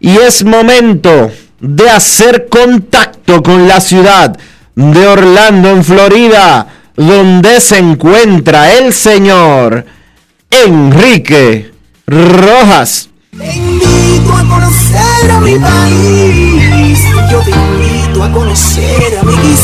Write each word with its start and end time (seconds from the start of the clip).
y 0.00 0.16
es 0.16 0.42
momento 0.42 1.30
de 1.60 1.90
hacer 1.90 2.48
contacto 2.48 3.42
con 3.42 3.68
la 3.68 3.80
ciudad 3.80 4.38
de 4.74 5.06
Orlando, 5.06 5.70
en 5.70 5.84
Florida, 5.84 6.66
donde 6.96 7.60
se 7.60 7.78
encuentra 7.78 8.72
el 8.72 8.94
señor 8.94 9.84
Enrique 10.50 11.72
Rojas. 12.06 13.10
Te 13.36 13.54
invito 13.54 14.32
a 14.32 14.48
conocer 14.48 15.30
a 15.30 15.40
mi 15.40 15.58
país. 15.58 17.00
Yo 17.30 17.40
te 17.40 17.50
invito 17.50 18.22
a 18.22 18.32
conocer 18.32 19.18
a 19.18 19.22
mi 19.24 19.56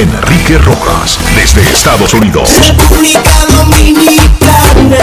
Enrique 0.00 0.56
Rojas, 0.56 1.18
desde 1.34 1.60
Estados 1.60 2.14
Unidos. 2.14 2.48
República 2.66 3.44
Dominicana. 3.46 4.96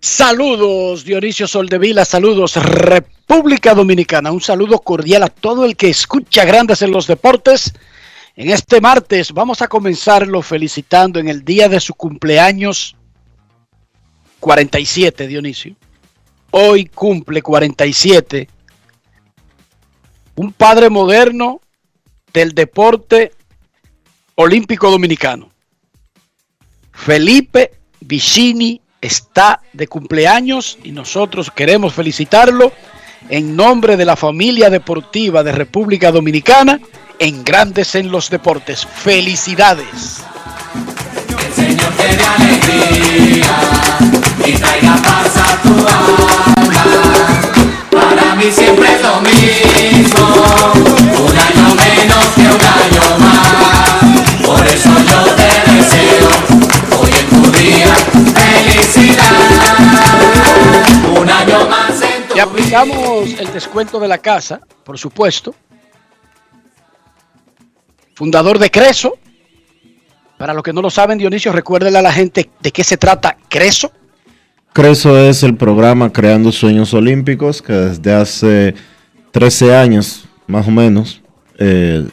Saludos 0.00 1.04
Dionisio 1.04 1.46
Soldevila, 1.46 2.04
saludos 2.04 2.56
República 2.56 3.72
Dominicana, 3.72 4.32
un 4.32 4.40
saludo 4.40 4.80
cordial 4.80 5.22
a 5.22 5.28
todo 5.28 5.64
el 5.64 5.76
que 5.76 5.90
escucha 5.90 6.44
Grandes 6.44 6.82
en 6.82 6.90
los 6.90 7.06
Deportes. 7.06 7.72
En 8.34 8.50
este 8.50 8.80
martes 8.80 9.30
vamos 9.30 9.62
a 9.62 9.68
comenzarlo 9.68 10.42
felicitando 10.42 11.20
en 11.20 11.28
el 11.28 11.44
día 11.44 11.68
de 11.68 11.78
su 11.78 11.94
cumpleaños 11.94 12.96
47, 14.40 15.28
Dionisio. 15.28 15.76
Hoy 16.50 16.86
cumple 16.86 17.42
47. 17.42 18.48
Un 20.36 20.52
padre 20.52 20.90
moderno 20.90 21.60
del 22.32 22.52
deporte 22.52 23.32
olímpico 24.36 24.90
dominicano. 24.90 25.50
Felipe 26.92 27.72
Vicini 28.00 28.80
está 29.00 29.60
de 29.72 29.86
cumpleaños 29.86 30.78
y 30.82 30.92
nosotros 30.92 31.50
queremos 31.50 31.94
felicitarlo 31.94 32.72
en 33.28 33.56
nombre 33.56 33.96
de 33.96 34.04
la 34.04 34.16
familia 34.16 34.70
deportiva 34.70 35.42
de 35.42 35.52
República 35.52 36.10
Dominicana 36.10 36.80
en 37.18 37.44
Grandes 37.44 37.94
en 37.94 38.10
los 38.10 38.30
Deportes. 38.30 38.86
Felicidades. 38.86 40.22
El 41.46 41.52
Señor 41.54 41.92
alegría 42.38 43.58
tu. 45.62 46.59
Lo 49.10 49.20
mismo, 49.22 50.26
un 51.26 51.38
año 51.38 51.74
menos 51.74 52.26
que 52.34 52.42
un 52.42 52.62
año 52.80 53.18
más. 53.18 54.44
Por 54.44 54.66
eso 54.66 54.90
yo 55.08 55.20
te 55.34 55.50
deseo 55.72 56.30
hoy 57.00 57.10
en 57.18 57.26
tu 57.28 57.42
día 57.58 57.94
felicidad. 58.34 59.38
Un 61.20 61.28
año 61.28 61.68
más 61.68 62.02
en 62.02 62.28
tu 62.28 62.36
Y 62.36 62.40
aplicamos 62.40 63.30
el 63.38 63.52
descuento 63.52 63.98
de 63.98 64.08
la 64.08 64.18
casa, 64.18 64.60
por 64.84 64.98
supuesto. 64.98 65.54
Fundador 68.14 68.58
de 68.58 68.70
Creso. 68.70 69.18
Para 70.36 70.54
los 70.54 70.62
que 70.62 70.72
no 70.72 70.80
lo 70.80 70.90
saben, 70.90 71.18
Dionisio, 71.18 71.52
recuérdele 71.52 71.98
a 71.98 72.02
la 72.02 72.12
gente 72.12 72.50
de 72.60 72.70
qué 72.70 72.84
se 72.84 72.96
trata 72.96 73.36
Creso. 73.48 73.92
Creso 74.72 75.18
es 75.18 75.42
el 75.42 75.56
programa 75.56 76.12
Creando 76.12 76.52
Sueños 76.52 76.94
Olímpicos 76.94 77.60
que 77.60 77.72
desde 77.72 78.12
hace 78.14 78.74
13 79.32 79.76
años, 79.76 80.24
más 80.46 80.66
o 80.66 80.70
menos, 80.70 81.22
eh, 81.58 82.06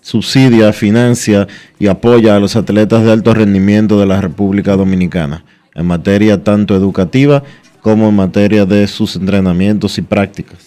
subsidia, 0.00 0.72
financia 0.72 1.46
y 1.78 1.86
apoya 1.86 2.36
a 2.36 2.40
los 2.40 2.56
atletas 2.56 3.04
de 3.04 3.12
alto 3.12 3.34
rendimiento 3.34 3.98
de 3.98 4.06
la 4.06 4.20
República 4.20 4.76
Dominicana 4.76 5.44
en 5.74 5.86
materia 5.86 6.42
tanto 6.42 6.74
educativa 6.76 7.42
como 7.80 8.08
en 8.08 8.16
materia 8.16 8.64
de 8.64 8.86
sus 8.86 9.16
entrenamientos 9.16 9.98
y 9.98 10.02
prácticas. 10.02 10.58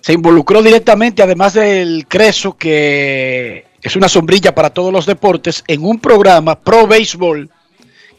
se 0.00 0.14
involucró 0.14 0.62
directamente, 0.62 1.22
además 1.22 1.54
del 1.54 2.06
Creso, 2.08 2.56
que 2.56 3.66
es 3.82 3.94
una 3.94 4.08
sombrilla 4.08 4.54
para 4.54 4.70
todos 4.70 4.92
los 4.92 5.06
deportes, 5.06 5.62
en 5.66 5.84
un 5.84 5.98
programa 5.98 6.58
pro 6.58 6.86
béisbol 6.86 7.50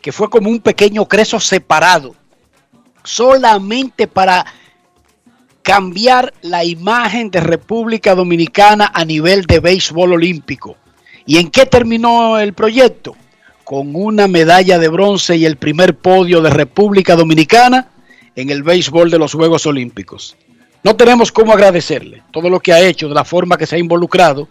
que 0.01 0.11
fue 0.11 0.29
como 0.29 0.49
un 0.49 0.59
pequeño 0.59 1.07
Creso 1.07 1.39
separado, 1.39 2.15
solamente 3.03 4.07
para 4.07 4.45
cambiar 5.63 6.33
la 6.41 6.63
imagen 6.63 7.31
de 7.31 7.39
República 7.39 8.15
Dominicana 8.15 8.91
a 8.93 9.05
nivel 9.05 9.45
de 9.45 9.59
béisbol 9.59 10.13
olímpico. 10.13 10.77
¿Y 11.25 11.37
en 11.37 11.51
qué 11.51 11.65
terminó 11.65 12.39
el 12.39 12.53
proyecto? 12.53 13.15
Con 13.63 13.95
una 13.95 14.27
medalla 14.27 14.79
de 14.79 14.87
bronce 14.87 15.35
y 15.37 15.45
el 15.45 15.57
primer 15.57 15.95
podio 15.95 16.41
de 16.41 16.49
República 16.49 17.15
Dominicana 17.15 17.89
en 18.35 18.49
el 18.49 18.63
béisbol 18.63 19.11
de 19.11 19.19
los 19.19 19.33
Juegos 19.33 19.65
Olímpicos. 19.65 20.35
No 20.83 20.95
tenemos 20.95 21.31
cómo 21.31 21.53
agradecerle 21.53 22.23
todo 22.31 22.49
lo 22.49 22.59
que 22.59 22.73
ha 22.73 22.79
hecho, 22.79 23.09
de 23.09 23.15
la 23.15 23.25
forma 23.25 23.57
que 23.57 23.65
se 23.65 23.75
ha 23.75 23.79
involucrado, 23.79 24.47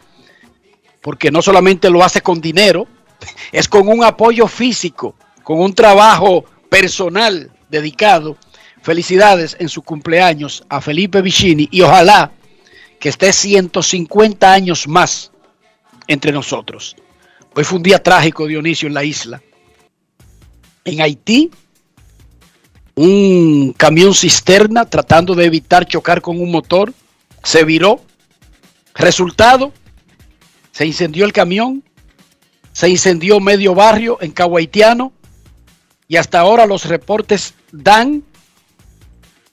porque 1.00 1.30
no 1.30 1.40
solamente 1.40 1.88
lo 1.88 2.04
hace 2.04 2.20
con 2.20 2.40
dinero, 2.40 2.86
es 3.52 3.66
con 3.66 3.88
un 3.88 4.04
apoyo 4.04 4.46
físico, 4.46 5.14
con 5.42 5.60
un 5.60 5.74
trabajo 5.74 6.44
personal 6.68 7.50
dedicado. 7.70 8.36
Felicidades 8.88 9.54
en 9.60 9.68
su 9.68 9.82
cumpleaños 9.82 10.64
a 10.70 10.80
Felipe 10.80 11.20
Vicini 11.20 11.68
y 11.70 11.82
ojalá 11.82 12.32
que 12.98 13.10
esté 13.10 13.34
150 13.34 14.50
años 14.50 14.88
más 14.88 15.30
entre 16.06 16.32
nosotros. 16.32 16.96
Hoy 17.54 17.64
fue 17.64 17.76
un 17.76 17.82
día 17.82 18.02
trágico, 18.02 18.46
Dionisio, 18.46 18.88
en 18.88 18.94
la 18.94 19.04
isla. 19.04 19.42
En 20.86 21.02
Haití, 21.02 21.50
un 22.94 23.74
camión 23.76 24.14
cisterna 24.14 24.86
tratando 24.86 25.34
de 25.34 25.44
evitar 25.44 25.86
chocar 25.86 26.22
con 26.22 26.40
un 26.40 26.50
motor. 26.50 26.94
Se 27.42 27.64
viró. 27.64 28.00
Resultado, 28.94 29.70
se 30.72 30.86
incendió 30.86 31.26
el 31.26 31.34
camión, 31.34 31.84
se 32.72 32.88
incendió 32.88 33.38
medio 33.38 33.74
barrio 33.74 34.16
en 34.22 34.30
Caguaitiano 34.30 35.12
y 36.08 36.16
hasta 36.16 36.40
ahora 36.40 36.64
los 36.64 36.86
reportes 36.86 37.52
dan 37.70 38.24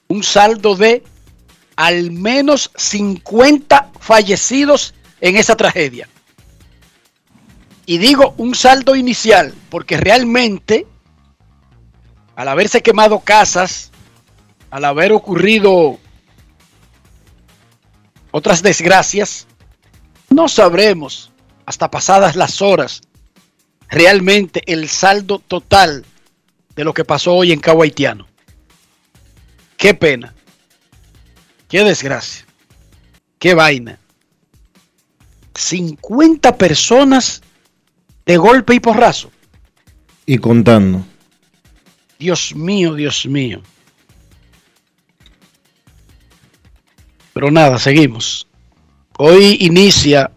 un 0.08 0.22
saldo 0.22 0.76
de 0.76 1.02
al 1.76 2.10
menos 2.10 2.70
50 2.76 3.92
fallecidos 4.00 4.94
en 5.20 5.36
esa 5.36 5.56
tragedia. 5.56 6.08
Y 7.84 7.98
digo 7.98 8.34
un 8.38 8.54
saldo 8.54 8.96
inicial 8.96 9.54
porque 9.70 9.96
realmente 9.96 10.86
al 12.34 12.48
haberse 12.48 12.82
quemado 12.82 13.20
casas, 13.20 13.90
al 14.70 14.84
haber 14.84 15.12
ocurrido 15.12 15.98
otras 18.30 18.62
desgracias, 18.62 19.46
no 20.28 20.48
sabremos 20.48 21.32
hasta 21.64 21.90
pasadas 21.90 22.36
las 22.36 22.60
horas 22.60 23.00
realmente 23.88 24.62
el 24.66 24.88
saldo 24.88 25.38
total 25.38 26.04
de 26.74 26.84
lo 26.84 26.92
que 26.92 27.04
pasó 27.04 27.34
hoy 27.34 27.52
en 27.52 27.60
Cabo 27.60 27.82
Haitiano. 27.82 28.26
Qué 29.76 29.94
pena. 29.94 30.34
Qué 31.68 31.84
desgracia. 31.84 32.44
Qué 33.38 33.54
vaina. 33.54 33.98
50 35.54 36.56
personas 36.56 37.42
de 38.24 38.36
golpe 38.36 38.74
y 38.74 38.80
porrazo. 38.80 39.30
Y 40.24 40.38
contando. 40.38 41.04
Dios 42.18 42.54
mío, 42.54 42.94
Dios 42.94 43.26
mío. 43.26 43.62
Pero 47.32 47.50
nada, 47.50 47.78
seguimos. 47.78 48.46
Hoy 49.18 49.58
inicia 49.60 50.30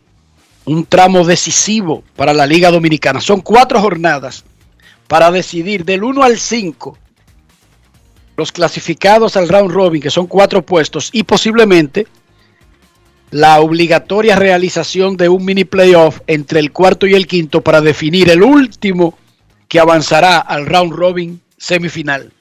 un 0.66 0.86
tramo 0.86 1.26
decisivo 1.26 2.04
para 2.16 2.34
la 2.34 2.46
Liga 2.46 2.70
Dominicana. 2.72 3.22
Son 3.22 3.42
cuatro 3.42 3.80
jornadas 3.80 4.44
para 5.08 5.32
decidir 5.32 5.86
del 5.86 6.04
1 6.04 6.24
al 6.24 6.38
5 6.38 6.98
los 8.40 8.52
clasificados 8.52 9.38
al 9.38 9.50
round 9.50 9.72
robin, 9.72 10.02
que 10.02 10.10
son 10.10 10.26
cuatro 10.26 10.66
puestos, 10.66 11.10
y 11.14 11.24
posiblemente 11.24 12.08
la 13.32 13.60
obligatoria 13.60 14.36
realización 14.36 15.16
de 15.18 15.30
un 15.30 15.46
mini 15.46 15.66
playoff 15.66 16.22
entre 16.26 16.60
el 16.60 16.72
cuarto 16.72 17.06
y 17.06 17.14
el 17.14 17.28
quinto 17.28 17.62
para 17.62 17.82
definir 17.82 18.30
el 18.30 18.42
último 18.42 19.18
que 19.68 19.80
avanzará 19.80 20.40
al 20.40 20.66
round 20.66 20.94
robin 20.94 21.42
semifinal. 21.58 22.34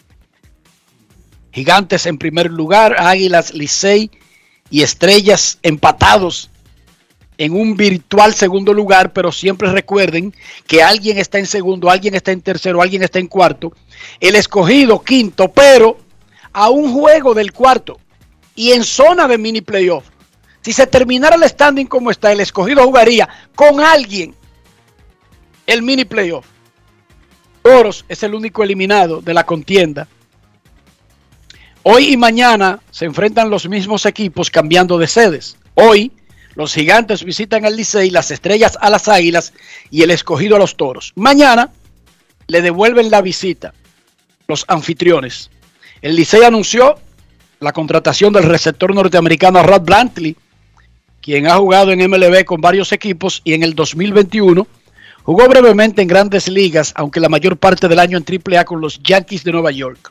Gigantes 1.53 2.07
en 2.07 2.17
primer 2.17 2.51
lugar, 2.51 2.97
Águilas, 2.99 3.53
Licey 3.53 4.11
y 4.71 4.83
Estrellas 4.83 5.59
empatados 5.63 6.51
en 7.39 7.55
un 7.55 7.77
virtual 7.77 8.35
segundo 8.35 8.75
lugar, 8.75 9.13
pero 9.13 9.31
siempre 9.31 9.71
recuerden 9.71 10.35
que 10.67 10.83
alguien 10.83 11.19
está 11.19 11.39
en 11.39 11.47
segundo, 11.47 11.89
alguien 11.89 12.17
está 12.17 12.33
en 12.33 12.43
tercero, 12.43 12.83
alguien 12.83 13.05
está 13.05 13.21
en 13.21 13.29
cuarto. 13.29 13.73
El 14.19 14.35
escogido 14.35 15.01
quinto, 15.03 15.51
pero 15.51 15.97
a 16.53 16.69
un 16.69 16.93
juego 16.93 17.35
del 17.35 17.53
cuarto 17.53 17.99
y 18.57 18.73
en 18.73 18.83
zona 18.83 19.29
de 19.29 19.39
mini 19.39 19.61
playoff. 19.61 20.05
Si 20.63 20.73
se 20.73 20.89
terminara 20.89 21.37
el 21.37 21.49
standing 21.49 21.87
como 21.87 22.11
está, 22.11 22.33
el 22.33 22.41
escogido 22.41 22.85
jugaría 22.85 23.29
con 23.55 23.81
alguien 23.81 24.35
el 25.67 25.83
mini 25.83 26.05
playoff. 26.05 26.45
Toros 27.63 28.05
es 28.09 28.23
el 28.25 28.35
único 28.35 28.65
eliminado 28.65 29.21
de 29.21 29.35
la 29.35 29.45
contienda. 29.45 30.09
Hoy 31.85 32.13
y 32.13 32.17
mañana 32.17 32.81
se 32.91 33.05
enfrentan 33.05 33.49
los 33.49 33.69
mismos 33.69 34.07
equipos 34.07 34.51
cambiando 34.51 34.99
de 34.99 35.07
sedes. 35.07 35.57
Hoy 35.75 36.11
los 36.59 36.75
gigantes 36.75 37.23
visitan 37.23 37.65
al 37.65 37.77
Licey, 37.77 38.11
las 38.11 38.33
estrellas 38.33 38.77
a 38.81 38.91
las 38.91 39.07
águilas 39.07 39.53
y 39.93 40.03
el 40.03 40.11
escogido 40.11 40.57
a 40.57 40.59
los 40.59 40.77
toros. 40.77 41.13
Mañana 41.15 41.71
le 42.49 42.63
devuelven 42.63 43.13
la 43.13 43.23
visita 43.23 43.73
los 44.49 44.65
anfitriones. 44.67 45.51
El 46.03 46.17
Licey 46.17 46.43
anunció 46.43 46.97
la 47.61 47.73
contratación 47.73 48.33
del 48.33 48.43
receptor 48.43 48.93
norteamericano 48.93 49.63
Rod 49.63 49.83
Blantley, 49.83 50.35
quien 51.21 51.47
ha 51.47 51.55
jugado 51.55 51.93
en 51.93 52.01
MLB 52.11 52.45
con 52.45 52.61
varios 52.61 52.91
equipos 52.91 53.41
y 53.45 53.53
en 53.53 53.63
el 53.63 53.77
2021 53.77 54.67
jugó 55.23 55.49
brevemente 55.49 56.03
en 56.03 56.09
grandes 56.09 56.49
ligas, 56.49 56.93
aunque 56.97 57.21
la 57.21 57.29
mayor 57.29 57.57
parte 57.57 57.87
del 57.87 58.01
año 58.01 58.19
en 58.19 58.25
AAA 58.25 58.65
con 58.65 58.81
los 58.81 59.01
Yankees 59.01 59.45
de 59.45 59.53
Nueva 59.53 59.71
York. 59.71 60.11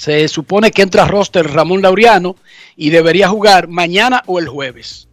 Se 0.00 0.28
supone 0.28 0.70
que 0.70 0.80
entra 0.80 1.02
a 1.02 1.06
roster 1.06 1.46
Ramón 1.46 1.82
Laureano 1.82 2.36
y 2.74 2.88
debería 2.88 3.28
jugar 3.28 3.68
mañana 3.68 4.22
o 4.24 4.38
el 4.38 4.48
jueves. 4.48 5.08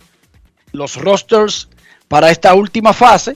Los 0.72 0.96
rosters 0.96 1.68
para 2.08 2.32
esta 2.32 2.54
última 2.54 2.94
fase 2.94 3.36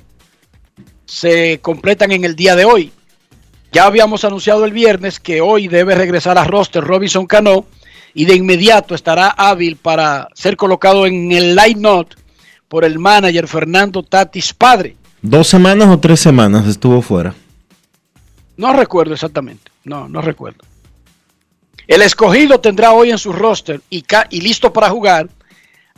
se 1.06 1.59
completan 1.62 2.13
en 2.13 2.24
el 2.24 2.38
día 2.38 2.56
de 2.56 2.63
hoy. 2.63 2.94
Ya 3.74 3.83
habíamos 3.83 4.24
anunciado 4.24 4.63
el 4.63 4.71
viernes 4.71 5.19
que 5.19 5.42
hoy 5.42 5.68
debe 5.68 5.94
regresar 5.94 6.38
a 6.38 6.45
roster 6.45 6.86
Robinson 6.86 7.25
Cano 7.25 7.65
y 8.13 8.24
de 8.24 8.36
inmediato 8.36 8.95
estará 8.95 9.27
hábil 9.27 9.75
para 9.75 10.30
ser 10.33 10.56
colocado 10.56 11.06
en 11.06 11.33
el 11.33 11.53
line-up 11.53 12.15
por 12.69 12.86
el 12.86 12.98
manager 12.98 13.50
Fernando 13.50 14.03
Tatis 14.03 14.53
Padre. 14.53 14.95
¿Dos 15.21 15.50
semanas 15.50 15.89
o 15.89 16.00
tres 16.00 16.21
semanas 16.21 16.65
estuvo 16.65 17.01
fuera? 17.01 17.36
No 18.56 18.71
recuerdo 18.71 19.15
exactamente. 19.15 19.69
No, 19.83 20.07
no 20.07 20.21
recuerdo. 20.21 20.70
El 21.91 22.01
escogido 22.03 22.61
tendrá 22.61 22.93
hoy 22.93 23.11
en 23.11 23.17
su 23.17 23.33
roster 23.33 23.81
y, 23.89 24.05
listo 24.39 24.71
para 24.71 24.89
jugar 24.89 25.27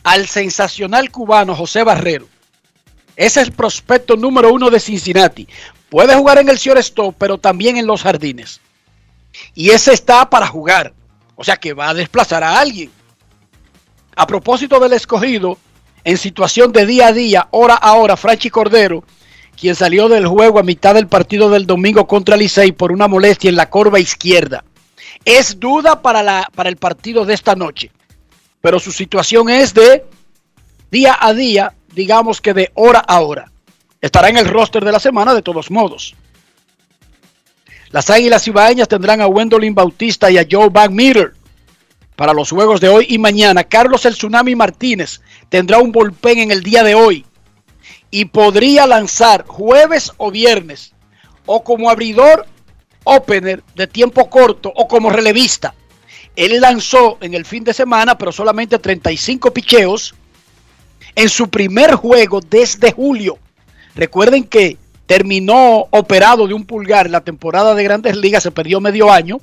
al 0.04 0.26
sensacional 0.26 1.12
cubano 1.12 1.56
José 1.56 1.84
Barrero. 1.84 2.28
Ese 3.16 3.42
es 3.42 3.48
el 3.48 3.54
prospecto 3.54 4.16
número 4.16 4.52
uno 4.52 4.72
de 4.72 4.80
Cincinnati. 4.80 5.48
Puede 5.92 6.16
jugar 6.16 6.40
en 6.40 6.50
el 6.50 6.58
shortstop, 6.58 7.14
pero 7.16 7.38
también 7.38 7.78
en 7.78 7.86
los 7.86 8.02
jardines. 8.02 8.60
Y 9.54 9.70
ese 9.70 9.94
está 9.94 10.28
para 10.32 10.48
jugar. 10.48 10.94
O 11.36 11.44
sea 11.44 11.58
que 11.58 11.74
va 11.74 11.90
a 11.90 11.94
desplazar 11.94 12.44
a 12.44 12.60
alguien. 12.60 12.90
A 14.16 14.26
propósito 14.26 14.80
del 14.80 14.94
escogido, 14.94 15.60
en 16.04 16.18
situación 16.18 16.72
de 16.72 16.88
día 16.88 17.10
a 17.10 17.14
día, 17.14 17.48
hora 17.52 17.76
a 17.76 17.94
hora, 17.94 18.18
Franchi 18.18 18.50
Cordero, 18.50 19.04
quien 19.56 19.76
salió 19.76 20.10
del 20.10 20.26
juego 20.26 20.58
a 20.58 20.64
mitad 20.64 20.96
del 20.96 21.06
partido 21.06 21.52
del 21.52 21.68
domingo 21.68 22.08
contra 22.08 22.36
Licey 22.36 22.72
por 22.72 22.92
una 22.92 23.08
molestia 23.08 23.52
en 23.52 23.58
la 23.58 23.70
corva 23.70 24.00
izquierda. 24.00 24.64
Es 25.26 25.60
duda 25.60 26.02
para, 26.02 26.22
la, 26.22 26.50
para 26.54 26.70
el 26.70 26.78
partido 26.78 27.26
de 27.26 27.34
esta 27.34 27.56
noche, 27.56 27.92
pero 28.62 28.80
su 28.80 28.92
situación 28.92 29.50
es 29.50 29.74
de 29.74 30.06
día 30.92 31.18
a 31.20 31.34
día, 31.34 31.74
digamos 31.94 32.42
que 32.42 32.54
de 32.54 32.72
hora 32.76 33.00
a 33.00 33.22
hora. 33.22 33.52
Estará 34.02 34.30
en 34.30 34.38
el 34.38 34.48
roster 34.48 34.84
de 34.84 34.92
la 34.92 35.00
semana 35.00 35.34
de 35.34 35.42
todos 35.42 35.72
modos. 35.72 36.16
Las 37.90 38.10
Águilas 38.10 38.48
Ibaeñas 38.48 38.88
tendrán 38.88 39.22
a 39.22 39.28
Wendolyn 39.28 39.76
Bautista 39.76 40.30
y 40.30 40.38
a 40.38 40.48
Joe 40.50 40.70
Van 40.70 40.94
Meter 40.94 41.34
para 42.16 42.34
los 42.34 42.50
juegos 42.50 42.82
de 42.82 42.90
hoy 42.90 43.06
y 43.10 43.18
mañana. 43.18 43.64
Carlos 43.64 44.06
el 44.06 44.16
Tsunami 44.16 44.56
Martínez 44.56 45.22
tendrá 45.50 45.78
un 45.78 45.92
bullpen 45.92 46.40
en 46.40 46.52
el 46.52 46.64
día 46.64 46.84
de 46.84 46.96
hoy 46.96 47.26
y 48.12 48.26
podría 48.26 48.88
lanzar 48.88 49.46
jueves 49.48 50.12
o 50.18 50.32
viernes 50.32 50.94
o 51.46 51.64
como 51.64 51.90
abridor 51.90 52.46
opener 53.04 53.64
de 53.76 53.88
tiempo 53.88 54.30
corto 54.30 54.72
o 54.76 54.88
como 54.88 55.10
relevista. 55.10 55.74
Él 56.36 56.60
lanzó 56.62 57.18
en 57.22 57.34
el 57.34 57.46
fin 57.46 57.64
de 57.64 57.74
semana, 57.74 58.18
pero 58.18 58.32
solamente 58.32 58.80
35 58.80 59.54
picheos 59.54 60.16
en 61.16 61.30
su 61.30 61.50
primer 61.50 61.94
juego 61.96 62.42
desde 62.42 62.92
julio. 62.92 63.38
Recuerden 63.96 64.44
que 64.44 64.78
terminó 65.06 65.86
operado 65.92 66.48
de 66.48 66.54
un 66.54 66.66
pulgar 66.66 67.10
la 67.10 67.22
temporada 67.22 67.76
de 67.76 67.84
grandes 67.84 68.16
ligas, 68.16 68.44
se 68.44 68.52
perdió 68.52 68.82
medio 68.82 69.12
año. 69.12 69.40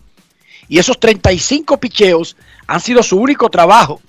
Y 0.69 0.79
esos 0.79 0.99
35 0.99 1.79
picheos 1.79 2.37
han 2.67 2.81
sido 2.81 3.03
su 3.03 3.19
único 3.19 3.49
trabajo 3.51 4.01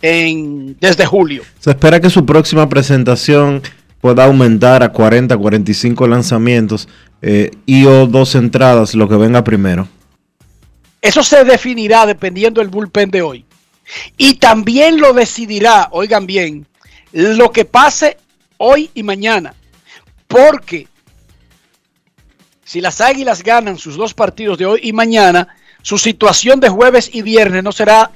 desde 0.00 1.06
julio. 1.06 1.42
Se 1.58 1.70
espera 1.70 2.00
que 2.00 2.08
su 2.08 2.24
próxima 2.24 2.68
presentación 2.68 3.62
pueda 4.00 4.24
aumentar 4.24 4.82
a 4.82 4.90
40, 4.90 5.36
45 5.36 6.06
lanzamientos 6.06 6.88
eh, 7.22 7.50
y 7.66 7.84
o 7.86 8.06
dos 8.06 8.34
entradas, 8.34 8.94
lo 8.94 9.08
que 9.08 9.16
venga 9.16 9.42
primero. 9.44 9.88
Eso 11.00 11.22
se 11.22 11.44
definirá 11.44 12.06
dependiendo 12.06 12.60
del 12.60 12.70
bullpen 12.70 13.10
de 13.10 13.22
hoy. 13.22 13.44
Y 14.16 14.34
también 14.34 15.00
lo 15.00 15.12
decidirá, 15.12 15.88
oigan 15.92 16.26
bien, 16.26 16.66
lo 17.12 17.50
que 17.50 17.64
pase 17.64 18.18
hoy 18.58 18.90
y 18.94 19.02
mañana. 19.02 19.54
Porque 20.26 20.88
si 22.64 22.80
las 22.80 23.00
Águilas 23.00 23.42
ganan 23.42 23.78
sus 23.78 23.96
dos 23.96 24.12
partidos 24.12 24.58
de 24.58 24.66
hoy 24.66 24.80
y 24.82 24.92
mañana, 24.92 25.48
su 25.82 25.96
situación 25.96 26.60
de 26.60 26.68
jueves 26.68 27.08
y 27.12 27.22
viernes 27.22 27.64
no 27.64 27.72
será 27.72 28.10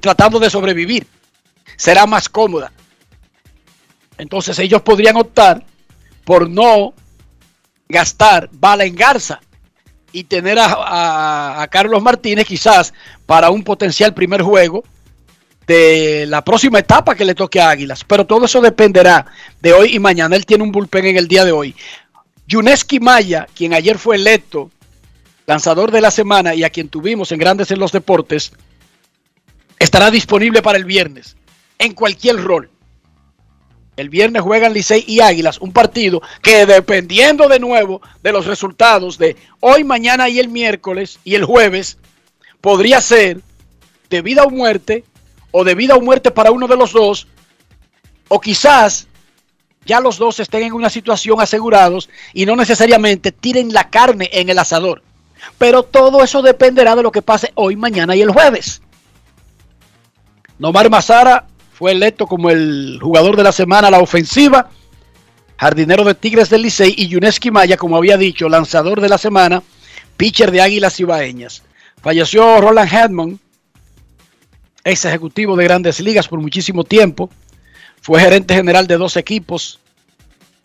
tratando 0.00 0.38
de 0.38 0.50
sobrevivir, 0.50 1.06
será 1.76 2.04
más 2.06 2.28
cómoda. 2.28 2.70
Entonces 4.18 4.58
ellos 4.58 4.82
podrían 4.82 5.16
optar 5.16 5.64
por 6.24 6.48
no 6.48 6.94
gastar 7.88 8.48
bala 8.52 8.84
en 8.84 8.94
garza 8.94 9.40
y 10.12 10.24
tener 10.24 10.58
a, 10.60 11.66
Carlos 11.70 12.02
Martínez 12.02 12.46
quizás 12.46 12.92
para 13.26 13.50
un 13.50 13.62
potencial 13.62 14.12
primer 14.12 14.42
juego 14.42 14.84
de 15.66 16.26
la 16.26 16.44
próxima 16.44 16.80
etapa 16.80 17.14
que 17.14 17.24
le 17.24 17.34
toque 17.34 17.60
a 17.60 17.70
Águilas. 17.70 18.04
Pero 18.04 18.26
todo 18.26 18.44
eso 18.44 18.60
dependerá 18.60 19.26
de 19.60 19.72
hoy 19.72 19.94
y 19.94 19.98
mañana. 19.98 20.36
Él 20.36 20.44
tiene 20.44 20.64
un 20.64 20.72
bullpen 20.72 21.06
en 21.06 21.16
el 21.16 21.28
día 21.28 21.44
de 21.44 21.52
hoy. 21.52 21.74
Yuneski 22.46 23.00
Maya, 23.00 23.46
quien 23.54 23.72
ayer 23.72 23.98
fue 23.98 24.16
electo 24.16 24.70
lanzador 25.46 25.90
de 25.90 26.00
la 26.00 26.10
semana 26.10 26.54
y 26.54 26.64
a 26.64 26.70
quien 26.70 26.88
tuvimos 26.88 27.32
en 27.32 27.38
Grandes 27.38 27.70
en 27.70 27.78
los 27.78 27.92
Deportes, 27.92 28.52
estará 29.78 30.10
disponible 30.10 30.62
para 30.62 30.78
el 30.78 30.84
viernes 30.84 31.36
en 31.78 31.94
cualquier 31.94 32.36
rol. 32.36 32.70
El 33.96 34.08
viernes 34.08 34.42
juegan 34.42 34.72
Licey 34.72 35.04
y 35.06 35.20
Águilas, 35.20 35.58
un 35.60 35.72
partido 35.72 36.22
que 36.42 36.64
dependiendo 36.64 37.48
de 37.48 37.60
nuevo 37.60 38.00
de 38.22 38.32
los 38.32 38.46
resultados 38.46 39.18
de 39.18 39.36
hoy, 39.60 39.84
mañana 39.84 40.30
y 40.30 40.38
el 40.38 40.48
miércoles 40.48 41.18
y 41.24 41.34
el 41.34 41.44
jueves, 41.44 41.98
podría 42.62 43.02
ser 43.02 43.40
de 44.08 44.22
vida 44.22 44.44
o 44.44 44.50
muerte 44.50 45.04
o 45.50 45.64
de 45.64 45.74
vida 45.74 45.94
o 45.94 46.00
muerte 46.00 46.30
para 46.30 46.50
uno 46.50 46.66
de 46.66 46.76
los 46.76 46.92
dos, 46.92 47.28
o 48.28 48.40
quizás 48.40 49.08
ya 49.84 50.00
los 50.00 50.16
dos 50.16 50.40
estén 50.40 50.62
en 50.62 50.72
una 50.72 50.88
situación 50.88 51.40
asegurados 51.40 52.08
y 52.32 52.46
no 52.46 52.56
necesariamente 52.56 53.30
tiren 53.30 53.74
la 53.74 53.90
carne 53.90 54.30
en 54.32 54.48
el 54.48 54.58
asador. 54.58 55.02
Pero 55.58 55.82
todo 55.82 56.22
eso 56.22 56.40
dependerá 56.40 56.96
de 56.96 57.02
lo 57.02 57.12
que 57.12 57.20
pase 57.20 57.52
hoy, 57.56 57.76
mañana 57.76 58.16
y 58.16 58.22
el 58.22 58.30
jueves. 58.30 58.80
Nomar 60.58 60.88
Mazara 60.88 61.46
fue 61.82 61.90
electo 61.90 62.28
como 62.28 62.48
el 62.48 63.00
jugador 63.02 63.36
de 63.36 63.42
la 63.42 63.50
semana 63.50 63.88
a 63.88 63.90
la 63.90 63.98
ofensiva, 63.98 64.70
jardinero 65.56 66.04
de 66.04 66.14
Tigres 66.14 66.48
del 66.48 66.62
Licey 66.62 66.94
y 66.96 67.08
Yuneski 67.08 67.50
Maya, 67.50 67.76
como 67.76 67.96
había 67.96 68.16
dicho, 68.16 68.48
lanzador 68.48 69.00
de 69.00 69.08
la 69.08 69.18
semana, 69.18 69.64
pitcher 70.16 70.52
de 70.52 70.62
Águilas 70.62 71.00
Ibaeñas. 71.00 71.64
Falleció 72.00 72.60
Roland 72.60 72.88
Hedman, 72.88 73.40
ex 74.84 75.04
ejecutivo 75.06 75.56
de 75.56 75.64
grandes 75.64 75.98
ligas 75.98 76.28
por 76.28 76.38
muchísimo 76.38 76.84
tiempo. 76.84 77.30
Fue 78.00 78.20
gerente 78.20 78.54
general 78.54 78.86
de 78.86 78.96
dos 78.96 79.16
equipos, 79.16 79.80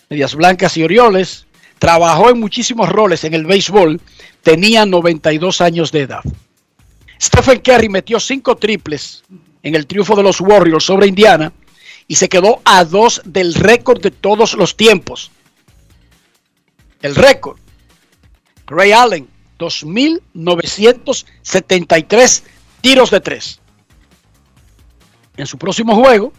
Medias 0.09 0.35
Blancas 0.35 0.77
y 0.77 0.83
Orioles. 0.83 1.47
Trabajó 1.79 2.29
en 2.29 2.39
muchísimos 2.39 2.89
roles 2.89 3.23
en 3.23 3.33
el 3.33 3.47
béisbol. 3.47 3.99
Tenía 4.43 4.85
92 4.85 5.61
años 5.61 5.91
de 5.91 6.01
edad. 6.01 6.21
Stephen 7.19 7.59
Curry 7.61 7.89
metió 7.89 8.19
cinco 8.19 8.55
triples 8.55 9.23
en 9.67 9.75
el 9.75 9.85
triunfo 9.85 10.15
de 10.15 10.23
los 10.23 10.39
Warriors 10.39 10.85
sobre 10.85 11.07
Indiana 11.07 11.51
y 12.07 12.15
se 12.15 12.29
quedó 12.29 12.61
a 12.63 12.85
dos 12.85 13.21
del 13.25 13.53
récord 13.53 14.01
de 14.01 14.11
todos 14.11 14.53
los 14.53 14.77
tiempos. 14.77 15.29
El 17.01 17.15
récord. 17.15 17.57
Ray 18.65 18.93
Allen, 18.93 19.27
2.973 19.59 22.43
tiros 22.79 23.11
de 23.11 23.19
tres. 23.19 23.59
En 25.35 25.45
su 25.45 25.57
próximo 25.57 25.95
juego, 25.95 26.31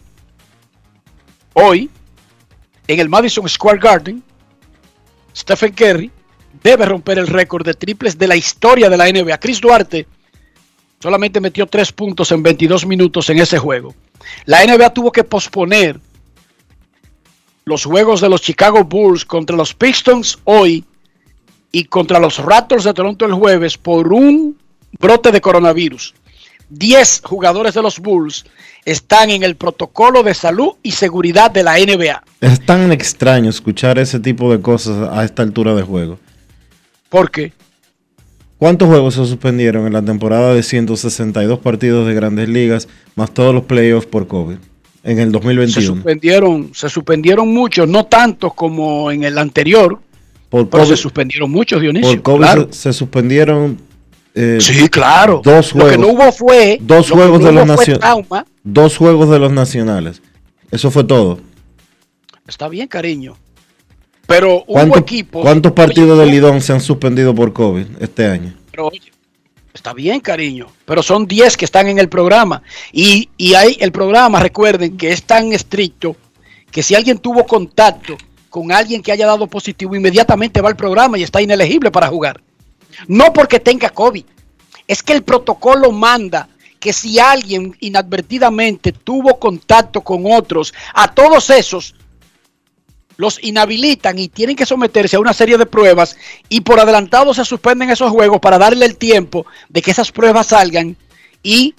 hoy, 1.52 1.90
en 2.86 2.98
el 2.98 3.10
Madison 3.10 3.46
Square 3.46 3.78
Garden, 3.78 4.24
Stephen 5.36 5.74
Curry 5.74 6.10
debe 6.62 6.86
romper 6.86 7.18
el 7.18 7.26
récord 7.26 7.66
de 7.66 7.74
triples 7.74 8.16
de 8.16 8.26
la 8.26 8.36
historia 8.36 8.88
de 8.88 8.96
la 8.96 9.12
NBA. 9.12 9.36
Chris 9.36 9.60
Duarte 9.60 10.06
solamente 11.00 11.40
metió 11.40 11.66
tres 11.66 11.92
puntos 11.92 12.32
en 12.32 12.42
22 12.42 12.86
minutos 12.86 13.30
en 13.30 13.38
ese 13.38 13.58
juego. 13.58 13.94
La 14.44 14.64
NBA 14.64 14.90
tuvo 14.90 15.12
que 15.12 15.24
posponer 15.24 16.00
los 17.64 17.84
juegos 17.84 18.20
de 18.20 18.28
los 18.28 18.40
Chicago 18.40 18.84
Bulls 18.84 19.24
contra 19.24 19.56
los 19.56 19.74
Pistons 19.74 20.38
hoy 20.44 20.84
y 21.70 21.84
contra 21.84 22.18
los 22.18 22.38
Raptors 22.38 22.84
de 22.84 22.94
Toronto 22.94 23.26
el 23.26 23.34
jueves 23.34 23.76
por 23.76 24.12
un 24.12 24.58
brote 24.98 25.30
de 25.30 25.40
coronavirus. 25.40 26.14
10 26.70 27.22
jugadores 27.24 27.74
de 27.74 27.82
los 27.82 27.98
Bulls 27.98 28.44
están 28.84 29.30
en 29.30 29.42
el 29.42 29.56
protocolo 29.56 30.22
de 30.22 30.34
salud 30.34 30.72
y 30.82 30.92
seguridad 30.92 31.50
de 31.50 31.62
la 31.62 31.78
NBA. 31.78 32.22
Es 32.40 32.64
tan 32.64 32.92
extraño 32.92 33.50
escuchar 33.50 33.98
ese 33.98 34.20
tipo 34.20 34.50
de 34.50 34.60
cosas 34.60 35.08
a 35.10 35.24
esta 35.24 35.42
altura 35.42 35.74
de 35.74 35.82
juego. 35.82 36.18
¿Por 37.08 37.30
qué? 37.30 37.52
¿Cuántos 38.58 38.88
juegos 38.88 39.14
se 39.14 39.24
suspendieron 39.24 39.86
en 39.86 39.92
la 39.92 40.02
temporada 40.02 40.52
de 40.54 40.62
162 40.62 41.60
partidos 41.60 42.06
de 42.06 42.14
grandes 42.14 42.48
ligas, 42.48 42.88
más 43.14 43.32
todos 43.32 43.54
los 43.54 43.64
playoffs 43.64 44.06
por 44.06 44.26
COVID 44.26 44.56
en 45.04 45.18
el 45.20 45.26
Se 45.28 45.32
2021? 45.32 45.86
suspendieron, 45.94 46.70
se 46.74 46.88
suspendieron 46.88 47.54
muchos, 47.54 47.88
no 47.88 48.06
tantos 48.06 48.54
como 48.54 49.12
en 49.12 49.22
el 49.22 49.38
anterior, 49.38 50.00
Por 50.50 50.68
pero 50.68 50.82
COVID, 50.82 50.94
se 50.96 51.00
suspendieron 51.00 51.50
muchos, 51.52 51.80
Dionisio. 51.80 52.10
por 52.10 52.22
COVID 52.22 52.38
claro. 52.44 52.68
se, 52.72 52.78
se 52.80 52.92
suspendieron 52.94 53.78
eh, 54.34 54.58
Sí, 54.60 54.88
claro. 54.88 55.40
dos 55.44 55.72
Lo 55.74 55.84
que 55.86 55.96
juegos. 55.96 56.06
no 56.06 56.12
hubo 56.14 56.32
fue. 56.32 56.78
Dos 56.80 57.10
juegos 57.10 57.40
no 57.40 57.46
de 57.46 57.52
los 57.52 57.64
fue 57.66 57.76
nacio- 57.76 57.98
trauma. 57.98 58.44
dos 58.64 58.96
juegos 58.96 59.30
de 59.30 59.38
los 59.38 59.52
nacionales. 59.52 60.20
Eso 60.70 60.90
fue 60.90 61.04
todo. 61.04 61.38
Está 62.46 62.68
bien, 62.68 62.88
cariño. 62.88 63.36
Pero 64.28 64.56
hubo 64.66 64.74
¿Cuántos, 64.74 65.00
equipos. 65.00 65.42
cuántos 65.42 65.72
partidos 65.72 66.18
Oye, 66.18 66.26
de 66.26 66.32
Lidón 66.32 66.60
se 66.60 66.74
han 66.74 66.82
suspendido 66.82 67.34
por 67.34 67.54
COVID 67.54 67.86
este 67.98 68.26
año? 68.26 68.52
pero, 68.70 68.88
oye, 68.88 69.10
está 69.72 69.94
bien, 69.94 70.20
cariño. 70.20 70.66
Pero 70.84 71.02
son 71.02 71.26
10 71.26 71.56
que 71.56 71.64
están 71.64 71.88
en 71.88 71.98
el 71.98 72.10
programa. 72.10 72.62
Y, 72.92 73.30
y 73.38 73.54
hay 73.54 73.78
el 73.80 73.90
programa, 73.90 74.38
recuerden 74.38 74.98
que 74.98 75.10
es 75.12 75.22
tan 75.22 75.52
estricto 75.54 76.14
que 76.70 76.82
si 76.82 76.94
alguien 76.94 77.16
tuvo 77.18 77.46
contacto 77.46 78.18
con 78.50 78.70
alguien 78.70 79.02
que 79.02 79.12
haya 79.12 79.26
dado 79.26 79.46
positivo, 79.46 79.96
inmediatamente 79.96 80.60
va 80.60 80.68
al 80.68 80.76
programa 80.76 81.16
y 81.18 81.22
está 81.22 81.40
inelegible 81.40 81.90
para 81.90 82.08
jugar. 82.08 82.42
No 83.06 83.32
porque 83.32 83.58
tenga 83.58 83.88
COVID. 83.88 84.24
Es 84.86 85.02
que 85.02 85.14
el 85.14 85.22
protocolo 85.22 85.90
manda 85.90 86.48
que 86.80 86.92
si 86.92 87.18
alguien 87.18 87.74
inadvertidamente 87.80 88.92
tuvo 88.92 89.38
contacto 89.38 90.02
con 90.02 90.22
otros, 90.30 90.74
a 90.92 91.12
todos 91.14 91.48
esos 91.48 91.94
los 93.18 93.42
inhabilitan 93.42 94.16
y 94.16 94.28
tienen 94.28 94.54
que 94.54 94.64
someterse 94.64 95.16
a 95.16 95.20
una 95.20 95.34
serie 95.34 95.58
de 95.58 95.66
pruebas 95.66 96.16
y 96.48 96.60
por 96.60 96.78
adelantado 96.78 97.34
se 97.34 97.44
suspenden 97.44 97.90
esos 97.90 98.12
juegos 98.12 98.38
para 98.40 98.58
darle 98.58 98.86
el 98.86 98.96
tiempo 98.96 99.44
de 99.68 99.82
que 99.82 99.90
esas 99.90 100.12
pruebas 100.12 100.46
salgan 100.46 100.96
y 101.42 101.74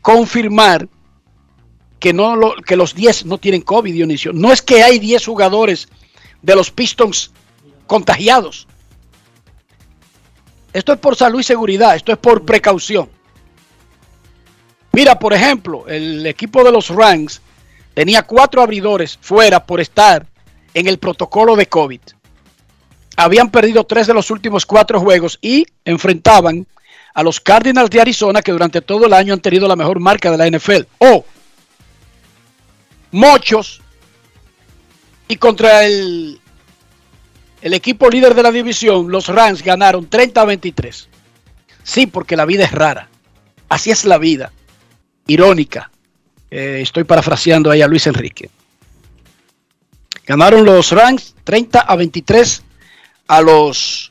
confirmar 0.00 0.88
que, 1.98 2.12
no 2.12 2.54
que 2.64 2.76
los 2.76 2.94
10 2.94 3.26
no 3.26 3.38
tienen 3.38 3.62
COVID, 3.62 3.92
Dionisio. 3.92 4.32
No 4.32 4.52
es 4.52 4.62
que 4.62 4.84
hay 4.84 5.00
10 5.00 5.26
jugadores 5.26 5.88
de 6.40 6.54
los 6.54 6.70
Pistons 6.70 7.32
contagiados. 7.88 8.68
Esto 10.72 10.92
es 10.92 11.00
por 11.00 11.16
salud 11.16 11.40
y 11.40 11.44
seguridad, 11.44 11.96
esto 11.96 12.12
es 12.12 12.18
por 12.18 12.44
precaución. 12.44 13.08
Mira, 14.92 15.18
por 15.18 15.32
ejemplo, 15.32 15.84
el 15.88 16.24
equipo 16.26 16.62
de 16.62 16.70
los 16.70 16.90
Ranks 16.90 17.40
tenía 17.92 18.22
cuatro 18.22 18.62
abridores 18.62 19.18
fuera 19.20 19.66
por 19.66 19.80
estar 19.80 20.28
en 20.74 20.88
el 20.88 20.98
protocolo 20.98 21.56
de 21.56 21.66
COVID. 21.66 22.00
Habían 23.16 23.50
perdido 23.50 23.84
tres 23.84 24.06
de 24.06 24.14
los 24.14 24.30
últimos 24.30 24.66
cuatro 24.66 25.00
juegos 25.00 25.38
y 25.40 25.66
enfrentaban 25.84 26.66
a 27.14 27.22
los 27.22 27.40
Cardinals 27.40 27.90
de 27.90 28.00
Arizona 28.00 28.42
que 28.42 28.52
durante 28.52 28.82
todo 28.82 29.06
el 29.06 29.12
año 29.12 29.32
han 29.32 29.40
tenido 29.40 29.68
la 29.68 29.76
mejor 29.76 30.00
marca 30.00 30.30
de 30.30 30.36
la 30.36 30.50
NFL. 30.50 30.82
O 30.98 31.24
Mochos 33.12 33.80
y 35.28 35.36
contra 35.36 35.84
el, 35.86 36.40
el 37.62 37.72
equipo 37.72 38.10
líder 38.10 38.34
de 38.34 38.42
la 38.42 38.50
división, 38.50 39.10
los 39.10 39.28
Rams 39.28 39.62
ganaron 39.62 40.10
30 40.10 40.40
a 40.40 40.44
23. 40.44 41.08
Sí, 41.84 42.06
porque 42.06 42.36
la 42.36 42.44
vida 42.44 42.64
es 42.64 42.72
rara. 42.72 43.08
Así 43.68 43.90
es 43.90 44.04
la 44.04 44.18
vida. 44.18 44.52
Irónica. 45.28 45.90
Eh, 46.50 46.80
estoy 46.82 47.04
parafraseando 47.04 47.70
ahí 47.70 47.82
a 47.82 47.86
Luis 47.86 48.06
Enrique. 48.06 48.50
Ganaron 50.26 50.64
los 50.64 50.90
Rams 50.90 51.34
30 51.44 51.80
a 51.80 51.96
23 51.96 52.62
a 53.28 53.40
los 53.42 54.10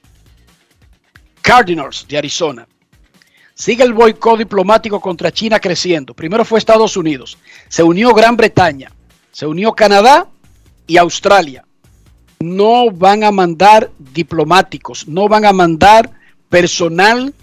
Cardinals 1.42 2.06
de 2.08 2.18
Arizona. 2.18 2.68
Sigue 3.56 3.84
el 3.84 3.94
boicot 3.94 4.38
diplomático 4.38 5.00
contra 5.00 5.32
China 5.32 5.60
creciendo. 5.60 6.14
Primero 6.14 6.46
fue 6.46 6.60
Estados 6.60 6.98
Unidos, 6.98 7.38
se 7.68 7.82
unió 7.82 8.14
Gran 8.14 8.38
Bretaña, 8.38 8.92
se 9.32 9.48
unió 9.48 9.74
Canadá 9.74 10.28
y 10.86 10.98
Australia. 10.98 11.66
No 12.40 12.92
van 12.92 13.24
a 13.24 13.32
mandar 13.32 13.90
diplomáticos, 13.98 15.08
no 15.08 15.28
van 15.28 15.46
a 15.46 15.54
mandar 15.54 16.12
personal 16.50 17.34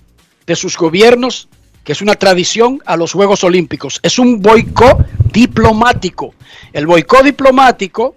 de 0.46 0.56
sus 0.56 0.76
gobiernos, 0.76 1.48
que 1.82 1.92
es 1.92 2.02
una 2.02 2.14
tradición, 2.14 2.80
a 2.84 2.96
los 2.96 3.12
Juegos 3.12 3.42
Olímpicos. 3.42 3.98
Es 4.02 4.18
un 4.18 4.40
boicot 4.40 4.98
diplomático. 5.32 6.34
El 6.72 6.86
boicot 6.86 7.24
diplomático, 7.24 8.14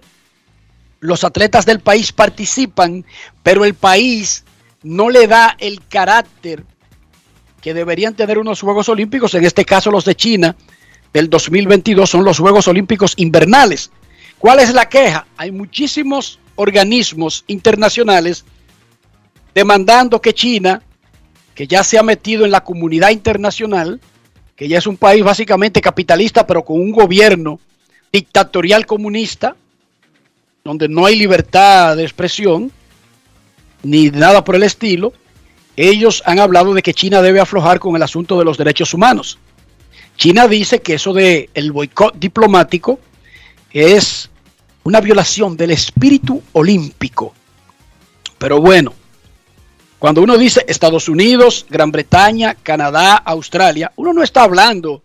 los 1.04 1.22
atletas 1.22 1.66
del 1.66 1.80
país 1.80 2.12
participan, 2.12 3.04
pero 3.42 3.66
el 3.66 3.74
país 3.74 4.42
no 4.82 5.10
le 5.10 5.26
da 5.26 5.54
el 5.58 5.86
carácter 5.86 6.64
que 7.60 7.74
deberían 7.74 8.14
tener 8.14 8.38
unos 8.38 8.62
Juegos 8.62 8.88
Olímpicos, 8.88 9.34
en 9.34 9.44
este 9.44 9.66
caso 9.66 9.90
los 9.90 10.06
de 10.06 10.14
China 10.14 10.56
del 11.12 11.28
2022 11.28 12.08
son 12.08 12.24
los 12.24 12.38
Juegos 12.38 12.68
Olímpicos 12.68 13.12
invernales. 13.18 13.90
¿Cuál 14.38 14.60
es 14.60 14.72
la 14.72 14.88
queja? 14.88 15.26
Hay 15.36 15.50
muchísimos 15.50 16.38
organismos 16.54 17.44
internacionales 17.48 18.46
demandando 19.54 20.22
que 20.22 20.32
China, 20.32 20.80
que 21.54 21.66
ya 21.66 21.84
se 21.84 21.98
ha 21.98 22.02
metido 22.02 22.46
en 22.46 22.50
la 22.50 22.64
comunidad 22.64 23.10
internacional, 23.10 24.00
que 24.56 24.68
ya 24.68 24.78
es 24.78 24.86
un 24.86 24.96
país 24.96 25.22
básicamente 25.22 25.82
capitalista, 25.82 26.46
pero 26.46 26.64
con 26.64 26.80
un 26.80 26.92
gobierno 26.92 27.60
dictatorial 28.10 28.86
comunista, 28.86 29.54
donde 30.66 30.88
no 30.88 31.04
hay 31.04 31.14
libertad 31.14 31.94
de 31.94 32.04
expresión, 32.04 32.72
ni 33.82 34.08
nada 34.08 34.42
por 34.44 34.54
el 34.54 34.62
estilo, 34.62 35.12
ellos 35.76 36.22
han 36.24 36.38
hablado 36.38 36.72
de 36.72 36.80
que 36.80 36.94
China 36.94 37.20
debe 37.20 37.38
aflojar 37.38 37.78
con 37.78 37.94
el 37.96 38.02
asunto 38.02 38.38
de 38.38 38.46
los 38.46 38.56
derechos 38.56 38.94
humanos. 38.94 39.38
China 40.16 40.48
dice 40.48 40.80
que 40.80 40.94
eso 40.94 41.12
de 41.12 41.50
el 41.52 41.70
boicot 41.70 42.16
diplomático 42.16 42.98
es 43.74 44.30
una 44.84 45.02
violación 45.02 45.54
del 45.54 45.72
espíritu 45.72 46.42
olímpico. 46.54 47.34
Pero 48.38 48.58
bueno, 48.58 48.94
cuando 49.98 50.22
uno 50.22 50.38
dice 50.38 50.64
Estados 50.66 51.10
Unidos, 51.10 51.66
Gran 51.68 51.92
Bretaña, 51.92 52.54
Canadá, 52.54 53.16
Australia, 53.16 53.92
uno 53.96 54.14
no 54.14 54.22
está 54.22 54.44
hablando 54.44 55.02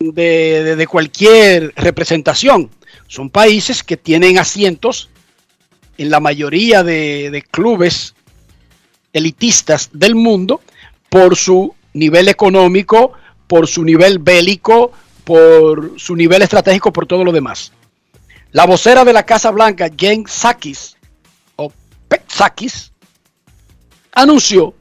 de, 0.00 0.76
de- 0.76 0.86
cualquier 0.86 1.72
representación. 1.76 2.70
Son 3.06 3.28
países 3.28 3.82
que 3.82 3.96
tienen 3.96 4.38
asientos 4.38 5.10
en 5.98 6.10
la 6.10 6.20
mayoría 6.20 6.82
de, 6.82 7.30
de 7.30 7.42
clubes 7.42 8.14
elitistas 9.12 9.90
del 9.92 10.14
mundo 10.14 10.60
por 11.10 11.36
su 11.36 11.74
nivel 11.92 12.28
económico, 12.28 13.12
por 13.46 13.66
su 13.68 13.84
nivel 13.84 14.18
bélico, 14.18 14.92
por 15.24 15.98
su 16.00 16.16
nivel 16.16 16.42
estratégico, 16.42 16.92
por 16.92 17.06
todo 17.06 17.24
lo 17.24 17.32
demás. 17.32 17.72
La 18.52 18.64
vocera 18.64 19.04
de 19.04 19.12
la 19.12 19.24
Casa 19.26 19.50
Blanca, 19.50 19.90
Jen 19.96 20.24
Psakis, 20.24 20.96
o 21.56 21.70
Psakis, 22.26 22.92
anunció 24.12 24.74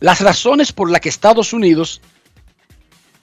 las 0.00 0.20
razones 0.20 0.72
por 0.72 0.90
las 0.90 1.00
que 1.00 1.08
Estados 1.08 1.52
Unidos 1.52 2.00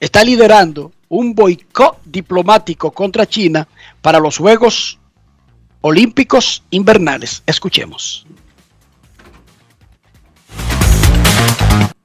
está 0.00 0.22
liderando 0.22 0.92
un 1.08 1.34
boicot 1.34 1.98
diplomático 2.04 2.90
contra 2.90 3.26
China 3.26 3.66
para 4.00 4.18
los 4.18 4.38
Juegos 4.38 4.98
Olímpicos 5.80 6.62
Invernales. 6.70 7.42
Escuchemos. 7.46 8.26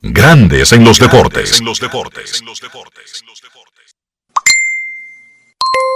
Grandes 0.02 0.72
en 0.72 0.84
los 0.84 1.00
deportes. 1.00 1.62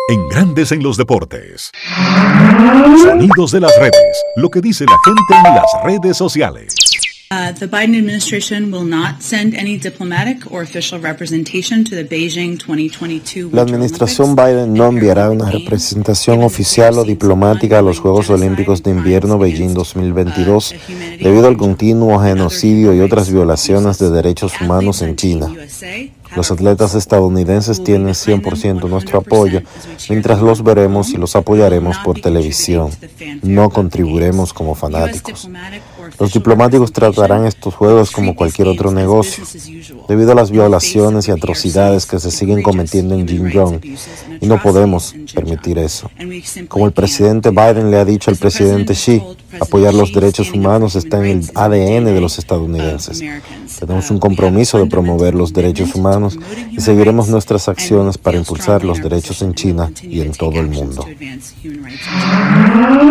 En 0.09 0.27
Grandes 0.29 0.71
en 0.71 0.83
los 0.83 0.97
deportes. 0.97 1.71
Sonidos 3.01 3.51
de 3.51 3.59
las 3.61 3.71
redes. 3.79 4.23
Lo 4.35 4.49
que 4.49 4.61
dice 4.61 4.85
la 4.85 4.97
gente 5.05 5.47
en 5.47 5.55
las 5.55 5.71
redes 5.83 6.17
sociales. 6.17 6.75
Uh, 7.33 7.51
the 7.53 7.67
Biden 7.67 7.97
administration 7.97 8.69
will 8.71 8.85
not 8.85 9.23
send 9.23 9.55
any 9.55 9.75
diplomatic 9.75 10.51
or 10.51 10.61
official 10.61 10.99
representation 10.99 11.83
to 11.83 11.95
the 11.95 12.03
Beijing 12.03 12.59
2022 12.59 13.49
La 13.51 13.63
administración. 13.63 14.35
Biden 14.35 14.75
no 14.75 14.85
enviará 14.87 15.31
una 15.31 15.49
representación 15.49 16.43
oficial 16.43 16.99
o 16.99 17.03
diplomática 17.03 17.79
a 17.79 17.81
los 17.81 17.97
Juegos 17.97 18.29
Olímpicos 18.29 18.83
de 18.83 18.91
Invierno 18.91 19.39
Beijing 19.39 19.73
2022 19.73 20.75
debido 21.19 21.47
al 21.47 21.57
continuo 21.57 22.19
genocidio 22.19 22.93
y 22.93 23.01
otras 23.01 23.31
violaciones 23.31 23.97
de 23.97 24.11
derechos 24.11 24.53
humanos 24.61 25.01
en 25.01 25.15
China. 25.15 25.47
Los 26.35 26.51
atletas 26.51 26.95
estadounidenses 26.95 27.83
tienen 27.83 28.13
100% 28.13 28.89
nuestro 28.89 29.19
apoyo, 29.19 29.61
mientras 30.09 30.41
los 30.41 30.63
veremos 30.63 31.09
y 31.11 31.17
los 31.17 31.35
apoyaremos 31.35 31.97
por 31.99 32.19
televisión. 32.21 32.89
No 33.41 33.69
contribuiremos 33.69 34.53
como 34.53 34.75
fanáticos. 34.75 35.47
Los 36.19 36.33
diplomáticos 36.33 36.91
tratarán 36.91 37.45
estos 37.45 37.73
juegos 37.73 38.11
como 38.11 38.35
cualquier 38.35 38.67
otro 38.67 38.91
negocio, 38.91 39.43
debido 40.07 40.31
a 40.31 40.35
las 40.35 40.51
violaciones 40.51 41.27
y 41.27 41.31
atrocidades 41.31 42.05
que 42.05 42.19
se 42.19 42.31
siguen 42.31 42.61
cometiendo 42.61 43.15
en 43.15 43.27
Xinjiang, 43.27 43.81
y 44.39 44.45
no 44.45 44.61
podemos 44.61 45.15
permitir 45.33 45.77
eso. 45.79 46.09
Como 46.67 46.85
el 46.85 46.91
presidente 46.91 47.49
Biden 47.49 47.91
le 47.91 47.97
ha 47.97 48.05
dicho 48.05 48.29
al 48.29 48.37
presidente 48.37 48.93
Xi, 48.93 49.21
apoyar 49.59 49.93
los 49.93 50.13
derechos 50.13 50.51
humanos 50.51 50.95
está 50.95 51.17
en 51.17 51.25
el 51.25 51.51
ADN 51.55 52.05
de 52.05 52.21
los 52.21 52.37
estadounidenses. 52.37 53.21
Tenemos 53.85 54.09
un 54.11 54.19
compromiso 54.19 54.77
de 54.79 54.85
promover 54.85 55.35
los 55.35 55.51
derechos 55.51 55.93
humanos 55.93 56.39
y 56.71 56.79
seguiremos 56.79 57.27
nuestras 57.27 57.67
acciones 57.67 58.17
para 58.17 58.37
impulsar 58.37 58.85
los 58.85 59.01
derechos 59.01 59.41
en 59.41 59.53
China 59.53 59.91
y 60.01 60.21
en 60.21 60.31
todo 60.31 60.61
el 60.61 60.69
mundo. 60.69 61.05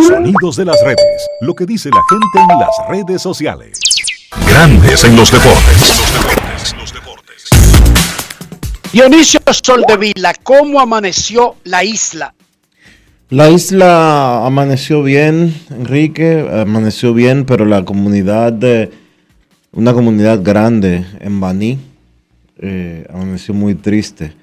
Sonidos 0.08 0.56
de 0.56 0.64
las 0.64 0.82
redes. 0.82 1.28
Lo 1.42 1.54
que 1.54 1.66
dice 1.66 1.90
la 1.90 2.00
gente 2.08 2.52
en 2.52 2.58
las 2.58 2.70
redes 2.88 3.20
sociales. 3.20 3.78
Grandes 4.48 5.04
en 5.04 5.14
los 5.14 5.30
deportes. 5.30 6.02
Dionisio 8.94 9.40
Soldevila, 9.50 10.32
¿cómo 10.42 10.80
amaneció 10.80 11.56
la 11.64 11.84
isla? 11.84 12.34
La 13.28 13.50
isla 13.50 14.46
amaneció 14.46 15.02
bien, 15.02 15.54
Enrique, 15.68 16.48
amaneció 16.50 17.12
bien, 17.12 17.44
pero 17.44 17.66
la 17.66 17.84
comunidad 17.84 18.54
de 18.54 19.01
una 19.72 19.94
comunidad 19.94 20.42
grande 20.42 21.06
en 21.18 21.40
Baní 21.40 21.78
eh, 22.58 23.06
amaneció 23.10 23.54
muy 23.54 23.74
triste, 23.74 24.34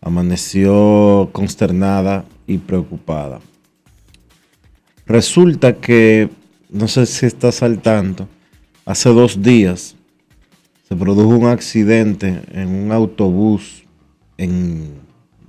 amaneció 0.00 1.30
consternada 1.32 2.26
y 2.46 2.58
preocupada. 2.58 3.40
Resulta 5.06 5.74
que, 5.74 6.28
no 6.68 6.86
sé 6.86 7.06
si 7.06 7.24
estás 7.24 7.62
al 7.62 7.80
tanto, 7.80 8.28
hace 8.84 9.08
dos 9.08 9.42
días 9.42 9.96
se 10.86 10.94
produjo 10.96 11.28
un 11.28 11.46
accidente 11.46 12.42
en 12.52 12.68
un 12.68 12.92
autobús 12.92 13.84
en 14.36 14.92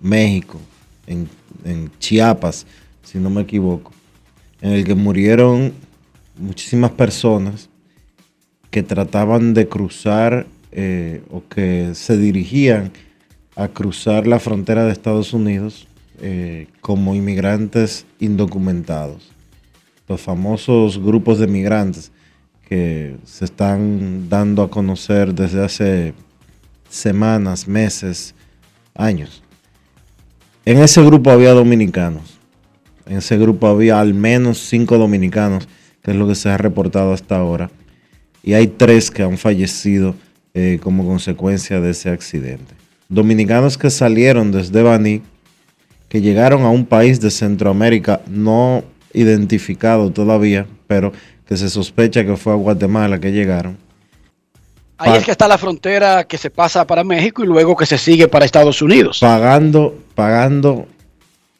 México, 0.01 0.59
en, 1.05 1.27
en 1.65 1.91
Chiapas, 1.99 2.65
si 3.03 3.17
no 3.17 3.29
me 3.29 3.41
equivoco, 3.41 3.91
en 4.61 4.71
el 4.71 4.85
que 4.85 4.95
murieron 4.95 5.73
muchísimas 6.37 6.91
personas 6.91 7.68
que 8.71 8.83
trataban 8.83 9.53
de 9.53 9.67
cruzar 9.67 10.47
eh, 10.71 11.23
o 11.31 11.43
que 11.47 11.95
se 11.95 12.17
dirigían 12.17 12.91
a 13.55 13.67
cruzar 13.67 14.27
la 14.27 14.39
frontera 14.39 14.85
de 14.85 14.91
Estados 14.91 15.33
Unidos 15.33 15.87
eh, 16.21 16.67
como 16.81 17.15
inmigrantes 17.15 18.05
indocumentados. 18.19 19.31
Los 20.07 20.21
famosos 20.21 20.99
grupos 20.99 21.39
de 21.39 21.47
migrantes 21.47 22.11
que 22.67 23.17
se 23.25 23.45
están 23.45 24.29
dando 24.29 24.61
a 24.61 24.69
conocer 24.69 25.33
desde 25.33 25.63
hace 25.63 26.13
semanas, 26.89 27.67
meses, 27.67 28.35
años. 28.95 29.43
En 30.65 30.77
ese 30.77 31.03
grupo 31.03 31.31
había 31.31 31.51
dominicanos. 31.53 32.37
En 33.07 33.17
ese 33.17 33.37
grupo 33.37 33.67
había 33.67 33.99
al 33.99 34.13
menos 34.13 34.59
cinco 34.59 34.97
dominicanos, 34.97 35.67
que 36.03 36.11
es 36.11 36.17
lo 36.17 36.27
que 36.27 36.35
se 36.35 36.49
ha 36.49 36.57
reportado 36.57 37.11
hasta 37.11 37.37
ahora. 37.37 37.71
Y 38.43 38.53
hay 38.53 38.67
tres 38.67 39.11
que 39.11 39.23
han 39.23 39.37
fallecido 39.37 40.15
eh, 40.53 40.79
como 40.81 41.05
consecuencia 41.05 41.79
de 41.79 41.91
ese 41.91 42.09
accidente. 42.09 42.73
Dominicanos 43.07 43.77
que 43.77 43.89
salieron 43.89 44.51
desde 44.51 44.81
Baní, 44.81 45.21
que 46.07 46.21
llegaron 46.21 46.63
a 46.63 46.69
un 46.69 46.85
país 46.85 47.19
de 47.19 47.31
Centroamérica 47.31 48.21
no 48.27 48.83
identificado 49.13 50.11
todavía, 50.11 50.65
pero 50.87 51.11
que 51.47 51.57
se 51.57 51.69
sospecha 51.69 52.25
que 52.25 52.37
fue 52.37 52.53
a 52.53 52.55
Guatemala 52.55 53.19
que 53.19 53.31
llegaron. 53.31 53.77
Ahí 54.97 55.17
es 55.17 55.23
que 55.23 55.31
está 55.31 55.47
la 55.47 55.57
frontera 55.57 56.25
que 56.25 56.37
se 56.37 56.49
pasa 56.49 56.85
para 56.85 57.03
México 57.03 57.43
y 57.43 57.47
luego 57.47 57.75
que 57.75 57.85
se 57.85 57.97
sigue 57.97 58.27
para 58.27 58.43
Estados 58.43 58.81
Unidos. 58.81 59.19
pagando, 59.21 59.97
pagando 60.13 60.87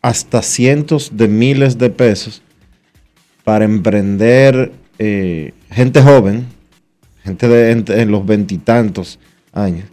hasta 0.02 0.42
cientos 0.42 1.12
de 1.14 1.28
miles 1.28 1.78
de 1.78 1.90
pesos 1.90 2.42
para 3.44 3.66
emprender 3.66 4.74
eh, 4.98 5.54
gente 5.72 6.02
joven, 6.02 6.48
gente 7.30 7.48
de 7.48 8.02
en 8.02 8.12
los 8.12 8.26
veintitantos 8.26 9.20
años, 9.54 9.86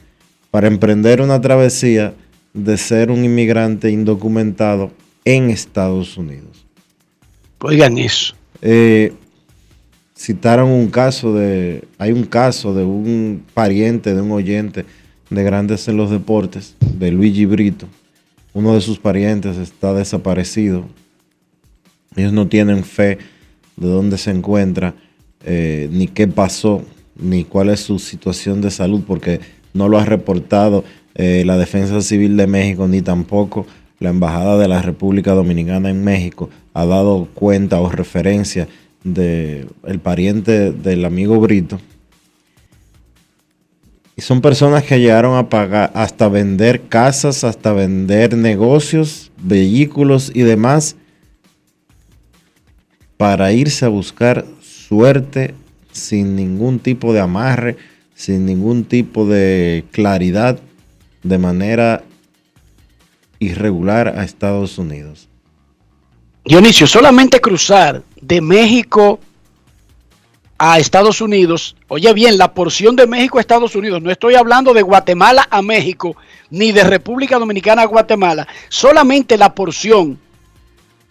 para 0.51 0.67
emprender 0.67 1.21
una 1.21 1.41
travesía 1.41 2.15
de 2.53 2.77
ser 2.77 3.11
un 3.11 3.25
inmigrante 3.25 3.91
indocumentado 3.91 4.91
en 5.25 5.51
Estados 5.51 6.17
Unidos. 6.17 6.67
Oigan 7.61 7.99
eso. 7.99 8.35
Eh, 8.63 9.13
citaron 10.17 10.71
un 10.71 10.89
caso 10.89 11.35
de, 11.35 11.85
hay 11.99 12.13
un 12.13 12.25
caso 12.25 12.75
de 12.75 12.85
un 12.85 13.45
pariente, 13.55 14.15
de 14.15 14.21
un 14.21 14.33
oyente 14.33 14.85
de 15.29 15.43
Grandes 15.43 15.89
en 15.89 15.97
los 15.97 16.11
Deportes, 16.11 16.75
de 16.81 17.11
Luigi 17.11 17.45
Brito. 17.45 17.87
Uno 18.55 18.75
de 18.75 18.81
sus 18.81 18.99
parientes 18.99 19.59
está 19.59 19.93
desaparecido. 19.93 20.87
Ellos 22.15 22.33
no 22.33 22.49
tienen 22.49 22.85
fe 22.85 23.19
de 23.77 23.89
dónde 23.89 24.17
se 24.17 24.31
encuentra, 24.31 24.95
eh, 25.45 25.89
ni 25.93 26.09
qué 26.09 26.27
pasó, 26.27 26.83
ni 27.19 27.45
cuál 27.45 27.71
es 27.71 27.81
su 27.81 27.99
situación 27.99 28.61
de 28.61 28.71
salud, 28.71 29.03
porque 29.07 29.41
no 29.73 29.89
lo 29.89 29.99
ha 29.99 30.05
reportado 30.05 30.85
eh, 31.15 31.43
la 31.47 31.57
Defensa 31.57 32.01
Civil 32.01 32.37
de 32.37 32.47
México, 32.47 32.89
ni 32.89 33.03
tampoco 33.03 33.67
la 33.99 34.11
Embajada 34.11 34.59
de 34.59 34.69
la 34.69 34.83
República 34.83 35.33
Dominicana 35.33 35.91
en 35.91 36.05
México 36.05 36.51
ha 36.75 36.85
dado 36.85 37.29
cuenta 37.33 37.81
o 37.81 37.89
referencia 37.89 38.69
de 39.03 39.67
el 39.85 39.99
pariente 39.99 40.73
del 40.73 41.05
amigo 41.05 41.41
Brito. 41.41 41.81
Y 44.15 44.23
son 44.23 44.41
personas 44.41 44.83
que 44.83 44.99
llegaron 44.99 45.37
a 45.37 45.49
pagar 45.49 45.91
hasta 45.95 46.29
vender 46.29 46.83
casas, 46.89 47.45
hasta 47.45 47.73
vender 47.73 48.37
negocios, 48.37 49.31
vehículos 49.43 50.33
y 50.35 50.43
demás 50.43 50.97
para 53.17 53.53
irse 53.53 53.85
a 53.85 53.89
buscar 53.89 54.45
suerte 54.61 55.55
sin 55.97 56.37
ningún 56.37 56.79
tipo 56.79 57.13
de 57.13 57.21
amarre, 57.21 57.77
sin 58.15 58.47
ningún 58.47 58.85
tipo 58.85 59.27
de 59.27 59.85
claridad, 59.91 60.61
de 61.23 61.39
manera 61.39 62.05
irregular 63.39 64.09
a 64.17 64.25
Estados 64.25 64.79
Unidos. 64.79 65.29
Dionisio, 66.45 66.87
solamente 66.87 67.41
cruzar 67.41 68.03
de 68.21 68.41
México 68.41 69.19
a 70.59 70.79
Estados 70.79 71.21
Unidos, 71.21 71.77
oye 71.89 72.13
bien, 72.15 72.39
la 72.39 72.55
porción 72.55 72.97
de 72.97 73.07
México 73.07 73.39
a 73.39 73.41
Estados 73.41 73.75
Unidos, 73.75 74.01
no 74.01 74.11
estoy 74.11 74.37
hablando 74.37 74.73
de 74.73 74.83
Guatemala 74.83 75.47
a 75.51 75.61
México, 75.61 76.17
ni 76.51 76.73
de 76.73 76.85
República 76.85 77.39
Dominicana 77.39 77.83
a 77.83 77.87
Guatemala, 77.87 78.47
solamente 78.69 79.37
la 79.37 79.55
porción 79.55 80.19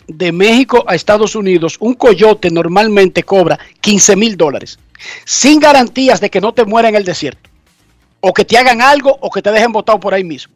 de 0.08 0.32
México 0.32 0.84
a 0.88 0.96
Estados 0.96 1.36
Unidos, 1.36 1.78
un 1.80 1.94
coyote 1.94 2.50
normalmente 2.52 3.24
cobra 3.24 3.60
15 3.82 4.16
mil 4.16 4.38
dólares, 4.38 4.80
sin 5.26 5.60
garantías 5.60 6.22
de 6.22 6.30
que 6.30 6.42
no 6.42 6.54
te 6.54 6.66
muera 6.66 6.90
en 6.90 6.96
el 6.96 7.06
desierto, 7.06 7.50
o 8.20 8.34
que 8.34 8.46
te 8.46 8.58
hagan 8.58 8.82
algo, 8.82 9.18
o 9.22 9.30
que 9.30 9.42
te 9.42 9.52
dejen 9.52 9.72
botado 9.72 10.00
por 10.00 10.14
ahí 10.14 10.24
mismo, 10.24 10.54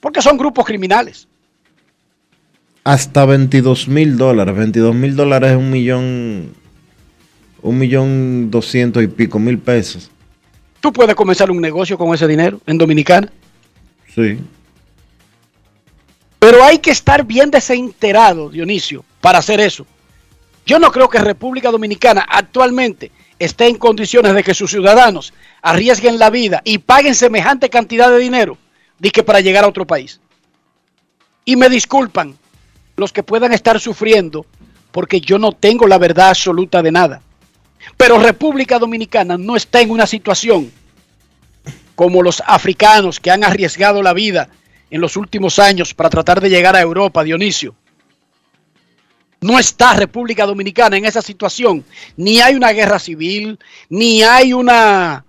porque 0.00 0.22
son 0.22 0.36
grupos 0.36 0.64
criminales. 0.64 1.26
Hasta 2.84 3.24
22 3.24 3.88
mil 3.88 4.16
dólares, 4.16 4.56
22 4.56 4.94
mil 4.94 5.14
dólares 5.14 5.52
es 5.52 5.56
un 5.56 5.70
millón, 5.70 6.54
un 7.62 7.78
millón 7.78 8.50
doscientos 8.50 9.02
y 9.02 9.06
pico 9.06 9.38
mil 9.38 9.58
pesos. 9.58 10.10
Tú 10.80 10.92
puedes 10.92 11.14
comenzar 11.14 11.48
un 11.50 11.60
negocio 11.60 11.96
con 11.96 12.12
ese 12.12 12.26
dinero 12.26 12.60
en 12.66 12.76
Dominicana. 12.76 13.30
Sí. 14.12 14.38
Pero 16.42 16.64
hay 16.64 16.78
que 16.78 16.90
estar 16.90 17.24
bien 17.24 17.52
desenterado, 17.52 18.50
Dionisio, 18.50 19.04
para 19.20 19.38
hacer 19.38 19.60
eso. 19.60 19.86
Yo 20.66 20.80
no 20.80 20.90
creo 20.90 21.08
que 21.08 21.20
República 21.20 21.70
Dominicana 21.70 22.26
actualmente 22.28 23.12
esté 23.38 23.68
en 23.68 23.76
condiciones 23.78 24.34
de 24.34 24.42
que 24.42 24.52
sus 24.52 24.72
ciudadanos 24.72 25.32
arriesguen 25.62 26.18
la 26.18 26.30
vida 26.30 26.60
y 26.64 26.78
paguen 26.78 27.14
semejante 27.14 27.70
cantidad 27.70 28.10
de 28.10 28.18
dinero 28.18 28.58
que 29.12 29.22
para 29.22 29.38
llegar 29.38 29.62
a 29.62 29.68
otro 29.68 29.86
país. 29.86 30.18
Y 31.44 31.54
me 31.54 31.68
disculpan 31.68 32.36
los 32.96 33.12
que 33.12 33.22
puedan 33.22 33.52
estar 33.52 33.78
sufriendo 33.78 34.44
porque 34.90 35.20
yo 35.20 35.38
no 35.38 35.52
tengo 35.52 35.86
la 35.86 35.98
verdad 35.98 36.30
absoluta 36.30 36.82
de 36.82 36.90
nada. 36.90 37.22
Pero 37.96 38.18
República 38.18 38.80
Dominicana 38.80 39.38
no 39.38 39.54
está 39.54 39.80
en 39.80 39.92
una 39.92 40.08
situación 40.08 40.72
como 41.94 42.20
los 42.20 42.42
africanos 42.44 43.20
que 43.20 43.30
han 43.30 43.44
arriesgado 43.44 44.02
la 44.02 44.12
vida 44.12 44.48
en 44.92 45.00
los 45.00 45.16
últimos 45.16 45.58
años 45.58 45.94
para 45.94 46.10
tratar 46.10 46.38
de 46.38 46.50
llegar 46.50 46.76
a 46.76 46.82
Europa, 46.82 47.24
Dionisio. 47.24 47.74
No 49.40 49.58
está 49.58 49.94
República 49.94 50.44
Dominicana 50.44 50.98
en 50.98 51.06
esa 51.06 51.22
situación. 51.22 51.82
Ni 52.18 52.42
hay 52.42 52.54
una 52.56 52.72
guerra 52.72 52.98
civil, 52.98 53.58
ni 53.88 54.22
hay 54.22 54.52
una, 54.52 55.24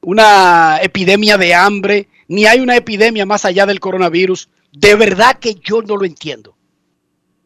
una 0.00 0.80
epidemia 0.82 1.38
de 1.38 1.54
hambre, 1.54 2.08
ni 2.26 2.46
hay 2.46 2.58
una 2.58 2.74
epidemia 2.74 3.24
más 3.24 3.44
allá 3.44 3.64
del 3.64 3.78
coronavirus. 3.78 4.48
De 4.72 4.96
verdad 4.96 5.38
que 5.38 5.54
yo 5.54 5.82
no 5.82 5.96
lo 5.96 6.04
entiendo. 6.04 6.56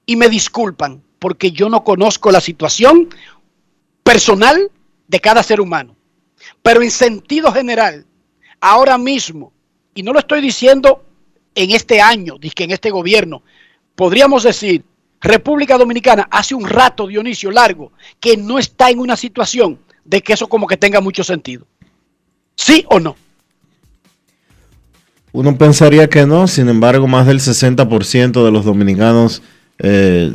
Y 0.06 0.16
me 0.16 0.30
disculpan 0.30 1.02
porque 1.18 1.52
yo 1.52 1.68
no 1.68 1.84
conozco 1.84 2.32
la 2.32 2.40
situación 2.40 3.10
personal 4.02 4.70
de 5.08 5.20
cada 5.20 5.42
ser 5.42 5.60
humano. 5.60 5.94
Pero 6.62 6.80
en 6.80 6.90
sentido 6.90 7.52
general, 7.52 8.06
ahora 8.62 8.96
mismo, 8.96 9.52
y 9.94 10.02
no 10.02 10.14
lo 10.14 10.20
estoy 10.20 10.40
diciendo 10.40 11.04
en 11.54 11.70
este 11.70 12.00
año, 12.00 12.38
que 12.38 12.64
en 12.64 12.70
este 12.70 12.90
gobierno, 12.90 13.42
podríamos 13.94 14.42
decir, 14.42 14.84
República 15.20 15.76
Dominicana 15.76 16.28
hace 16.30 16.54
un 16.54 16.68
rato, 16.68 17.06
Dionisio, 17.06 17.50
largo, 17.50 17.92
que 18.18 18.36
no 18.36 18.58
está 18.58 18.90
en 18.90 18.98
una 18.98 19.16
situación 19.16 19.78
de 20.04 20.22
que 20.22 20.32
eso 20.32 20.48
como 20.48 20.66
que 20.66 20.76
tenga 20.76 21.00
mucho 21.00 21.22
sentido. 21.22 21.66
¿Sí 22.56 22.84
o 22.88 22.98
no? 22.98 23.16
Uno 25.32 25.56
pensaría 25.56 26.08
que 26.08 26.26
no, 26.26 26.48
sin 26.48 26.68
embargo, 26.68 27.06
más 27.06 27.26
del 27.26 27.38
60% 27.40 28.44
de 28.44 28.50
los 28.50 28.64
dominicanos 28.64 29.42
eh, 29.78 30.34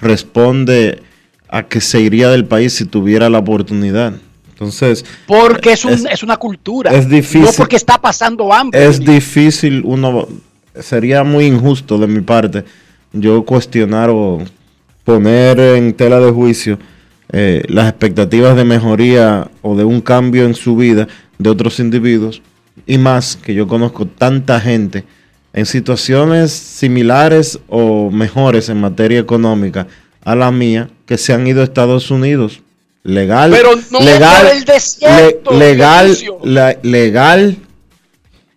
responde 0.00 1.02
a 1.48 1.62
que 1.62 1.80
se 1.80 2.00
iría 2.00 2.28
del 2.28 2.44
país 2.44 2.74
si 2.74 2.84
tuviera 2.84 3.30
la 3.30 3.38
oportunidad. 3.38 4.14
Entonces, 4.50 5.04
porque 5.26 5.72
es, 5.72 5.84
un, 5.84 6.06
es, 6.06 6.22
una 6.22 6.36
cultura. 6.36 6.90
Es 6.90 7.08
difícil. 7.08 7.42
No 7.42 7.52
porque 7.56 7.76
está 7.76 7.98
pasando 7.98 8.52
hambre. 8.52 8.86
Es 8.86 9.00
difícil, 9.00 9.82
uno 9.84 10.26
sería 10.80 11.24
muy 11.24 11.46
injusto 11.46 11.98
de 11.98 12.06
mi 12.06 12.20
parte 12.20 12.64
yo 13.12 13.44
cuestionar 13.44 14.10
o 14.10 14.42
poner 15.04 15.58
en 15.60 15.94
tela 15.94 16.20
de 16.20 16.30
juicio 16.30 16.78
eh, 17.32 17.62
las 17.68 17.88
expectativas 17.88 18.56
de 18.56 18.64
mejoría 18.64 19.48
o 19.62 19.76
de 19.76 19.84
un 19.84 20.00
cambio 20.00 20.44
en 20.44 20.54
su 20.54 20.76
vida 20.76 21.08
de 21.38 21.50
otros 21.50 21.80
individuos 21.80 22.42
y 22.86 22.98
más 22.98 23.36
que 23.36 23.54
yo 23.54 23.66
conozco 23.66 24.06
tanta 24.06 24.60
gente 24.60 25.04
en 25.52 25.64
situaciones 25.66 26.52
similares 26.52 27.58
o 27.68 28.10
mejores 28.10 28.68
en 28.68 28.80
materia 28.80 29.18
económica 29.18 29.86
a 30.24 30.34
la 30.34 30.50
mía 30.52 30.90
que 31.06 31.16
se 31.18 31.32
han 31.32 31.46
ido 31.46 31.60
a 31.62 31.64
Estados 31.64 32.10
Unidos. 32.10 32.60
Legal 33.02 33.50
pero 33.52 33.70
no 33.92 34.00
legal 34.00 34.46
por 34.46 34.56
el 34.56 34.64
desierto, 34.64 35.52
legal 35.56 36.16
la- 36.42 36.76
legal 36.82 37.56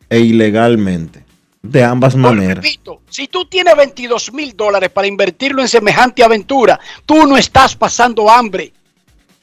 e 0.10 0.20
ilegalmente 0.22 1.24
de 1.62 1.84
ambas 1.84 2.16
maneras 2.16 2.64
Repito, 2.64 3.02
si 3.10 3.28
tú 3.28 3.46
tienes 3.46 3.76
22 3.76 4.32
mil 4.34 4.56
dólares 4.56 4.90
para 4.90 5.08
invertirlo 5.08 5.62
en 5.62 5.68
semejante 5.68 6.24
aventura, 6.24 6.80
tú 7.06 7.28
no 7.28 7.38
estás 7.38 7.76
pasando 7.76 8.30
hambre. 8.30 8.74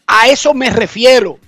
A 0.07 0.29
eso 0.29 0.55
me 0.55 0.70
refiero. 0.70 1.38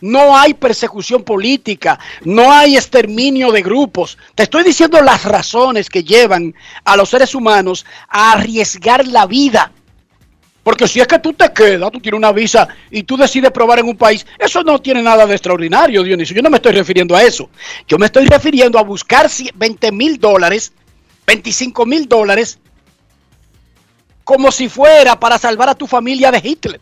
No 0.00 0.36
hay 0.36 0.54
persecución 0.54 1.24
política, 1.24 1.98
no 2.22 2.52
hay 2.52 2.76
exterminio 2.76 3.50
de 3.50 3.62
grupos. 3.62 4.16
Te 4.34 4.44
estoy 4.44 4.62
diciendo 4.62 5.00
las 5.00 5.24
razones 5.24 5.88
que 5.88 6.04
llevan 6.04 6.54
a 6.84 6.96
los 6.96 7.08
seres 7.08 7.34
humanos 7.34 7.84
a 8.08 8.32
arriesgar 8.32 9.06
la 9.08 9.26
vida. 9.26 9.72
Porque 10.62 10.86
si 10.86 11.00
es 11.00 11.06
que 11.06 11.18
tú 11.18 11.32
te 11.32 11.50
quedas, 11.52 11.90
tú 11.90 11.98
tienes 12.00 12.18
una 12.18 12.32
visa 12.32 12.68
y 12.90 13.02
tú 13.02 13.16
decides 13.16 13.50
probar 13.52 13.78
en 13.78 13.86
un 13.86 13.96
país, 13.96 14.26
eso 14.38 14.62
no 14.62 14.78
tiene 14.80 15.02
nada 15.02 15.24
de 15.26 15.34
extraordinario, 15.34 16.02
Dionisio. 16.02 16.36
Yo 16.36 16.42
no 16.42 16.50
me 16.50 16.56
estoy 16.56 16.72
refiriendo 16.72 17.16
a 17.16 17.22
eso. 17.22 17.48
Yo 17.86 17.96
me 17.98 18.06
estoy 18.06 18.26
refiriendo 18.26 18.78
a 18.78 18.82
buscar 18.82 19.30
si- 19.30 19.50
20 19.54 19.90
mil 19.92 20.18
dólares, 20.18 20.72
25 21.26 21.86
mil 21.86 22.06
dólares, 22.06 22.58
como 24.24 24.52
si 24.52 24.68
fuera 24.68 25.18
para 25.18 25.38
salvar 25.38 25.70
a 25.70 25.74
tu 25.74 25.86
familia 25.86 26.30
de 26.30 26.40
Hitler. 26.44 26.80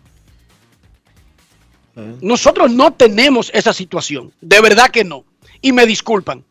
Nosotros 2.20 2.70
no 2.72 2.92
tenemos 2.92 3.50
esa 3.54 3.72
situación, 3.72 4.32
de 4.40 4.60
verdad 4.60 4.90
que 4.90 5.04
no. 5.04 5.24
Y 5.62 5.72
me 5.72 5.86
disculpan. 5.86 6.44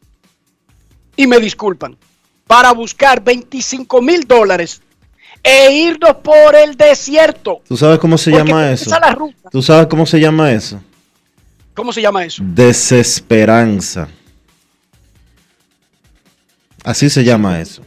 Y 1.15 1.27
me 1.27 1.39
disculpan. 1.39 1.97
Para 2.47 2.71
buscar 2.71 3.23
25 3.23 4.01
mil 4.01 4.25
dólares 4.25 4.81
e 5.47 5.71
irnos 5.71 6.15
por 6.23 6.55
el 6.55 6.75
desierto. 6.75 7.61
¿Tú 7.67 7.77
sabes 7.77 7.99
cómo 7.99 8.17
se 8.17 8.31
llama 8.31 8.71
eso? 8.71 8.89
la 8.89 9.11
ruta. 9.11 9.49
¿Tú 9.51 9.61
sabes 9.61 9.85
cómo 9.85 10.03
se 10.07 10.19
llama 10.19 10.51
eso? 10.51 10.81
¿Cómo 11.75 11.93
se 11.93 12.01
llama 12.01 12.25
eso? 12.25 12.41
Desesperanza. 12.43 14.07
Así 16.83 17.11
se 17.11 17.23
llama 17.23 17.61
eso. 17.61 17.83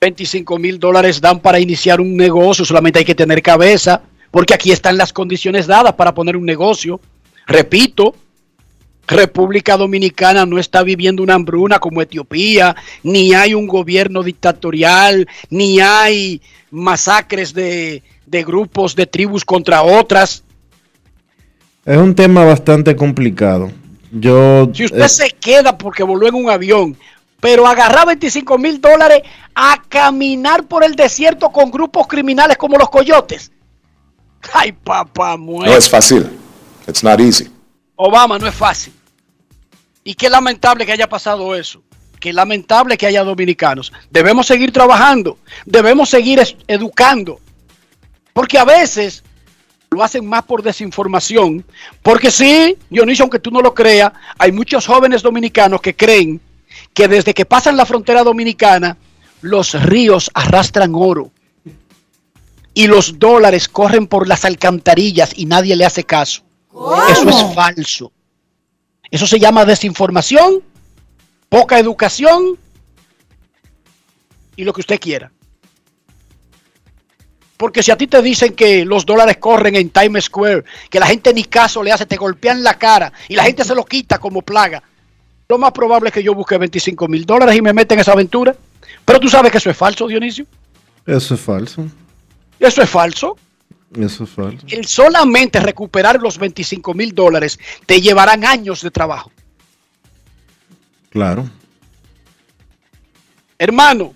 25 0.00 0.58
mil 0.58 0.78
dólares 0.78 1.20
dan 1.20 1.38
para 1.38 1.60
iniciar 1.60 2.00
un 2.00 2.16
negocio, 2.16 2.64
solamente 2.64 3.00
hay 3.00 3.04
que 3.04 3.14
tener 3.14 3.42
cabeza, 3.42 4.00
porque 4.30 4.54
aquí 4.54 4.72
están 4.72 4.96
las 4.96 5.12
condiciones 5.12 5.66
dadas 5.66 5.92
para 5.92 6.14
poner 6.14 6.34
un 6.34 6.46
negocio. 6.46 6.98
Repito, 7.46 8.14
República 9.06 9.76
Dominicana 9.76 10.46
no 10.46 10.58
está 10.58 10.82
viviendo 10.82 11.22
una 11.22 11.34
hambruna 11.34 11.78
como 11.78 12.00
Etiopía, 12.02 12.76
ni 13.02 13.34
hay 13.34 13.54
un 13.54 13.66
gobierno 13.66 14.22
dictatorial, 14.22 15.28
ni 15.50 15.80
hay 15.80 16.40
masacres 16.70 17.52
de, 17.52 18.02
de 18.26 18.44
grupos 18.44 18.94
de 18.96 19.06
tribus 19.06 19.44
contra 19.44 19.82
otras. 19.82 20.42
Es 21.84 21.96
un 21.96 22.14
tema 22.14 22.44
bastante 22.44 22.94
complicado. 22.94 23.70
Yo 24.12 24.70
Si 24.72 24.84
usted 24.84 25.00
eh, 25.00 25.08
se 25.08 25.30
queda 25.30 25.76
porque 25.76 26.02
voló 26.02 26.28
en 26.28 26.34
un 26.34 26.50
avión, 26.50 26.96
pero 27.40 27.66
agarrar 27.66 28.06
25 28.06 28.56
mil 28.58 28.80
dólares 28.80 29.22
a 29.54 29.82
caminar 29.88 30.64
por 30.64 30.84
el 30.84 30.94
desierto 30.94 31.50
con 31.50 31.70
grupos 31.70 32.06
criminales 32.06 32.56
como 32.56 32.78
los 32.78 32.88
coyotes. 32.88 33.50
Ay, 34.52 34.72
papá, 34.72 35.36
muere. 35.36 35.72
No 35.72 35.78
es 35.78 35.88
fácil. 35.88 36.28
It's 36.86 37.02
not 37.02 37.20
easy. 37.20 37.51
Obama 38.04 38.36
no 38.36 38.48
es 38.48 38.54
fácil. 38.54 38.92
Y 40.02 40.14
qué 40.14 40.28
lamentable 40.28 40.84
que 40.84 40.90
haya 40.90 41.08
pasado 41.08 41.54
eso. 41.54 41.82
Qué 42.18 42.32
lamentable 42.32 42.98
que 42.98 43.06
haya 43.06 43.22
dominicanos. 43.22 43.92
Debemos 44.10 44.46
seguir 44.46 44.72
trabajando. 44.72 45.38
Debemos 45.64 46.10
seguir 46.10 46.42
educando. 46.66 47.38
Porque 48.32 48.58
a 48.58 48.64
veces 48.64 49.22
lo 49.90 50.02
hacen 50.02 50.26
más 50.26 50.42
por 50.42 50.64
desinformación. 50.64 51.64
Porque 52.02 52.32
sí, 52.32 52.76
Dionisio, 52.90 53.22
aunque 53.22 53.38
tú 53.38 53.52
no 53.52 53.60
lo 53.60 53.72
creas, 53.72 54.12
hay 54.36 54.50
muchos 54.50 54.84
jóvenes 54.84 55.22
dominicanos 55.22 55.80
que 55.80 55.94
creen 55.94 56.40
que 56.92 57.06
desde 57.06 57.34
que 57.34 57.44
pasan 57.44 57.76
la 57.76 57.86
frontera 57.86 58.24
dominicana, 58.24 58.96
los 59.42 59.80
ríos 59.80 60.28
arrastran 60.34 60.92
oro 60.96 61.30
y 62.74 62.88
los 62.88 63.20
dólares 63.20 63.68
corren 63.68 64.08
por 64.08 64.26
las 64.26 64.44
alcantarillas 64.44 65.32
y 65.36 65.46
nadie 65.46 65.76
le 65.76 65.84
hace 65.84 66.02
caso. 66.02 66.42
Eso 67.10 67.28
es 67.28 67.54
falso. 67.54 68.12
Eso 69.10 69.26
se 69.26 69.38
llama 69.38 69.64
desinformación, 69.64 70.62
poca 71.48 71.78
educación 71.78 72.58
y 74.56 74.64
lo 74.64 74.72
que 74.72 74.80
usted 74.80 74.98
quiera. 74.98 75.30
Porque 77.56 77.82
si 77.82 77.90
a 77.90 77.96
ti 77.96 78.06
te 78.06 78.20
dicen 78.22 78.54
que 78.54 78.84
los 78.84 79.06
dólares 79.06 79.36
corren 79.36 79.76
en 79.76 79.90
Times 79.90 80.24
Square, 80.24 80.64
que 80.90 80.98
la 80.98 81.06
gente 81.06 81.32
ni 81.32 81.44
caso 81.44 81.82
le 81.82 81.92
hace, 81.92 82.06
te 82.06 82.16
golpean 82.16 82.62
la 82.62 82.74
cara 82.74 83.12
y 83.28 83.36
la 83.36 83.44
gente 83.44 83.64
se 83.64 83.74
lo 83.74 83.84
quita 83.84 84.18
como 84.18 84.42
plaga, 84.42 84.82
lo 85.48 85.58
más 85.58 85.72
probable 85.72 86.08
es 86.08 86.14
que 86.14 86.22
yo 86.22 86.34
busque 86.34 86.56
25 86.56 87.06
mil 87.08 87.26
dólares 87.26 87.54
y 87.54 87.62
me 87.62 87.72
meta 87.72 87.94
en 87.94 88.00
esa 88.00 88.12
aventura. 88.12 88.56
Pero 89.04 89.20
tú 89.20 89.28
sabes 89.28 89.52
que 89.52 89.58
eso 89.58 89.70
es 89.70 89.76
falso, 89.76 90.06
Dionisio. 90.06 90.46
Eso 91.06 91.34
es 91.34 91.40
falso. 91.40 91.86
Eso 92.58 92.82
es 92.82 92.88
falso. 92.88 93.36
Eso 93.96 94.24
es 94.24 94.30
falso. 94.30 94.66
El 94.68 94.86
solamente 94.86 95.60
recuperar 95.60 96.20
los 96.20 96.38
25 96.38 96.94
mil 96.94 97.14
dólares 97.14 97.58
te 97.86 98.00
llevarán 98.00 98.44
años 98.44 98.82
de 98.82 98.90
trabajo. 98.90 99.30
Claro. 101.10 101.48
Hermano, 103.58 104.14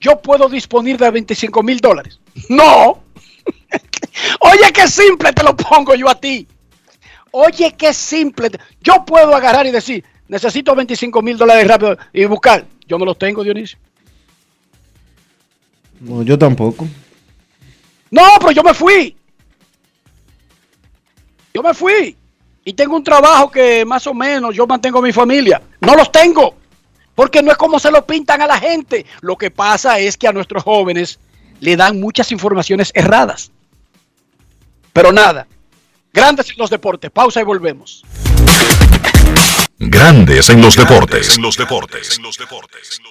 yo 0.00 0.20
puedo 0.20 0.48
disponer 0.48 0.98
de 0.98 1.10
25 1.10 1.62
mil 1.62 1.78
dólares. 1.78 2.20
No. 2.50 3.02
Oye, 4.40 4.72
qué 4.72 4.86
simple 4.86 5.32
te 5.32 5.42
lo 5.42 5.56
pongo 5.56 5.94
yo 5.94 6.08
a 6.08 6.14
ti. 6.14 6.46
Oye, 7.30 7.74
qué 7.76 7.92
simple. 7.94 8.50
Yo 8.82 9.04
puedo 9.04 9.34
agarrar 9.34 9.66
y 9.66 9.70
decir, 9.70 10.04
necesito 10.28 10.74
25 10.74 11.22
mil 11.22 11.38
dólares 11.38 11.66
rápido 11.66 11.96
y 12.12 12.26
buscar. 12.26 12.66
Yo 12.86 12.98
no 12.98 13.06
los 13.06 13.18
tengo, 13.18 13.42
Dionisio. 13.42 13.78
No, 16.00 16.22
yo 16.22 16.38
tampoco. 16.38 16.86
No, 18.14 18.22
pero 18.38 18.52
yo 18.52 18.62
me 18.62 18.72
fui. 18.72 19.16
Yo 21.52 21.62
me 21.64 21.74
fui. 21.74 22.16
Y 22.64 22.72
tengo 22.72 22.94
un 22.94 23.02
trabajo 23.02 23.50
que 23.50 23.84
más 23.84 24.06
o 24.06 24.14
menos 24.14 24.54
yo 24.54 24.68
mantengo 24.68 25.00
a 25.00 25.02
mi 25.02 25.12
familia. 25.12 25.60
No 25.80 25.96
los 25.96 26.12
tengo. 26.12 26.54
Porque 27.16 27.42
no 27.42 27.50
es 27.50 27.56
como 27.56 27.80
se 27.80 27.90
lo 27.90 28.06
pintan 28.06 28.40
a 28.40 28.46
la 28.46 28.58
gente. 28.60 29.04
Lo 29.20 29.36
que 29.36 29.50
pasa 29.50 29.98
es 29.98 30.16
que 30.16 30.28
a 30.28 30.32
nuestros 30.32 30.62
jóvenes 30.62 31.18
le 31.58 31.74
dan 31.74 31.98
muchas 31.98 32.30
informaciones 32.30 32.92
erradas. 32.94 33.50
Pero 34.92 35.10
nada. 35.10 35.48
Grandes 36.12 36.50
en 36.50 36.56
los 36.58 36.70
deportes. 36.70 37.10
Pausa 37.10 37.40
y 37.40 37.44
volvemos. 37.44 38.04
Grandes 39.80 40.50
en 40.50 40.62
los 40.62 40.76
deportes. 40.76 41.36
En 41.36 41.42
los 41.42 41.56
deportes. 41.56 42.16
En 42.16 42.22
los 42.22 42.38
deportes. 42.38 43.00
En 43.00 43.04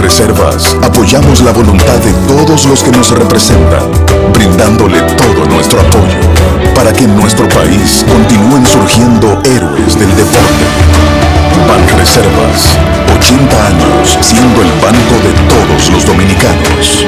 Banreservas 0.00 0.78
apoyamos 0.82 1.42
la 1.42 1.52
voluntad 1.52 1.98
de 1.98 2.14
todos 2.26 2.64
los 2.64 2.82
que 2.82 2.90
nos 2.90 3.10
representan, 3.10 3.90
brindándole 4.32 4.98
todo 5.02 5.44
nuestro 5.44 5.78
apoyo 5.78 6.18
para 6.74 6.90
que 6.90 7.04
en 7.04 7.14
nuestro 7.14 7.46
país 7.50 8.02
continúen 8.08 8.64
surgiendo 8.64 9.38
héroes 9.44 9.98
del 9.98 10.08
deporte. 10.16 10.64
Banreservas, 11.68 12.78
80 13.14 13.66
años 13.66 14.18
siendo 14.22 14.62
el 14.62 14.70
banco 14.80 15.16
de 15.22 15.34
todos 15.50 15.90
los 15.90 16.06
dominicanos. 16.06 17.04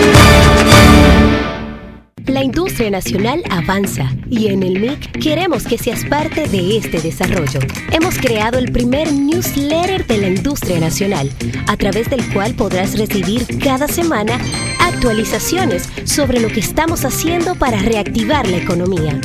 La 2.27 2.43
industria 2.43 2.91
nacional 2.91 3.43
avanza 3.51 4.11
y 4.31 4.49
en 4.49 4.63
el 4.63 4.81
MIC 4.81 5.21
queremos 5.21 5.65
que 5.65 5.77
seas 5.77 6.05
parte 6.05 6.47
de 6.47 6.77
este 6.77 7.01
desarrollo. 7.01 7.59
Hemos 7.91 8.17
creado 8.17 8.59
el 8.59 8.71
primer 8.71 9.13
newsletter 9.13 10.07
de 10.07 10.19
la 10.19 10.29
industria 10.29 10.79
nacional, 10.79 11.31
a 11.67 11.77
través 11.77 12.09
del 12.11 12.25
cual 12.33 12.55
podrás 12.55 12.97
recibir 12.97 13.47
cada 13.59 13.89
semana 13.89 14.39
actualizaciones 14.79 15.89
sobre 16.05 16.41
lo 16.41 16.49
que 16.49 16.61
estamos 16.61 17.05
haciendo 17.05 17.57
para 17.57 17.79
reactivar 17.79 18.49
la 18.49 18.59
economía. 18.59 19.21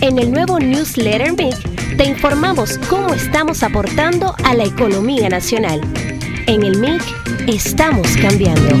En 0.00 0.18
el 0.18 0.32
nuevo 0.32 0.58
newsletter 0.58 1.32
MIC 1.32 1.96
te 1.96 2.04
informamos 2.04 2.78
cómo 2.88 3.14
estamos 3.14 3.62
aportando 3.62 4.34
a 4.44 4.54
la 4.54 4.64
economía 4.64 5.28
nacional. 5.28 5.80
En 6.46 6.62
el 6.64 6.78
MIC 6.78 7.02
estamos 7.46 8.08
cambiando. 8.16 8.80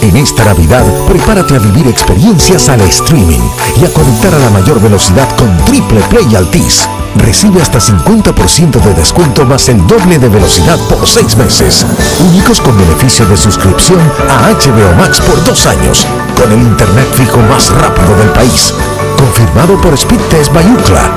En 0.00 0.16
esta 0.16 0.44
Navidad, 0.44 0.84
prepárate 1.08 1.56
a 1.56 1.58
vivir 1.58 1.88
experiencias 1.88 2.68
al 2.68 2.80
streaming 2.82 3.40
y 3.80 3.84
a 3.84 3.92
conectar 3.92 4.32
a 4.32 4.38
la 4.38 4.50
mayor 4.50 4.80
velocidad 4.80 5.28
con 5.36 5.56
Triple 5.64 6.00
Play 6.08 6.36
Altis. 6.36 6.88
Recibe 7.16 7.60
hasta 7.60 7.80
50% 7.80 8.80
de 8.80 8.94
descuento 8.94 9.44
más 9.44 9.68
el 9.68 9.84
doble 9.86 10.18
de 10.18 10.28
velocidad 10.28 10.78
por 10.88 11.06
6 11.06 11.36
meses. 11.36 11.84
Únicos 12.20 12.60
con 12.60 12.78
beneficio 12.78 13.26
de 13.26 13.36
suscripción 13.36 13.98
a 14.28 14.50
HBO 14.52 14.94
Max 14.96 15.20
por 15.20 15.42
2 15.44 15.66
años, 15.66 16.06
con 16.40 16.52
el 16.52 16.62
internet 16.62 17.08
fijo 17.14 17.38
más 17.38 17.70
rápido 17.70 18.16
del 18.18 18.30
país. 18.30 18.72
Confirmado 19.16 19.80
por 19.80 19.98
Speedtest 19.98 20.52
Bayucla. 20.52 21.10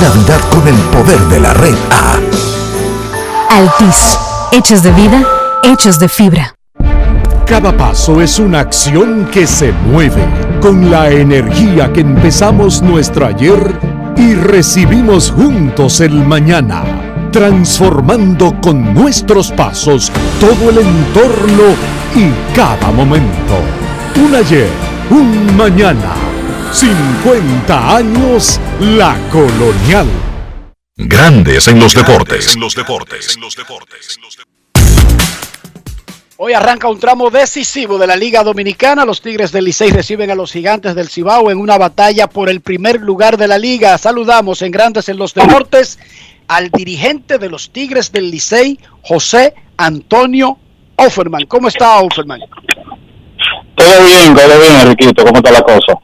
Navidad 0.00 0.40
con 0.50 0.66
el 0.66 0.76
poder 0.90 1.20
de 1.28 1.40
la 1.40 1.52
red 1.54 1.76
A. 1.90 2.18
Altis, 3.54 4.18
hechos 4.52 4.82
de 4.82 4.92
vida, 4.92 5.22
hechos 5.64 5.98
de 5.98 6.08
fibra. 6.08 6.54
Cada 7.52 7.76
paso 7.76 8.22
es 8.22 8.38
una 8.38 8.60
acción 8.60 9.28
que 9.30 9.46
se 9.46 9.72
mueve 9.72 10.24
con 10.62 10.90
la 10.90 11.10
energía 11.10 11.92
que 11.92 12.00
empezamos 12.00 12.80
nuestro 12.80 13.26
ayer 13.26 13.78
y 14.16 14.32
recibimos 14.32 15.30
juntos 15.30 16.00
el 16.00 16.14
mañana, 16.14 16.82
transformando 17.30 18.58
con 18.62 18.94
nuestros 18.94 19.52
pasos 19.52 20.10
todo 20.40 20.70
el 20.70 20.78
entorno 20.78 21.76
y 22.16 22.30
cada 22.56 22.90
momento. 22.90 23.58
Un 24.16 24.34
ayer, 24.34 24.70
un 25.10 25.54
mañana, 25.54 26.14
50 26.72 27.96
años 27.96 28.58
la 28.80 29.14
colonial. 29.30 30.06
Grandes 30.96 31.68
en 31.68 31.80
los 31.80 31.94
deportes. 31.94 32.54
En 32.54 32.60
los 32.60 32.74
deportes. 32.74 33.38
Hoy 36.44 36.54
arranca 36.54 36.88
un 36.88 36.98
tramo 36.98 37.30
decisivo 37.30 37.98
de 37.98 38.06
la 38.08 38.16
Liga 38.16 38.42
Dominicana. 38.42 39.04
Los 39.04 39.22
Tigres 39.22 39.52
del 39.52 39.64
Licey 39.64 39.92
reciben 39.92 40.28
a 40.28 40.34
los 40.34 40.50
Gigantes 40.50 40.96
del 40.96 41.08
Cibao 41.08 41.52
en 41.52 41.58
una 41.58 41.78
batalla 41.78 42.26
por 42.26 42.48
el 42.50 42.60
primer 42.60 43.00
lugar 43.00 43.36
de 43.36 43.46
la 43.46 43.58
liga. 43.58 43.96
Saludamos 43.96 44.60
en 44.62 44.72
Grandes 44.72 45.08
en 45.08 45.18
los 45.18 45.34
Deportes 45.34 46.00
al 46.48 46.68
dirigente 46.70 47.38
de 47.38 47.48
los 47.48 47.70
Tigres 47.70 48.10
del 48.10 48.28
Licey, 48.28 48.80
José 49.04 49.54
Antonio 49.76 50.58
Offerman. 50.96 51.46
¿Cómo 51.46 51.68
está 51.68 52.00
Offerman? 52.00 52.40
Todo 53.76 54.04
bien, 54.04 54.34
todo 54.34 54.60
bien, 54.60 54.80
Enriquito. 54.80 55.24
¿Cómo 55.24 55.36
está 55.36 55.52
la 55.52 55.62
cosa? 55.62 56.00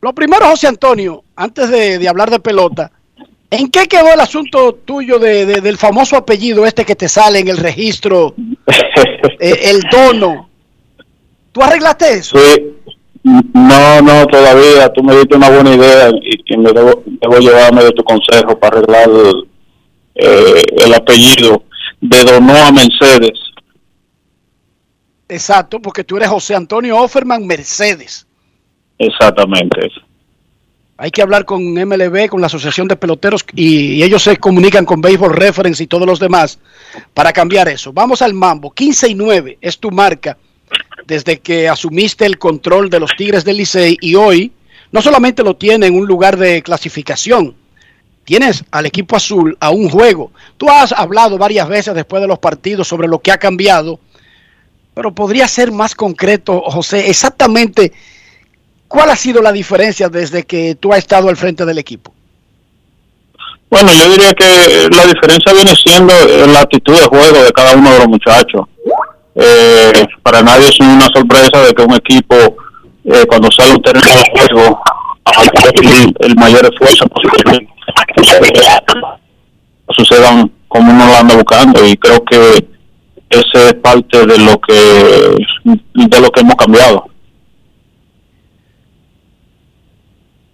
Lo 0.00 0.12
primero, 0.12 0.48
José 0.48 0.66
Antonio, 0.66 1.22
antes 1.36 1.70
de, 1.70 2.00
de 2.00 2.08
hablar 2.08 2.30
de 2.30 2.40
pelota, 2.40 2.90
¿en 3.50 3.70
qué 3.70 3.86
quedó 3.86 4.12
el 4.12 4.20
asunto 4.20 4.74
tuyo 4.74 5.18
de, 5.18 5.46
de- 5.46 5.60
del 5.60 5.76
famoso 5.78 6.16
apellido 6.16 6.66
este 6.66 6.84
que 6.84 6.94
te 6.96 7.08
sale 7.08 7.38
en 7.40 7.48
el 7.48 7.56
registro, 7.58 8.34
eh, 9.40 9.58
el 9.64 9.80
dono? 9.90 10.48
¿Tú 11.52 11.62
arreglaste 11.62 12.14
eso? 12.14 12.38
Sí. 12.38 12.62
No, 13.24 14.00
no, 14.02 14.26
todavía. 14.26 14.92
Tú 14.92 15.02
me 15.02 15.16
diste 15.16 15.34
una 15.36 15.50
buena 15.50 15.74
idea 15.74 16.10
y, 16.10 16.54
y 16.54 16.56
me 16.58 16.70
debo, 16.72 17.02
debo 17.06 17.38
llevarme 17.38 17.82
de 17.84 17.90
tu 17.92 18.04
consejo 18.04 18.58
para 18.58 18.78
arreglar 18.78 19.08
el, 19.08 19.48
eh, 20.14 20.62
el 20.84 20.94
apellido 20.94 21.64
de 22.00 22.18
Donoa 22.24 22.70
Mercedes. 22.72 23.38
Exacto, 25.28 25.80
porque 25.82 26.04
tú 26.04 26.16
eres 26.18 26.28
José 26.28 26.54
Antonio 26.54 26.98
Offerman 26.98 27.44
Mercedes. 27.46 28.26
Exactamente. 28.98 29.90
Hay 30.98 31.10
que 31.10 31.20
hablar 31.20 31.44
con 31.44 31.62
MLB, 31.74 32.28
con 32.28 32.40
la 32.40 32.46
Asociación 32.46 32.88
de 32.88 32.96
Peloteros, 32.96 33.44
y, 33.54 34.02
ellos 34.02 34.22
se 34.22 34.38
comunican 34.38 34.86
con 34.86 35.00
Baseball 35.00 35.34
Reference 35.34 35.82
y 35.82 35.86
todos 35.86 36.06
los 36.06 36.18
demás 36.18 36.58
para 37.12 37.32
cambiar 37.32 37.68
eso. 37.68 37.92
Vamos 37.92 38.22
al 38.22 38.32
mambo. 38.32 38.70
15 38.72 39.08
y 39.08 39.14
9 39.14 39.58
es 39.60 39.78
tu 39.78 39.90
marca 39.90 40.38
desde 41.06 41.40
que 41.40 41.68
asumiste 41.68 42.24
el 42.24 42.38
control 42.38 42.88
de 42.88 43.00
los 43.00 43.14
Tigres 43.16 43.44
del 43.44 43.58
Licey 43.58 43.98
y 44.00 44.14
hoy 44.14 44.52
no 44.90 45.02
solamente 45.02 45.42
lo 45.42 45.56
tiene 45.56 45.86
en 45.86 45.94
un 45.94 46.06
lugar 46.06 46.36
de 46.36 46.62
clasificación, 46.62 47.54
tienes 48.24 48.64
al 48.70 48.86
equipo 48.86 49.16
azul 49.16 49.56
a 49.60 49.70
un 49.70 49.88
juego. 49.88 50.32
Tú 50.56 50.70
has 50.70 50.92
hablado 50.92 51.36
varias 51.36 51.68
veces 51.68 51.94
después 51.94 52.22
de 52.22 52.28
los 52.28 52.38
partidos 52.38 52.88
sobre 52.88 53.06
lo 53.06 53.18
que 53.20 53.30
ha 53.30 53.38
cambiado, 53.38 54.00
pero 54.94 55.14
podría 55.14 55.46
ser 55.46 55.70
más 55.72 55.94
concreto, 55.94 56.62
José, 56.62 57.10
exactamente 57.10 57.92
cuál 58.88 59.10
ha 59.10 59.16
sido 59.16 59.42
la 59.42 59.52
diferencia 59.52 60.08
desde 60.08 60.44
que 60.44 60.74
tú 60.74 60.92
has 60.92 60.98
estado 60.98 61.28
al 61.28 61.36
frente 61.36 61.64
del 61.64 61.78
equipo. 61.78 62.12
Bueno, 63.68 63.90
yo 63.92 64.10
diría 64.10 64.32
que 64.32 64.88
la 64.90 65.06
diferencia 65.06 65.52
viene 65.52 65.74
siendo 65.74 66.12
en 66.12 66.52
la 66.52 66.60
actitud 66.60 66.94
de 66.94 67.06
juego 67.06 67.42
de 67.44 67.52
cada 67.52 67.74
uno 67.74 67.90
de 67.90 67.98
los 67.98 68.08
muchachos. 68.08 68.66
Eh, 69.34 70.06
para 70.22 70.40
nadie 70.42 70.68
es 70.68 70.80
una 70.80 71.08
sorpresa 71.14 71.62
de 71.66 71.74
que 71.74 71.82
un 71.82 71.94
equipo, 71.94 72.36
eh, 73.04 73.24
cuando 73.28 73.50
sale 73.50 73.74
un 73.74 73.82
terreno 73.82 74.06
de 74.06 74.40
juego, 74.40 74.80
el, 75.74 76.14
el 76.20 76.36
mayor 76.36 76.64
esfuerzo 76.72 77.06
posible 77.08 77.68
sucedan 79.96 80.50
como 80.68 80.92
uno 80.92 81.06
lo 81.06 81.16
anda 81.16 81.34
buscando 81.34 81.86
y 81.86 81.96
creo 81.96 82.24
que 82.24 82.66
ese 83.30 83.68
es 83.68 83.74
parte 83.74 84.26
de 84.26 84.38
lo 84.38 84.60
que 84.60 85.36
de 85.94 86.20
lo 86.20 86.30
que 86.30 86.40
hemos 86.40 86.56
cambiado. 86.56 87.08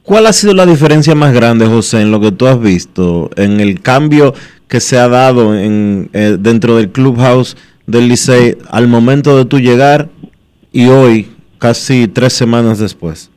¿Cuál 0.04 0.26
ha 0.26 0.32
sido 0.32 0.52
la 0.54 0.66
diferencia 0.66 1.14
más 1.14 1.32
grande, 1.32 1.66
José, 1.66 2.00
en 2.02 2.10
lo 2.10 2.20
que 2.20 2.32
tú 2.32 2.46
has 2.46 2.60
visto, 2.60 3.30
en 3.36 3.60
el 3.60 3.80
cambio 3.80 4.34
que 4.68 4.80
se 4.80 4.98
ha 4.98 5.08
dado 5.08 5.54
en, 5.56 6.10
eh, 6.12 6.36
dentro 6.38 6.76
del 6.76 6.90
clubhouse 6.90 7.56
del 7.86 8.08
Licey 8.08 8.56
al 8.70 8.88
momento 8.88 9.36
de 9.36 9.44
tu 9.44 9.58
llegar 9.60 10.08
y 10.72 10.88
hoy, 10.88 11.30
casi 11.58 12.08
tres 12.08 12.32
semanas 12.32 12.78
después? 12.78 13.30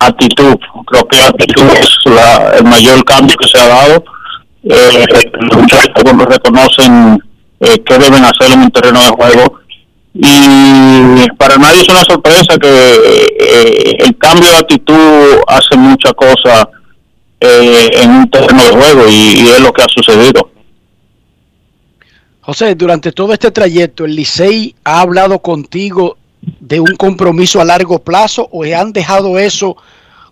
Actitud, 0.00 0.56
creo 0.86 1.06
que 1.08 1.18
actitud 1.20 1.64
es 1.78 1.88
la- 2.06 2.54
el 2.58 2.64
mayor 2.64 3.04
cambio 3.04 3.36
que 3.36 3.46
se 3.48 3.58
ha 3.58 3.68
dado. 3.68 4.04
Eh, 4.64 5.04
los 5.50 5.60
muchachos 5.62 5.92
reconocen 6.28 7.22
eh, 7.60 7.80
qué 7.86 7.96
deben 7.98 8.24
hacer 8.24 8.50
en 8.52 8.60
un 8.62 8.70
terreno 8.72 8.98
de 9.00 9.08
juego 9.10 9.60
y 10.14 11.30
para 11.38 11.56
nadie 11.56 11.80
es 11.80 11.88
una 11.88 12.04
sorpresa 12.04 12.58
que 12.60 12.68
eh, 12.68 13.96
el 13.98 14.16
cambio 14.18 14.48
de 14.50 14.56
actitud 14.56 15.38
hace 15.46 15.76
mucha 15.76 16.12
cosa 16.12 16.68
eh, 17.40 17.90
en 17.94 18.10
un 18.10 18.30
terreno 18.30 18.62
de 18.62 18.70
juego 18.70 19.08
y, 19.08 19.40
y 19.40 19.48
es 19.48 19.60
lo 19.60 19.72
que 19.72 19.82
ha 19.82 19.88
sucedido. 19.88 20.50
José, 22.42 22.74
durante 22.74 23.12
todo 23.12 23.32
este 23.32 23.50
trayecto, 23.50 24.04
¿el 24.04 24.16
Licey 24.16 24.74
ha 24.84 25.00
hablado 25.00 25.38
contigo 25.38 26.18
de 26.60 26.80
un 26.80 26.96
compromiso 26.96 27.60
a 27.60 27.64
largo 27.64 28.00
plazo 28.00 28.48
o 28.50 28.64
han 28.64 28.92
dejado 28.92 29.38
eso 29.38 29.76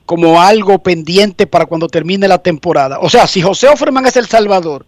como 0.05 0.41
algo 0.41 0.81
pendiente 0.81 1.47
para 1.47 1.67
cuando 1.67 1.89
termine 1.89 2.29
la 2.29 2.39
temporada? 2.39 2.99
O 3.01 3.09
sea, 3.09 3.27
si 3.27 3.41
José 3.41 3.69
Offerman 3.69 4.07
es 4.07 4.17
el 4.17 4.27
Salvador, 4.27 4.85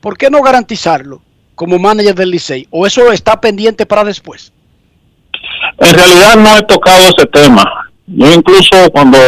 ¿por 0.00 0.16
qué 0.16 0.30
no 0.30 0.42
garantizarlo 0.42 1.20
como 1.54 1.78
manager 1.78 2.14
del 2.14 2.30
Licey? 2.30 2.66
¿O 2.70 2.86
eso 2.86 3.10
está 3.12 3.40
pendiente 3.40 3.86
para 3.86 4.04
después? 4.04 4.52
En 5.78 5.94
realidad 5.94 6.36
no 6.36 6.56
he 6.56 6.62
tocado 6.62 7.02
ese 7.02 7.26
tema. 7.26 7.64
Yo 8.06 8.32
incluso 8.32 8.90
cuando 8.92 9.18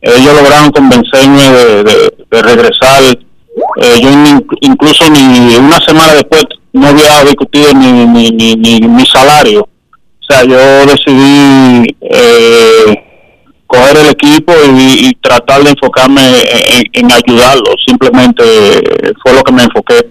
ellos 0.00 0.34
lograron 0.34 0.70
convencerme 0.72 1.42
de, 1.42 2.42
regresar, 2.42 3.02
eh, 3.04 4.00
yo 4.00 4.10
in- 4.10 4.46
incluso 4.60 5.08
ni 5.10 5.56
una 5.56 5.78
semana 5.80 6.14
después 6.14 6.44
no 6.72 6.86
había 6.88 7.22
discutido 7.24 7.72
ni, 7.74 8.06
mi 8.06 9.06
salario. 9.06 9.62
O 9.62 10.24
sea, 10.28 10.44
yo 10.44 10.86
decidí 10.86 11.96
eh, 12.00 13.04
coger 13.66 13.96
el 13.96 14.08
equipo 14.08 14.52
y, 14.76 15.12
tratar 15.20 15.62
de 15.62 15.70
enfocarme 15.70 16.22
en, 16.22 16.84
en 16.92 17.12
ayudarlo. 17.12 17.74
Simplemente 17.86 18.42
fue 19.22 19.32
lo 19.34 19.42
que 19.42 19.52
me 19.52 19.62
enfoqué. 19.64 20.08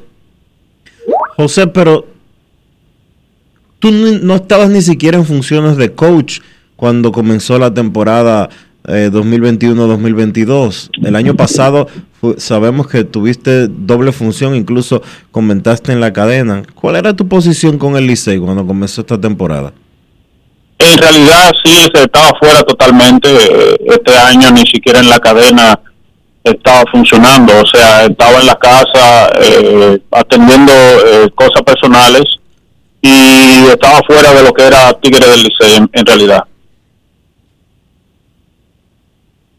José, 1.37 1.67
pero 1.67 2.05
tú 3.79 3.91
no 3.91 4.35
estabas 4.35 4.69
ni 4.69 4.81
siquiera 4.81 5.17
en 5.17 5.25
funciones 5.25 5.77
de 5.77 5.93
coach 5.93 6.39
cuando 6.75 7.11
comenzó 7.11 7.57
la 7.59 7.73
temporada 7.73 8.49
eh, 8.87 9.09
2021-2022. 9.11 10.89
El 11.05 11.15
año 11.15 11.35
pasado 11.35 11.87
sabemos 12.37 12.87
que 12.87 13.03
tuviste 13.03 13.67
doble 13.67 14.11
función, 14.11 14.55
incluso 14.55 15.01
comentaste 15.31 15.91
en 15.91 15.99
la 15.99 16.13
cadena. 16.13 16.63
¿Cuál 16.75 16.95
era 16.95 17.15
tu 17.15 17.27
posición 17.27 17.77
con 17.77 17.95
el 17.97 18.07
Licey 18.07 18.39
cuando 18.39 18.65
comenzó 18.65 19.01
esta 19.01 19.19
temporada? 19.19 19.73
En 20.79 20.97
realidad 20.97 21.51
sí, 21.63 21.87
estaba 21.93 22.33
fuera 22.39 22.63
totalmente. 22.63 23.29
eh, 23.29 23.77
Este 23.87 24.15
año 24.15 24.51
ni 24.51 24.65
siquiera 24.65 24.99
en 24.99 25.09
la 25.09 25.19
cadena 25.19 25.79
estaba 26.43 26.83
funcionando. 26.91 27.53
O 27.59 27.65
sea, 27.65 28.05
estaba 28.05 28.39
en 28.39 28.45
la 28.45 28.55
casa 28.55 29.29
eh, 29.39 30.01
atendiendo 30.11 30.73
eh, 30.73 31.29
cosas 31.35 31.61
personales 31.63 32.23
y 33.01 33.11
estaba 33.69 34.01
fuera 34.05 34.33
de 34.33 34.43
lo 34.43 34.53
que 34.53 34.63
era 34.63 34.93
Tigre 34.99 35.27
del 35.27 35.43
Licey 35.43 35.75
en, 35.77 35.89
en 35.93 36.05
realidad. 36.05 36.43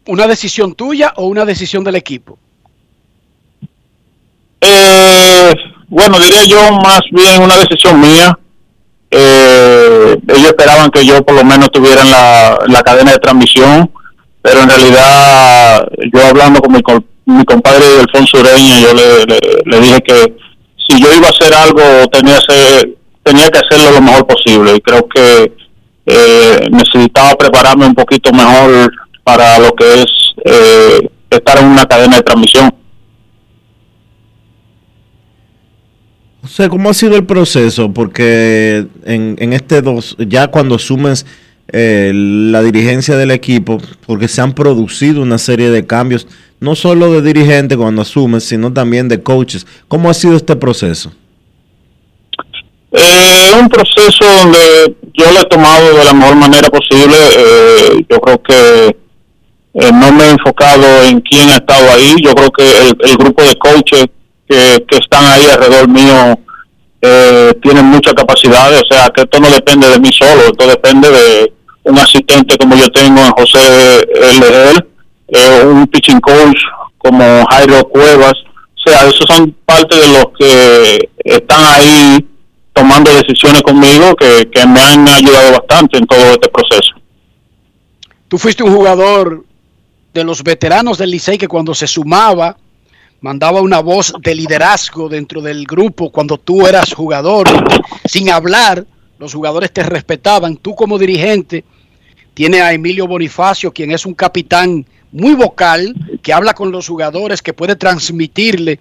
¿Una 0.06 0.26
decisión 0.26 0.74
tuya 0.74 1.12
o 1.16 1.26
una 1.26 1.44
decisión 1.44 1.84
del 1.84 1.96
equipo? 1.96 2.38
Eh, 4.60 5.54
bueno, 5.88 6.18
diría 6.18 6.44
yo 6.44 6.72
más 6.72 7.00
bien 7.10 7.42
una 7.42 7.56
decisión 7.56 8.00
mía. 8.00 8.38
Eh, 9.10 10.16
ellos 10.26 10.46
esperaban 10.46 10.90
que 10.90 11.04
yo 11.04 11.22
por 11.22 11.34
lo 11.34 11.44
menos 11.44 11.66
estuviera 11.66 12.00
en 12.02 12.10
la, 12.10 12.58
en 12.66 12.72
la 12.72 12.82
cadena 12.82 13.12
de 13.12 13.18
transmisión, 13.18 13.90
pero 14.42 14.60
en 14.60 14.68
realidad 14.68 15.88
yo 16.12 16.26
hablando 16.26 16.60
con 16.60 16.72
mi, 16.72 16.80
mi 17.26 17.44
compadre 17.44 17.86
Alfonso 18.00 18.40
Ureña, 18.40 18.80
yo 18.80 18.94
le, 18.94 19.24
le, 19.64 19.80
dije 19.80 20.00
que 20.02 20.34
si 20.88 21.00
yo 21.00 21.14
iba 21.14 21.28
a 21.28 21.30
hacer 21.30 21.54
algo 21.54 21.82
tenía, 22.10 22.36
hacer, 22.36 22.96
tenía 23.22 23.48
que 23.48 23.60
hacerlo 23.60 23.92
lo 23.92 24.02
mejor 24.02 24.26
posible 24.26 24.74
y 24.76 24.80
creo 24.80 25.08
que 25.08 25.52
eh, 26.06 26.68
necesitaba 26.70 27.36
prepararme 27.36 27.86
un 27.86 27.94
poquito 27.94 28.32
mejor 28.32 28.92
para 29.22 29.60
lo 29.60 29.72
que 29.74 30.02
es 30.02 30.06
eh, 30.44 31.08
estar 31.30 31.58
en 31.58 31.66
una 31.66 31.86
cadena 31.86 32.16
de 32.16 32.22
transmisión. 32.22 32.74
O 36.44 36.48
sea, 36.48 36.68
¿cómo 36.68 36.90
ha 36.90 36.94
sido 36.94 37.14
el 37.14 37.24
proceso? 37.24 37.92
Porque 37.92 38.84
en, 39.04 39.36
en 39.38 39.52
este 39.52 39.80
dos, 39.80 40.16
ya 40.18 40.48
cuando 40.48 40.74
asumes 40.74 41.24
eh, 41.72 42.12
la 42.14 42.62
dirigencia 42.62 43.16
del 43.16 43.30
equipo, 43.30 43.78
porque 44.06 44.28
se 44.28 44.40
han 44.40 44.52
producido 44.52 45.22
una 45.22 45.38
serie 45.38 45.70
de 45.70 45.86
cambios, 45.86 46.26
no 46.60 46.74
solo 46.74 47.12
de 47.12 47.22
dirigente 47.22 47.76
cuando 47.76 48.02
asumes, 48.02 48.44
sino 48.44 48.72
también 48.72 49.08
de 49.08 49.22
coaches. 49.22 49.66
¿Cómo 49.88 50.10
ha 50.10 50.14
sido 50.14 50.36
este 50.36 50.54
proceso? 50.54 51.12
Eh, 52.92 53.50
un 53.58 53.68
proceso 53.68 54.24
donde 54.24 54.94
yo 55.14 55.30
lo 55.32 55.40
he 55.40 55.44
tomado 55.46 55.96
de 55.96 56.04
la 56.04 56.12
mejor 56.12 56.36
manera 56.36 56.68
posible. 56.68 57.16
Eh, 57.38 58.06
yo 58.08 58.20
creo 58.20 58.42
que 58.42 58.96
eh, 59.74 59.92
no 59.92 60.12
me 60.12 60.24
he 60.24 60.30
enfocado 60.30 61.02
en 61.04 61.20
quién 61.20 61.48
ha 61.48 61.54
estado 61.54 61.90
ahí. 61.90 62.14
Yo 62.22 62.34
creo 62.34 62.50
que 62.50 62.64
el, 63.08 63.16
grupo 63.16 63.42
de 63.42 63.56
coaches 63.56 64.06
que, 64.46 64.84
están 64.98 65.24
ahí 65.24 65.46
alrededor 65.46 65.88
mío 65.88 66.38
eh, 67.00 67.52
tienen 67.62 67.86
mucha 67.86 68.12
capacidad. 68.12 68.70
O 68.74 68.94
sea, 68.94 69.08
que 69.08 69.22
esto 69.22 69.40
no 69.40 69.48
depende 69.50 69.88
de 69.88 69.98
mí 69.98 70.10
solo, 70.12 70.42
esto 70.42 70.66
depende 70.66 71.10
de 71.10 71.52
un 71.84 71.98
asistente 71.98 72.56
como 72.58 72.76
yo 72.76 72.88
tengo 72.90 73.20
en 73.20 73.32
José 73.32 74.00
eh, 75.28 75.64
un 75.64 75.86
pitching 75.86 76.20
coach 76.20 76.58
como 76.98 77.44
Jairo 77.50 77.88
Cuevas. 77.88 78.34
O 78.76 78.90
sea, 78.90 79.08
esos 79.08 79.26
son 79.26 79.54
parte 79.64 79.96
de 79.96 80.08
los 80.08 80.26
que 80.38 81.10
están 81.24 81.60
ahí 81.64 82.26
tomando 82.72 83.12
decisiones 83.14 83.62
conmigo 83.62 84.14
que, 84.16 84.48
que 84.50 84.66
me 84.66 84.80
han 84.80 85.08
ayudado 85.08 85.52
bastante 85.52 85.98
en 85.98 86.06
todo 86.06 86.32
este 86.32 86.48
proceso. 86.48 86.92
Tú 88.28 88.38
fuiste 88.38 88.62
un 88.62 88.74
jugador 88.74 89.44
de 90.12 90.24
los 90.24 90.42
veteranos 90.42 90.98
del 90.98 91.10
Licey 91.10 91.38
que 91.38 91.48
cuando 91.48 91.74
se 91.74 91.86
sumaba 91.86 92.56
mandaba 93.20 93.60
una 93.60 93.80
voz 93.80 94.12
de 94.20 94.34
liderazgo 94.34 95.08
dentro 95.08 95.40
del 95.40 95.64
grupo 95.64 96.10
cuando 96.10 96.38
tú 96.38 96.66
eras 96.66 96.92
jugador. 96.92 97.46
Sin 98.04 98.30
hablar, 98.30 98.84
los 99.18 99.32
jugadores 99.32 99.72
te 99.72 99.82
respetaban. 99.84 100.56
Tú 100.56 100.74
como 100.74 100.98
dirigente 100.98 101.64
tienes 102.34 102.62
a 102.62 102.72
Emilio 102.72 103.06
Bonifacio, 103.06 103.72
quien 103.72 103.90
es 103.90 104.06
un 104.06 104.14
capitán 104.14 104.86
muy 105.10 105.34
vocal, 105.34 105.94
que 106.22 106.32
habla 106.32 106.54
con 106.54 106.72
los 106.72 106.88
jugadores, 106.88 107.42
que 107.42 107.52
puede 107.52 107.76
transmitirle 107.76 108.80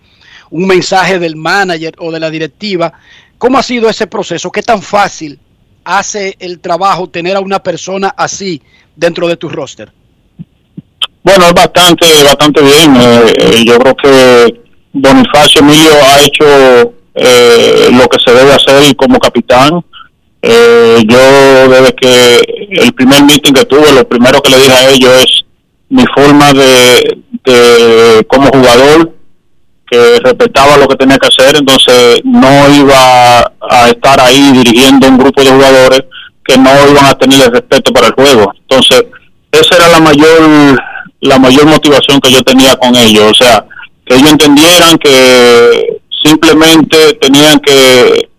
un 0.49 0.67
mensaje 0.67 1.19
del 1.19 1.35
manager 1.35 1.93
o 1.99 2.11
de 2.11 2.19
la 2.19 2.29
directiva. 2.29 2.93
¿Cómo 3.37 3.57
ha 3.57 3.63
sido 3.63 3.89
ese 3.89 4.07
proceso? 4.07 4.51
¿Qué 4.51 4.61
tan 4.61 4.81
fácil 4.81 5.39
hace 5.83 6.35
el 6.39 6.59
trabajo 6.59 7.09
tener 7.09 7.35
a 7.35 7.39
una 7.39 7.61
persona 7.61 8.13
así 8.15 8.61
dentro 8.95 9.27
de 9.27 9.37
tu 9.37 9.49
roster? 9.49 9.91
Bueno, 11.23 11.45
es 11.45 11.53
bastante, 11.53 12.05
bastante 12.23 12.61
bien. 12.61 12.95
Eh, 12.95 13.33
eh, 13.37 13.63
yo 13.65 13.77
creo 13.79 13.95
que 13.95 14.61
Bonifacio 14.93 15.61
Emilio 15.61 15.91
ha 16.03 16.21
hecho 16.21 16.93
eh, 17.13 17.89
lo 17.91 18.07
que 18.07 18.17
se 18.25 18.33
debe 18.33 18.53
hacer 18.53 18.95
como 18.95 19.19
capitán. 19.19 19.83
Eh, 20.41 21.03
yo 21.07 21.69
desde 21.69 21.93
que 21.93 22.41
el 22.71 22.93
primer 22.93 23.23
meeting 23.23 23.53
que 23.53 23.65
tuve, 23.65 23.91
lo 23.93 24.07
primero 24.07 24.41
que 24.41 24.49
le 24.49 24.57
dije 24.57 24.73
a 24.73 24.89
ellos 24.89 25.11
es 25.23 25.41
mi 25.89 26.03
forma 26.15 26.51
de, 26.53 27.17
de 27.43 28.25
como 28.27 28.47
jugador, 28.47 29.13
que 29.89 30.19
respetaba 30.23 30.77
lo 30.77 30.87
que 30.87 30.95
tenía 30.95 31.17
que 31.17 31.27
hacer, 31.27 31.57
entonces 31.57 32.21
no 32.23 32.73
iba 32.73 33.51
a 33.69 33.89
estar 33.89 34.21
ahí 34.21 34.51
dirigiendo 34.53 35.07
un 35.07 35.17
grupo 35.17 35.43
de 35.43 35.51
jugadores 35.51 36.01
que 36.45 36.57
no 36.57 36.71
iban 36.89 37.05
a 37.05 37.13
tener 37.15 37.41
el 37.41 37.51
respeto 37.51 37.91
para 37.91 38.07
el 38.07 38.13
juego. 38.13 38.53
Entonces, 38.61 39.03
esa 39.51 39.75
era 39.75 39.89
la 39.89 39.99
mayor 39.99 40.81
la 41.21 41.37
mayor 41.37 41.67
motivación 41.67 42.19
que 42.19 42.31
yo 42.31 42.41
tenía 42.41 42.75
con 42.75 42.95
ellos, 42.95 43.31
o 43.31 43.33
sea, 43.33 43.63
que 44.05 44.15
ellos 44.15 44.31
entendieran 44.31 44.97
que 44.97 46.01
simplemente 46.23 47.13
tenían 47.21 47.59
que 47.59 48.29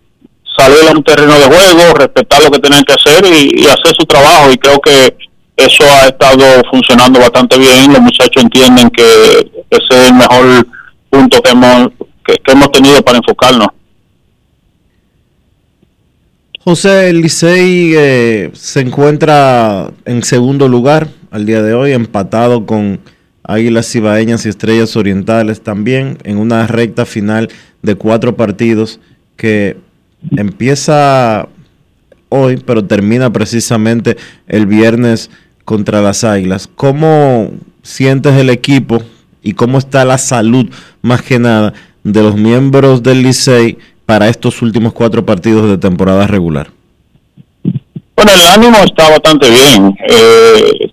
salir 0.57 0.87
a 0.87 0.91
un 0.91 1.03
terreno 1.03 1.33
de 1.33 1.45
juego, 1.45 1.93
respetar 1.95 2.43
lo 2.43 2.51
que 2.51 2.59
tenían 2.59 2.83
que 2.83 2.93
hacer 2.93 3.25
y, 3.25 3.65
hacer 3.65 3.95
su 3.97 4.05
trabajo 4.05 4.51
y 4.51 4.57
creo 4.57 4.79
que 4.79 5.15
eso 5.55 5.83
ha 5.83 6.07
estado 6.07 6.43
funcionando 6.69 7.19
bastante 7.19 7.57
bien, 7.57 7.93
los 7.93 8.01
muchachos 8.01 8.43
entienden 8.43 8.89
que 8.89 9.03
ese 9.69 9.87
es 9.89 10.09
el 10.09 10.13
mejor 10.15 10.67
punto 11.09 11.41
que 11.41 11.51
hemos, 11.51 11.89
que, 12.25 12.51
hemos 12.51 12.71
tenido 12.71 13.01
para 13.03 13.17
enfocarnos. 13.17 13.67
José, 16.63 17.09
el 17.09 17.21
Licey 17.21 17.93
eh, 17.95 18.51
se 18.53 18.79
encuentra 18.79 19.91
en 20.05 20.23
segundo 20.23 20.67
lugar 20.67 21.09
al 21.29 21.45
día 21.45 21.61
de 21.61 21.73
hoy, 21.73 21.91
empatado 21.91 22.65
con 22.65 23.01
Águilas 23.43 23.91
Cibaeñas 23.91 24.45
y 24.45 24.49
Estrellas 24.49 24.95
Orientales 24.95 25.61
también, 25.61 26.17
en 26.23 26.37
una 26.37 26.65
recta 26.65 27.05
final 27.05 27.49
de 27.81 27.95
cuatro 27.95 28.37
partidos 28.37 29.01
que 29.35 29.77
empieza 30.31 31.47
hoy, 32.29 32.57
pero 32.57 32.83
termina 32.83 33.31
precisamente 33.31 34.17
el 34.47 34.65
viernes 34.65 35.29
contra 35.65 36.01
las 36.01 36.23
Águilas. 36.23 36.67
¿Cómo 36.75 37.51
sientes 37.83 38.35
el 38.35 38.49
equipo 38.49 39.01
y 39.41 39.53
cómo 39.53 39.77
está 39.77 40.05
la 40.05 40.17
salud 40.17 40.69
más 41.01 41.21
que 41.21 41.37
nada 41.37 41.73
de 42.03 42.23
los 42.23 42.35
miembros 42.35 43.03
del 43.03 43.21
Licey 43.23 43.77
para 44.05 44.29
estos 44.29 44.61
últimos 44.61 44.93
cuatro 44.93 45.25
partidos 45.25 45.69
de 45.69 45.77
temporada 45.77 46.27
regular? 46.27 46.71
Bueno, 48.15 48.31
el 48.31 48.49
ánimo 48.49 48.77
está 48.83 49.09
bastante 49.09 49.49
bien. 49.49 49.95
Eh, 50.07 50.91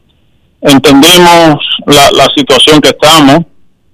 entendemos 0.60 1.58
la, 1.86 2.28
situación 2.36 2.80
que 2.80 2.90
estamos. 2.90 3.44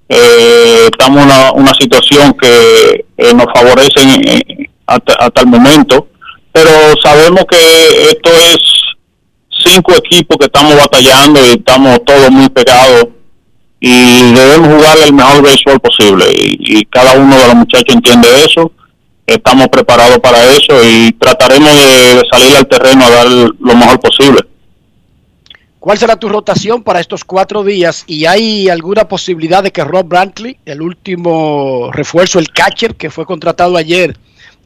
Eh, 0.09 0.89
estamos 0.91 1.23
en 1.23 1.25
una, 1.25 1.53
una, 1.53 1.75
situación 1.75 2.35
que 2.35 3.05
eh, 3.17 3.35
nos 3.35 3.47
favorece 3.53 4.01
hasta, 4.87 5.15
hasta 5.15 5.41
el 5.41 5.47
momento, 5.47 6.09
pero 6.53 6.71
sabemos 7.03 7.45
que 7.51 8.11
esto 8.11 8.31
es 8.31 8.59
cinco 9.65 9.93
equipos 9.95 10.37
que 10.39 10.47
estamos 10.47 10.77
batallando 10.77 11.41
y 11.45 11.51
estamos 11.51 12.05
todos 12.05 12.31
muy 12.31 12.49
pegados 12.49 13.09
y 13.81 14.33
debemos 14.33 14.75
jugar 14.75 14.99
el 14.99 15.13
mejor 15.13 15.43
béisbol 15.43 15.81
posible. 15.81 16.25
Y, 16.31 16.85
cada 16.87 17.19
uno 17.19 17.37
de 17.37 17.47
los 17.47 17.55
muchachos 17.55 17.95
entiende 17.95 18.29
eso. 18.45 18.73
Estamos 19.27 19.69
preparados 19.69 20.19
para 20.19 20.53
eso 20.53 20.83
y 20.85 21.13
trataremos 21.13 21.73
de, 21.75 22.23
salir 22.31 22.57
al 22.57 22.67
terreno 22.69 23.05
a 23.05 23.11
dar 23.11 23.27
lo 23.27 23.75
mejor 23.75 24.01
posible. 24.01 24.41
¿Cuál 25.81 25.99
será 25.99 26.17
tu 26.17 26.29
rotación 26.29 26.83
para 26.83 27.01
estos 27.01 27.25
cuatro 27.25 27.63
días? 27.63 28.05
¿Y 28.07 28.25
hay 28.27 28.69
alguna 28.69 29.07
posibilidad 29.07 29.63
de 29.63 29.71
que 29.71 29.85
Rob 29.85 30.07
Brantley, 30.07 30.59
el 30.65 30.81
último 30.81 31.91
refuerzo, 31.93 32.39
el 32.39 32.51
catcher 32.51 32.97
que 32.97 33.11
fue 33.11 33.25
contratado 33.25 33.77
ayer, 33.77 34.17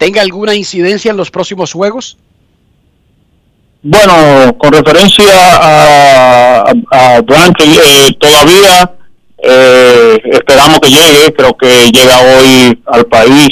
tenga 0.01 0.23
alguna 0.23 0.55
incidencia 0.55 1.11
en 1.11 1.19
los 1.19 1.31
próximos 1.31 1.75
juegos? 1.75 2.17
Bueno, 3.83 4.57
con 4.57 4.73
referencia 4.73 5.27
a, 5.29 6.73
a, 6.91 7.19
eh, 7.19 8.17
todavía 8.19 8.95
eh, 9.43 10.19
esperamos 10.25 10.81
que 10.81 10.89
llegue, 10.89 11.35
creo 11.35 11.55
que 11.55 11.93
llega 11.93 12.19
hoy 12.19 12.83
al 12.87 13.05
país, 13.07 13.49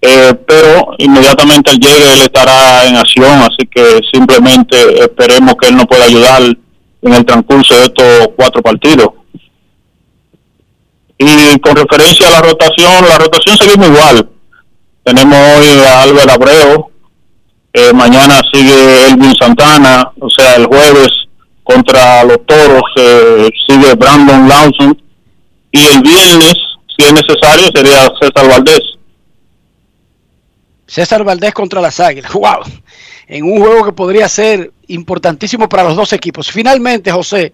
eh, 0.00 0.32
pero 0.46 0.94
inmediatamente 0.96 1.72
él 1.72 1.78
llegue 1.78 2.14
él 2.14 2.22
estará 2.22 2.86
en 2.86 2.96
acción, 2.96 3.42
así 3.42 3.68
que 3.70 4.00
simplemente 4.14 4.76
esperemos 5.02 5.56
que 5.60 5.68
él 5.68 5.76
nos 5.76 5.86
pueda 5.86 6.06
ayudar 6.06 6.42
en 7.02 7.12
el 7.12 7.24
transcurso 7.26 7.74
de 7.74 7.84
estos 7.84 8.28
cuatro 8.34 8.62
partidos. 8.62 9.08
Y 11.18 11.58
con 11.60 11.76
referencia 11.76 12.28
a 12.28 12.30
la 12.30 12.42
rotación, 12.42 13.08
la 13.08 13.18
rotación 13.18 13.58
seguimos 13.58 13.88
igual. 13.88 14.30
Tenemos 15.06 15.38
hoy 15.38 15.68
a 15.86 16.02
Álvaro 16.02 16.32
Abreu, 16.32 16.90
eh, 17.72 17.92
mañana 17.92 18.42
sigue 18.52 19.06
Elvin 19.06 19.36
Santana, 19.36 20.10
o 20.18 20.28
sea, 20.28 20.56
el 20.56 20.66
jueves 20.66 21.10
contra 21.62 22.24
los 22.24 22.44
Toros 22.44 22.82
eh, 22.96 23.48
sigue 23.68 23.94
Brandon 23.94 24.48
Lawson 24.48 25.00
y 25.70 25.78
el 25.78 26.02
viernes, 26.02 26.54
si 26.88 27.04
es 27.04 27.12
necesario, 27.12 27.68
sería 27.72 28.10
César 28.20 28.48
Valdés. 28.48 28.80
César 30.88 31.22
Valdés 31.22 31.54
contra 31.54 31.80
las 31.80 32.00
Águilas. 32.00 32.32
¡Wow! 32.32 32.64
En 33.28 33.44
un 33.44 33.60
juego 33.60 33.84
que 33.84 33.92
podría 33.92 34.28
ser 34.28 34.72
importantísimo 34.88 35.68
para 35.68 35.84
los 35.84 35.94
dos 35.94 36.12
equipos. 36.14 36.50
Finalmente, 36.50 37.12
José, 37.12 37.52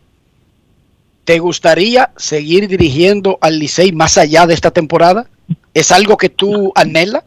¿te 1.24 1.38
gustaría 1.38 2.12
seguir 2.16 2.66
dirigiendo 2.66 3.36
al 3.42 3.59
Licey 3.59 3.92
más 3.92 4.16
allá 4.16 4.46
de 4.46 4.55
esta 4.55 4.70
temporada? 4.70 5.26
¿Es 5.75 5.91
algo 5.91 6.16
que 6.16 6.29
tú 6.29 6.73
anhelas? 6.75 7.25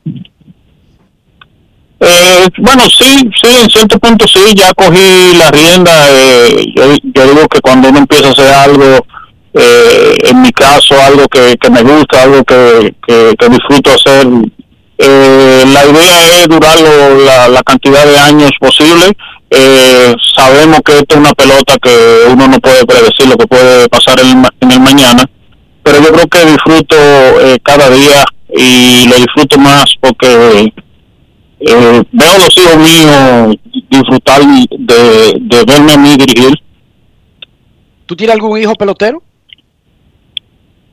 Eh, 1.99 2.47
bueno, 2.57 2.83
sí, 2.89 3.29
sí, 3.41 3.49
en 3.63 3.69
cierto 3.69 3.97
punto 3.99 4.27
sí, 4.27 4.39
ya 4.55 4.73
cogí 4.73 5.33
la 5.37 5.49
rienda. 5.49 5.91
Eh, 6.11 6.65
yo, 6.75 7.27
digo 7.27 7.47
que 7.47 7.61
cuando 7.61 7.89
uno 7.89 7.99
empieza 7.99 8.27
a 8.27 8.31
hacer 8.31 8.47
algo, 8.53 9.05
eh, 9.53 10.17
en 10.23 10.41
mi 10.41 10.51
caso, 10.51 10.95
algo 11.01 11.25
que, 11.27 11.57
me 11.71 11.81
gusta, 11.81 12.23
algo 12.23 12.43
que, 12.43 12.93
que, 13.07 13.49
disfruto 13.49 13.91
hacer, 13.91 14.27
la 14.97 15.85
idea 15.85 16.39
es 16.39 16.47
durar 16.47 16.77
la, 17.49 17.63
cantidad 17.63 18.05
de 18.05 18.17
años 18.19 18.51
posible. 18.59 19.13
sabemos 20.35 20.79
que 20.85 20.99
esto 20.99 21.15
es 21.15 21.17
una 21.17 21.33
pelota 21.33 21.77
que 21.81 22.25
uno 22.29 22.47
no 22.47 22.59
puede 22.59 22.85
predecir 22.85 23.27
lo 23.27 23.37
que 23.37 23.47
puede 23.47 23.87
pasar 23.89 24.19
en, 24.19 24.45
en 24.59 24.71
el 24.71 24.79
mañana, 24.79 25.23
pero 25.81 26.01
yo 26.01 26.11
creo 26.11 26.27
que 26.27 26.51
disfruto 26.51 26.95
cada 27.63 27.89
día 27.89 28.23
y 28.57 29.07
lo 29.07 29.15
disfruto 29.15 29.57
más 29.59 29.85
porque 29.99 30.73
eh, 31.59 32.03
veo 32.11 32.33
a 32.33 32.37
los 32.37 32.57
hijos 32.57 32.77
míos 32.77 33.55
disfrutar 33.89 34.41
de, 34.41 35.37
de 35.39 35.63
verme 35.65 35.93
a 35.93 35.97
mí 35.97 36.15
dirigir. 36.17 36.53
¿Tú 38.05 38.15
tienes 38.15 38.35
algún 38.35 38.59
hijo 38.59 38.75
pelotero? 38.75 39.21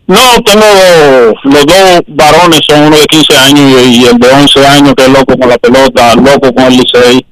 No, 0.07 0.19
tengo 0.45 0.65
los 1.45 1.67
dos 1.67 2.01
varones, 2.09 2.61
son 2.67 2.83
uno 2.83 2.97
de 2.97 3.07
15 3.07 3.37
años 3.39 3.87
y, 3.87 4.05
el 4.05 4.19
de 4.19 4.29
11 4.29 4.67
años 4.67 4.95
que 4.97 5.05
es 5.05 5.09
loco 5.11 5.39
con 5.39 5.49
la 5.49 5.59
pelota, 5.59 6.15
loco 6.17 6.53
con 6.53 6.65
el 6.65 6.77
Licey. 6.77 7.25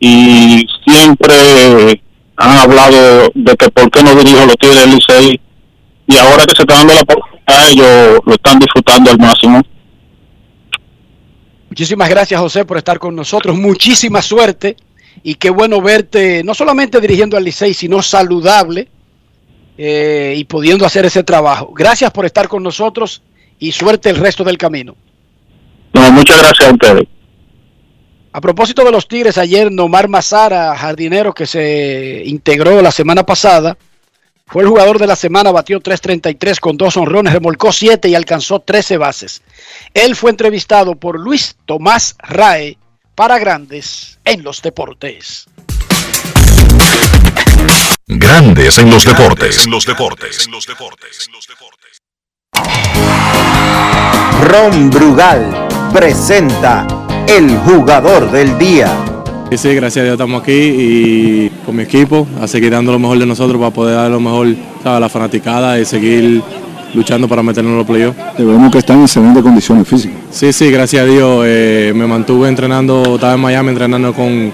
Y 0.00 0.66
siempre 0.84 2.02
han 2.36 2.58
hablado 2.58 3.30
de 3.34 3.54
que 3.54 3.70
por 3.70 3.90
qué 3.90 4.02
no 4.02 4.14
dirijo 4.16 4.44
los 4.44 4.56
Tigres 4.56 4.80
del 4.80 4.94
Licey. 4.96 5.40
Y 6.08 6.16
ahora 6.16 6.44
que 6.44 6.56
se 6.56 6.62
está 6.62 6.76
dando 6.76 6.94
la 6.94 7.04
oportunidad, 7.46 7.70
ellos 7.70 8.20
lo 8.24 8.34
están 8.34 8.58
disfrutando 8.58 9.10
al 9.10 9.18
máximo. 9.18 9.62
Muchísimas 11.68 12.08
gracias, 12.10 12.38
José, 12.40 12.64
por 12.64 12.76
estar 12.76 12.98
con 12.98 13.16
nosotros. 13.16 13.56
Muchísima 13.56 14.20
suerte 14.20 14.76
y 15.22 15.36
qué 15.36 15.50
bueno 15.50 15.80
verte, 15.80 16.42
no 16.44 16.54
solamente 16.54 17.00
dirigiendo 17.00 17.36
al 17.36 17.44
Licey, 17.44 17.72
sino 17.72 18.02
saludable 18.02 18.88
eh, 19.78 20.34
y 20.36 20.44
pudiendo 20.44 20.84
hacer 20.84 21.06
ese 21.06 21.22
trabajo. 21.22 21.72
Gracias 21.72 22.10
por 22.10 22.26
estar 22.26 22.48
con 22.48 22.62
nosotros 22.62 23.22
y 23.58 23.72
suerte 23.72 24.10
el 24.10 24.16
resto 24.16 24.44
del 24.44 24.58
camino. 24.58 24.96
No, 25.94 26.12
muchas 26.12 26.38
gracias 26.38 26.68
a 26.68 26.72
ustedes. 26.72 27.08
A 28.34 28.40
propósito 28.40 28.84
de 28.84 28.90
los 28.90 29.06
Tigres, 29.08 29.36
ayer 29.36 29.70
Nomar 29.70 30.08
Mazara, 30.08 30.74
jardinero 30.76 31.34
que 31.34 31.46
se 31.46 32.22
integró 32.24 32.80
la 32.80 32.90
semana 32.90 33.24
pasada, 33.24 33.76
fue 34.46 34.62
el 34.62 34.68
jugador 34.68 34.98
de 34.98 35.06
la 35.06 35.16
semana, 35.16 35.50
batió 35.50 35.80
3.33 35.80 36.60
con 36.60 36.76
dos 36.76 36.96
honrones, 36.96 37.32
remolcó 37.32 37.72
7 37.72 38.08
y 38.08 38.14
alcanzó 38.14 38.60
13 38.60 38.98
bases. 38.98 39.42
Él 39.94 40.14
fue 40.14 40.30
entrevistado 40.30 40.94
por 40.94 41.18
Luis 41.18 41.56
Tomás 41.64 42.16
Rae 42.18 42.76
para 43.14 43.38
Grandes 43.38 44.18
en 44.24 44.42
los 44.42 44.60
Deportes. 44.62 45.46
Grandes 48.06 48.78
en 48.78 48.90
los 48.90 49.04
Deportes. 49.04 49.64
En 49.64 49.70
los 49.70 49.86
Deportes. 49.86 50.46
En 50.46 50.52
los 50.52 50.66
Deportes. 50.66 51.28
Ron 54.42 54.90
Brugal 54.90 55.68
presenta 55.92 56.86
el 57.26 57.56
jugador 57.58 58.30
del 58.30 58.58
día. 58.58 59.11
Sí, 59.56 59.74
gracias 59.74 59.98
a 60.02 60.04
Dios 60.04 60.14
estamos 60.14 60.42
aquí 60.42 60.52
y 60.52 61.50
con 61.64 61.76
mi 61.76 61.82
equipo 61.82 62.26
a 62.40 62.48
seguir 62.48 62.72
dando 62.72 62.90
lo 62.90 62.98
mejor 62.98 63.18
de 63.18 63.26
nosotros 63.26 63.60
para 63.60 63.70
poder 63.70 63.94
dar 63.94 64.10
lo 64.10 64.18
mejor 64.18 64.48
a 64.82 64.98
la 64.98 65.08
fanaticada 65.08 65.78
y 65.78 65.84
seguir 65.84 66.42
luchando 66.94 67.28
para 67.28 67.42
meternos 67.42 67.72
en 67.72 67.78
los 67.78 67.86
playoffs. 67.86 68.18
Vemos 68.38 68.72
que 68.72 68.78
están 68.78 68.96
en 68.96 69.02
excelentes 69.02 69.42
condiciones 69.42 69.86
físicas. 69.86 70.16
Sí, 70.30 70.52
sí, 70.52 70.70
gracias 70.70 71.02
a 71.02 71.06
Dios. 71.06 71.44
eh, 71.46 71.92
me 71.94 72.06
mantuve 72.06 72.48
entrenando, 72.48 73.14
estaba 73.14 73.34
en 73.34 73.40
Miami 73.40 73.68
entrenando 73.68 74.12
con, 74.14 74.50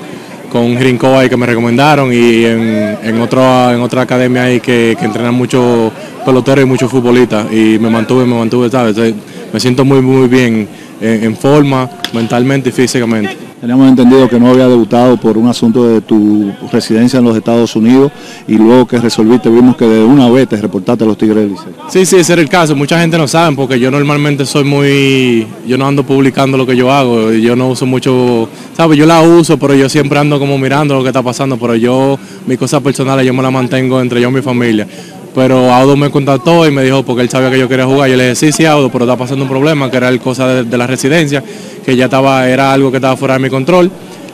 con 0.50 0.74
Grinco 0.74 1.16
ahí 1.16 1.28
que 1.28 1.36
me 1.36 1.46
recomendaron 1.46 2.12
y 2.12 2.44
en, 2.44 2.98
en, 3.02 3.20
otro, 3.20 3.72
en 3.72 3.80
otra 3.80 4.02
academia 4.02 4.42
ahí 4.44 4.60
que, 4.60 4.96
que 4.98 5.04
entrenan 5.06 5.34
muchos 5.34 5.90
peloteros 6.26 6.64
y 6.64 6.66
muchos 6.66 6.90
futbolistas. 6.90 7.50
Y 7.52 7.78
me 7.78 7.88
mantuve, 7.88 8.26
me 8.26 8.36
mantuve, 8.36 8.68
¿sabes? 8.68 8.96
Entonces, 8.96 9.14
Me 9.54 9.60
siento 9.60 9.84
muy, 9.84 10.02
muy 10.02 10.28
bien 10.28 10.68
en, 11.00 11.24
en 11.24 11.36
forma, 11.36 11.88
mentalmente 12.12 12.68
y 12.68 12.72
físicamente. 12.72 13.47
Teníamos 13.60 13.88
entendido 13.88 14.28
que 14.28 14.38
no 14.38 14.50
había 14.50 14.68
debutado 14.68 15.16
por 15.16 15.36
un 15.36 15.48
asunto 15.48 15.84
de 15.84 16.00
tu 16.00 16.52
residencia 16.70 17.18
en 17.18 17.24
los 17.24 17.36
Estados 17.36 17.74
Unidos 17.74 18.12
y 18.46 18.56
luego 18.56 18.86
que 18.86 18.98
resolviste, 18.98 19.48
vimos 19.48 19.76
que 19.76 19.84
de 19.84 20.04
una 20.04 20.30
vez 20.30 20.48
te 20.48 20.56
reportaste 20.56 21.02
a 21.02 21.08
los 21.08 21.18
Tigres 21.18 21.48
del. 21.48 21.56
Sí, 21.90 22.06
sí, 22.06 22.16
ese 22.16 22.34
era 22.34 22.42
el 22.42 22.48
caso. 22.48 22.76
Mucha 22.76 23.00
gente 23.00 23.18
no 23.18 23.26
sabe 23.26 23.56
porque 23.56 23.80
yo 23.80 23.90
normalmente 23.90 24.46
soy 24.46 24.62
muy... 24.62 25.44
Yo 25.66 25.76
no 25.76 25.88
ando 25.88 26.04
publicando 26.04 26.56
lo 26.56 26.66
que 26.66 26.76
yo 26.76 26.92
hago. 26.92 27.32
Yo 27.32 27.56
no 27.56 27.70
uso 27.70 27.84
mucho... 27.84 28.48
¿Sabes? 28.76 28.96
Yo 28.96 29.06
la 29.06 29.22
uso, 29.22 29.58
pero 29.58 29.74
yo 29.74 29.88
siempre 29.88 30.20
ando 30.20 30.38
como 30.38 30.56
mirando 30.56 30.94
lo 30.94 31.02
que 31.02 31.08
está 31.08 31.22
pasando. 31.22 31.56
Pero 31.56 31.74
yo, 31.74 32.16
mis 32.46 32.58
cosas 32.58 32.80
personales, 32.80 33.26
yo 33.26 33.34
me 33.34 33.42
las 33.42 33.52
mantengo 33.52 34.00
entre 34.00 34.20
yo 34.20 34.28
y 34.28 34.32
mi 34.32 34.42
familia. 34.42 34.86
Pero 35.34 35.72
Audo 35.72 35.96
me 35.96 36.10
contactó 36.10 36.66
y 36.66 36.70
me 36.70 36.82
dijo, 36.82 37.04
porque 37.04 37.22
él 37.22 37.28
sabía 37.28 37.50
que 37.50 37.58
yo 37.58 37.68
quería 37.68 37.86
jugar. 37.86 38.08
Yo 38.08 38.16
le 38.16 38.30
dije, 38.30 38.34
sí, 38.34 38.52
sí, 38.52 38.64
Audo, 38.64 38.90
pero 38.90 39.04
está 39.04 39.16
pasando 39.16 39.44
un 39.44 39.48
problema, 39.48 39.90
que 39.90 39.96
era 39.96 40.08
el 40.08 40.20
cosa 40.20 40.62
de 40.62 40.78
la 40.78 40.86
residencia, 40.86 41.42
que 41.88 41.96
ya 41.96 42.04
estaba, 42.04 42.46
era 42.46 42.70
algo 42.70 42.90
que 42.90 42.98
estaba 42.98 43.16
fuera 43.16 43.32
de 43.32 43.40
mi 43.40 43.48
control. 43.48 43.90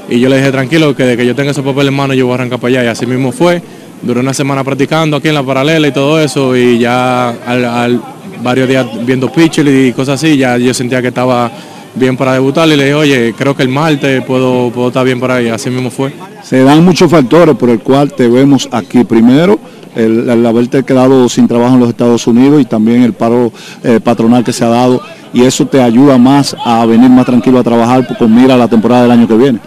Y 0.09 0.18
yo 0.18 0.28
le 0.28 0.38
dije, 0.38 0.50
tranquilo, 0.50 0.92
que 0.96 1.05
de 1.05 1.16
que 1.16 1.24
yo 1.24 1.36
tenga 1.36 1.52
ese 1.52 1.62
papel 1.62 1.86
en 1.86 1.94
mano, 1.94 2.12
yo 2.12 2.26
voy 2.26 2.32
a 2.32 2.34
arrancar 2.34 2.59
para 2.59 2.80
allá. 2.80 2.84
Y 2.86 2.86
así 2.88 3.07
mismo 3.07 3.30
fue. 3.30 3.62
Duré 4.02 4.18
una 4.18 4.34
semana 4.34 4.64
practicando 4.64 5.18
aquí 5.18 5.28
en 5.28 5.34
la 5.34 5.44
paralela 5.44 5.86
y 5.86 5.92
todo 5.92 6.18
eso. 6.18 6.57
Y 6.57 6.80
ya 6.80 7.28
al, 7.28 8.02
varios 8.42 8.68
días 8.68 8.84
viendo 9.07 9.30
pitcher 9.30 9.68
y 9.68 9.92
cosas 9.92 10.20
así, 10.20 10.36
ya 10.36 10.59
yo 10.59 10.74
sentía 10.74 11.00
que 11.00 11.09
estaba 11.09 11.48
bien 11.94 12.16
para 12.16 12.32
debutar. 12.32 12.66
Y 12.66 12.74
le 12.74 12.86
dije, 12.86 12.94
oye, 12.94 13.34
creo 13.38 13.55
que 13.55 13.62
el 13.62 13.68
martes 13.68 14.24
puedo, 14.24 14.72
puedo 14.72 14.88
estar 14.88 15.05
bien 15.05 15.20
por 15.20 15.30
ahí. 15.30 15.46
Así 15.46 15.70
mismo 15.70 15.90
fue. 15.90 16.12
Se 16.42 16.61
dan 16.64 16.84
muchos 16.84 17.09
factores 17.09 17.55
por 17.55 17.70
el 17.70 17.78
cual 17.78 18.14
te 18.14 18.26
vemos 18.26 18.68
aquí. 18.72 19.05
Primero, 19.05 19.61
el, 19.94 20.28
el 20.28 20.44
haberte 20.44 20.82
quedado 20.82 21.28
sin 21.28 21.46
trabajo 21.46 21.74
en 21.74 21.80
los 21.82 21.90
Estados 21.90 22.26
Unidos 22.26 22.61
y 22.61 22.64
también 22.64 23.05
el 23.05 23.12
paro 23.12 23.52
eh, 23.84 24.00
patronal 24.02 24.42
que 24.42 24.52
se 24.52 24.64
ha 24.64 24.68
dado. 24.70 25.00
Y 25.35 25.43
eso 25.43 25.66
te 25.66 25.82
ayuda 25.82 26.16
más 26.16 26.57
a 26.64 26.87
venir 26.87 27.11
más 27.11 27.26
tranquilo 27.26 27.59
a 27.59 27.62
trabajar 27.62 28.07
con 28.16 28.35
mira 28.35 28.57
la 28.57 28.68
temporada 28.68 29.03
del 29.03 29.11
año 29.11 29.28
que 29.28 29.35
viene. 29.35 29.59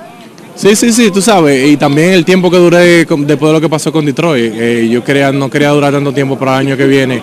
Sí, 0.55 0.76
sí, 0.76 0.91
sí, 0.91 1.11
tú 1.11 1.22
sabes. 1.22 1.70
Y 1.70 1.78
también 1.78 2.13
el 2.13 2.26
tiempo 2.26 2.49
que 2.49 2.57
duré 2.57 3.05
después 3.05 3.28
de 3.28 3.53
lo 3.53 3.61
que 3.61 3.70
pasó 3.70 3.91
con 3.91 4.05
Detroit. 4.05 4.53
Eh, 4.55 4.89
yo 4.89 5.03
quería, 5.03 5.32
no 5.32 5.49
quería 5.49 5.70
durar 5.70 5.93
tanto 5.93 6.11
tiempo 6.13 6.39
para 6.39 6.53
el 6.53 6.68
año 6.68 6.78
que 6.78 6.88
viene, 6.88 7.22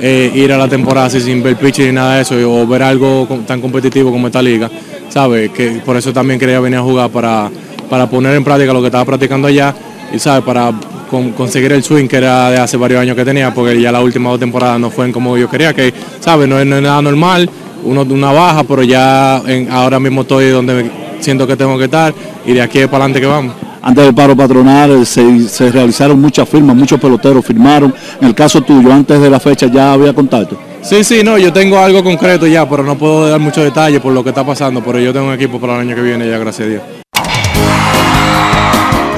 eh, 0.00 0.30
ir 0.34 0.50
a 0.52 0.56
la 0.56 0.66
temporada 0.68 1.10
sin 1.10 1.42
ver 1.42 1.56
pitch 1.56 1.80
ni 1.80 1.92
nada 1.92 2.16
de 2.16 2.22
eso, 2.22 2.36
o 2.36 2.66
ver 2.66 2.82
algo 2.82 3.28
tan 3.46 3.60
competitivo 3.60 4.10
como 4.10 4.28
esta 4.28 4.40
liga. 4.40 4.70
¿Sabes? 5.10 5.50
Que 5.50 5.82
por 5.84 5.96
eso 5.96 6.12
también 6.12 6.38
quería 6.38 6.60
venir 6.60 6.78
a 6.78 6.82
jugar 6.82 7.10
para, 7.10 7.50
para 7.90 8.08
poner 8.08 8.34
en 8.36 8.44
práctica 8.44 8.72
lo 8.72 8.80
que 8.80 8.86
estaba 8.86 9.04
practicando 9.04 9.48
allá 9.48 9.74
y, 10.14 10.18
¿sabes? 10.20 10.44
Para 10.44 10.72
con- 11.10 11.32
conseguir 11.32 11.72
el 11.72 11.82
swing 11.82 12.06
que 12.06 12.16
era 12.18 12.48
de 12.50 12.58
hace 12.58 12.76
varios 12.76 13.02
años 13.02 13.16
que 13.16 13.24
tenía, 13.24 13.52
porque 13.52 13.80
ya 13.80 13.90
las 13.90 14.02
últimas 14.04 14.30
dos 14.30 14.40
temporadas 14.40 14.78
no 14.78 14.88
fueron 14.88 15.12
como 15.12 15.36
yo 15.36 15.50
quería, 15.50 15.74
que, 15.74 15.92
¿sabes? 16.20 16.48
No 16.48 16.60
es, 16.60 16.64
no 16.64 16.76
es 16.76 16.82
nada 16.82 17.02
normal, 17.02 17.50
uno 17.84 18.02
una 18.02 18.32
baja, 18.32 18.64
pero 18.64 18.82
ya 18.82 19.42
en- 19.46 19.70
ahora 19.70 19.98
mismo 20.00 20.22
estoy 20.22 20.50
donde 20.50 20.90
siento 21.20 21.46
que 21.46 21.56
tengo 21.56 21.76
que 21.78 21.84
estar 21.84 22.12
y 22.46 22.52
de 22.52 22.62
aquí 22.62 22.78
para 22.86 23.04
adelante 23.04 23.20
que 23.20 23.26
vamos. 23.26 23.54
Antes 23.82 24.04
del 24.04 24.14
paro 24.14 24.36
patronal 24.36 24.90
eh, 25.02 25.06
se, 25.06 25.48
se 25.48 25.70
realizaron 25.70 26.20
muchas 26.20 26.46
firmas, 26.48 26.76
muchos 26.76 27.00
peloteros 27.00 27.44
firmaron. 27.44 27.94
En 28.20 28.28
el 28.28 28.34
caso 28.34 28.60
tuyo, 28.60 28.92
antes 28.92 29.20
de 29.20 29.30
la 29.30 29.40
fecha 29.40 29.66
ya 29.66 29.94
había 29.94 30.12
contacto. 30.12 30.58
Sí, 30.82 31.02
sí, 31.04 31.22
no, 31.24 31.36
yo 31.38 31.52
tengo 31.52 31.78
algo 31.78 32.02
concreto 32.02 32.46
ya, 32.46 32.68
pero 32.68 32.82
no 32.82 32.96
puedo 32.96 33.28
dar 33.28 33.38
muchos 33.40 33.64
detalles 33.64 34.00
por 34.00 34.12
lo 34.12 34.22
que 34.22 34.30
está 34.30 34.44
pasando, 34.44 34.82
pero 34.82 34.98
yo 34.98 35.12
tengo 35.12 35.26
un 35.28 35.34
equipo 35.34 35.58
para 35.60 35.74
el 35.76 35.80
año 35.80 35.94
que 35.94 36.02
viene 36.02 36.28
ya, 36.28 36.38
gracias 36.38 36.66
a 36.66 36.70
Dios. 36.70 36.82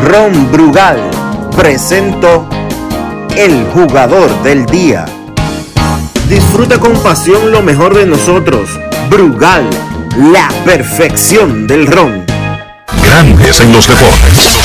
Ron 0.04 0.50
Brugal 0.50 0.98
presento 1.56 2.46
El 3.36 3.64
Jugador 3.72 4.30
del 4.42 4.66
Día. 4.66 5.04
Disfruta 6.28 6.78
con 6.78 6.92
pasión 7.02 7.50
lo 7.50 7.62
mejor 7.62 7.94
de 7.94 8.06
nosotros. 8.06 8.70
Brugal, 9.10 9.68
la 10.32 10.48
perfección 10.64 11.66
del 11.66 11.86
ron. 11.86 12.24
Grandes 13.04 13.60
en 13.60 13.72
los 13.72 13.86
deportes. 13.86 14.58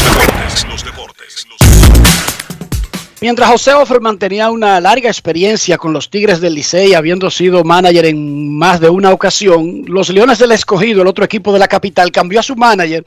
Mientras 3.20 3.50
José 3.50 3.74
Offerman 3.74 4.20
tenía 4.20 4.52
una 4.52 4.80
larga 4.80 5.10
experiencia 5.10 5.78
con 5.78 5.92
los 5.92 6.10
Tigres 6.10 6.40
del 6.40 6.54
Licey, 6.54 6.94
habiendo 6.94 7.32
sido 7.32 7.64
manager 7.64 8.06
en 8.06 8.56
más 8.56 8.80
de 8.80 8.90
una 8.90 9.12
ocasión, 9.12 9.84
los 9.88 10.10
Leones 10.10 10.38
del 10.38 10.52
Escogido, 10.52 11.02
el 11.02 11.08
otro 11.08 11.26
equipo 11.26 11.52
de 11.52 11.60
la 11.60 11.68
capital, 11.68 12.12
cambió 12.12 12.40
a 12.40 12.44
su 12.44 12.56
manager 12.56 13.06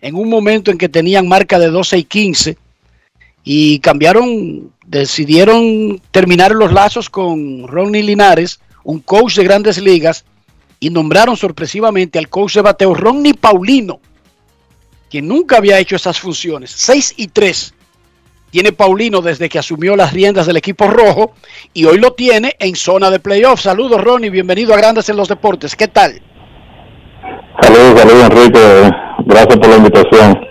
en 0.00 0.14
un 0.14 0.30
momento 0.30 0.70
en 0.70 0.78
que 0.78 0.88
tenían 0.88 1.28
marca 1.28 1.58
de 1.58 1.68
12 1.68 1.98
y 1.98 2.04
15 2.04 2.56
y 3.44 3.78
cambiaron, 3.80 4.72
decidieron 4.86 6.00
terminar 6.10 6.52
los 6.52 6.72
lazos 6.72 7.08
con 7.08 7.66
Ronnie 7.66 8.02
Linares, 8.02 8.60
un 8.84 9.00
coach 9.00 9.36
de 9.36 9.44
grandes 9.44 9.78
ligas, 9.78 10.24
y 10.78 10.90
nombraron 10.90 11.36
sorpresivamente 11.36 12.18
al 12.18 12.28
coach 12.28 12.54
de 12.54 12.62
bateo 12.62 12.94
Ronnie 12.94 13.34
Paulino, 13.34 14.00
quien 15.10 15.28
nunca 15.28 15.58
había 15.58 15.78
hecho 15.78 15.96
esas 15.96 16.18
funciones. 16.18 16.70
6 16.70 17.14
y 17.16 17.28
3 17.28 17.74
tiene 18.50 18.72
Paulino 18.72 19.20
desde 19.20 19.48
que 19.48 19.58
asumió 19.58 19.94
las 19.94 20.12
riendas 20.12 20.46
del 20.46 20.56
equipo 20.56 20.88
rojo 20.88 21.34
y 21.72 21.84
hoy 21.84 21.98
lo 21.98 22.12
tiene 22.12 22.56
en 22.58 22.74
zona 22.74 23.10
de 23.10 23.20
playoff. 23.20 23.60
Saludos 23.60 24.02
Ronnie, 24.02 24.30
bienvenido 24.30 24.74
a 24.74 24.76
Grandes 24.76 25.08
en 25.08 25.16
los 25.16 25.28
Deportes. 25.28 25.76
¿Qué 25.76 25.88
tal? 25.88 26.20
Saludos, 27.60 28.00
saludos 28.00 28.30
Enrique, 28.30 28.90
gracias 29.26 29.56
por 29.56 29.68
la 29.68 29.76
invitación. 29.76 30.49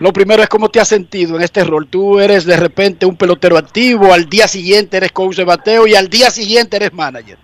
Lo 0.00 0.12
primero 0.12 0.42
es 0.42 0.48
cómo 0.48 0.68
te 0.68 0.80
has 0.80 0.88
sentido 0.88 1.36
en 1.36 1.42
este 1.42 1.64
rol. 1.64 1.88
Tú 1.88 2.20
eres 2.20 2.44
de 2.44 2.56
repente 2.56 3.06
un 3.06 3.16
pelotero 3.16 3.58
activo, 3.58 4.12
al 4.12 4.28
día 4.28 4.46
siguiente 4.46 4.96
eres 4.96 5.12
coach 5.12 5.36
de 5.36 5.44
bateo 5.44 5.86
y 5.86 5.94
al 5.94 6.08
día 6.08 6.30
siguiente 6.30 6.76
eres 6.76 6.92
manager. 6.92 7.38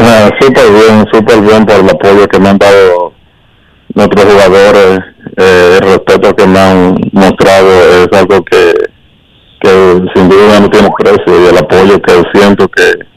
Ah, 0.00 0.30
súper 0.40 0.70
bien, 0.70 1.04
súper 1.12 1.40
bien 1.40 1.64
por 1.64 1.76
el 1.76 1.88
apoyo 1.88 2.26
que 2.28 2.38
me 2.38 2.48
han 2.48 2.58
dado 2.58 3.12
nuestros 3.94 4.24
jugadores, 4.24 5.00
eh, 5.36 5.78
el 5.80 5.88
respeto 5.88 6.34
que 6.34 6.46
me 6.46 6.58
han 6.58 6.94
mostrado 7.12 7.68
es 8.02 8.08
algo 8.12 8.44
que, 8.44 8.72
que 9.60 10.02
sin 10.14 10.28
duda 10.28 10.60
no 10.60 10.70
tiene 10.70 10.88
precio 10.98 11.44
y 11.44 11.46
el 11.48 11.58
apoyo 11.58 12.00
que 12.00 12.22
siento 12.32 12.68
que 12.68 13.08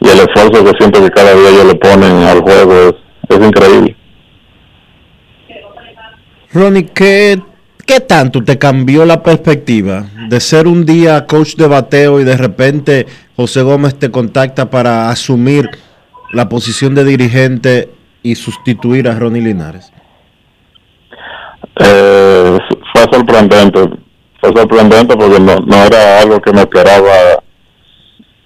y 0.00 0.08
el 0.08 0.18
esfuerzo 0.18 0.64
que 0.64 0.72
siento 0.78 1.00
que 1.00 1.10
cada 1.10 1.32
día 1.32 1.50
ellos 1.50 1.66
le 1.66 1.74
ponen 1.76 2.22
al 2.24 2.40
juego 2.40 2.72
es, 2.72 2.94
es 3.28 3.46
increíble. 3.46 3.96
Ronnie, 6.54 6.86
¿qué, 6.86 7.40
¿qué 7.86 8.00
tanto 8.00 8.44
te 8.44 8.58
cambió 8.58 9.04
la 9.04 9.22
perspectiva 9.22 10.04
de 10.28 10.40
ser 10.40 10.66
un 10.66 10.84
día 10.84 11.26
coach 11.26 11.56
de 11.56 11.66
bateo 11.66 12.20
y 12.20 12.24
de 12.24 12.36
repente 12.36 13.06
José 13.36 13.62
Gómez 13.62 13.98
te 13.98 14.10
contacta 14.10 14.68
para 14.68 15.08
asumir 15.08 15.70
la 16.32 16.48
posición 16.48 16.94
de 16.94 17.04
dirigente 17.04 17.90
y 18.22 18.34
sustituir 18.34 19.08
a 19.08 19.18
Ronnie 19.18 19.42
Linares? 19.42 19.92
Eh, 21.76 22.58
fue 22.92 23.02
sorprendente, 23.10 23.80
fue 24.40 24.52
sorprendente 24.54 25.16
porque 25.16 25.40
no, 25.40 25.56
no 25.56 25.84
era 25.84 26.20
algo 26.20 26.40
que 26.40 26.52
me 26.52 26.60
esperaba 26.60 27.42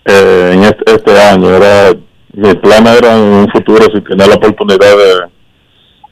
eh, 0.04 0.50
en 0.54 0.62
este, 0.62 0.94
este 0.94 1.20
año. 1.20 1.56
Era 1.56 1.92
mi 2.34 2.54
plan 2.54 2.86
era 2.86 3.16
en 3.16 3.22
un 3.22 3.48
futuro 3.48 3.84
si 3.92 4.00
tenía 4.02 4.26
la 4.26 4.34
oportunidad 4.34 4.78
de 4.78 5.35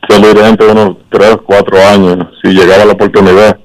ser 0.08 0.20
dirigente 0.22 0.66
unos 0.66 0.96
3, 1.10 1.36
4 1.44 1.78
años, 1.94 2.26
si 2.42 2.52
llegaba 2.52 2.84
la 2.84 2.92
oportunidad. 2.92 3.58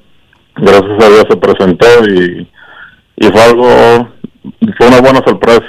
Gracias 0.55 1.03
a 1.03 1.09
Dios 1.09 1.25
se 1.29 1.37
presentó 1.37 1.87
y, 2.07 2.49
y 3.17 3.27
fue 3.27 3.41
algo, 3.41 3.67
fue 4.77 4.87
una 4.87 5.01
buena 5.01 5.21
sorpresa. 5.25 5.65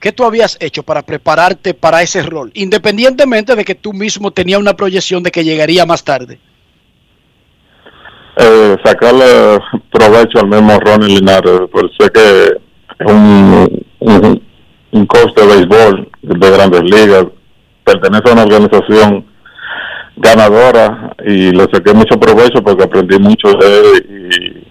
¿Qué 0.00 0.12
tú 0.12 0.24
habías 0.24 0.56
hecho 0.60 0.82
para 0.84 1.02
prepararte 1.02 1.74
para 1.74 2.02
ese 2.02 2.22
rol? 2.22 2.50
Independientemente 2.54 3.56
de 3.56 3.64
que 3.64 3.74
tú 3.74 3.92
mismo 3.92 4.30
tenías 4.32 4.60
una 4.60 4.74
proyección 4.76 5.22
de 5.22 5.30
que 5.32 5.44
llegaría 5.44 5.86
más 5.86 6.04
tarde. 6.04 6.40
eh, 8.36 8.76
sacarle 8.84 9.58
provecho 9.90 10.38
al 10.40 10.48
mismo 10.48 10.78
Ronnie 10.78 11.16
Linares, 11.16 11.62
pues 11.72 11.86
sé 11.98 12.08
que 12.10 12.20
es 13.00 13.06
un, 13.12 13.84
un, 14.00 14.42
un 14.92 15.06
coach 15.06 15.34
de 15.36 15.46
béisbol 15.46 16.08
de 16.22 16.50
grandes 16.50 16.82
ligas, 16.82 17.26
pertenece 17.88 18.28
a 18.28 18.32
una 18.32 18.42
organización 18.42 19.24
ganadora 20.16 21.14
y 21.24 21.52
le 21.52 21.66
saqué 21.72 21.94
mucho 21.94 22.18
provecho 22.20 22.62
porque 22.62 22.84
aprendí 22.84 23.18
mucho 23.18 23.48
de 23.54 23.80
él 23.80 24.64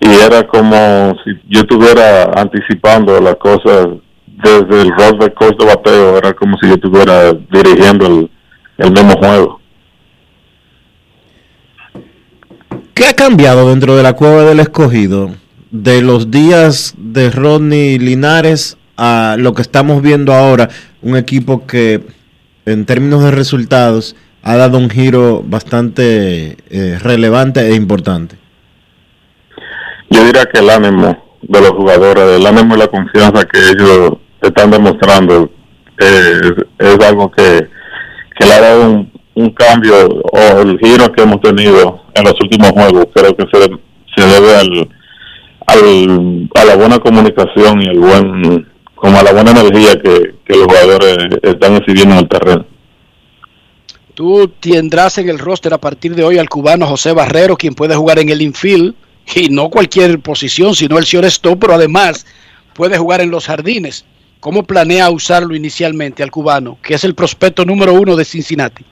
y, 0.00 0.08
era 0.24 0.46
como 0.46 1.14
si 1.22 1.32
yo 1.48 1.60
estuviera 1.60 2.32
anticipando 2.34 3.20
las 3.20 3.36
cosas 3.36 3.88
desde 4.26 4.82
el 4.82 4.90
rol 4.90 5.18
de 5.18 5.32
coach 5.34 5.56
de 5.58 5.66
bateo, 5.66 6.18
era 6.18 6.32
como 6.32 6.56
si 6.58 6.68
yo 6.68 6.74
estuviera 6.74 7.32
dirigiendo 7.32 8.06
el, 8.06 8.30
el 8.78 8.92
mismo 8.92 9.12
juego. 9.18 9.60
¿Qué 12.94 13.06
ha 13.06 13.14
cambiado 13.14 13.68
dentro 13.68 13.96
de 13.96 14.02
la 14.02 14.14
cueva 14.14 14.44
del 14.44 14.60
escogido 14.60 15.30
de 15.70 16.00
los 16.00 16.30
días 16.30 16.94
de 16.96 17.30
Rodney 17.30 17.98
Linares 17.98 18.78
a 18.96 19.36
lo 19.38 19.54
que 19.54 19.62
estamos 19.62 20.02
viendo 20.02 20.32
ahora, 20.32 20.68
un 21.02 21.16
equipo 21.16 21.66
que 21.66 22.02
en 22.72 22.84
términos 22.86 23.22
de 23.22 23.30
resultados 23.30 24.16
ha 24.42 24.56
dado 24.56 24.78
un 24.78 24.88
giro 24.90 25.42
bastante 25.44 26.56
eh, 26.70 26.98
relevante 27.02 27.60
e 27.60 27.74
importante? 27.74 28.36
Yo 30.10 30.24
diría 30.24 30.44
que 30.46 30.60
el 30.60 30.70
ánimo 30.70 31.38
de 31.42 31.60
los 31.60 31.70
jugadores, 31.70 32.38
el 32.38 32.46
ánimo 32.46 32.74
y 32.74 32.78
la 32.78 32.88
confianza 32.88 33.44
que 33.44 33.58
ellos 33.58 34.12
están 34.40 34.70
demostrando 34.70 35.50
eh, 35.98 36.40
es 36.78 36.98
algo 37.06 37.30
que, 37.30 37.68
que 38.38 38.46
le 38.46 38.52
ha 38.52 38.60
dado 38.60 38.90
un, 38.90 39.12
un 39.34 39.50
cambio 39.50 40.08
o 40.08 40.60
el 40.62 40.78
giro 40.78 41.12
que 41.12 41.22
hemos 41.22 41.40
tenido 41.40 42.02
en 42.14 42.24
los 42.24 42.34
últimos 42.42 42.70
juegos. 42.70 43.06
Creo 43.14 43.36
que 43.36 43.44
se, 43.52 43.68
se 44.16 44.26
debe 44.26 44.56
al, 44.56 44.88
al, 45.66 46.48
a 46.54 46.64
la 46.64 46.76
buena 46.76 46.98
comunicación 46.98 47.82
y 47.82 47.86
el 47.86 47.98
buen, 47.98 48.68
como 49.00 49.18
a 49.18 49.22
la 49.22 49.32
buena 49.32 49.50
energía 49.52 50.00
que, 50.02 50.34
que 50.44 50.56
los 50.56 50.64
jugadores 50.66 51.16
están 51.42 51.76
exhibiendo 51.76 52.14
en 52.14 52.20
el 52.20 52.28
terreno. 52.28 52.64
Tú 54.14 54.48
tendrás 54.60 55.18
en 55.18 55.28
el 55.28 55.38
roster 55.38 55.72
a 55.72 55.78
partir 55.78 56.14
de 56.14 56.24
hoy 56.24 56.38
al 56.38 56.48
cubano 56.48 56.86
José 56.86 57.12
Barrero, 57.12 57.56
quien 57.56 57.74
puede 57.74 57.94
jugar 57.94 58.18
en 58.18 58.28
el 58.30 58.42
infield 58.42 58.94
y 59.36 59.48
no 59.48 59.68
cualquier 59.70 60.18
posición, 60.20 60.74
sino 60.74 60.98
el 60.98 61.04
shortstop, 61.04 61.58
pero 61.60 61.74
además 61.74 62.26
puede 62.74 62.98
jugar 62.98 63.20
en 63.20 63.30
los 63.30 63.46
jardines. 63.46 64.04
¿Cómo 64.40 64.62
planea 64.64 65.10
usarlo 65.10 65.54
inicialmente 65.54 66.22
al 66.22 66.30
cubano, 66.30 66.78
que 66.82 66.94
es 66.94 67.04
el 67.04 67.14
prospecto 67.14 67.64
número 67.64 67.92
uno 67.92 68.16
de 68.16 68.24
Cincinnati? 68.24 68.84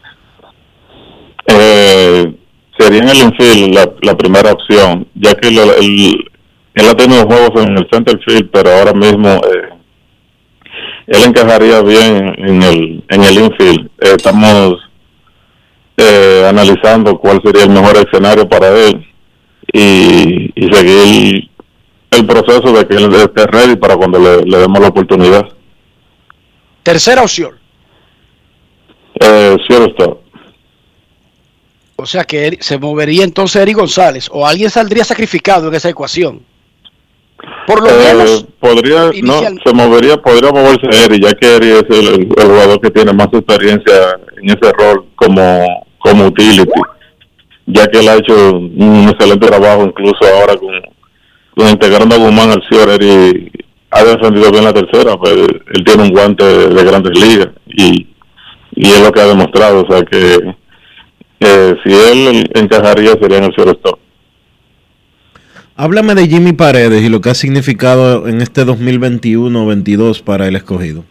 Eh, 1.46 2.34
sería 2.78 3.00
en 3.02 3.08
el 3.08 3.16
infield 3.18 3.74
la, 3.74 3.90
la 4.02 4.16
primera 4.16 4.52
opción, 4.52 5.06
ya 5.14 5.34
que 5.34 5.50
lo- 5.50 5.74
el- 5.76 6.24
él 6.74 6.88
ha 6.88 6.94
tenido 6.94 7.26
juegos 7.26 7.62
en 7.64 7.78
el 7.78 7.88
center 7.90 8.18
field, 8.24 8.50
pero 8.52 8.70
ahora 8.70 8.92
mismo 8.92 9.28
eh, 9.28 9.65
él 11.06 11.20
encajaría 11.24 11.82
bien 11.82 12.34
en 12.38 12.62
el, 12.62 13.04
en 13.08 13.24
el 13.24 13.34
infield. 13.34 13.86
Eh, 14.00 14.14
estamos 14.16 14.76
eh, 15.96 16.46
analizando 16.48 17.18
cuál 17.18 17.40
sería 17.44 17.64
el 17.64 17.70
mejor 17.70 17.96
escenario 17.96 18.48
para 18.48 18.68
él 18.68 19.06
y, 19.72 20.52
y 20.54 20.72
seguir 20.72 21.50
el 22.10 22.26
proceso 22.26 22.72
de 22.72 22.86
que 22.86 22.96
él 22.96 23.14
esté 23.14 23.46
ready 23.46 23.76
para 23.76 23.96
cuando 23.96 24.18
le, 24.18 24.42
le 24.44 24.58
demos 24.58 24.80
la 24.80 24.88
oportunidad. 24.88 25.48
Tercera 26.82 27.22
opción. 27.22 27.58
Eh, 29.20 29.56
shortstop. 29.68 30.20
O 31.96 32.04
sea 32.04 32.24
que 32.24 32.58
se 32.60 32.78
movería 32.78 33.24
entonces 33.24 33.62
Eri 33.62 33.72
González 33.72 34.28
o 34.30 34.46
alguien 34.46 34.70
saldría 34.70 35.04
sacrificado 35.04 35.68
en 35.68 35.74
esa 35.74 35.88
ecuación. 35.88 36.42
Por 37.66 37.82
lo 37.82 37.88
Eh, 37.88 38.46
podría, 38.60 39.10
no, 39.22 39.40
se 39.64 39.74
movería, 39.74 40.16
podría 40.18 40.52
moverse 40.52 40.86
Eri, 41.04 41.20
ya 41.20 41.34
que 41.34 41.56
Eri 41.56 41.70
es 41.70 41.84
el, 41.90 42.28
jugador 42.28 42.80
que 42.80 42.90
tiene 42.90 43.12
más 43.12 43.28
experiencia 43.32 44.18
en 44.40 44.50
ese 44.50 44.72
rol 44.72 45.06
como, 45.16 45.66
como 45.98 46.26
utility, 46.26 46.80
ya 47.66 47.86
que 47.88 47.98
él 47.98 48.08
ha 48.08 48.14
hecho 48.16 48.52
un 48.52 49.08
excelente 49.08 49.48
trabajo 49.48 49.84
incluso 49.84 50.18
ahora 50.24 50.56
con, 50.56 50.70
con 51.56 51.68
integrando 51.68 52.14
a 52.14 52.18
Guzmán 52.18 52.52
al 52.52 52.62
Cior, 52.68 52.88
Eri 52.88 53.50
ha 53.90 54.04
defendido 54.04 54.52
bien 54.52 54.64
la 54.64 54.72
tercera, 54.72 55.16
pues 55.16 55.32
él 55.32 55.84
tiene 55.84 56.04
un 56.04 56.10
guante 56.10 56.44
de 56.44 56.84
grandes 56.84 57.18
ligas 57.18 57.48
y, 57.66 58.06
y 58.76 58.86
es 58.86 59.00
lo 59.00 59.10
que 59.10 59.20
ha 59.20 59.26
demostrado, 59.26 59.82
o 59.82 59.92
sea 59.92 60.02
que 60.04 60.54
eh, 61.40 61.74
si 61.84 61.92
él 61.92 62.48
encajaría 62.54 63.12
sería 63.20 63.38
en 63.38 63.44
el 63.44 63.50
shortstop. 63.50 64.05
Háblame 65.78 66.14
de 66.14 66.26
Jimmy 66.26 66.54
Paredes 66.54 67.02
y 67.02 67.10
lo 67.10 67.20
que 67.20 67.28
ha 67.28 67.34
significado 67.34 68.28
en 68.28 68.40
este 68.40 68.64
2021-22 68.64 70.22
para 70.22 70.48
el 70.48 70.56
escogido. 70.56 71.04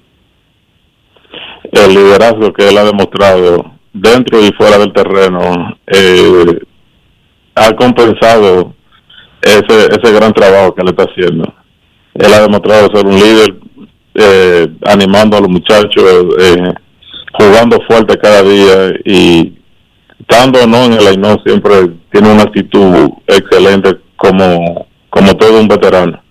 el 1.71 1.93
liderazgo 1.93 2.51
que 2.51 2.69
él 2.69 2.77
ha 2.79 2.83
demostrado 2.83 3.73
dentro 3.93 4.43
y 4.43 4.51
fuera 4.53 4.79
del 4.79 4.91
terreno 4.91 5.77
eh, 5.85 6.59
ha 7.53 7.75
compensado 7.75 8.73
ese, 9.43 9.85
ese 9.85 10.11
gran 10.11 10.33
trabajo 10.33 10.73
que 10.73 10.81
él 10.81 10.89
está 10.89 11.03
haciendo. 11.03 11.53
Él 12.15 12.33
ha 12.33 12.41
demostrado 12.41 12.89
ser 12.91 13.05
un 13.05 13.15
líder, 13.15 13.55
eh, 14.15 14.67
animando 14.87 15.37
a 15.37 15.41
los 15.41 15.49
muchachos, 15.49 16.25
eh, 16.39 16.73
jugando 17.33 17.77
fuerte 17.87 18.17
cada 18.17 18.41
día 18.41 18.93
y 19.05 19.54
estando 20.27 20.63
o 20.63 20.67
no 20.67 20.85
en 20.85 20.93
el 20.93 21.05
line 21.05 21.37
siempre 21.45 21.91
tiene 22.11 22.31
una 22.31 22.43
actitud 22.43 23.09
excelente 23.27 23.97
como, 24.15 24.87
como 25.09 25.35
todo 25.37 25.59
un 25.59 25.67
veterano. 25.67 26.21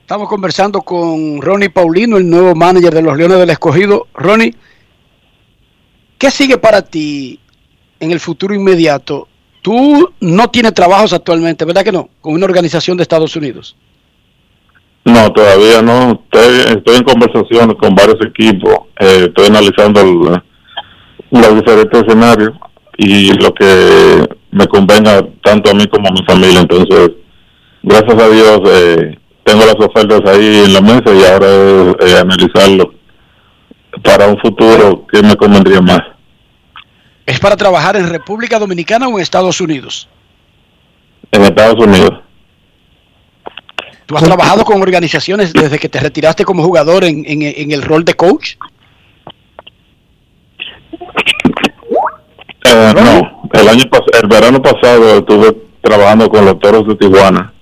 Estamos 0.00 0.28
conversando 0.28 0.82
con 0.82 1.40
Ronnie 1.40 1.70
Paulino, 1.70 2.16
el 2.18 2.28
nuevo 2.28 2.54
manager 2.54 2.92
de 2.92 3.02
los 3.02 3.16
Leones 3.16 3.38
del 3.38 3.50
Escogido. 3.50 4.08
Ronnie, 4.14 4.54
¿qué 6.18 6.30
sigue 6.30 6.58
para 6.58 6.82
ti 6.82 7.38
en 8.00 8.10
el 8.10 8.20
futuro 8.20 8.54
inmediato? 8.54 9.28
Tú 9.62 10.12
no 10.20 10.50
tienes 10.50 10.74
trabajos 10.74 11.12
actualmente, 11.12 11.64
¿verdad 11.64 11.84
que 11.84 11.92
no? 11.92 12.10
Con 12.20 12.34
una 12.34 12.44
organización 12.46 12.96
de 12.96 13.04
Estados 13.04 13.36
Unidos. 13.36 13.76
No, 15.04 15.32
todavía 15.32 15.80
no. 15.82 16.20
Estoy, 16.30 16.76
estoy 16.76 16.96
en 16.96 17.04
conversaciones 17.04 17.76
con 17.76 17.94
varios 17.94 18.18
equipos. 18.26 18.72
eh, 19.00 19.26
estoy 19.28 19.46
analizando 19.46 20.00
el- 20.00 20.42
los 21.40 21.54
diferentes 21.56 22.02
escenarios 22.02 22.52
y 22.98 23.32
lo 23.34 23.52
que 23.54 24.28
me 24.50 24.66
convenga 24.66 25.24
tanto 25.42 25.70
a 25.70 25.74
mí 25.74 25.86
como 25.86 26.08
a 26.08 26.12
mi 26.12 26.22
familia. 26.24 26.60
Entonces, 26.60 27.10
gracias 27.82 28.22
a 28.22 28.28
Dios, 28.28 28.60
eh, 28.66 29.18
tengo 29.44 29.64
las 29.64 29.76
ofertas 29.76 30.20
ahí 30.26 30.62
en 30.66 30.74
la 30.74 30.80
mesa 30.80 31.04
y 31.06 31.24
ahora 31.24 31.46
es 31.48 32.12
eh, 32.12 32.18
analizarlo 32.18 32.94
para 34.02 34.26
un 34.28 34.38
futuro 34.38 35.06
que 35.10 35.22
me 35.22 35.36
convendría 35.36 35.80
más. 35.80 36.00
¿Es 37.26 37.38
para 37.40 37.56
trabajar 37.56 37.96
en 37.96 38.08
República 38.08 38.58
Dominicana 38.58 39.08
o 39.08 39.12
en 39.16 39.20
Estados 39.22 39.60
Unidos? 39.60 40.08
En 41.30 41.42
Estados 41.42 41.76
Unidos. 41.82 42.20
¿Tú 44.06 44.16
has 44.16 44.24
trabajado 44.24 44.64
con 44.64 44.82
organizaciones 44.82 45.52
desde 45.52 45.78
que 45.78 45.88
te 45.88 45.98
retiraste 46.00 46.44
como 46.44 46.62
jugador 46.62 47.04
en, 47.04 47.24
en- 47.26 47.42
en 47.42 47.72
el 47.72 47.80
rol 47.82 48.04
de 48.04 48.14
coach? 48.14 48.56
Eh, 52.64 52.92
no, 52.94 53.48
el 53.52 53.68
año 53.68 53.84
el 54.22 54.28
verano 54.28 54.62
pasado 54.62 55.18
estuve 55.18 55.56
trabajando 55.82 56.28
con 56.28 56.44
los 56.44 56.58
Toros 56.60 56.86
de 56.86 56.94
Tijuana, 56.94 57.52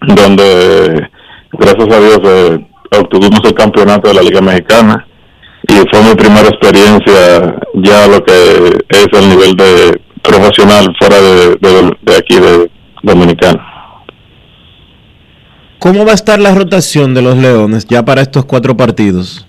donde 0.00 1.08
gracias 1.52 1.88
a 1.92 2.00
Dios 2.00 2.20
eh, 2.24 2.66
obtuvimos 3.00 3.40
el 3.44 3.54
campeonato 3.54 4.08
de 4.08 4.14
la 4.14 4.22
Liga 4.22 4.40
Mexicana 4.40 5.06
y 5.66 5.72
fue 5.90 6.02
mi 6.02 6.14
primera 6.14 6.48
experiencia 6.48 7.56
ya 7.74 8.06
lo 8.06 8.22
que 8.22 8.32
es 8.90 9.06
el 9.12 9.28
nivel 9.30 9.56
de 9.56 10.00
profesional 10.22 10.94
fuera 10.98 11.20
de, 11.20 11.48
de- 11.56 11.96
de 12.02 12.16
aquí 12.16 12.38
de 12.38 12.70
Dominicana. 13.02 13.66
¿Cómo 15.78 16.04
va 16.04 16.12
a 16.12 16.14
estar 16.14 16.38
la 16.38 16.54
rotación 16.54 17.14
de 17.14 17.22
los 17.22 17.36
Leones 17.36 17.86
ya 17.86 18.04
para 18.04 18.22
estos 18.22 18.44
cuatro 18.44 18.76
partidos? 18.76 19.46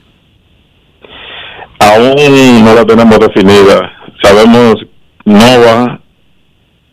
Aún 1.79 2.63
no 2.63 2.73
la 2.73 2.85
tenemos 2.85 3.19
definida. 3.19 3.91
Sabemos 4.21 4.75
Nova 5.25 5.99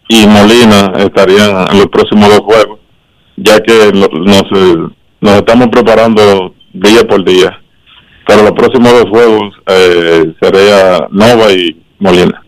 y 0.09 0.27
Molina 0.27 0.93
estarían 0.99 1.69
en 1.71 1.79
los 1.79 1.87
próximos 1.87 2.29
dos 2.29 2.41
juegos, 2.41 2.81
ya 3.37 3.61
que 3.61 3.93
nos, 3.93 4.09
nos 5.21 5.37
estamos 5.37 5.69
preparando 5.69 6.55
día 6.73 7.05
por 7.05 7.25
día. 7.25 7.59
Pero 8.27 8.43
los 8.43 8.53
próximos 8.53 8.93
dos 8.93 9.11
juegos 9.11 9.55
eh, 9.67 10.33
sería 10.41 11.07
Nova 11.11 11.53
y 11.53 11.77
Molina. 11.99 12.43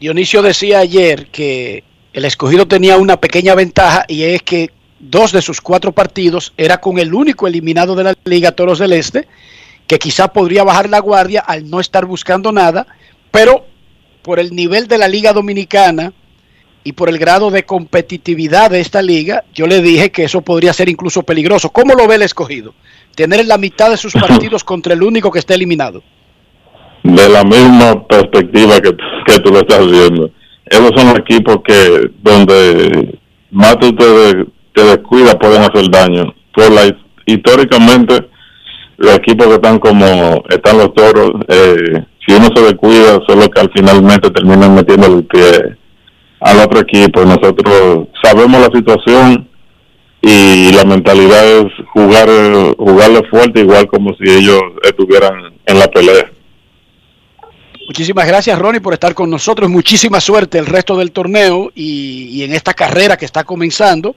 Dionisio 0.00 0.42
decía 0.42 0.80
ayer 0.80 1.26
que 1.26 1.84
el 2.12 2.24
escogido 2.24 2.66
tenía 2.66 2.96
una 2.96 3.16
pequeña 3.16 3.54
ventaja 3.54 4.04
y 4.08 4.22
es 4.22 4.42
que 4.42 4.70
dos 5.00 5.32
de 5.32 5.42
sus 5.42 5.60
cuatro 5.60 5.92
partidos 5.92 6.52
era 6.56 6.78
con 6.78 6.98
el 6.98 7.12
único 7.14 7.46
eliminado 7.46 7.94
de 7.94 8.04
la 8.04 8.14
Liga 8.24 8.52
Toros 8.52 8.78
del 8.78 8.92
Este, 8.92 9.26
que 9.94 10.00
quizá 10.00 10.26
podría 10.26 10.64
bajar 10.64 10.90
la 10.90 10.98
guardia 10.98 11.38
al 11.38 11.70
no 11.70 11.78
estar 11.78 12.04
buscando 12.04 12.50
nada, 12.50 12.84
pero 13.30 13.64
por 14.22 14.40
el 14.40 14.50
nivel 14.52 14.88
de 14.88 14.98
la 14.98 15.06
Liga 15.06 15.32
Dominicana 15.32 16.12
y 16.82 16.94
por 16.94 17.08
el 17.08 17.16
grado 17.16 17.52
de 17.52 17.62
competitividad 17.62 18.72
de 18.72 18.80
esta 18.80 19.00
liga, 19.02 19.44
yo 19.54 19.68
le 19.68 19.80
dije 19.80 20.10
que 20.10 20.24
eso 20.24 20.40
podría 20.40 20.72
ser 20.72 20.88
incluso 20.88 21.22
peligroso. 21.22 21.70
¿Cómo 21.70 21.94
lo 21.94 22.08
ve 22.08 22.16
el 22.16 22.22
escogido? 22.22 22.74
Tener 23.14 23.46
la 23.46 23.56
mitad 23.56 23.88
de 23.88 23.96
sus 23.96 24.12
partidos 24.26 24.64
contra 24.64 24.94
el 24.94 25.02
único 25.04 25.30
que 25.30 25.38
está 25.38 25.54
eliminado. 25.54 26.02
de 27.04 27.28
la 27.28 27.44
misma 27.44 28.04
perspectiva 28.08 28.80
que, 28.80 28.96
que 29.26 29.38
tú 29.44 29.52
lo 29.52 29.60
estás 29.60 29.88
viendo. 29.88 30.28
Esos 30.66 30.90
son 30.96 31.06
los 31.06 31.18
equipos 31.20 31.58
que 31.64 32.10
donde 32.20 33.16
más 33.52 33.78
tú 33.78 33.94
te, 33.94 34.44
te 34.72 34.82
descuidas 34.82 35.36
pueden 35.36 35.62
hacer 35.62 35.88
daño. 35.88 36.34
Por 36.52 36.72
la, 36.72 36.96
históricamente, 37.26 38.33
los 38.96 39.14
equipos 39.16 39.46
que 39.46 39.54
están 39.54 39.78
como 39.78 40.42
están 40.48 40.78
los 40.78 40.94
toros, 40.94 41.32
eh, 41.48 42.04
si 42.26 42.34
uno 42.34 42.48
se 42.54 42.62
descuida, 42.62 43.20
son 43.26 43.38
los 43.38 43.48
que 43.48 43.60
al 43.60 43.70
finalmente 43.74 44.30
terminan 44.30 44.74
metiendo 44.74 45.06
el 45.06 45.24
pie 45.24 45.76
al 46.40 46.58
otro 46.60 46.80
equipo. 46.80 47.24
Nosotros 47.24 48.08
sabemos 48.22 48.60
la 48.60 48.70
situación 48.78 49.48
y 50.20 50.72
la 50.72 50.84
mentalidad 50.84 51.44
es 51.58 51.66
jugar 51.92 52.28
jugarle 52.78 53.22
fuerte 53.28 53.60
igual 53.60 53.86
como 53.88 54.14
si 54.14 54.30
ellos 54.30 54.60
estuvieran 54.82 55.52
en 55.66 55.78
la 55.78 55.86
pelea. 55.88 56.30
Muchísimas 57.86 58.26
gracias 58.26 58.58
Ronnie 58.58 58.80
por 58.80 58.94
estar 58.94 59.12
con 59.14 59.28
nosotros. 59.28 59.68
Muchísima 59.68 60.18
suerte 60.20 60.58
el 60.58 60.66
resto 60.66 60.96
del 60.96 61.12
torneo 61.12 61.70
y, 61.74 62.28
y 62.30 62.42
en 62.44 62.54
esta 62.54 62.72
carrera 62.72 63.18
que 63.18 63.26
está 63.26 63.44
comenzando. 63.44 64.16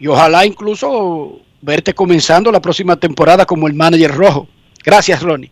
Y 0.00 0.08
ojalá 0.08 0.44
incluso 0.44 1.40
verte 1.60 1.94
comenzando 1.94 2.50
la 2.52 2.60
próxima 2.60 2.96
temporada 2.96 3.44
como 3.44 3.66
el 3.66 3.74
manager 3.74 4.14
rojo. 4.14 4.48
Gracias 4.84 5.22
Ronnie. 5.22 5.50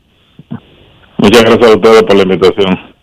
Muchas 1.19 1.43
gracias 1.43 1.71
a 1.71 1.75
ustedes 1.75 2.03
por 2.03 2.17
la 2.17 2.23
invitación. 2.23 2.97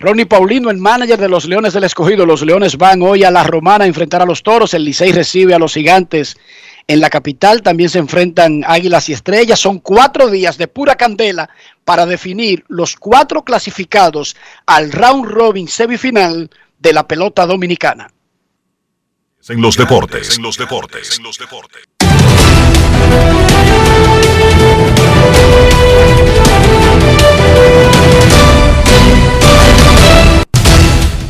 Ronnie 0.00 0.24
Paulino, 0.24 0.70
el 0.70 0.78
manager 0.78 1.18
de 1.18 1.28
los 1.28 1.44
Leones 1.44 1.74
del 1.74 1.84
Escogido. 1.84 2.24
Los 2.24 2.40
Leones 2.40 2.78
van 2.78 3.02
hoy 3.02 3.22
a 3.22 3.30
la 3.30 3.44
Romana 3.44 3.84
a 3.84 3.86
enfrentar 3.86 4.22
a 4.22 4.24
los 4.24 4.42
Toros. 4.42 4.72
El 4.72 4.84
Licey 4.84 5.12
recibe 5.12 5.52
a 5.52 5.58
los 5.58 5.74
Gigantes 5.74 6.38
en 6.86 7.00
la 7.00 7.10
capital. 7.10 7.60
También 7.60 7.90
se 7.90 7.98
enfrentan 7.98 8.64
Águilas 8.66 9.10
y 9.10 9.12
Estrellas. 9.12 9.60
Son 9.60 9.78
cuatro 9.78 10.30
días 10.30 10.56
de 10.56 10.68
pura 10.68 10.96
candela 10.96 11.50
para 11.84 12.06
definir 12.06 12.64
los 12.68 12.96
cuatro 12.96 13.44
clasificados 13.44 14.36
al 14.64 14.90
round 14.90 15.26
robin 15.26 15.68
semifinal 15.68 16.48
de 16.78 16.92
la 16.94 17.06
pelota 17.06 17.44
dominicana. 17.44 18.10
En 19.50 19.60
los 19.60 19.76
deportes. 19.76 20.38
En 20.38 20.42
los 20.42 20.56
deportes. 20.56 21.18
En 21.18 21.24
los 21.24 21.36
deportes. 21.36 21.89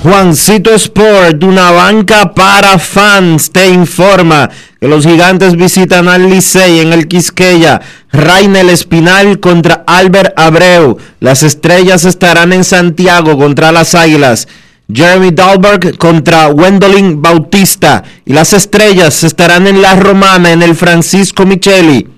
Juancito 0.03 0.75
Sport, 0.75 1.45
una 1.45 1.73
banca 1.73 2.33
para 2.33 2.79
fans, 2.79 3.51
te 3.51 3.69
informa 3.69 4.49
que 4.81 4.89
los 4.89 5.05
gigantes 5.05 5.57
visitan 5.57 6.09
al 6.09 6.31
Licey 6.31 6.81
en 6.81 6.95
el 6.95 7.07
Quisqueya. 7.07 7.83
Rainel 8.11 8.71
Espinal 8.71 9.41
contra 9.41 9.85
Albert 9.87 10.33
Abreu. 10.39 10.97
Las 11.21 11.43
estrellas 11.43 12.07
estarán 12.07 12.55
en 12.55 12.65
Santiago 12.65 13.37
contra 13.37 13.73
las 13.73 13.95
Águilas. 13.95 14.49
Jeremy 14.91 15.33
Dahlberg 15.33 15.99
contra 15.99 16.49
Wendolin 16.49 17.21
Bautista. 17.21 18.03
Y 18.25 18.33
las 18.33 18.55
estrellas 18.55 19.23
estarán 19.23 19.67
en 19.67 19.83
la 19.83 19.97
Romana 19.97 20.51
en 20.51 20.63
el 20.63 20.77
Francisco 20.77 21.45
Micheli. 21.45 22.09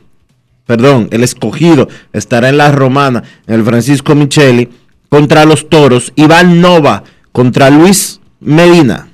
Perdón, 0.66 1.08
el 1.10 1.24
escogido 1.24 1.88
estará 2.12 2.48
en 2.48 2.58
la 2.58 2.70
Romana 2.70 3.24
en 3.48 3.56
el 3.56 3.64
Francisco 3.64 4.14
Micheli 4.14 4.68
contra 5.08 5.44
los 5.44 5.68
toros. 5.68 6.12
Iván 6.14 6.60
Nova 6.60 7.02
contra 7.32 7.70
Luis 7.70 8.20
Medina. 8.40 9.08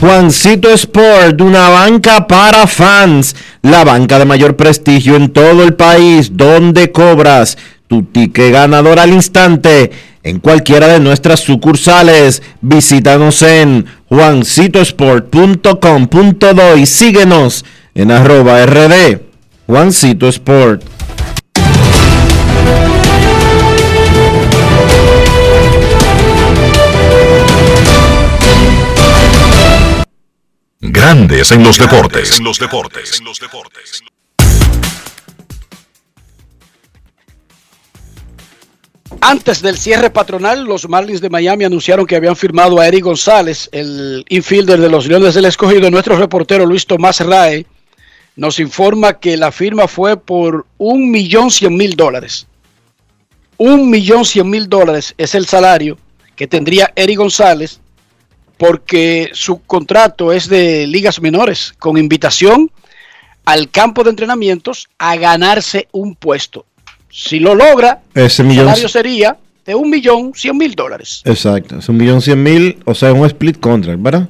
Juancito 0.00 0.70
Sport, 0.70 1.40
una 1.40 1.70
banca 1.70 2.28
para 2.28 2.68
fans, 2.68 3.34
la 3.62 3.82
banca 3.82 4.20
de 4.20 4.24
mayor 4.24 4.54
prestigio 4.54 5.16
en 5.16 5.32
todo 5.32 5.64
el 5.64 5.74
país, 5.74 6.36
donde 6.36 6.92
cobras 6.92 7.58
tu 7.88 8.04
ticket 8.04 8.52
ganador 8.52 9.00
al 9.00 9.12
instante 9.12 9.90
en 10.22 10.38
cualquiera 10.38 10.86
de 10.88 11.00
nuestras 11.00 11.40
sucursales. 11.40 12.42
Visítanos 12.60 13.42
en 13.42 13.86
juancitosport.com.do 14.08 16.76
y 16.76 16.86
síguenos 16.86 17.64
en 17.94 18.12
arroba 18.12 18.64
rd 18.64 19.22
Juancito 19.66 20.28
Sport. 20.28 20.84
Grandes 30.80 31.50
en 31.52 31.64
los 31.64 31.76
deportes. 31.76 32.38
En 32.38 32.44
los 32.44 32.58
deportes. 32.58 33.18
En 33.18 33.24
los 33.24 33.40
deportes. 33.40 34.02
Antes 39.20 39.62
del 39.62 39.76
cierre 39.76 40.10
patronal, 40.10 40.64
los 40.64 40.88
Marlins 40.88 41.20
de 41.20 41.30
Miami 41.30 41.64
anunciaron 41.64 42.06
que 42.06 42.16
habían 42.16 42.36
firmado 42.36 42.78
a 42.78 42.86
Eric 42.86 43.04
González, 43.04 43.68
el 43.72 44.24
infielder 44.28 44.80
de 44.80 44.88
los 44.88 45.06
Leones 45.06 45.34
del 45.34 45.46
Escogido. 45.46 45.90
Nuestro 45.90 46.16
reportero 46.16 46.64
Luis 46.66 46.86
Tomás 46.86 47.20
Rae 47.20 47.66
nos 48.36 48.60
informa 48.60 49.18
que 49.18 49.36
la 49.36 49.50
firma 49.50 49.88
fue 49.88 50.16
por 50.16 50.66
un 50.78 51.10
millón 51.10 51.50
cien 51.50 51.76
mil 51.76 51.96
dólares. 51.96 52.46
Un 53.56 53.90
millón 53.90 54.24
cien 54.24 54.48
mil 54.48 54.68
dólares 54.68 55.14
es 55.18 55.34
el 55.34 55.46
salario 55.46 55.98
que 56.36 56.46
tendría 56.46 56.92
Eric 56.94 57.18
González 57.18 57.80
porque 58.56 59.30
su 59.32 59.62
contrato 59.62 60.32
es 60.32 60.48
de 60.48 60.86
ligas 60.86 61.20
menores, 61.20 61.74
con 61.78 61.96
invitación 61.96 62.70
al 63.44 63.70
campo 63.70 64.04
de 64.04 64.10
entrenamientos 64.10 64.88
a 64.98 65.16
ganarse 65.16 65.88
un 65.92 66.14
puesto. 66.14 66.66
Si 67.10 67.38
lo 67.38 67.54
logra, 67.54 68.02
Ese 68.14 68.42
el 68.42 68.48
millón- 68.48 68.66
salario 68.66 68.88
sería 68.88 69.36
de 69.64 69.74
un 69.74 69.90
millón 69.90 70.32
cien 70.34 70.56
mil 70.56 70.74
dólares. 70.74 71.22
Exacto, 71.24 71.78
es 71.78 71.88
un 71.88 71.96
millón 71.96 72.20
cien 72.22 72.42
mil, 72.42 72.78
o 72.84 72.94
sea, 72.94 73.12
un 73.12 73.26
split 73.26 73.58
contract, 73.60 74.00
¿verdad? 74.00 74.28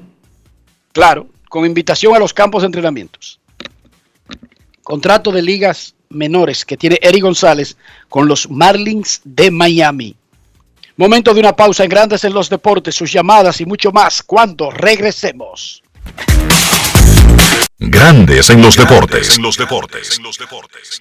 Claro, 0.93 1.29
con 1.49 1.65
invitación 1.65 2.15
a 2.15 2.19
los 2.19 2.33
campos 2.33 2.63
de 2.63 2.67
entrenamientos. 2.67 3.39
Contrato 4.83 5.31
de 5.31 5.43
ligas 5.43 5.95
menores 6.09 6.65
que 6.65 6.77
tiene 6.77 6.99
Eric 7.03 7.23
González 7.23 7.77
con 8.09 8.27
los 8.27 8.49
Marlins 8.51 9.21
de 9.25 9.51
Miami. 9.51 10.17
Momento 10.97 11.33
de 11.35 11.41
una 11.41 11.55
pausa 11.55 11.85
en 11.85 11.91
Grandes 11.91 12.25
en 12.25 12.33
los 12.33 12.49
Deportes, 12.49 12.95
sus 12.95 13.13
llamadas 13.13 13.61
y 13.61 13.67
mucho 13.67 13.93
más 13.93 14.23
cuando 14.23 14.71
regresemos. 14.71 15.83
Grandes 17.79 18.51
en 18.51 18.61
los 18.63 18.77
deportes. 18.77 19.37
En 19.37 19.43
los 19.43 19.57
deportes. 19.57 20.17
En 20.17 20.25
los 20.25 20.37
deportes. 20.39 21.01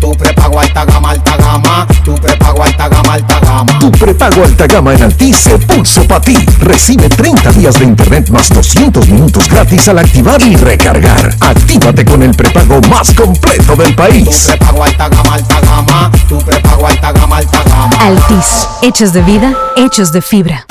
Tu 0.00 0.10
prepago 0.12 0.58
alta 0.58 0.84
gama, 0.86 1.10
alta 1.10 1.36
gama. 1.36 1.86
Tu 2.02 2.14
prepago 2.14 2.62
alta 2.62 2.88
gama, 2.88 3.12
alta 3.12 3.38
gama. 3.40 3.78
Tu 3.78 3.90
prepago 3.92 4.44
alta 4.44 4.66
gama 4.66 4.94
en 4.94 5.02
Altis 5.02 5.36
se 5.36 5.58
puso 5.58 6.04
para 6.04 6.22
ti. 6.22 6.36
Recibe 6.60 7.08
30 7.08 7.52
días 7.52 7.78
de 7.78 7.84
internet 7.84 8.30
más 8.30 8.48
200 8.48 9.06
minutos 9.08 9.46
gratis 9.48 9.88
al 9.88 9.98
activar 9.98 10.40
y 10.40 10.56
recargar. 10.56 11.36
Actívate 11.40 12.06
con 12.06 12.22
el 12.22 12.34
prepago 12.34 12.80
más 12.88 13.12
completo 13.12 13.76
del 13.76 13.94
país. 13.94 14.24
Tu 14.24 14.46
prepago 14.46 14.84
alta 14.84 15.08
gama, 15.10 15.34
alta 15.34 15.60
gama. 15.60 16.10
Tu 16.28 16.38
prepago 16.38 16.86
alta 16.86 17.12
gama, 17.12 17.36
alta 17.36 17.62
gama. 17.64 17.96
Altis, 18.00 18.68
hechos 18.80 19.12
de 19.12 19.20
vida, 19.20 19.52
hechos 19.76 20.12
de 20.12 20.22
fibra. 20.22 20.64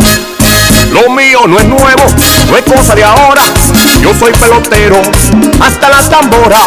Lo 0.91 1.09
mío 1.09 1.41
no 1.47 1.57
es 1.59 1.65
nuevo, 1.65 2.03
no 2.49 2.57
es 2.57 2.63
cosa 2.63 2.95
de 2.95 3.03
ahora. 3.03 3.41
Yo 4.01 4.13
soy 4.17 4.32
pelotero, 4.34 5.01
hasta 5.61 5.89
las 5.89 6.09
tamboras. 6.09 6.59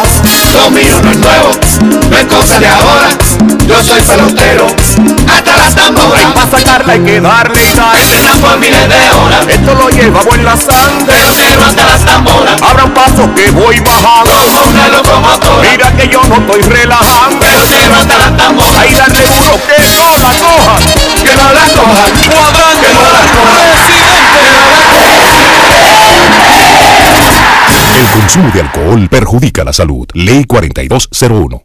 Lo 0.53 0.71
mío 0.71 0.97
no 1.03 1.11
es 1.11 1.17
nuevo, 1.19 1.51
no 2.11 2.17
es 2.19 2.25
cosa 2.27 2.59
de 2.59 2.67
ahora. 2.69 3.09
Yo 3.67 3.83
soy 3.83 4.01
pelotero, 4.03 4.67
hasta 5.33 5.57
las 5.57 5.75
tamboras. 5.75 6.25
Para 6.35 6.51
sacarla 6.51 6.93
hay 6.95 7.01
que 7.01 7.21
darle 7.21 7.63
y 7.65 7.73
darle. 7.75 8.41
Por 8.41 8.59
miles 8.59 8.89
de 8.89 9.11
horas, 9.11 9.47
Esto 9.49 9.75
lo 9.75 9.89
llevamos 9.89 10.35
en 10.35 10.45
la 10.45 10.57
sangre. 10.57 11.07
pelotero 11.07 11.65
hasta 11.67 11.87
las 11.87 12.01
tamboras. 12.05 12.63
Abra 12.63 12.85
un 12.85 12.91
paso 12.93 13.35
que 13.35 13.51
voy 13.51 13.79
bajando. 13.81 14.31
Una 14.71 14.89
locomotora, 14.89 15.69
Mira 15.71 15.93
que 15.97 16.09
yo 16.09 16.21
no 16.29 16.37
estoy 16.37 16.63
relajando. 16.63 17.39
pelotero 17.39 17.97
hasta 17.97 18.19
las 18.19 18.37
tamboras. 18.37 18.79
Ahí 18.79 18.95
darle 18.95 19.23
duro 19.27 19.59
que 19.67 19.83
no 19.97 20.19
la 20.19 20.39
coja. 20.39 20.77
Que 21.23 21.35
no 21.35 21.53
la 21.53 21.61
cojan, 21.61 22.13
Cuadrante, 22.31 22.87
que 22.87 22.95
no 22.95 23.11
la 23.11 23.21
cojan. 23.21 23.72
Consumo 28.13 28.51
de 28.53 28.61
alcohol 28.61 29.09
perjudica 29.09 29.65
la 29.65 29.73
salud. 29.73 30.07
Ley 30.13 30.45
4201. 30.45 31.65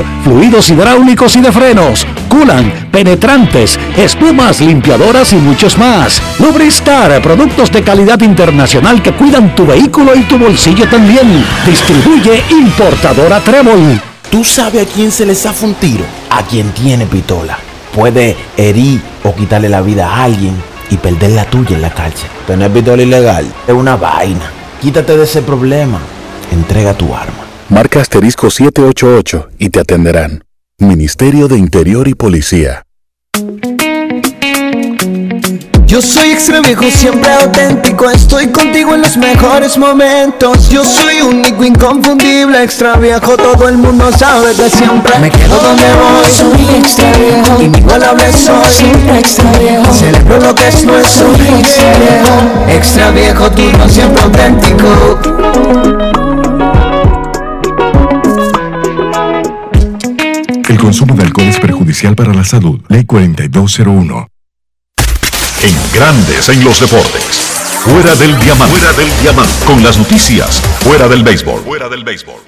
fluidos 0.23 0.69
hidráulicos 0.69 1.35
y 1.35 1.41
de 1.41 1.51
frenos, 1.51 2.05
culan, 2.29 2.89
penetrantes, 2.91 3.79
espumas, 3.97 4.61
limpiadoras 4.61 5.33
y 5.33 5.37
muchos 5.37 5.77
más. 5.77 6.21
Lubristar, 6.39 7.21
productos 7.21 7.71
de 7.71 7.83
calidad 7.83 8.21
internacional 8.21 9.01
que 9.01 9.13
cuidan 9.13 9.55
tu 9.55 9.65
vehículo 9.65 10.15
y 10.15 10.23
tu 10.23 10.37
bolsillo 10.37 10.87
también. 10.89 11.45
Distribuye 11.65 12.43
importadora 12.49 13.39
Trébol. 13.39 14.01
¿Tú 14.29 14.43
sabes 14.43 14.87
a 14.87 14.89
quién 14.89 15.11
se 15.11 15.25
le 15.25 15.35
zafa 15.35 15.65
un 15.65 15.73
tiro? 15.73 16.05
A 16.29 16.43
quien 16.43 16.71
tiene 16.71 17.05
pistola. 17.05 17.57
Puede 17.93 18.37
herir 18.55 19.01
o 19.23 19.35
quitarle 19.35 19.67
la 19.67 19.81
vida 19.81 20.09
a 20.09 20.23
alguien 20.23 20.55
y 20.89 20.97
perder 20.97 21.31
la 21.31 21.45
tuya 21.45 21.75
en 21.75 21.81
la 21.81 21.89
cárcel. 21.89 22.29
Tener 22.47 22.71
pistola 22.71 23.03
ilegal 23.03 23.45
es 23.67 23.73
una 23.73 23.97
vaina. 23.97 24.51
Quítate 24.81 25.17
de 25.17 25.23
ese 25.25 25.41
problema. 25.41 25.99
Entrega 26.51 26.93
tu 26.93 27.13
arma. 27.13 27.40
Marca 27.71 28.01
asterisco 28.01 28.49
788 28.49 29.47
y 29.57 29.69
te 29.69 29.79
atenderán. 29.79 30.43
Ministerio 30.77 31.47
de 31.47 31.57
Interior 31.57 32.05
y 32.09 32.15
Policía. 32.15 32.83
Yo 35.85 36.01
soy 36.01 36.31
extra 36.31 36.59
viejo, 36.59 36.83
siempre 36.91 37.31
auténtico. 37.31 38.09
Estoy 38.09 38.47
contigo 38.47 38.93
en 38.93 39.01
los 39.01 39.15
mejores 39.15 39.77
momentos. 39.77 40.67
Yo 40.69 40.83
soy 40.83 41.21
único, 41.21 41.63
inconfundible, 41.63 42.61
extra 42.61 42.97
viejo. 42.97 43.37
Todo 43.37 43.69
el 43.69 43.77
mundo 43.77 44.11
sabe 44.17 44.53
que 44.53 44.69
siempre 44.69 45.17
me 45.19 45.31
quedo 45.31 45.57
donde 45.57 45.85
voy. 45.93 46.29
Soy 46.29 46.75
extra 46.75 47.09
viejo, 47.13 47.61
inigualable 47.61 48.33
soy. 48.33 48.69
Siempre 48.69 49.19
extra 49.19 49.49
viejo, 49.59 49.93
celebro 49.93 50.39
lo 50.41 50.53
que 50.53 50.67
es 50.67 50.83
nuestro. 50.83 51.37
Soy 51.37 51.59
extra 51.59 51.93
viejo, 51.99 52.67
extra 52.67 53.11
viejo, 53.11 53.51
tú 53.51 53.63
no 53.77 53.87
siempre 53.87 54.23
auténtico. 54.23 55.30
Para 62.09 62.33
la 62.33 62.43
salud. 62.43 62.81
Ley 62.89 63.05
4201. 63.05 64.27
En 65.61 65.75
Grandes 65.93 66.49
en 66.49 66.63
los 66.63 66.79
Deportes. 66.79 67.23
Fuera 67.83 68.15
del 68.15 68.37
diamante. 68.39 68.75
Fuera 68.75 68.93
del 68.93 69.21
diamante. 69.21 69.65
Con 69.65 69.83
las 69.83 69.99
noticias. 69.99 70.59
Fuera 70.79 71.07
del 71.07 71.23
béisbol. 71.23 71.61
Fuera 71.61 71.89
del 71.89 72.03
béisbol. 72.03 72.41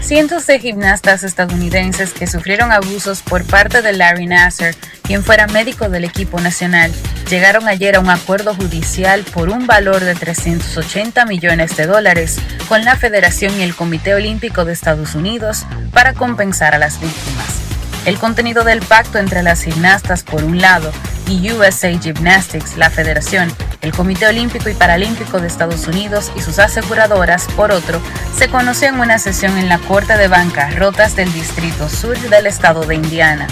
Cientos 0.00 0.46
de 0.46 0.60
gimnastas 0.60 1.24
estadounidenses 1.24 2.12
que 2.12 2.28
sufrieron 2.28 2.70
abusos 2.70 3.20
por 3.22 3.44
parte 3.44 3.82
de 3.82 3.92
Larry 3.92 4.26
Nasser, 4.26 4.76
quien 5.02 5.24
fuera 5.24 5.46
médico 5.48 5.88
del 5.88 6.04
equipo 6.04 6.40
nacional, 6.40 6.92
llegaron 7.28 7.68
ayer 7.68 7.96
a 7.96 8.00
un 8.00 8.10
acuerdo 8.10 8.54
judicial 8.54 9.24
por 9.34 9.50
un 9.50 9.66
valor 9.66 10.00
de 10.00 10.14
380 10.14 11.26
millones 11.26 11.76
de 11.76 11.86
dólares 11.86 12.38
con 12.68 12.84
la 12.84 12.96
Federación 12.96 13.58
y 13.58 13.62
el 13.62 13.74
Comité 13.74 14.14
Olímpico 14.14 14.64
de 14.64 14.72
Estados 14.72 15.14
Unidos 15.14 15.66
para 15.92 16.14
compensar 16.14 16.74
a 16.74 16.78
las 16.78 17.00
víctimas. 17.00 17.69
El 18.06 18.18
contenido 18.18 18.64
del 18.64 18.80
pacto 18.80 19.18
entre 19.18 19.42
las 19.42 19.62
gimnastas 19.62 20.22
por 20.22 20.42
un 20.42 20.58
lado 20.60 20.90
y 21.28 21.52
USA 21.52 21.90
Gymnastics, 21.98 22.76
la 22.76 22.90
federación, 22.90 23.52
el 23.82 23.92
Comité 23.92 24.26
Olímpico 24.26 24.68
y 24.68 24.74
Paralímpico 24.74 25.40
de 25.40 25.46
Estados 25.46 25.86
Unidos 25.86 26.32
y 26.34 26.40
sus 26.40 26.58
aseguradoras, 26.58 27.46
por 27.56 27.72
otro, 27.72 28.00
se 28.36 28.48
conoció 28.48 28.88
en 28.88 29.00
una 29.00 29.18
sesión 29.18 29.56
en 29.58 29.68
la 29.68 29.78
Corte 29.78 30.16
de 30.16 30.28
Bancarrotas 30.28 31.14
del 31.14 31.32
Distrito 31.32 31.88
Sur 31.88 32.18
del 32.18 32.46
estado 32.46 32.84
de 32.84 32.96
Indiana. 32.96 33.46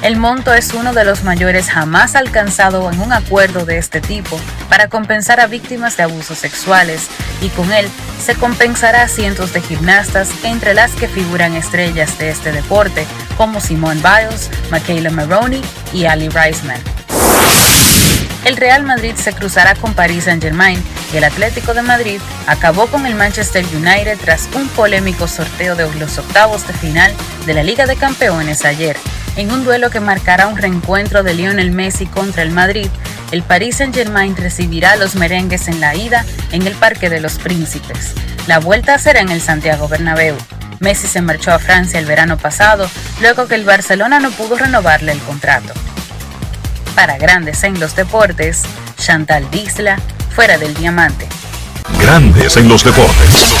El 0.00 0.16
monto 0.16 0.54
es 0.54 0.74
uno 0.74 0.92
de 0.92 1.04
los 1.04 1.24
mayores 1.24 1.68
jamás 1.68 2.14
alcanzado 2.14 2.90
en 2.90 3.00
un 3.00 3.12
acuerdo 3.12 3.64
de 3.64 3.78
este 3.78 4.00
tipo 4.00 4.40
para 4.68 4.88
compensar 4.88 5.40
a 5.40 5.48
víctimas 5.48 5.96
de 5.96 6.04
abusos 6.04 6.38
sexuales 6.38 7.08
y 7.42 7.48
con 7.48 7.72
él 7.72 7.88
se 8.24 8.36
compensará 8.36 9.02
a 9.02 9.08
cientos 9.08 9.52
de 9.52 9.60
gimnastas 9.60 10.30
entre 10.44 10.72
las 10.72 10.92
que 10.92 11.08
figuran 11.08 11.54
estrellas 11.54 12.16
de 12.18 12.30
este 12.30 12.52
deporte 12.52 13.06
como 13.36 13.60
Simone 13.60 14.00
Biles, 14.00 14.50
Michaela 14.70 15.10
Maroney 15.10 15.62
y 15.92 16.04
Ali 16.04 16.28
Reisman. 16.28 16.80
El 18.44 18.56
Real 18.56 18.84
Madrid 18.84 19.14
se 19.16 19.32
cruzará 19.32 19.74
con 19.74 19.94
Paris 19.94 20.24
Saint-Germain 20.24 20.80
y 21.12 21.16
el 21.16 21.24
Atlético 21.24 21.74
de 21.74 21.82
Madrid 21.82 22.20
acabó 22.46 22.86
con 22.86 23.04
el 23.04 23.16
Manchester 23.16 23.66
United 23.74 24.16
tras 24.20 24.48
un 24.54 24.68
polémico 24.68 25.26
sorteo 25.26 25.74
de 25.74 25.92
los 25.96 26.18
octavos 26.18 26.66
de 26.68 26.72
final 26.74 27.12
de 27.46 27.54
la 27.54 27.64
Liga 27.64 27.84
de 27.84 27.96
Campeones 27.96 28.64
ayer. 28.64 28.96
En 29.38 29.52
un 29.52 29.64
duelo 29.64 29.88
que 29.90 30.00
marcará 30.00 30.48
un 30.48 30.56
reencuentro 30.56 31.22
de 31.22 31.32
Lionel 31.32 31.70
Messi 31.70 32.06
contra 32.06 32.42
el 32.42 32.50
Madrid, 32.50 32.88
el 33.30 33.44
Paris 33.44 33.76
Saint-Germain 33.76 34.36
recibirá 34.36 34.90
a 34.90 34.96
los 34.96 35.14
merengues 35.14 35.68
en 35.68 35.80
la 35.80 35.94
ida 35.94 36.24
en 36.50 36.66
el 36.66 36.74
Parque 36.74 37.08
de 37.08 37.20
los 37.20 37.38
Príncipes. 37.38 38.14
La 38.48 38.58
vuelta 38.58 38.98
será 38.98 39.20
en 39.20 39.28
el 39.28 39.40
Santiago 39.40 39.86
Bernabéu. 39.86 40.36
Messi 40.80 41.06
se 41.06 41.22
marchó 41.22 41.52
a 41.52 41.60
Francia 41.60 42.00
el 42.00 42.06
verano 42.06 42.36
pasado, 42.36 42.90
luego 43.20 43.46
que 43.46 43.54
el 43.54 43.64
Barcelona 43.64 44.18
no 44.18 44.32
pudo 44.32 44.56
renovarle 44.56 45.12
el 45.12 45.20
contrato. 45.20 45.72
Para 46.96 47.16
Grandes 47.16 47.62
en 47.62 47.78
los 47.78 47.94
Deportes, 47.94 48.64
Chantal 48.96 49.48
Disla, 49.52 50.00
fuera 50.34 50.58
del 50.58 50.74
diamante. 50.74 51.28
Grandes 52.00 52.56
en 52.56 52.68
los 52.68 52.82
deportes. 52.82 53.54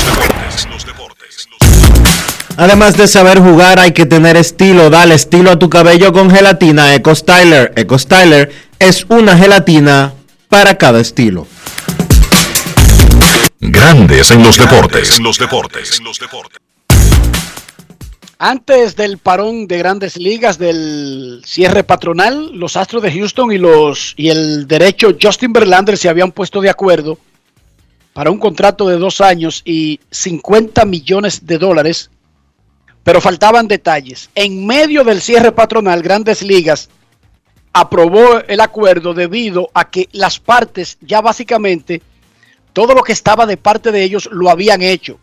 Además 2.60 2.96
de 2.96 3.06
saber 3.06 3.38
jugar, 3.38 3.78
hay 3.78 3.92
que 3.92 4.04
tener 4.04 4.36
estilo. 4.36 4.90
Dale 4.90 5.14
estilo 5.14 5.52
a 5.52 5.60
tu 5.60 5.70
cabello 5.70 6.12
con 6.12 6.28
gelatina 6.28 6.92
Eco 6.92 7.14
Styler. 7.14 7.72
Eco 7.76 7.96
Styler 7.96 8.50
es 8.80 9.06
una 9.08 9.38
gelatina 9.38 10.12
para 10.48 10.76
cada 10.76 10.98
estilo. 11.00 11.46
Grandes 13.60 14.32
en 14.32 14.42
los 14.42 14.58
deportes. 14.58 15.20
los 15.20 15.38
deportes. 15.38 16.00
Antes 18.40 18.96
del 18.96 19.18
parón 19.18 19.68
de 19.68 19.78
grandes 19.78 20.16
ligas 20.16 20.58
del 20.58 21.40
cierre 21.46 21.84
patronal, 21.84 22.50
los 22.54 22.76
Astros 22.76 23.04
de 23.04 23.12
Houston 23.12 23.52
y 23.52 23.58
los 23.58 24.14
y 24.16 24.30
el 24.30 24.66
derecho 24.66 25.16
Justin 25.22 25.52
Verlander 25.52 25.96
se 25.96 26.08
habían 26.08 26.32
puesto 26.32 26.60
de 26.60 26.70
acuerdo 26.70 27.20
para 28.12 28.32
un 28.32 28.38
contrato 28.38 28.88
de 28.88 28.96
dos 28.96 29.20
años 29.20 29.62
y 29.64 30.00
50 30.10 30.84
millones 30.86 31.46
de 31.46 31.58
dólares, 31.58 32.10
pero 33.08 33.22
faltaban 33.22 33.66
detalles. 33.66 34.28
En 34.34 34.66
medio 34.66 35.02
del 35.02 35.22
cierre 35.22 35.50
patronal, 35.50 36.02
Grandes 36.02 36.42
Ligas 36.42 36.90
aprobó 37.72 38.40
el 38.46 38.60
acuerdo 38.60 39.14
debido 39.14 39.70
a 39.72 39.88
que 39.88 40.10
las 40.12 40.38
partes 40.38 40.98
ya 41.00 41.22
básicamente 41.22 42.02
todo 42.74 42.92
lo 42.92 43.02
que 43.02 43.12
estaba 43.12 43.46
de 43.46 43.56
parte 43.56 43.92
de 43.92 44.02
ellos 44.02 44.28
lo 44.30 44.50
habían 44.50 44.82
hecho. 44.82 45.18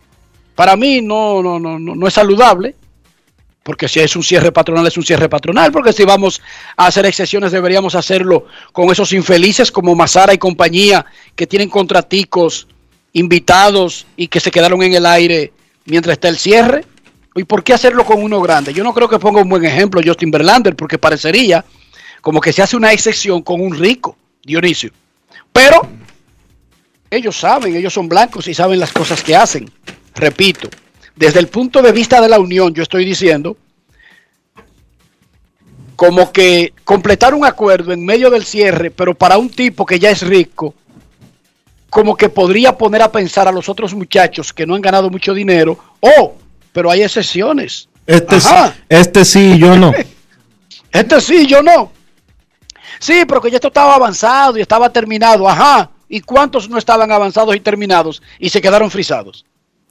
Para 0.56 0.74
mí 0.74 1.00
no, 1.00 1.40
no, 1.44 1.60
no, 1.60 1.78
no, 1.78 1.94
no 1.94 2.08
es 2.08 2.14
saludable 2.14 2.74
porque 3.62 3.86
si 3.86 4.00
es 4.00 4.16
un 4.16 4.24
cierre 4.24 4.50
patronal, 4.50 4.84
es 4.88 4.96
un 4.96 5.04
cierre 5.04 5.28
patronal, 5.28 5.70
porque 5.70 5.92
si 5.92 6.04
vamos 6.04 6.42
a 6.76 6.88
hacer 6.88 7.06
excepciones, 7.06 7.52
deberíamos 7.52 7.94
hacerlo 7.94 8.46
con 8.72 8.90
esos 8.90 9.12
infelices 9.12 9.70
como 9.70 9.94
Mazara 9.94 10.34
y 10.34 10.38
compañía, 10.38 11.06
que 11.36 11.46
tienen 11.46 11.70
contraticos 11.70 12.66
invitados 13.12 14.08
y 14.16 14.26
que 14.26 14.40
se 14.40 14.50
quedaron 14.50 14.82
en 14.82 14.94
el 14.94 15.06
aire 15.06 15.52
mientras 15.84 16.14
está 16.14 16.28
el 16.28 16.38
cierre. 16.38 16.84
¿Y 17.36 17.44
por 17.44 17.62
qué 17.62 17.74
hacerlo 17.74 18.04
con 18.04 18.22
uno 18.22 18.40
grande? 18.40 18.72
Yo 18.72 18.82
no 18.82 18.94
creo 18.94 19.08
que 19.08 19.18
ponga 19.18 19.42
un 19.42 19.48
buen 19.48 19.64
ejemplo 19.64 20.00
Justin 20.04 20.30
Verlander, 20.30 20.74
porque 20.74 20.98
parecería 20.98 21.64
como 22.22 22.40
que 22.40 22.52
se 22.52 22.62
hace 22.62 22.76
una 22.76 22.92
excepción 22.92 23.42
con 23.42 23.60
un 23.60 23.76
rico, 23.76 24.16
Dionisio. 24.42 24.90
Pero 25.52 25.86
ellos 27.10 27.36
saben, 27.36 27.76
ellos 27.76 27.92
son 27.92 28.08
blancos 28.08 28.48
y 28.48 28.54
saben 28.54 28.80
las 28.80 28.92
cosas 28.92 29.22
que 29.22 29.36
hacen. 29.36 29.70
Repito, 30.14 30.68
desde 31.14 31.38
el 31.38 31.48
punto 31.48 31.82
de 31.82 31.92
vista 31.92 32.20
de 32.20 32.28
la 32.28 32.40
unión, 32.40 32.72
yo 32.72 32.82
estoy 32.82 33.04
diciendo, 33.04 33.56
como 35.94 36.32
que 36.32 36.72
completar 36.84 37.34
un 37.34 37.44
acuerdo 37.44 37.92
en 37.92 38.04
medio 38.04 38.30
del 38.30 38.44
cierre, 38.44 38.90
pero 38.90 39.14
para 39.14 39.36
un 39.36 39.50
tipo 39.50 39.84
que 39.84 39.98
ya 39.98 40.10
es 40.10 40.22
rico, 40.22 40.74
como 41.90 42.16
que 42.16 42.28
podría 42.28 42.76
poner 42.76 43.02
a 43.02 43.12
pensar 43.12 43.46
a 43.46 43.52
los 43.52 43.68
otros 43.68 43.94
muchachos 43.94 44.52
que 44.52 44.66
no 44.66 44.74
han 44.74 44.82
ganado 44.82 45.10
mucho 45.10 45.32
dinero, 45.32 45.78
oh, 46.00 46.34
pero 46.76 46.90
hay 46.90 47.02
excepciones. 47.02 47.88
Este, 48.06 48.38
sí, 48.38 48.54
este 48.90 49.24
sí, 49.24 49.58
yo 49.58 49.78
no. 49.78 49.92
este 50.92 51.20
sí, 51.22 51.46
yo 51.46 51.62
no. 51.62 51.90
Sí, 52.98 53.24
pero 53.26 53.40
que 53.40 53.50
ya 53.50 53.56
esto 53.56 53.68
estaba 53.68 53.94
avanzado 53.94 54.58
y 54.58 54.60
estaba 54.60 54.92
terminado, 54.92 55.48
ajá. 55.48 55.90
¿Y 56.06 56.20
cuántos 56.20 56.68
no 56.68 56.76
estaban 56.76 57.10
avanzados 57.10 57.56
y 57.56 57.60
terminados 57.60 58.22
y 58.38 58.50
se 58.50 58.60
quedaron 58.60 58.90
frisados? 58.90 59.46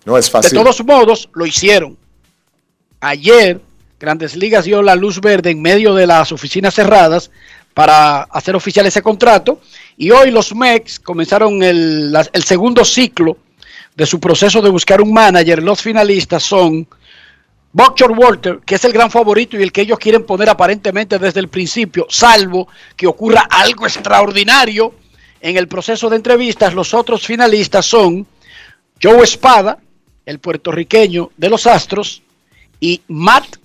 No 0.06 0.16
es 0.16 0.30
fácil. 0.30 0.52
De 0.52 0.58
todos 0.64 0.86
modos, 0.86 1.28
lo 1.34 1.48
hicieron. 1.48 1.98
Ayer, 3.00 3.60
Grandes 4.00 4.36
Ligas 4.36 4.66
dio 4.66 4.84
la 4.84 4.96
luz 4.96 5.20
verde 5.20 5.50
en 5.50 5.62
medio 5.64 5.96
de 5.96 6.06
las 6.06 6.32
oficinas 6.32 6.76
cerradas 6.76 7.32
para 7.74 8.22
hacer 8.22 8.56
oficial 8.56 8.86
ese 8.86 9.02
contrato. 9.02 9.60
Y 9.98 10.12
hoy 10.12 10.30
los 10.30 10.54
Mex 10.54 11.00
comenzaron 11.00 11.64
el, 11.64 12.12
la- 12.12 12.30
el 12.32 12.44
segundo 12.44 12.86
ciclo 12.86 13.40
de 13.96 14.06
su 14.06 14.20
proceso 14.20 14.62
de 14.62 14.70
buscar 14.70 15.02
un 15.02 15.14
manager. 15.14 15.64
Los 15.64 15.82
finalistas 15.82 16.44
son 16.44 16.88
Buckshot 17.72 18.18
Walter, 18.18 18.60
que 18.66 18.76
es 18.76 18.86
el 18.86 18.94
gran 18.94 19.10
favorito 19.10 19.58
y 19.58 19.64
el 19.64 19.72
que 19.72 19.82
ellos 19.82 20.00
quieren 20.00 20.26
poner 20.26 20.50
aparentemente 20.50 21.20
desde 21.20 21.40
el 21.40 21.50
principio, 21.50 22.06
salvo 22.10 22.68
que 22.96 23.08
ocurra 23.08 23.48
algo 23.50 23.86
extraordinario 23.86 24.94
en 25.42 25.58
el 25.58 25.68
proceso 25.68 26.10
de 26.10 26.16
entrevistas. 26.16 26.74
Los 26.74 26.94
otros 26.94 27.26
finalistas 27.26 27.86
son 27.86 28.26
Joe 29.02 29.24
Espada, 29.24 29.78
el 30.26 30.40
puertorriqueño 30.40 31.32
de 31.36 31.50
los 31.50 31.68
Astros, 31.68 32.22
y 32.80 33.02
Matt 33.08 33.58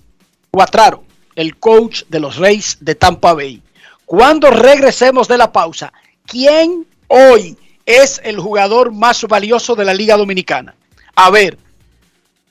Cuatraro, 0.49 1.03
el 1.35 1.57
coach 1.57 2.03
de 2.09 2.19
los 2.19 2.37
Reyes 2.37 2.77
de 2.81 2.95
Tampa 2.95 3.33
Bay. 3.33 3.61
Cuando 4.05 4.49
regresemos 4.49 5.27
de 5.27 5.37
la 5.37 5.51
pausa, 5.51 5.93
¿quién 6.25 6.85
hoy 7.07 7.57
es 7.85 8.21
el 8.23 8.39
jugador 8.39 8.91
más 8.91 9.23
valioso 9.23 9.75
de 9.75 9.85
la 9.85 9.93
Liga 9.93 10.17
Dominicana? 10.17 10.75
A 11.15 11.29
ver, 11.29 11.57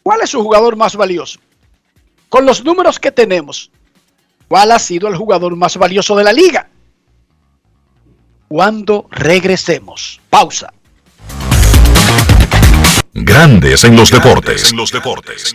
¿cuál 0.02 0.20
es 0.22 0.30
su 0.30 0.42
jugador 0.42 0.76
más 0.76 0.96
valioso? 0.96 1.40
Con 2.28 2.46
los 2.46 2.64
números 2.64 2.98
que 2.98 3.10
tenemos, 3.10 3.70
¿cuál 4.48 4.70
ha 4.70 4.78
sido 4.78 5.08
el 5.08 5.16
jugador 5.16 5.56
más 5.56 5.76
valioso 5.76 6.16
de 6.16 6.24
la 6.24 6.32
liga? 6.32 6.68
Cuando 8.48 9.06
regresemos. 9.10 10.20
Pausa. 10.30 10.72
Grandes 13.12 13.84
en 13.84 13.96
los 13.96 14.10
deportes. 14.10 14.70
En 14.70 14.76
los 14.76 14.92
deportes. 14.92 15.54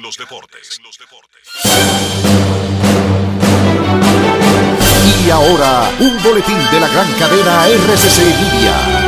Y 5.26 5.30
ahora, 5.30 5.90
un 6.00 6.22
boletín 6.22 6.58
de 6.72 6.80
la 6.80 6.88
gran 6.88 7.12
cadena 7.14 7.68
RCC 7.68 9.05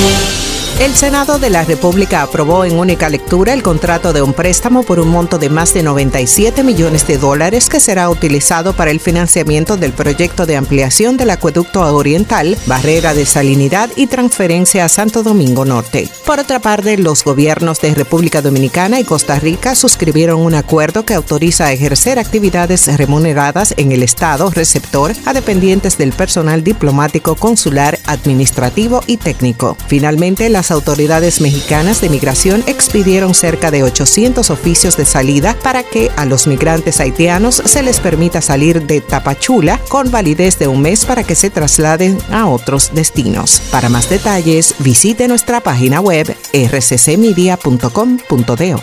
Media. 0.00 0.49
El 0.80 0.94
Senado 0.94 1.38
de 1.38 1.50
la 1.50 1.62
República 1.62 2.22
aprobó 2.22 2.64
en 2.64 2.78
única 2.78 3.10
lectura 3.10 3.52
el 3.52 3.62
contrato 3.62 4.14
de 4.14 4.22
un 4.22 4.32
préstamo 4.32 4.82
por 4.82 4.98
un 4.98 5.10
monto 5.10 5.36
de 5.36 5.50
más 5.50 5.74
de 5.74 5.82
97 5.82 6.64
millones 6.64 7.06
de 7.06 7.18
dólares 7.18 7.68
que 7.68 7.80
será 7.80 8.08
utilizado 8.08 8.72
para 8.72 8.90
el 8.90 8.98
financiamiento 8.98 9.76
del 9.76 9.92
proyecto 9.92 10.46
de 10.46 10.56
ampliación 10.56 11.18
del 11.18 11.28
acueducto 11.28 11.82
oriental, 11.94 12.56
barrera 12.64 13.12
de 13.12 13.26
salinidad 13.26 13.90
y 13.94 14.06
transferencia 14.06 14.86
a 14.86 14.88
Santo 14.88 15.22
Domingo 15.22 15.66
Norte. 15.66 16.08
Por 16.24 16.38
otra 16.38 16.60
parte, 16.60 16.96
los 16.96 17.24
gobiernos 17.24 17.82
de 17.82 17.94
República 17.94 18.40
Dominicana 18.40 18.98
y 19.00 19.04
Costa 19.04 19.38
Rica 19.38 19.74
suscribieron 19.74 20.40
un 20.40 20.54
acuerdo 20.54 21.04
que 21.04 21.12
autoriza 21.12 21.70
ejercer 21.74 22.18
actividades 22.18 22.86
remuneradas 22.96 23.74
en 23.76 23.92
el 23.92 24.02
Estado 24.02 24.48
receptor 24.48 25.12
a 25.26 25.34
dependientes 25.34 25.98
del 25.98 26.12
personal 26.12 26.64
diplomático, 26.64 27.34
consular, 27.34 27.98
administrativo 28.06 29.02
y 29.06 29.18
técnico. 29.18 29.76
Finalmente, 29.86 30.48
las 30.48 30.69
autoridades 30.70 31.40
mexicanas 31.40 32.00
de 32.00 32.08
migración 32.08 32.62
expidieron 32.66 33.34
cerca 33.34 33.70
de 33.70 33.82
800 33.82 34.50
oficios 34.50 34.96
de 34.96 35.04
salida 35.04 35.56
para 35.62 35.82
que 35.82 36.10
a 36.16 36.24
los 36.24 36.46
migrantes 36.46 37.00
haitianos 37.00 37.62
se 37.64 37.82
les 37.82 38.00
permita 38.00 38.40
salir 38.40 38.86
de 38.86 39.00
Tapachula 39.00 39.80
con 39.88 40.10
validez 40.10 40.58
de 40.58 40.68
un 40.68 40.82
mes 40.82 41.04
para 41.04 41.24
que 41.24 41.34
se 41.34 41.50
trasladen 41.50 42.18
a 42.30 42.46
otros 42.46 42.90
destinos. 42.94 43.60
Para 43.70 43.88
más 43.88 44.08
detalles, 44.08 44.74
visite 44.78 45.28
nuestra 45.28 45.60
página 45.60 46.00
web 46.00 46.34
rccmedia.com.do. 46.52 48.82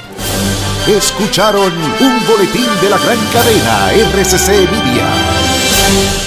Escucharon 0.88 1.73
un 1.99 2.27
boletín 2.27 2.67
de 2.81 2.89
la 2.89 2.97
gran 2.97 3.17
cadena 3.33 3.91
RCC 3.93 4.69
Media. 4.71 6.26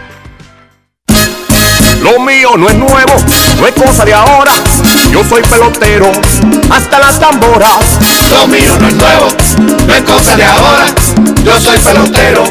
Lo 2.01 2.19
mío 2.19 2.57
no 2.57 2.67
es 2.67 2.75
nuevo, 2.75 3.13
no 3.59 3.67
es 3.67 3.73
cosa 3.75 4.03
de 4.03 4.13
ahora. 4.13 4.51
Yo 5.11 5.23
soy 5.23 5.43
pelotero, 5.43 6.11
hasta 6.71 6.97
las 6.97 7.19
tamboras. 7.19 7.99
Lo 8.29 8.47
mío 8.47 8.75
no 8.79 8.87
es 8.87 8.95
nuevo, 8.95 9.27
no 9.85 9.93
es 9.93 10.01
cosa 10.01 10.35
de 10.35 10.43
ahora. 10.43 10.85
Yo 11.43 11.59
soy 11.59 11.77
pelotero, 11.77 12.43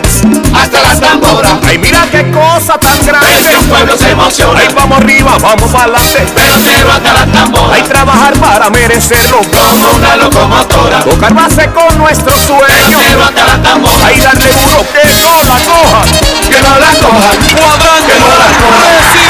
hasta 0.54 0.82
las 0.82 1.00
tamboras. 1.00 1.52
Ay, 1.66 1.78
mira 1.78 2.06
qué 2.12 2.30
cosa 2.30 2.78
tan 2.78 3.04
grande. 3.04 3.56
Un 3.60 3.68
pueblo 3.68 3.96
se 3.98 4.10
emociona. 4.10 4.60
Ay, 4.60 4.68
vamos 4.74 4.98
arriba, 4.98 5.36
vamos 5.40 5.70
para 5.70 5.84
adelante. 5.84 6.26
Pelotero 6.32 6.92
hasta 6.92 7.12
las 7.12 7.32
tamboras. 7.32 7.72
Hay 7.72 7.82
trabajar 7.82 8.34
para 8.38 8.70
merecerlo. 8.70 9.38
Como 9.38 9.96
una 9.96 10.16
locomotora. 10.16 11.00
Tocar 11.00 11.34
base 11.34 11.68
con 11.70 11.98
nuestro 11.98 12.32
sueño. 12.36 12.62
Pelotero 12.68 13.24
hasta 13.24 13.44
las 13.44 13.62
tamboras. 13.62 14.06
Ay, 14.06 14.20
darle 14.20 14.48
duro 14.48 14.86
que 14.92 15.08
no 15.22 15.44
la 15.44 15.58
cojan. 15.64 16.08
Que 16.48 16.60
no 16.60 16.78
la 16.78 16.86
cojan. 16.86 17.36
Cuadrante. 17.56 18.12
Que 18.12 18.20
no 18.20 18.28
la 18.28 18.46
cojan. 18.46 19.29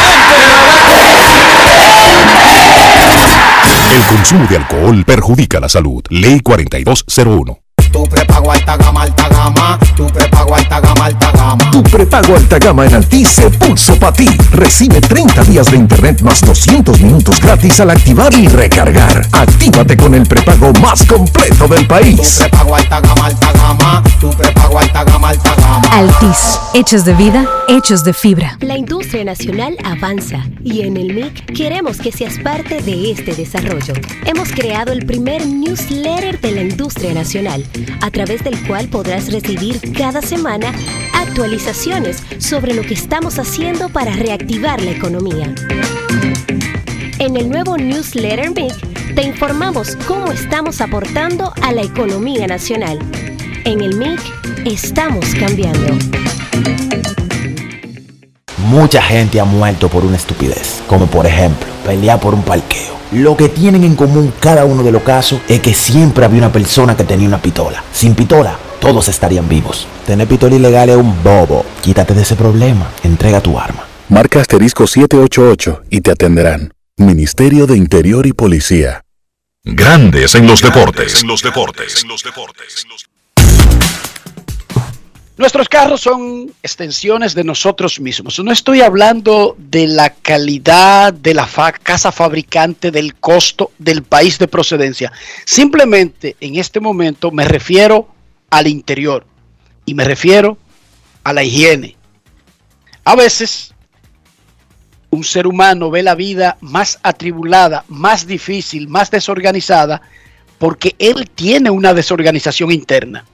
El 3.91 4.17
consumo 4.17 4.47
de 4.47 4.57
alcohol 4.57 5.05
perjudica 5.05 5.59
la 5.59 5.69
salud. 5.69 6.03
Ley 6.11 6.41
4201. 6.41 7.59
Tu 7.91 8.05
prepago 8.05 8.53
alta 8.53 8.77
gama, 8.77 9.03
alta 9.03 9.29
gama. 9.29 9.79
Tu 9.97 10.07
prepago 10.07 10.55
alta 10.55 10.81
gama, 10.81 11.07
alta 11.07 11.33
gama. 11.33 11.40
Tu 11.73 11.83
prepago 11.83 12.37
alta 12.37 12.59
gama 12.59 12.87
en 12.87 12.95
Altis 12.95 13.29
se 13.29 13.51
pulso 13.51 13.97
para 13.97 14.13
ti. 14.13 14.29
Recibe 14.53 15.01
30 15.01 15.45
días 15.45 15.71
de 15.71 15.77
internet 15.77 16.21
más 16.23 16.41
200 16.43 17.01
minutos 17.01 17.41
gratis 17.41 17.81
al 17.81 17.91
activar 17.91 18.33
y 18.35 18.47
recargar. 18.47 19.27
Actívate 19.33 19.97
con 19.97 20.15
el 20.15 20.27
prepago 20.27 20.73
más 20.75 21.05
completo 21.07 21.67
del 21.67 21.87
país. 21.87 22.37
Tu 22.39 22.39
prepago 22.45 22.77
alta 22.77 23.01
gama, 23.01 23.27
alta 23.27 23.53
gama. 23.53 24.03
Tu 24.21 24.31
prepago 24.31 24.79
alta 24.79 25.05
gama, 25.05 25.29
alta 25.31 25.55
gama. 25.57 25.89
Altis, 25.91 26.61
hechos 26.75 27.05
de 27.05 27.15
vida, 27.15 27.45
hechos 27.69 28.05
de 28.05 28.13
fibra. 28.13 28.57
La 28.61 28.77
industria 28.77 29.25
nacional 29.25 29.77
avanza 29.85 30.45
y 30.63 30.83
en 30.83 30.97
el 30.97 31.15
MIC 31.15 31.53
queremos 31.55 31.99
que 31.99 32.13
seas 32.13 32.39
parte 32.39 32.81
de 32.81 33.11
este 33.11 33.35
desarrollo. 33.35 33.95
Hemos 34.25 34.51
creado 34.51 34.93
el 34.93 35.05
primer 35.05 35.47
newsletter 35.47 36.41
de 36.41 36.53
la 36.53 36.63
industria 36.63 37.13
nacional, 37.13 37.65
a 38.03 38.11
través 38.11 38.45
del 38.45 38.61
cual 38.67 38.89
podrás 38.89 39.33
recibir 39.33 39.81
cada 39.97 40.23
semana 40.23 40.73
actualizaciones 41.41 42.23
sobre 42.39 42.75
lo 42.75 42.83
que 42.83 42.93
estamos 42.93 43.39
haciendo 43.39 43.89
para 43.89 44.13
reactivar 44.13 44.83
la 44.83 44.91
economía. 44.91 45.55
En 47.19 47.35
el 47.35 47.49
nuevo 47.49 47.79
newsletter 47.79 48.51
MIC 48.51 49.15
te 49.15 49.23
informamos 49.23 49.97
cómo 50.07 50.33
estamos 50.33 50.83
aportando 50.83 51.55
a 51.63 51.73
la 51.73 51.81
economía 51.81 52.47
nacional. 52.47 52.99
En 53.65 53.81
el 53.81 53.97
MIC 53.97 54.21
estamos 54.67 55.35
cambiando. 55.35 55.97
Mucha 58.67 59.01
gente 59.01 59.41
ha 59.41 59.47
muerto 59.47 59.89
por 59.89 60.05
una 60.05 60.19
estupidez, 60.19 60.83
como 60.87 61.07
por 61.07 61.25
ejemplo, 61.25 61.67
pelear 61.87 62.21
por 62.21 62.35
un 62.35 62.43
parqueo. 62.43 63.01
Lo 63.13 63.35
que 63.35 63.49
tienen 63.49 63.85
en 63.85 63.97
común 63.97 64.31
cada 64.41 64.67
uno 64.67 64.83
de 64.83 64.93
los 64.93 65.03
casos 65.03 65.41
es 65.49 65.61
que 65.61 65.73
siempre 65.73 66.27
había 66.27 66.41
una 66.41 66.53
persona 66.53 66.95
que 66.95 67.05
tenía 67.05 67.27
una 67.27 67.41
pistola. 67.41 67.83
Sin 67.93 68.15
pistola, 68.15 68.59
todos 68.81 69.09
estarían 69.09 69.49
vivos. 69.49 69.87
Tener 70.07 70.27
pistola 70.27 70.57
ilegal 70.57 70.89
es 70.91 70.97
un 70.97 71.23
bobo. 71.23 71.65
Quítate 71.83 72.15
de 72.15 72.23
ese 72.23 72.35
problema. 72.37 72.91
Entrega 73.05 73.41
tu 73.41 73.59
arma. 73.59 73.85
Marca 74.09 74.41
asterisco 74.41 74.87
788 74.87 75.83
y 75.91 76.01
te 76.01 76.11
atenderán. 76.11 76.73
Ministerio 76.97 77.67
de 77.67 77.77
Interior 77.77 78.27
y 78.27 78.33
Policía. 78.33 79.03
Grandes 79.63 80.35
en 80.35 80.47
los 80.47 80.63
deportes. 80.63 81.23
En 81.23 81.29
los 81.29 81.43
deportes. 81.43 82.05
Nuestros 85.37 85.71
carros 85.71 86.03
son 86.03 86.53
extensiones 86.63 87.35
de 87.35 87.45
nosotros 87.45 87.99
mismos. 87.99 88.39
No 88.41 88.53
estoy 88.53 88.83
hablando 88.83 89.57
de 89.59 89.87
la 89.87 90.11
calidad 90.11 91.15
de 91.15 91.33
la 91.33 91.47
fa- 91.47 91.73
casa 91.73 92.13
fabricante, 92.13 92.91
del 92.91 93.15
costo, 93.15 93.71
del 93.79 94.03
país 94.03 94.39
de 94.39 94.49
procedencia. 94.49 95.11
Simplemente 95.47 96.37
en 96.41 96.57
este 96.57 96.79
momento 96.79 97.31
me 97.31 97.47
refiero 97.47 98.09
al 98.51 98.67
interior 98.67 99.27
y 99.87 99.95
me 99.95 100.05
refiero 100.05 100.59
a 101.25 101.33
la 101.33 101.43
higiene. 101.43 101.97
A 103.05 103.17
veces 103.17 103.75
un 105.11 105.25
ser 105.25 105.47
humano 105.47 105.91
ve 105.91 106.03
la 106.03 106.15
vida 106.15 106.57
más 106.61 106.99
atribulada, 107.03 107.85
más 107.89 108.27
difícil, 108.27 108.89
más 108.89 109.11
desorganizada, 109.11 110.03
porque 110.59 110.95
él 110.99 111.31
tiene 111.35 111.71
una 111.71 111.95
desorganización 111.95 112.71
interna. 112.71 113.25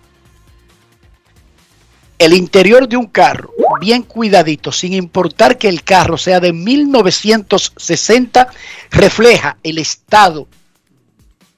El 2.18 2.32
interior 2.32 2.88
de 2.88 2.96
un 2.96 3.06
carro 3.06 3.50
bien 3.78 4.02
cuidadito, 4.02 4.72
sin 4.72 4.94
importar 4.94 5.58
que 5.58 5.68
el 5.68 5.82
carro 5.82 6.16
sea 6.16 6.40
de 6.40 6.52
1960, 6.52 8.48
refleja 8.90 9.58
el 9.62 9.76
estado 9.76 10.48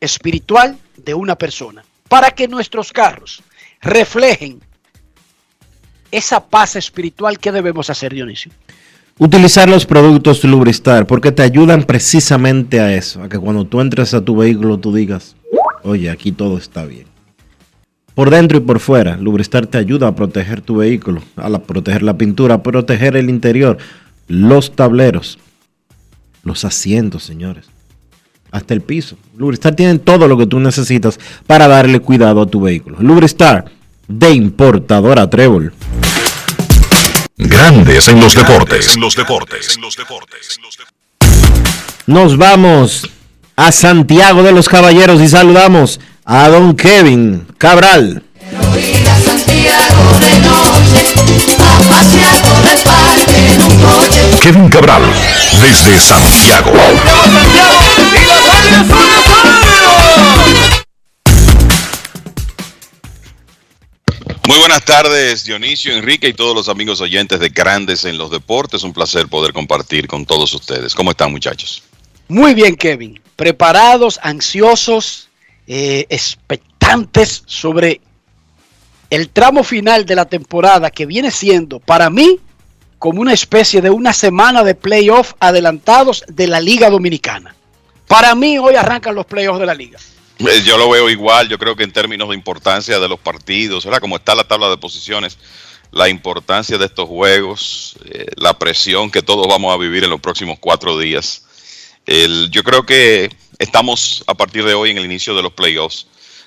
espiritual 0.01 0.77
de 0.97 1.15
una 1.15 1.37
persona. 1.37 1.85
Para 2.09 2.33
que 2.33 2.49
nuestros 2.49 2.93
carros 2.93 3.43
reflejen 3.81 4.61
esa 6.11 6.49
paz 6.49 6.77
espiritual 6.77 7.39
que 7.39 7.53
debemos 7.53 7.91
hacer, 7.91 8.15
Dionisio. 8.15 8.53
Utilizar 9.19 9.69
los 9.69 9.85
productos 9.85 10.45
Lubristar 10.45 11.07
porque 11.07 11.33
te 11.33 11.43
ayudan 11.43 11.83
precisamente 11.83 12.81
a 12.81 12.95
eso, 12.95 13.23
a 13.23 13.29
que 13.29 13.39
cuando 13.39 13.65
tú 13.65 13.81
entres 13.81 14.15
a 14.15 14.25
tu 14.25 14.37
vehículo 14.37 14.79
tú 14.79 14.95
digas, 14.95 15.35
oye, 15.83 16.09
aquí 16.09 16.31
todo 16.31 16.57
está 16.57 16.85
bien. 16.85 17.07
Por 18.15 18.31
dentro 18.31 18.59
y 18.59 18.61
por 18.61 18.81
fuera, 18.81 19.17
Lubristar 19.17 19.67
te 19.67 19.79
ayuda 19.79 20.09
a 20.09 20.15
proteger 20.15 20.61
tu 20.61 20.77
vehículo, 20.77 21.23
a 21.37 21.57
proteger 21.59 22.03
la 22.03 22.17
pintura, 22.17 22.57
a 22.57 22.63
proteger 22.63 23.17
el 23.17 23.29
interior, 23.29 23.79
los 24.29 24.75
tableros, 24.75 25.39
los 26.43 26.65
asientos, 26.65 27.25
señores, 27.25 27.71
hasta 28.51 28.75
el 28.75 28.81
piso. 28.81 29.17
Lubristar 29.37 29.75
tiene 29.75 29.99
todo 29.99 30.29
lo 30.29 30.37
que 30.37 30.47
tú 30.47 30.61
necesitas 30.61 31.19
para 31.47 31.69
darle 31.69 32.01
cuidado 32.01 32.43
a 32.43 32.47
tu 32.47 32.61
vehículo. 32.61 32.99
Lubristar 33.01 33.67
de 34.07 34.31
importadora 34.31 35.29
Trébol. 35.29 35.73
Grandes 37.37 38.09
en 38.09 38.21
los 38.21 38.35
deportes. 38.35 38.95
En 38.95 39.01
los 39.01 39.15
deportes. 39.15 39.79
Nos 42.07 42.37
vamos 42.37 43.09
a 43.55 43.71
Santiago 43.71 44.43
de 44.43 44.53
los 44.53 44.69
Caballeros 44.69 45.21
y 45.21 45.29
saludamos 45.29 46.01
a 46.25 46.49
don 46.49 46.75
Kevin 46.75 47.47
Cabral. 47.59 48.23
Ir 48.51 49.09
a 49.09 49.19
Santiago 49.21 50.19
de 50.21 50.41
noche, 50.41 51.05
a 51.59 51.89
pasear 51.89 52.43
por 52.43 52.67
el 52.71 52.79
Kevin 54.41 54.69
Cabral, 54.69 55.03
desde 55.63 55.99
Santiago. 55.99 56.73
Muy 64.47 64.59
buenas 64.59 64.85
tardes, 64.85 65.45
Dionisio, 65.45 65.95
Enrique 65.95 66.29
y 66.29 66.33
todos 66.33 66.55
los 66.55 66.69
amigos 66.69 67.01
oyentes 67.01 67.41
de 67.41 67.51
Grandes 67.51 68.05
en 68.05 68.17
los 68.17 68.31
Deportes. 68.31 68.83
Un 68.83 68.93
placer 68.93 69.29
poder 69.29 69.53
compartir 69.53 70.09
con 70.09 70.25
todos 70.25 70.55
ustedes. 70.55 70.95
¿Cómo 70.95 71.11
están, 71.11 71.31
muchachos? 71.31 71.83
Muy 72.29 72.55
bien, 72.55 72.77
Kevin. 72.77 73.21
Preparados, 73.37 74.19
ansiosos, 74.23 75.29
eh, 75.67 76.07
expectantes 76.09 77.43
sobre 77.47 78.01
el 79.11 79.29
tramo 79.29 79.65
final 79.65 80.07
de 80.07 80.15
la 80.15 80.25
temporada 80.25 80.91
que 80.91 81.07
viene 81.07 81.31
siendo 81.31 81.81
para 81.81 82.11
mí 82.11 82.41
como 82.99 83.21
una 83.21 83.33
especie 83.33 83.81
de 83.81 83.91
una 83.91 84.13
semana 84.13 84.65
de 84.65 84.75
playoff 84.75 85.35
adelantados 85.41 86.25
de 86.29 86.49
la 86.49 86.61
Liga 86.61 86.91
Dominicana. 86.91 87.55
Para 88.07 88.35
mí 88.35 88.59
hoy 88.59 88.75
arrancan 88.75 89.15
los 89.15 89.27
playoffs 89.27 89.61
de 89.61 89.67
la 89.67 89.75
liga. 89.75 89.99
Eh, 90.39 90.63
Yo 90.65 90.79
lo 90.79 90.89
veo 90.91 91.09
igual, 91.11 91.49
yo 91.49 91.59
creo 91.59 91.77
que 91.77 91.85
en 91.85 91.93
términos 91.93 92.29
de 92.29 92.35
importancia 92.35 92.99
de 92.99 93.09
los 93.09 93.21
partidos, 93.21 93.85
¿verdad? 93.85 94.01
Como 94.01 94.17
está 94.17 94.35
la 94.35 94.45
tabla 94.45 94.69
de 94.69 94.77
posiciones, 94.79 95.39
la 95.91 96.09
importancia 96.09 96.79
de 96.79 96.87
estos 96.87 97.09
juegos, 97.09 97.97
eh, 98.05 98.27
la 98.37 98.59
presión 98.59 99.11
que 99.11 99.23
todos 99.23 99.47
vamos 99.47 99.75
a 99.75 99.79
vivir 99.79 100.05
en 100.05 100.11
los 100.11 100.21
próximos 100.21 100.59
cuatro 100.61 100.99
días. 100.99 101.45
Yo 102.51 102.65
creo 102.65 102.87
que 102.87 103.29
estamos 103.59 104.25
a 104.27 104.35
partir 104.35 104.65
de 104.65 104.73
hoy 104.73 104.91
en 104.91 104.97
el 104.97 105.05
inicio 105.05 105.35
de 105.35 105.43
los 105.43 105.53
playoffs 105.53 106.07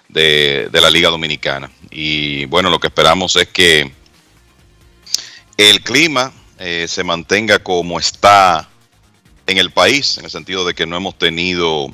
de, 0.09 0.69
de 0.71 0.81
la 0.81 0.89
Liga 0.89 1.09
Dominicana. 1.09 1.69
Y 1.91 2.45
bueno, 2.45 2.71
lo 2.71 2.79
que 2.79 2.87
esperamos 2.87 3.35
es 3.35 3.47
que 3.49 3.91
el 5.57 5.81
clima 5.83 6.33
eh, 6.63 6.87
se 6.87 7.03
mantenga 7.03 7.57
como 7.57 7.99
está 7.99 8.69
en 9.47 9.57
el 9.57 9.71
país, 9.71 10.19
en 10.19 10.25
el 10.25 10.29
sentido 10.29 10.63
de 10.63 10.75
que 10.75 10.85
no 10.85 10.95
hemos 10.95 11.17
tenido 11.17 11.87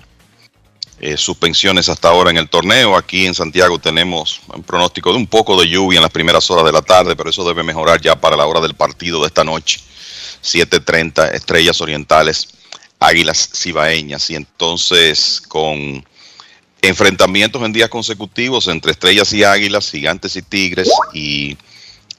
eh, 0.99 1.15
suspensiones 1.15 1.87
hasta 1.87 2.09
ahora 2.09 2.31
en 2.31 2.37
el 2.37 2.49
torneo. 2.49 2.97
Aquí 2.97 3.25
en 3.25 3.33
Santiago 3.33 3.79
tenemos 3.79 4.41
un 4.53 4.63
pronóstico 4.63 5.11
de 5.11 5.19
un 5.19 5.27
poco 5.27 5.57
de 5.57 5.69
lluvia 5.69 5.99
en 5.99 6.03
las 6.03 6.11
primeras 6.11 6.51
horas 6.51 6.65
de 6.65 6.73
la 6.73 6.81
tarde, 6.81 7.15
pero 7.15 7.29
eso 7.29 7.47
debe 7.47 7.63
mejorar 7.63 8.01
ya 8.01 8.19
para 8.19 8.35
la 8.35 8.45
hora 8.45 8.59
del 8.59 8.73
partido 8.73 9.21
de 9.21 9.27
esta 9.27 9.45
noche. 9.45 9.79
7.30, 10.43 11.33
Estrellas 11.33 11.79
Orientales, 11.79 12.49
Águilas 12.99 13.49
Cibaeñas. 13.55 14.29
Y 14.29 14.35
entonces 14.35 15.41
con 15.47 16.05
enfrentamientos 16.81 17.63
en 17.63 17.71
días 17.71 17.89
consecutivos 17.89 18.67
entre 18.67 18.91
Estrellas 18.91 19.31
y 19.31 19.45
Águilas, 19.45 19.89
Gigantes 19.89 20.35
y 20.35 20.41
Tigres 20.41 20.89
y 21.13 21.57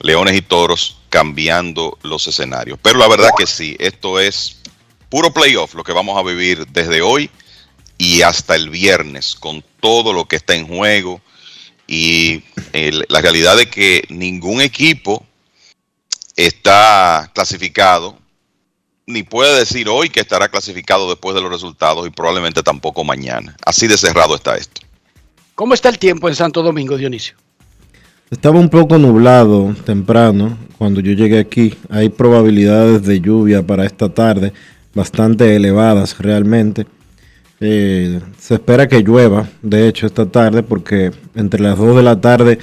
Leones 0.00 0.34
y 0.34 0.40
Toros 0.40 0.97
cambiando 1.08 1.98
los 2.02 2.26
escenarios. 2.26 2.78
Pero 2.82 2.98
la 2.98 3.08
verdad 3.08 3.30
que 3.36 3.46
sí, 3.46 3.76
esto 3.78 4.20
es 4.20 4.60
puro 5.08 5.32
playoff 5.32 5.74
lo 5.74 5.84
que 5.84 5.92
vamos 5.92 6.18
a 6.18 6.22
vivir 6.22 6.66
desde 6.68 7.00
hoy 7.00 7.30
y 7.96 8.22
hasta 8.22 8.54
el 8.54 8.70
viernes 8.70 9.34
con 9.34 9.64
todo 9.80 10.12
lo 10.12 10.26
que 10.26 10.36
está 10.36 10.54
en 10.54 10.66
juego 10.68 11.20
y 11.86 12.42
el- 12.72 13.04
la 13.08 13.20
realidad 13.20 13.56
de 13.56 13.68
que 13.70 14.04
ningún 14.10 14.60
equipo 14.60 15.24
está 16.36 17.30
clasificado 17.34 18.18
ni 19.06 19.22
puede 19.22 19.58
decir 19.58 19.88
hoy 19.88 20.10
que 20.10 20.20
estará 20.20 20.48
clasificado 20.48 21.08
después 21.08 21.34
de 21.34 21.40
los 21.40 21.50
resultados 21.50 22.06
y 22.06 22.10
probablemente 22.10 22.62
tampoco 22.62 23.04
mañana. 23.04 23.56
Así 23.64 23.86
de 23.86 23.96
cerrado 23.96 24.34
está 24.34 24.56
esto. 24.56 24.82
¿Cómo 25.54 25.72
está 25.72 25.88
el 25.88 25.98
tiempo 25.98 26.28
en 26.28 26.34
Santo 26.36 26.62
Domingo, 26.62 26.96
Dionisio? 26.98 27.34
Estaba 28.30 28.58
un 28.60 28.68
poco 28.68 28.98
nublado 28.98 29.74
temprano 29.86 30.58
cuando 30.78 31.00
yo 31.00 31.12
llegué 31.12 31.40
aquí. 31.40 31.74
Hay 31.90 32.08
probabilidades 32.08 33.02
de 33.02 33.20
lluvia 33.20 33.66
para 33.66 33.84
esta 33.84 34.08
tarde, 34.08 34.52
bastante 34.94 35.56
elevadas 35.56 36.18
realmente. 36.18 36.86
Eh, 37.60 38.20
se 38.38 38.54
espera 38.54 38.86
que 38.86 39.02
llueva, 39.02 39.48
de 39.62 39.88
hecho, 39.88 40.06
esta 40.06 40.26
tarde, 40.26 40.62
porque 40.62 41.10
entre 41.34 41.60
las 41.60 41.76
2 41.76 41.96
de 41.96 42.02
la 42.04 42.20
tarde 42.20 42.58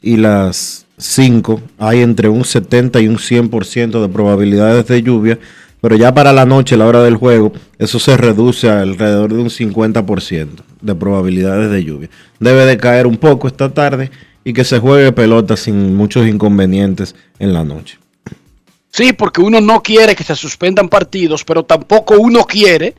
y 0.00 0.16
las 0.16 0.86
5 0.96 1.60
hay 1.78 2.00
entre 2.00 2.30
un 2.30 2.44
70 2.44 3.00
y 3.00 3.08
un 3.08 3.18
100% 3.18 4.00
de 4.00 4.08
probabilidades 4.08 4.86
de 4.86 5.02
lluvia, 5.02 5.38
pero 5.80 5.96
ya 5.96 6.12
para 6.12 6.32
la 6.32 6.46
noche, 6.46 6.76
la 6.76 6.86
hora 6.86 7.02
del 7.02 7.16
juego, 7.16 7.52
eso 7.78 7.98
se 7.98 8.16
reduce 8.16 8.68
a 8.68 8.80
alrededor 8.80 9.32
de 9.32 9.40
un 9.40 9.50
50% 9.50 10.48
de 10.80 10.94
probabilidades 10.94 11.70
de 11.70 11.84
lluvia. 11.84 12.10
Debe 12.40 12.64
de 12.64 12.78
caer 12.78 13.06
un 13.06 13.16
poco 13.16 13.46
esta 13.46 13.72
tarde 13.72 14.10
y 14.48 14.54
que 14.54 14.64
se 14.64 14.78
juegue 14.78 15.12
pelota 15.12 15.58
sin 15.58 15.94
muchos 15.94 16.26
inconvenientes 16.26 17.14
en 17.38 17.52
la 17.52 17.64
noche. 17.64 17.98
Sí, 18.90 19.12
porque 19.12 19.42
uno 19.42 19.60
no 19.60 19.82
quiere 19.82 20.16
que 20.16 20.24
se 20.24 20.34
suspendan 20.34 20.88
partidos, 20.88 21.44
pero 21.44 21.66
tampoco 21.66 22.14
uno 22.18 22.44
quiere 22.44 22.94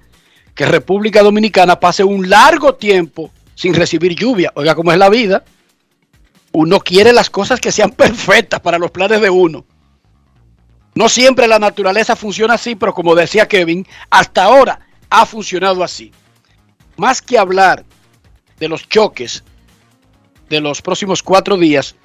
que 0.53 0.67
República 0.67 1.23
Dominicana 1.23 1.79
pase 1.79 2.03
un 2.03 2.29
largo 2.29 2.75
tiempo 2.75 3.31
sin 3.55 3.73
recibir 3.73 4.13
lluvia. 4.13 4.51
Oiga, 4.53 4.75
cómo 4.75 4.91
es 4.91 4.99
la 4.99 5.09
vida. 5.09 5.43
Uno 6.51 6.81
quiere 6.81 7.13
las 7.13 7.31
cosas 7.31 7.59
que 7.59 7.71
sean 7.71 7.89
perfectas 7.97 8.59
para 8.59 8.77
los 8.77 8.91
planes 8.91 9.19
de 9.19 9.31
uno. 9.31 9.65
No 10.93 11.09
siempre 11.09 11.47
la 11.47 11.57
naturaleza 11.57 12.15
funciona 12.15 12.53
así, 12.53 12.75
pero 12.75 12.93
como 12.93 13.15
decía 13.15 13.47
Kevin, 13.47 13.87
hasta 14.11 14.43
ahora 14.43 14.81
ha 15.09 15.25
funcionado 15.25 15.83
así. 15.83 16.11
Más 16.95 17.23
que 17.23 17.39
hablar 17.39 17.85
de 18.59 18.67
los 18.67 18.87
choques 18.87 19.43
de 20.49 20.59
los 20.59 20.81
próximos 20.81 21.23
cuatro 21.23 21.57
días, 21.57 21.95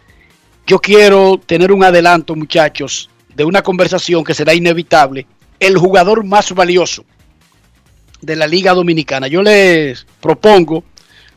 yo 0.66 0.78
quiero 0.78 1.40
tener 1.44 1.72
un 1.72 1.84
adelanto, 1.84 2.34
muchachos, 2.34 3.10
de 3.34 3.44
una 3.44 3.62
conversación 3.62 4.24
que 4.24 4.34
será 4.34 4.54
inevitable. 4.54 5.26
El 5.60 5.76
jugador 5.76 6.24
más 6.24 6.52
valioso 6.52 7.04
de 8.20 8.36
la 8.36 8.46
Liga 8.46 8.72
Dominicana. 8.72 9.28
Yo 9.28 9.42
les 9.42 10.06
propongo 10.20 10.84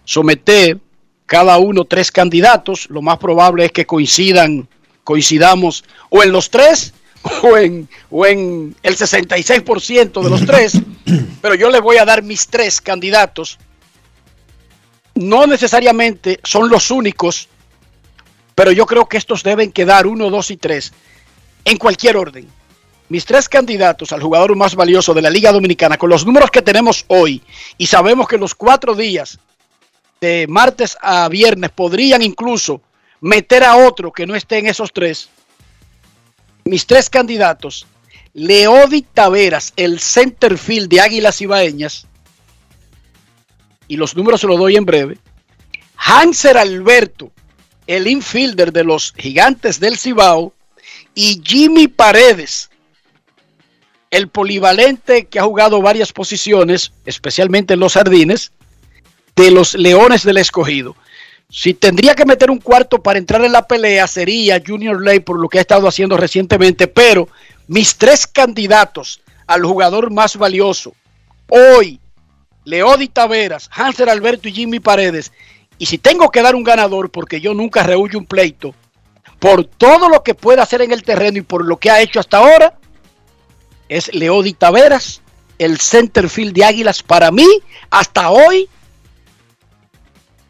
someter 0.06 0.80
cada 1.26 1.58
uno 1.58 1.86
tres 1.86 2.12
candidatos. 2.12 2.90
Lo 2.90 3.02
más 3.02 3.18
probable 3.18 3.66
es 3.66 3.72
que 3.72 3.86
coincidan, 3.86 4.68
coincidamos 5.04 5.84
o 6.10 6.24
en 6.24 6.32
los 6.32 6.50
tres 6.50 6.94
o 7.44 7.58
en, 7.58 7.90
o 8.10 8.26
en 8.26 8.76
el 8.84 8.96
66% 8.96 10.24
de 10.24 10.30
los 10.30 10.46
tres. 10.46 10.80
Pero 11.42 11.56
yo 11.56 11.70
les 11.70 11.82
voy 11.82 11.98
a 11.98 12.06
dar 12.06 12.24
mis 12.24 12.48
tres 12.48 12.82
candidatos. 12.82 13.60
No 15.18 15.48
necesariamente 15.48 16.40
son 16.44 16.70
los 16.70 16.92
únicos, 16.92 17.50
pero 18.54 18.72
yo 18.72 18.86
creo 18.86 19.08
que 19.08 19.18
estos 19.18 19.44
deben 19.44 19.72
quedar 19.72 20.06
uno, 20.06 20.30
dos 20.30 20.52
y 20.52 20.58
tres 20.58 20.94
en 21.66 21.78
cualquier 21.78 22.18
orden. 22.18 22.48
Mis 23.10 23.26
tres 23.26 23.50
candidatos 23.50 24.12
al 24.12 24.22
jugador 24.22 24.56
más 24.56 24.76
valioso 24.76 25.14
de 25.14 25.22
la 25.22 25.30
Liga 25.30 25.52
Dominicana, 25.52 25.98
con 25.98 26.10
los 26.10 26.26
números 26.26 26.52
que 26.52 26.62
tenemos 26.62 27.06
hoy, 27.08 27.42
y 27.78 27.88
sabemos 27.88 28.28
que 28.28 28.38
los 28.38 28.54
cuatro 28.54 28.96
días 28.96 29.40
de 30.20 30.46
martes 30.48 30.98
a 31.02 31.30
viernes 31.30 31.72
podrían 31.72 32.22
incluso 32.22 32.82
meter 33.22 33.64
a 33.64 33.76
otro 33.76 34.12
que 34.12 34.28
no 34.28 34.36
esté 34.36 34.58
en 34.58 34.68
esos 34.68 34.92
tres. 34.92 35.30
Mis 36.66 36.86
tres 36.86 37.10
candidatos, 37.10 37.88
Leodi 38.34 39.04
Taveras, 39.04 39.74
el 39.78 40.00
center 40.00 40.58
field 40.58 40.90
de 40.90 41.02
Águilas 41.02 41.42
Ibaeñas, 41.42 42.07
y 43.88 43.98
los 43.98 44.16
números 44.16 44.42
se 44.42 44.48
los 44.48 44.60
doy 44.60 44.76
en 44.76 44.86
breve. 44.86 45.18
Hanser 45.96 46.58
Alberto, 46.58 47.32
el 47.86 48.08
infielder 48.08 48.72
de 48.72 48.84
los 48.84 49.14
Gigantes 49.18 49.80
del 49.80 49.98
Cibao, 49.98 50.54
y 51.14 51.42
Jimmy 51.44 51.88
Paredes, 51.88 52.70
el 54.12 54.30
polivalente 54.30 55.26
que 55.26 55.40
ha 55.40 55.44
jugado 55.44 55.82
varias 55.82 56.14
posiciones, 56.14 56.92
especialmente 57.06 57.74
en 57.74 57.80
los 57.80 57.94
jardines, 57.94 58.52
de 59.36 59.52
los 59.52 59.74
Leones 59.74 60.24
del 60.24 60.38
Escogido. 60.38 60.96
Si 61.50 61.74
tendría 61.74 62.14
que 62.14 62.26
meter 62.26 62.52
un 62.52 62.60
cuarto 62.60 63.02
para 63.02 63.20
entrar 63.20 63.44
en 63.46 63.52
la 63.52 63.68
pelea, 63.68 64.08
sería 64.08 64.62
Junior 64.66 65.02
Ley 65.02 65.20
por 65.20 65.40
lo 65.40 65.48
que 65.48 65.60
ha 65.60 65.62
estado 65.62 65.88
haciendo 65.88 66.18
recientemente, 66.18 66.88
pero 66.88 67.30
mis 67.68 67.96
tres 67.98 68.28
candidatos 68.28 69.22
al 69.46 69.64
jugador 69.64 70.12
más 70.12 70.36
valioso, 70.36 70.94
hoy, 71.48 72.00
Leody 72.68 73.08
Taveras, 73.08 73.70
Hanser 73.72 74.10
Alberto 74.10 74.50
y 74.50 74.52
Jimmy 74.52 74.82
Paredes, 74.82 75.32
y 75.78 75.86
si 75.86 75.98
tengo 75.98 76.30
que 76.30 76.42
dar 76.42 76.54
un 76.54 76.66
ganador, 76.66 77.10
porque 77.10 77.40
yo 77.40 77.54
nunca 77.54 77.82
rehuyo 77.82 78.20
un 78.20 78.26
pleito, 78.26 78.76
por 79.40 79.64
todo 79.64 80.10
lo 80.10 80.22
que 80.22 80.36
puede 80.36 80.60
hacer 80.60 80.82
en 80.82 80.92
el 80.92 81.04
terreno 81.04 81.38
y 81.38 81.44
por 81.44 81.64
lo 81.64 81.78
que 81.78 81.90
ha 81.90 82.02
hecho 82.02 82.20
hasta 82.20 82.40
ahora, 82.40 82.78
es 83.88 84.14
Leody 84.14 84.52
Taveras, 84.52 85.22
el 85.58 85.80
centerfield 85.80 86.54
de 86.54 86.66
Águilas 86.66 87.04
para 87.04 87.32
mí, 87.32 87.48
hasta 87.90 88.32
hoy, 88.32 88.68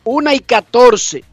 1 0.03 0.34
y 0.34 0.39
14 0.39 1.23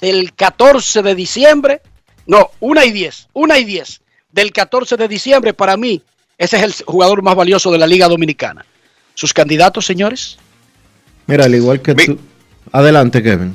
del 0.00 0.34
14 0.34 1.02
de 1.02 1.14
diciembre, 1.16 1.82
no, 2.26 2.52
1 2.60 2.84
y 2.84 2.92
10, 2.92 3.28
1 3.32 3.56
y 3.56 3.64
10 3.64 4.02
del 4.30 4.52
14 4.52 4.96
de 4.96 5.08
diciembre, 5.08 5.52
para 5.52 5.76
mí, 5.76 6.00
ese 6.36 6.58
es 6.58 6.62
el 6.62 6.84
jugador 6.84 7.22
más 7.22 7.34
valioso 7.34 7.72
de 7.72 7.78
la 7.78 7.88
Liga 7.88 8.06
Dominicana. 8.06 8.64
¿Sus 9.18 9.34
candidatos, 9.34 9.84
señores? 9.84 10.38
Mira, 11.26 11.46
al 11.46 11.54
igual 11.56 11.82
que 11.82 11.92
tú. 11.96 12.16
Adelante, 12.70 13.20
Kevin. 13.20 13.52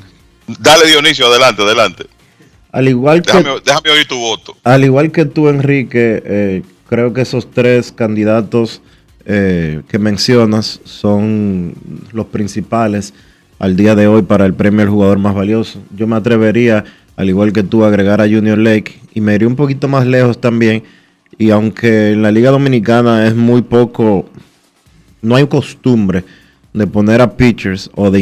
Dale, 0.58 0.86
Dionisio, 0.86 1.26
adelante, 1.26 1.62
adelante. 1.62 2.04
Al 2.70 2.86
igual 2.86 3.22
que. 3.22 3.32
Déjame, 3.32 3.60
déjame 3.64 3.90
oír 3.92 4.06
tu 4.06 4.18
voto. 4.18 4.54
Al 4.62 4.84
igual 4.84 5.10
que 5.10 5.24
tú, 5.24 5.48
Enrique, 5.48 6.22
eh, 6.26 6.62
creo 6.86 7.14
que 7.14 7.22
esos 7.22 7.50
tres 7.50 7.92
candidatos 7.92 8.82
eh, 9.24 9.80
que 9.88 9.98
mencionas 9.98 10.80
son 10.84 11.72
los 12.12 12.26
principales 12.26 13.14
al 13.58 13.74
día 13.74 13.94
de 13.94 14.06
hoy 14.06 14.20
para 14.20 14.44
el 14.44 14.52
premio 14.52 14.82
al 14.82 14.90
jugador 14.90 15.18
más 15.18 15.34
valioso. 15.34 15.80
Yo 15.96 16.06
me 16.06 16.16
atrevería, 16.16 16.84
al 17.16 17.30
igual 17.30 17.54
que 17.54 17.62
tú, 17.62 17.84
a 17.84 17.88
agregar 17.88 18.20
a 18.20 18.24
Junior 18.24 18.58
Lake 18.58 19.00
y 19.14 19.22
me 19.22 19.34
iría 19.34 19.48
un 19.48 19.56
poquito 19.56 19.88
más 19.88 20.06
lejos 20.06 20.42
también. 20.42 20.84
Y 21.38 21.48
aunque 21.52 22.10
en 22.10 22.20
la 22.20 22.30
Liga 22.30 22.50
Dominicana 22.50 23.26
es 23.26 23.34
muy 23.34 23.62
poco, 23.62 24.28
no 25.24 25.36
hay 25.36 25.46
costumbre 25.46 26.24
de 26.72 26.86
poner 26.86 27.20
a 27.20 27.36
pitchers 27.36 27.90
o 27.94 28.10
de 28.10 28.20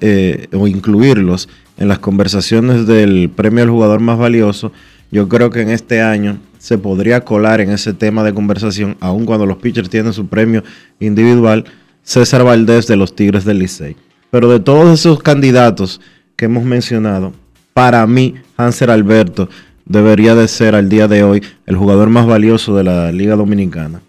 eh, 0.00 0.48
o 0.52 0.66
incluirlos 0.66 1.48
en 1.76 1.88
las 1.88 1.98
conversaciones 1.98 2.86
del 2.86 3.30
premio 3.34 3.64
al 3.64 3.70
jugador 3.70 4.00
más 4.00 4.18
valioso, 4.18 4.72
yo 5.10 5.28
creo 5.28 5.50
que 5.50 5.60
en 5.60 5.70
este 5.70 6.00
año 6.00 6.38
se 6.58 6.78
podría 6.78 7.20
colar 7.20 7.60
en 7.60 7.70
ese 7.70 7.92
tema 7.92 8.24
de 8.24 8.34
conversación, 8.34 8.96
aun 9.00 9.26
cuando 9.26 9.46
los 9.46 9.58
pitchers 9.58 9.90
tienen 9.90 10.12
su 10.12 10.26
premio 10.26 10.64
individual, 11.00 11.64
César 12.02 12.44
Valdés 12.44 12.86
de 12.86 12.96
los 12.96 13.14
Tigres 13.14 13.44
del 13.44 13.58
Licey. 13.58 13.96
Pero 14.30 14.50
de 14.50 14.58
todos 14.58 14.98
esos 14.98 15.22
candidatos 15.22 16.00
que 16.34 16.46
hemos 16.46 16.64
mencionado, 16.64 17.32
para 17.74 18.06
mí, 18.06 18.34
Hanser 18.56 18.90
Alberto 18.90 19.48
debería 19.84 20.34
de 20.34 20.48
ser 20.48 20.74
al 20.74 20.88
día 20.88 21.08
de 21.08 21.22
hoy 21.22 21.42
el 21.66 21.76
jugador 21.76 22.08
más 22.08 22.26
valioso 22.26 22.74
de 22.74 22.84
la 22.84 23.12
Liga 23.12 23.36
Dominicana. 23.36 24.00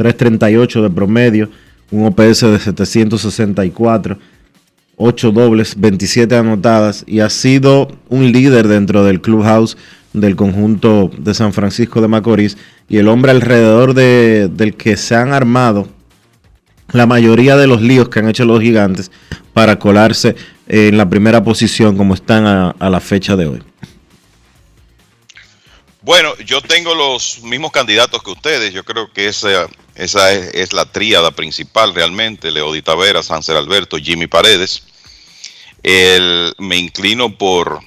3.38 0.00 0.80
de 0.80 0.88
promedio, 0.88 1.50
un 1.90 2.06
OPS 2.06 2.40
de 2.40 2.58
764, 2.58 4.18
8 4.96 5.30
dobles, 5.30 5.78
27 5.78 6.36
anotadas 6.36 7.04
y 7.06 7.20
ha 7.20 7.28
sido 7.28 7.88
un 8.08 8.32
líder 8.32 8.66
dentro 8.66 9.04
del 9.04 9.20
clubhouse 9.20 9.76
del 10.14 10.36
conjunto 10.36 11.10
de 11.18 11.34
San 11.34 11.52
Francisco 11.52 12.00
de 12.00 12.08
Macorís 12.08 12.56
y 12.88 12.96
el 12.96 13.08
hombre 13.08 13.30
alrededor 13.30 13.92
de, 13.92 14.48
del 14.50 14.74
que 14.74 14.96
se 14.96 15.16
han 15.16 15.34
armado 15.34 15.86
la 16.92 17.06
mayoría 17.06 17.58
de 17.58 17.66
los 17.66 17.82
líos 17.82 18.08
que 18.08 18.20
han 18.20 18.28
hecho 18.28 18.46
los 18.46 18.62
gigantes 18.62 19.10
para 19.52 19.78
colarse 19.78 20.34
en 20.66 20.96
la 20.96 21.10
primera 21.10 21.44
posición 21.44 21.98
como 21.98 22.14
están 22.14 22.46
a, 22.46 22.70
a 22.70 22.88
la 22.88 23.00
fecha 23.00 23.36
de 23.36 23.46
hoy. 23.46 23.62
Bueno, 26.02 26.34
yo 26.38 26.62
tengo 26.62 26.94
los 26.94 27.42
mismos 27.42 27.72
candidatos 27.72 28.22
que 28.22 28.30
ustedes. 28.30 28.72
Yo 28.72 28.84
creo 28.84 29.12
que 29.12 29.26
esa, 29.28 29.68
esa 29.94 30.32
es, 30.32 30.72
la 30.72 30.90
tríada 30.90 31.30
principal 31.30 31.94
realmente. 31.94 32.50
Leody 32.50 32.80
Taveras, 32.80 33.26
Sánchez 33.26 33.54
Alberto, 33.54 33.98
Jimmy 33.98 34.26
Paredes. 34.26 34.82
El, 35.82 36.54
me 36.58 36.76
inclino 36.76 37.36
por 37.36 37.80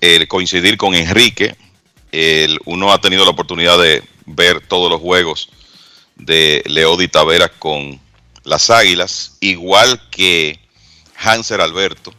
el 0.00 0.28
coincidir 0.28 0.76
con 0.76 0.94
Enrique. 0.94 1.56
El, 2.12 2.60
uno 2.64 2.92
ha 2.92 3.00
tenido 3.00 3.24
la 3.24 3.30
oportunidad 3.30 3.78
de 3.80 4.04
ver 4.24 4.60
todos 4.66 4.88
los 4.88 5.00
juegos 5.00 5.48
de 6.14 6.62
Leody 6.66 7.08
Taveras 7.08 7.50
con 7.58 8.00
las 8.44 8.70
Águilas, 8.70 9.36
igual 9.40 10.00
que 10.10 10.60
Hanser 11.16 11.60
Alberto. 11.60 12.14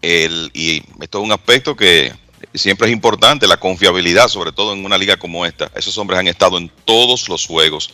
El, 0.00 0.50
y 0.54 0.82
esto 1.02 1.18
es 1.18 1.24
un 1.24 1.32
aspecto 1.32 1.76
que 1.76 2.12
siempre 2.58 2.88
es 2.88 2.92
importante, 2.92 3.46
la 3.46 3.56
confiabilidad, 3.58 4.28
sobre 4.28 4.52
todo 4.52 4.72
en 4.72 4.84
una 4.84 4.98
liga 4.98 5.16
como 5.16 5.46
esta. 5.46 5.70
Esos 5.74 5.96
hombres 5.98 6.18
han 6.18 6.28
estado 6.28 6.58
en 6.58 6.70
todos 6.84 7.28
los 7.28 7.46
juegos 7.46 7.90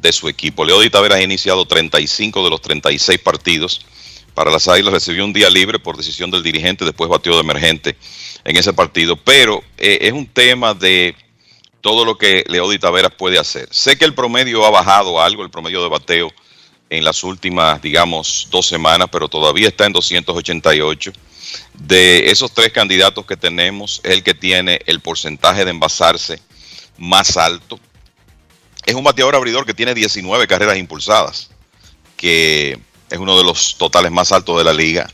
de 0.00 0.12
su 0.12 0.28
equipo. 0.28 0.64
Leody 0.64 0.90
Taveras 0.90 1.18
ha 1.18 1.22
iniciado 1.22 1.66
35 1.66 2.44
de 2.44 2.50
los 2.50 2.60
36 2.60 3.18
partidos. 3.18 3.84
Para 4.34 4.50
las 4.50 4.68
Águilas 4.68 4.94
recibió 4.94 5.24
un 5.24 5.32
día 5.32 5.50
libre 5.50 5.78
por 5.78 5.96
decisión 5.96 6.30
del 6.30 6.42
dirigente, 6.42 6.84
después 6.84 7.10
batió 7.10 7.34
de 7.34 7.40
emergente 7.40 7.96
en 8.44 8.56
ese 8.56 8.72
partido. 8.72 9.16
Pero 9.16 9.62
eh, 9.76 9.98
es 10.02 10.12
un 10.12 10.26
tema 10.26 10.72
de 10.72 11.14
todo 11.80 12.04
lo 12.04 12.16
que 12.16 12.44
Leody 12.46 12.78
Taveras 12.78 13.12
puede 13.16 13.38
hacer. 13.38 13.68
Sé 13.70 13.98
que 13.98 14.04
el 14.04 14.14
promedio 14.14 14.64
ha 14.64 14.70
bajado 14.70 15.20
algo, 15.20 15.42
el 15.42 15.50
promedio 15.50 15.82
de 15.82 15.88
bateo 15.88 16.32
en 16.88 17.04
las 17.04 17.22
últimas, 17.22 17.80
digamos, 17.82 18.48
dos 18.50 18.66
semanas, 18.66 19.08
pero 19.12 19.28
todavía 19.28 19.68
está 19.68 19.86
en 19.86 19.92
288 19.92 21.12
de 21.74 22.30
esos 22.30 22.52
tres 22.52 22.72
candidatos 22.72 23.26
que 23.26 23.36
tenemos, 23.36 24.00
es 24.04 24.12
el 24.12 24.22
que 24.22 24.34
tiene 24.34 24.80
el 24.86 25.00
porcentaje 25.00 25.64
de 25.64 25.70
envasarse 25.70 26.40
más 26.98 27.36
alto. 27.36 27.80
Es 28.84 28.94
un 28.94 29.04
bateador 29.04 29.34
abridor 29.34 29.66
que 29.66 29.74
tiene 29.74 29.94
19 29.94 30.46
carreras 30.46 30.76
impulsadas, 30.76 31.50
que 32.16 32.78
es 33.10 33.18
uno 33.18 33.36
de 33.36 33.44
los 33.44 33.76
totales 33.76 34.12
más 34.12 34.32
altos 34.32 34.58
de 34.58 34.64
la 34.64 34.72
liga. 34.72 35.10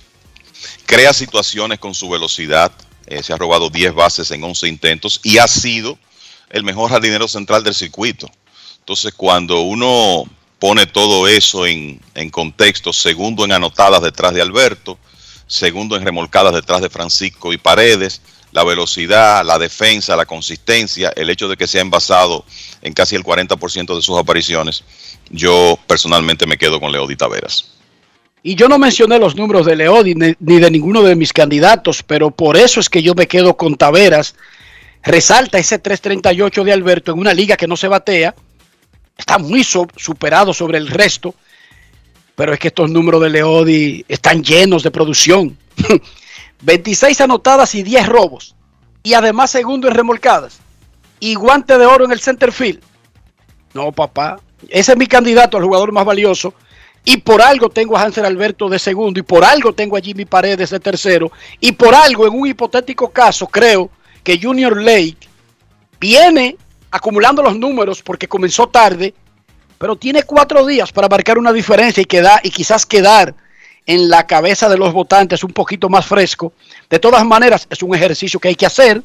Crea 0.87 1.13
situaciones 1.13 1.79
con 1.79 1.95
su 1.95 2.09
velocidad, 2.09 2.73
eh, 3.07 3.23
se 3.23 3.33
ha 3.33 3.37
robado 3.37 3.71
10 3.71 3.95
bases 3.95 4.31
en 4.31 4.43
11 4.43 4.69
intentos 4.69 5.21
y 5.23 5.39
ha 5.39 5.49
sido 5.49 5.99
el 6.51 6.65
mejor 6.65 6.91
jardinero 6.91 7.29
central 7.29 7.63
del 7.63 7.75
circuito. 7.75 8.31
Entonces, 8.81 9.15
cuando 9.15 9.61
uno 9.61 10.25
pone 10.59 10.87
todo 10.87 11.29
eso 11.29 11.67
en, 11.67 12.01
en 12.15 12.31
contexto, 12.31 12.93
segundo 12.93 13.45
en 13.45 13.53
anotadas 13.53 14.03
detrás 14.03 14.33
de 14.33 14.43
Alberto, 14.43 14.99
segundo 15.47 15.97
en 15.97 16.05
remolcadas 16.05 16.55
detrás 16.55 16.81
de 16.81 16.91
Francisco 16.91 17.53
y 17.53 17.59
Paredes, 17.59 18.21
la 18.53 18.65
velocidad, 18.65 19.45
la 19.45 19.59
defensa, 19.59 20.17
la 20.17 20.25
consistencia, 20.25 21.13
el 21.15 21.31
hecho 21.31 21.49
de 21.49 21.57
que 21.57 21.67
se 21.67 21.79
ha 21.79 21.83
envasado 21.83 22.45
en 22.83 22.93
casi 22.93 23.15
el 23.17 23.23
40% 23.23 23.95
de 23.95 24.03
sus 24.03 24.19
apariciones, 24.19 24.83
yo 25.31 25.79
personalmente 25.87 26.47
me 26.47 26.57
quedo 26.57 26.81
con 26.81 26.93
Leody 26.93 27.17
Taveras. 27.17 27.73
Y 28.43 28.55
yo 28.55 28.69
no 28.69 28.79
mencioné 28.79 29.19
los 29.19 29.35
números 29.35 29.67
de 29.67 29.77
Leody 29.77 30.15
ni, 30.15 30.35
de 30.39 30.71
ninguno 30.71 31.03
de 31.03 31.17
mis 31.17 31.33
candidatos, 31.33 32.03
pero 32.03 32.31
por 32.31 32.57
eso 32.57 32.79
es 32.81 32.89
que 32.89 33.03
yo 33.03 33.15
me 33.15 33.27
quedo 33.27 33.57
con 33.57 33.77
Taveras. 33.77 34.37
Resalta 35.03 35.59
ese 35.59 35.79
338 35.79 36.65
de 36.65 36.73
Alberto 36.73 37.13
en 37.13 37.19
una 37.19 37.35
liga 37.35 37.57
que 37.57 37.67
no 37.67 37.77
se 37.77 37.89
batea, 37.89 38.35
está 39.19 39.39
muy 39.39 39.65
superado 39.65 40.55
sobre 40.55 40.79
el 40.79 40.89
resto 40.89 41.35
pero 42.37 42.53
es 42.53 42.61
que 42.61 42.69
estos 42.69 42.91
números 42.91 43.23
de 43.23 43.31
Leody 43.31 44.05
están 44.07 44.45
llenos 44.45 44.83
de 44.83 44.91
producción. 44.91 45.57
26 46.63 47.21
anotadas 47.23 47.75
y 47.75 47.83
10 47.83 48.07
robos. 48.07 48.55
Y 49.03 49.15
además 49.15 49.51
segundo 49.51 49.89
en 49.89 49.95
remolcadas. 49.95 50.61
Y 51.19 51.35
guante 51.35 51.79
de 51.79 51.87
oro 51.87 52.05
en 52.05 52.13
el 52.13 52.21
center 52.21 52.53
field. 52.53 52.81
No, 53.73 53.91
papá. 53.91 54.39
Ese 54.69 54.93
es 54.93 54.99
mi 54.99 55.07
candidato 55.07 55.57
al 55.57 55.65
jugador 55.65 55.93
más 55.93 56.05
valioso. 56.05 56.53
Y 57.07 57.19
por 57.19 57.41
algo 57.41 57.71
tengo 57.71 57.97
a 57.97 58.03
Hansel 58.03 58.27
Alberto 58.27 58.69
de 58.69 58.79
segundo. 58.79 59.19
Y 59.19 59.23
por 59.23 59.43
algo 59.43 59.73
tengo 59.73 59.97
a 59.97 60.01
Jimmy 60.01 60.27
Paredes 60.27 60.71
de 60.71 60.81
tercero. 60.81 61.33
Y 61.59 61.73
por 61.73 61.95
algo, 61.95 62.27
en 62.27 62.35
un 62.35 62.47
hipotético 62.47 63.11
caso, 63.11 63.47
creo 63.47 63.91
que 64.23 64.39
Junior 64.43 64.77
Lake 64.77 65.29
viene 65.99 66.57
acumulando 66.91 67.43
los 67.43 67.57
números 67.57 68.03
porque 68.03 68.29
comenzó 68.29 68.67
tarde 68.67 69.15
pero 69.79 69.97
tiene 69.97 70.23
cuatro 70.23 70.65
días 70.67 70.93
para 70.93 71.09
marcar 71.09 71.39
una 71.39 71.53
diferencia 71.53 72.01
y, 72.01 72.07
quedar, 72.07 72.41
y 72.43 72.51
quizás 72.51 72.87
quedar 72.87 73.35
en 73.85 74.09
la 74.09 74.27
cabeza 74.27 74.69
de 74.69 74.79
los 74.79 74.93
votantes 74.93 75.45
un 75.45 75.53
poquito 75.53 75.89
más 75.89 76.07
fresco. 76.07 76.53
De 76.91 76.99
todas 76.99 77.25
maneras, 77.25 77.67
es 77.71 77.83
un 77.83 77.95
ejercicio 77.95 78.41
que 78.41 78.49
hay 78.49 78.55
que 78.55 78.67
hacer. 78.67 79.03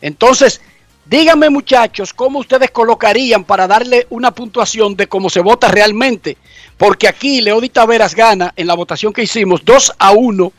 Entonces, 0.00 0.60
díganme 1.04 1.50
muchachos, 1.50 2.14
¿cómo 2.14 2.38
ustedes 2.38 2.70
colocarían 2.70 3.44
para 3.44 3.66
darle 3.66 4.06
una 4.10 4.30
puntuación 4.30 4.96
de 4.96 5.06
cómo 5.06 5.28
se 5.28 5.40
vota 5.40 5.68
realmente? 5.68 6.36
Porque 6.76 7.08
aquí 7.08 7.40
Leody 7.40 7.68
Taveras 7.68 8.14
gana 8.14 8.52
en 8.56 8.66
la 8.66 8.74
votación 8.74 9.12
que 9.12 9.22
hicimos 9.22 9.64
2 9.64 9.92
a 9.98 10.12
1, 10.12 10.52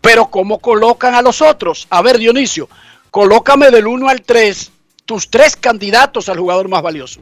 pero 0.00 0.26
¿cómo 0.26 0.58
colocan 0.58 1.14
a 1.14 1.22
los 1.22 1.42
otros? 1.42 1.86
A 1.90 2.02
ver, 2.02 2.18
Dionisio, 2.18 2.68
colócame 3.10 3.70
del 3.70 3.86
1 3.86 4.08
al 4.08 4.22
3 4.22 4.72
tus 5.06 5.30
tres 5.30 5.56
candidatos 5.56 6.28
al 6.28 6.38
jugador 6.38 6.68
más 6.68 6.82
valioso. 6.82 7.20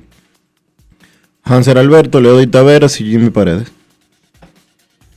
Hanser 1.44 1.78
Alberto, 1.78 2.20
Leody 2.20 2.46
Taveras 2.46 3.00
y 3.00 3.04
Jimmy 3.04 3.30
Paredes. 3.30 3.70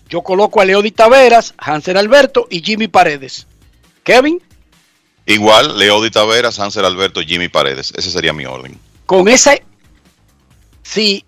Yo 0.09 0.21
coloco 0.21 0.61
a 0.61 0.65
Leody 0.65 0.91
Taveras, 0.91 1.53
Hanser 1.57 1.97
Alberto 1.97 2.47
y 2.49 2.61
Jimmy 2.61 2.87
Paredes. 2.87 3.47
Kevin, 4.03 4.41
Igual, 5.27 5.77
Leody 5.77 6.09
Taveras, 6.09 6.57
Hansel 6.57 6.85
Alberto, 6.85 7.19
Jimmy 7.21 7.49
Paredes. 7.49 7.93
Ese 7.95 8.09
sería 8.09 8.31
mi 8.31 8.45
orden. 8.45 8.79
con 9.05 9.27
ese, 9.27 9.61
si 10.83 11.25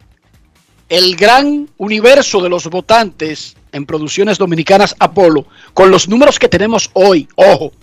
el 0.87 1.17
gran 1.17 1.69
universo 1.77 2.41
de 2.41 2.49
los 2.49 2.65
votantes 2.67 3.57
en 3.73 3.85
producciones 3.85 4.37
dominicanas 4.37 4.95
Apolo, 4.99 5.45
con 5.73 5.91
los 5.91 6.07
números 6.07 6.39
que 6.39 6.47
tenemos 6.47 6.89
hoy, 6.93 7.27
ojo, 7.35 7.73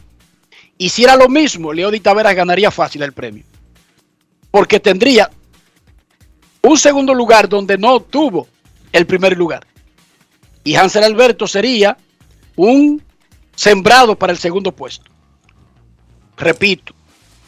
hiciera 0.78 1.16
lo 1.16 1.28
mismo, 1.28 1.74
Leody 1.74 2.00
Taveras 2.00 2.34
ganaría 2.34 2.70
fácil 2.70 3.02
el 3.02 3.12
premio. 3.12 3.44
Porque 4.50 4.80
tendría 4.80 5.30
un 6.68 6.78
segundo 6.78 7.14
lugar 7.14 7.48
donde 7.48 7.78
no 7.78 7.94
obtuvo 7.94 8.48
el 8.92 9.06
primer 9.06 9.36
lugar. 9.36 9.64
Y 10.64 10.74
Hansel 10.74 11.04
Alberto 11.04 11.46
sería 11.46 11.96
un 12.56 13.00
sembrado 13.54 14.18
para 14.18 14.32
el 14.32 14.38
segundo 14.38 14.72
puesto. 14.72 15.10
Repito, 16.36 16.92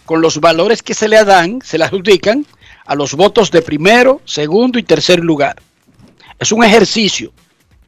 con 0.04 0.20
los 0.20 0.40
valores 0.40 0.84
que 0.84 0.94
se 0.94 1.08
le 1.08 1.24
dan, 1.24 1.60
se 1.64 1.78
le 1.78 1.84
adjudican 1.84 2.46
a 2.86 2.94
los 2.94 3.14
votos 3.14 3.50
de 3.50 3.60
primero, 3.60 4.22
segundo 4.24 4.78
y 4.78 4.84
tercer 4.84 5.18
lugar. 5.18 5.60
Es 6.38 6.52
un 6.52 6.62
ejercicio. 6.62 7.32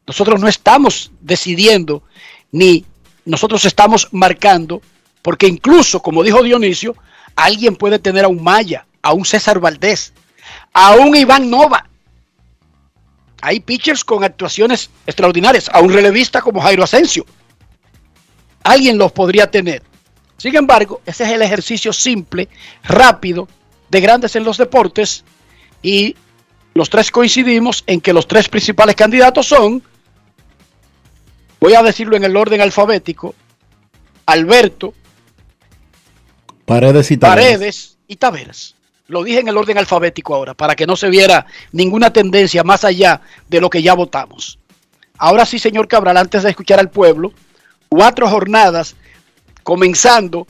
Nosotros 0.08 0.40
no 0.40 0.48
estamos 0.48 1.12
decidiendo 1.20 2.02
ni 2.50 2.84
nosotros 3.24 3.64
estamos 3.66 4.08
marcando, 4.10 4.82
porque 5.22 5.46
incluso, 5.46 6.02
como 6.02 6.24
dijo 6.24 6.42
Dionisio, 6.42 6.96
alguien 7.36 7.76
puede 7.76 8.00
tener 8.00 8.24
a 8.24 8.28
un 8.28 8.42
Maya, 8.42 8.86
a 9.00 9.12
un 9.12 9.24
César 9.24 9.60
Valdés, 9.60 10.12
a 10.72 10.94
un 10.94 11.14
Iván 11.16 11.50
Nova. 11.50 11.86
Hay 13.42 13.60
pitchers 13.60 14.04
con 14.04 14.22
actuaciones 14.22 14.90
extraordinarias, 15.06 15.70
a 15.72 15.80
un 15.80 15.92
relevista 15.92 16.40
como 16.42 16.60
Jairo 16.60 16.84
Asensio. 16.84 17.24
Alguien 18.62 18.98
los 18.98 19.12
podría 19.12 19.50
tener. 19.50 19.82
Sin 20.36 20.54
embargo, 20.56 21.00
ese 21.06 21.24
es 21.24 21.30
el 21.30 21.42
ejercicio 21.42 21.92
simple, 21.92 22.48
rápido, 22.82 23.48
de 23.88 24.00
grandes 24.00 24.36
en 24.36 24.44
los 24.44 24.56
deportes 24.58 25.24
y 25.82 26.16
los 26.74 26.88
tres 26.88 27.10
coincidimos 27.10 27.82
en 27.86 28.00
que 28.00 28.12
los 28.12 28.28
tres 28.28 28.48
principales 28.48 28.94
candidatos 28.94 29.46
son, 29.46 29.82
voy 31.58 31.74
a 31.74 31.82
decirlo 31.82 32.16
en 32.16 32.24
el 32.24 32.36
orden 32.36 32.60
alfabético, 32.60 33.34
Alberto, 34.26 34.94
Paredes 36.64 37.10
y 37.10 37.16
Taveras. 37.16 37.44
Paredes 37.44 37.98
y 38.06 38.16
Taveras. 38.16 38.76
Lo 39.10 39.24
dije 39.24 39.40
en 39.40 39.48
el 39.48 39.56
orden 39.56 39.76
alfabético 39.76 40.36
ahora, 40.36 40.54
para 40.54 40.76
que 40.76 40.86
no 40.86 40.94
se 40.94 41.10
viera 41.10 41.44
ninguna 41.72 42.12
tendencia 42.12 42.62
más 42.62 42.84
allá 42.84 43.20
de 43.48 43.60
lo 43.60 43.68
que 43.68 43.82
ya 43.82 43.94
votamos. 43.94 44.60
Ahora 45.18 45.44
sí, 45.44 45.58
señor 45.58 45.88
Cabral, 45.88 46.16
antes 46.16 46.44
de 46.44 46.50
escuchar 46.50 46.78
al 46.78 46.90
pueblo, 46.90 47.32
cuatro 47.88 48.28
jornadas 48.28 48.94
comenzando 49.64 50.46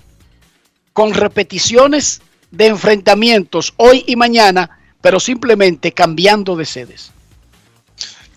con 0.92 1.14
repeticiones 1.14 2.20
de 2.50 2.66
enfrentamientos 2.66 3.72
hoy 3.78 4.04
y 4.06 4.14
mañana, 4.16 4.78
pero 5.00 5.20
simplemente 5.20 5.92
cambiando 5.92 6.54
de 6.54 6.66
sedes. 6.66 7.12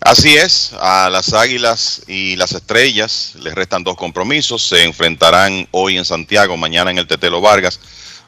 Así 0.00 0.36
es, 0.36 0.72
a 0.80 1.10
las 1.10 1.34
Águilas 1.34 2.00
y 2.08 2.36
las 2.36 2.52
Estrellas 2.52 3.34
les 3.42 3.54
restan 3.54 3.84
dos 3.84 3.96
compromisos. 3.98 4.66
Se 4.66 4.84
enfrentarán 4.84 5.68
hoy 5.70 5.98
en 5.98 6.06
Santiago, 6.06 6.56
mañana 6.56 6.90
en 6.90 6.96
el 6.96 7.06
Tetelo 7.06 7.42
Vargas. 7.42 7.78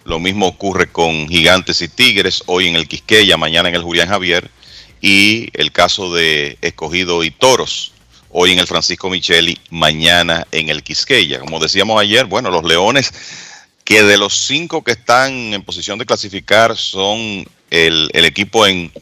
Lo 0.07 0.21
mismo 0.21 0.47
ocurre 0.47 0.87
con 0.87 1.29
Gigantes 1.29 1.83
y 1.83 1.89
Tigres, 1.89 2.45
hoy 2.47 2.69
en 2.69 2.77
el 2.77 2.87
Quisqueya, 2.87 3.37
mañana 3.37 3.71
en 3.71 3.75
el 3.75 3.83
Julián 3.83 4.09
Javier. 4.09 4.49
Y 5.01 5.49
el 5.53 5.73
caso 5.73 6.15
de 6.15 6.57
Escogido 6.61 7.25
y 7.25 7.33
Toros, 7.33 7.93
hoy 8.31 8.53
en 8.53 8.61
el 8.61 8.69
Francisco 8.69 9.11
Micheli, 9.11 9.59
mañana 9.69 10.47
en 10.53 10.69
el 10.69 10.85
Quisqueya. 10.85 11.41
Como 11.41 11.59
decíamos 11.59 12.01
ayer, 12.01 12.25
bueno, 12.27 12.53
los 12.53 12.63
Leones, 12.63 13.13
que 13.83 14.05
de 14.05 14.17
los 14.17 14.47
cinco 14.47 14.85
que 14.85 14.93
están 14.93 15.33
en 15.53 15.65
posición 15.65 15.99
de 15.99 16.07
clasificar, 16.07 16.77
son 16.77 17.45
el, 17.71 18.09
equipo 18.13 18.65
en 18.65 18.93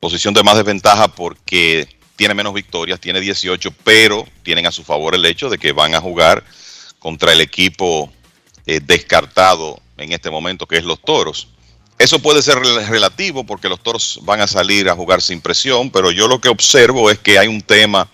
posición 0.00 0.34
de 0.34 0.42
más 0.42 0.56
desventaja 0.56 1.06
porque 1.06 1.86
tiene 2.16 2.34
menos 2.34 2.54
victorias, 2.54 2.98
tiene 2.98 3.20
18, 3.20 3.70
pero 3.84 4.26
tienen 4.42 4.66
a 4.66 4.72
su 4.72 4.82
favor 4.82 5.14
el 5.14 5.24
hecho 5.26 5.48
de 5.48 5.58
que 5.58 5.70
van 5.70 5.94
a 5.94 6.00
jugar 6.00 6.42
contra 6.98 7.32
el 7.32 7.40
equipo 7.40 8.12
eh, 8.66 8.80
descartado 8.84 9.80
en 9.98 10.12
este 10.12 10.30
momento, 10.30 10.66
que 10.66 10.76
es 10.78 10.84
los 10.84 11.00
Toros. 11.00 11.48
Eso 11.98 12.20
puede 12.20 12.42
ser 12.42 12.56
rel- 12.58 12.86
relativo 12.88 13.44
porque 13.44 13.68
los 13.68 13.82
Toros 13.82 14.20
van 14.22 14.40
a 14.40 14.46
salir 14.46 14.88
a 14.88 14.94
jugar 14.94 15.20
sin 15.20 15.40
presión, 15.40 15.90
pero 15.90 16.10
yo 16.12 16.28
lo 16.28 16.40
que 16.40 16.48
observo 16.48 17.10
es 17.10 17.18
que 17.18 17.38
hay 17.38 17.48
un 17.48 17.60
tema 17.60 18.08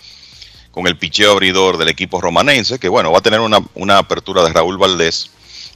con 0.70 0.86
el 0.86 0.96
picheo 0.96 1.32
abridor 1.32 1.76
del 1.76 1.88
equipo 1.88 2.20
romanense, 2.20 2.78
que 2.78 2.88
bueno, 2.88 3.12
va 3.12 3.18
a 3.18 3.22
tener 3.22 3.40
una, 3.40 3.58
una 3.74 3.98
apertura 3.98 4.42
de 4.42 4.52
Raúl 4.52 4.78
Valdés, 4.78 5.30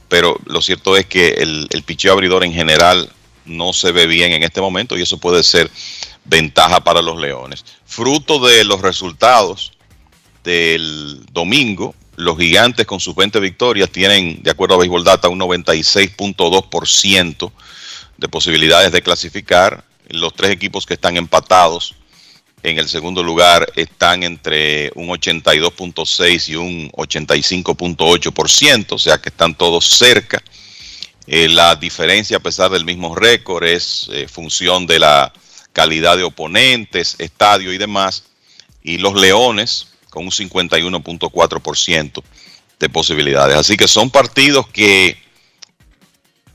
pero 0.09 0.37
lo 0.45 0.61
cierto 0.61 0.97
es 0.97 1.05
que 1.05 1.29
el, 1.29 1.67
el 1.69 1.83
picheo 1.83 2.11
abridor 2.13 2.43
en 2.43 2.51
general 2.51 3.09
no 3.45 3.71
se 3.73 3.91
ve 3.91 4.07
bien 4.07 4.33
en 4.33 4.43
este 4.43 4.59
momento 4.59 4.97
y 4.97 5.03
eso 5.03 5.17
puede 5.17 5.43
ser 5.43 5.69
ventaja 6.25 6.83
para 6.83 7.01
los 7.01 7.19
Leones. 7.19 7.63
Fruto 7.85 8.39
de 8.45 8.63
los 8.63 8.81
resultados 8.81 9.71
del 10.43 11.25
domingo, 11.31 11.93
los 12.19 12.37
gigantes 12.37 12.85
con 12.85 12.99
sus 12.99 13.15
20 13.15 13.39
victorias 13.39 13.89
tienen, 13.89 14.43
de 14.43 14.51
acuerdo 14.51 14.75
a 14.75 14.79
Baseball 14.79 15.05
Data, 15.05 15.29
un 15.29 15.39
96.2% 15.39 17.51
de 18.17 18.27
posibilidades 18.27 18.91
de 18.91 19.01
clasificar. 19.01 19.85
Los 20.09 20.33
tres 20.33 20.51
equipos 20.51 20.85
que 20.85 20.95
están 20.95 21.15
empatados 21.15 21.95
en 22.61 22.77
el 22.77 22.89
segundo 22.89 23.23
lugar 23.23 23.71
están 23.77 24.23
entre 24.23 24.91
un 24.95 25.07
82.6 25.07 26.49
y 26.49 26.57
un 26.57 26.91
85.8%, 26.91 28.85
o 28.89 28.97
sea 28.97 29.19
que 29.19 29.29
están 29.29 29.55
todos 29.55 29.85
cerca. 29.85 30.43
Eh, 31.25 31.47
la 31.47 31.77
diferencia, 31.77 32.35
a 32.35 32.41
pesar 32.41 32.69
del 32.69 32.83
mismo 32.83 33.15
récord, 33.15 33.63
es 33.63 34.09
eh, 34.11 34.27
función 34.27 34.87
de 34.87 34.99
la 34.99 35.31
calidad 35.71 36.17
de 36.17 36.23
oponentes, 36.23 37.15
estadio 37.17 37.71
y 37.71 37.77
demás. 37.77 38.25
Y 38.83 38.97
los 38.97 39.15
Leones 39.15 39.88
con 40.09 40.25
un 40.25 40.31
51.4% 40.31 42.23
de 42.79 42.89
posibilidades. 42.89 43.57
Así 43.57 43.77
que 43.77 43.87
son 43.87 44.09
partidos 44.09 44.67
que 44.67 45.17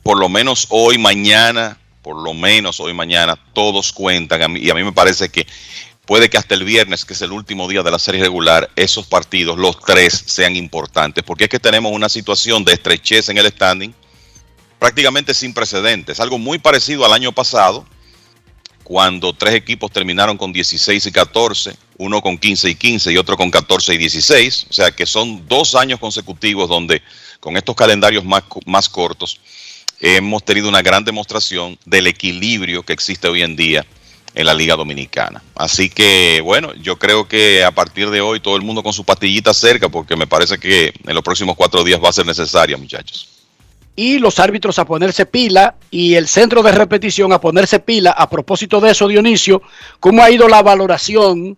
por 0.03 0.19
lo 0.19 0.29
menos 0.29 0.67
hoy, 0.69 0.99
mañana, 0.99 1.79
por 2.03 2.23
lo 2.23 2.35
menos 2.35 2.79
hoy, 2.81 2.93
mañana, 2.93 3.39
todos 3.55 3.93
cuentan. 3.93 4.57
Y 4.57 4.69
a 4.71 4.75
mí 4.75 4.85
me 4.85 4.93
parece 4.93 5.31
que 5.31 5.47
puede 6.05 6.29
que 6.29 6.37
hasta 6.37 6.55
el 6.55 6.65
viernes, 6.65 7.05
que 7.05 7.15
es 7.15 7.23
el 7.23 7.33
último 7.33 7.69
día 7.69 7.83
de 7.83 7.91
la 7.91 7.99
serie 7.99 8.21
regular, 8.21 8.71
esos 8.77 9.07
partidos, 9.07 9.59
los 9.59 9.79
tres, 9.81 10.25
sean 10.27 10.57
importantes. 10.57 11.25
Porque 11.25 11.45
es 11.45 11.51
que 11.51 11.59
tenemos 11.59 11.93
una 11.93 12.09
situación 12.09 12.65
de 12.65 12.75
estrechez 12.75 13.31
en 13.31 13.39
el 13.39 13.47
standing 13.47 13.95
prácticamente 14.79 15.33
sin 15.33 15.55
precedentes. 15.55 16.21
Algo 16.21 16.37
muy 16.37 16.59
parecido 16.59 17.07
al 17.07 17.15
año 17.15 17.33
pasado, 17.33 17.87
cuando 18.85 19.33
tres 19.33 19.55
equipos 19.55 19.91
terminaron 19.91 20.37
con 20.37 20.53
16 20.53 21.07
y 21.07 21.11
14, 21.11 21.75
uno 21.97 22.21
con 22.21 22.39
15 22.39 22.71
y 22.71 22.75
15 22.75 23.13
y 23.13 23.17
otro 23.17 23.37
con 23.37 23.51
14 23.51 23.95
y 23.95 23.99
16. 23.99 24.67
O 24.71 24.73
sea 24.73 24.93
que 24.93 25.07
son 25.07 25.49
dos 25.49 25.75
años 25.75 25.99
consecutivos 25.99 26.69
donde 26.69 27.03
con 27.41 27.57
estos 27.57 27.75
calendarios 27.75 28.25
más, 28.25 28.45
más 28.67 28.89
cortos 28.89 29.41
hemos 30.01 30.45
tenido 30.45 30.69
una 30.69 30.83
gran 30.83 31.05
demostración 31.05 31.79
del 31.87 32.07
equilibrio 32.07 32.83
que 32.83 32.93
existe 32.93 33.27
hoy 33.27 33.43
en 33.43 33.57
día 33.57 33.87
en 34.35 34.47
la 34.47 34.55
Liga 34.55 34.77
Dominicana. 34.77 35.43
Así 35.55 35.89
que, 35.89 36.41
bueno, 36.43 36.75
yo 36.75 36.99
creo 36.99 37.27
que 37.27 37.65
a 37.65 37.71
partir 37.71 38.11
de 38.11 38.21
hoy 38.21 38.41
todo 38.41 38.57
el 38.57 38.63
mundo 38.63 38.83
con 38.83 38.93
su 38.93 39.05
pastillita 39.05 39.55
cerca, 39.55 39.89
porque 39.89 40.17
me 40.17 40.27
parece 40.27 40.59
que 40.59 40.93
en 41.07 41.15
los 41.15 41.23
próximos 41.23 41.57
cuatro 41.57 41.85
días 41.85 42.03
va 42.03 42.09
a 42.09 42.13
ser 42.13 42.27
necesaria, 42.27 42.77
muchachos. 42.77 43.34
Y 43.97 44.19
los 44.19 44.39
árbitros 44.39 44.79
a 44.79 44.85
ponerse 44.85 45.27
pila 45.27 45.77
y 45.91 46.15
el 46.15 46.27
centro 46.27 46.63
de 46.63 46.73
repetición 46.73 47.33
a 47.33 47.41
ponerse 47.41 47.79
pila. 47.79 48.11
A 48.11 48.29
propósito 48.29 48.81
de 48.81 48.91
eso, 48.91 49.07
Dionisio, 49.07 49.63
¿cómo 50.01 50.23
ha 50.23 50.31
ido 50.31 50.49
la 50.49 50.63
valoración 50.63 51.57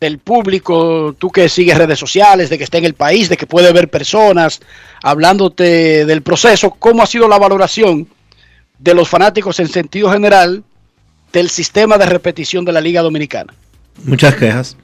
del 0.00 0.18
público? 0.18 1.14
Tú 1.18 1.30
que 1.30 1.48
sigues 1.48 1.78
redes 1.78 1.98
sociales, 1.98 2.50
de 2.50 2.58
que 2.58 2.64
está 2.64 2.78
en 2.78 2.84
el 2.84 2.94
país, 2.94 3.28
de 3.28 3.36
que 3.36 3.46
puede 3.46 3.72
ver 3.72 3.88
personas 3.88 4.60
hablándote 5.02 6.04
del 6.04 6.22
proceso, 6.22 6.70
¿cómo 6.70 7.02
ha 7.02 7.06
sido 7.06 7.28
la 7.28 7.38
valoración 7.38 8.08
de 8.78 8.94
los 8.94 9.08
fanáticos 9.08 9.60
en 9.60 9.68
sentido 9.68 10.10
general 10.10 10.64
del 11.32 11.48
sistema 11.48 11.98
de 11.98 12.06
repetición 12.06 12.64
de 12.64 12.72
la 12.72 12.80
Liga 12.80 13.02
Dominicana? 13.02 13.54
Muchas 14.04 14.34
quejas. 14.34 14.76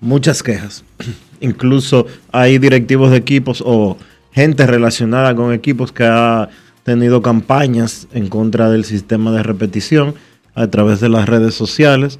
Muchas 0.00 0.42
quejas. 0.42 0.84
Incluso 1.40 2.06
hay 2.32 2.58
directivos 2.58 3.10
de 3.10 3.16
equipos 3.16 3.62
o 3.64 3.96
gente 4.38 4.66
relacionada 4.66 5.34
con 5.34 5.52
equipos 5.52 5.92
que 5.92 6.04
ha 6.04 6.48
tenido 6.84 7.20
campañas 7.22 8.08
en 8.14 8.28
contra 8.28 8.70
del 8.70 8.84
sistema 8.84 9.30
de 9.32 9.42
repetición 9.42 10.14
a 10.54 10.66
través 10.68 11.00
de 11.00 11.08
las 11.08 11.28
redes 11.28 11.54
sociales. 11.54 12.18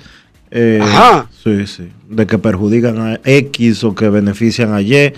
Eh, 0.50 0.78
Ajá. 0.82 1.28
Sí, 1.42 1.66
sí. 1.66 1.88
De 2.08 2.26
que 2.26 2.38
perjudican 2.38 2.98
a 2.98 3.20
X 3.24 3.84
o 3.84 3.94
que 3.94 4.08
benefician 4.08 4.72
a 4.74 4.80
Y 4.82 5.12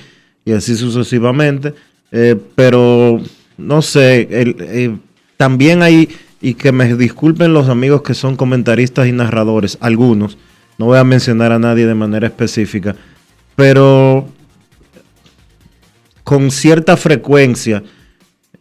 y 0.45 0.53
así 0.53 0.77
sucesivamente. 0.77 1.75
Eh, 2.13 2.37
pero 2.55 3.21
no 3.59 3.83
sé, 3.83 4.29
el- 4.31 4.57
eh, 4.61 4.97
también 5.37 5.83
hay, 5.83 6.09
y 6.41 6.55
que 6.55 6.73
me 6.73 6.95
disculpen 6.97 7.53
los 7.55 7.69
amigos 7.69 8.03
que 8.03 8.15
son 8.15 8.37
comentaristas 8.37 9.07
y 9.07 9.13
narradores, 9.13 9.79
algunos, 9.81 10.37
no 10.79 10.87
voy 10.87 10.99
a 10.99 11.05
mencionar 11.05 11.53
a 11.53 11.59
nadie 11.59 11.87
de 11.87 11.95
manera 11.95 12.27
específica, 12.27 12.97
pero 13.57 14.27
con 16.25 16.51
cierta 16.51 16.97
frecuencia 16.97 17.83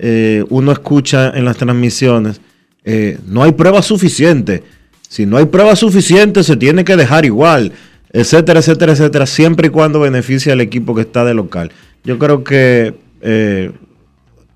eh, 0.02 0.46
uno 0.50 0.72
escucha 0.72 1.30
en 1.36 1.44
las 1.44 1.58
transmisiones, 1.58 2.40
eh, 2.86 3.20
no 3.28 3.44
hay 3.44 3.52
pruebas 3.52 3.86
suficientes. 3.86 4.62
Si 5.10 5.26
no 5.26 5.38
hay 5.38 5.46
pruebas 5.46 5.80
suficientes, 5.80 6.46
se 6.46 6.56
tiene 6.56 6.86
que 6.86 6.96
dejar 6.96 7.26
igual, 7.26 7.74
etcétera, 8.14 8.60
etcétera, 8.60 8.94
etcétera, 8.94 9.26
siempre 9.26 9.68
y 9.68 9.72
cuando 9.72 10.00
beneficie 10.00 10.54
al 10.54 10.62
equipo 10.62 10.96
que 10.96 11.02
está 11.02 11.26
de 11.26 11.34
local. 11.34 11.72
Yo 12.06 12.18
creo 12.18 12.44
que 12.44 12.94
eh, 13.22 13.72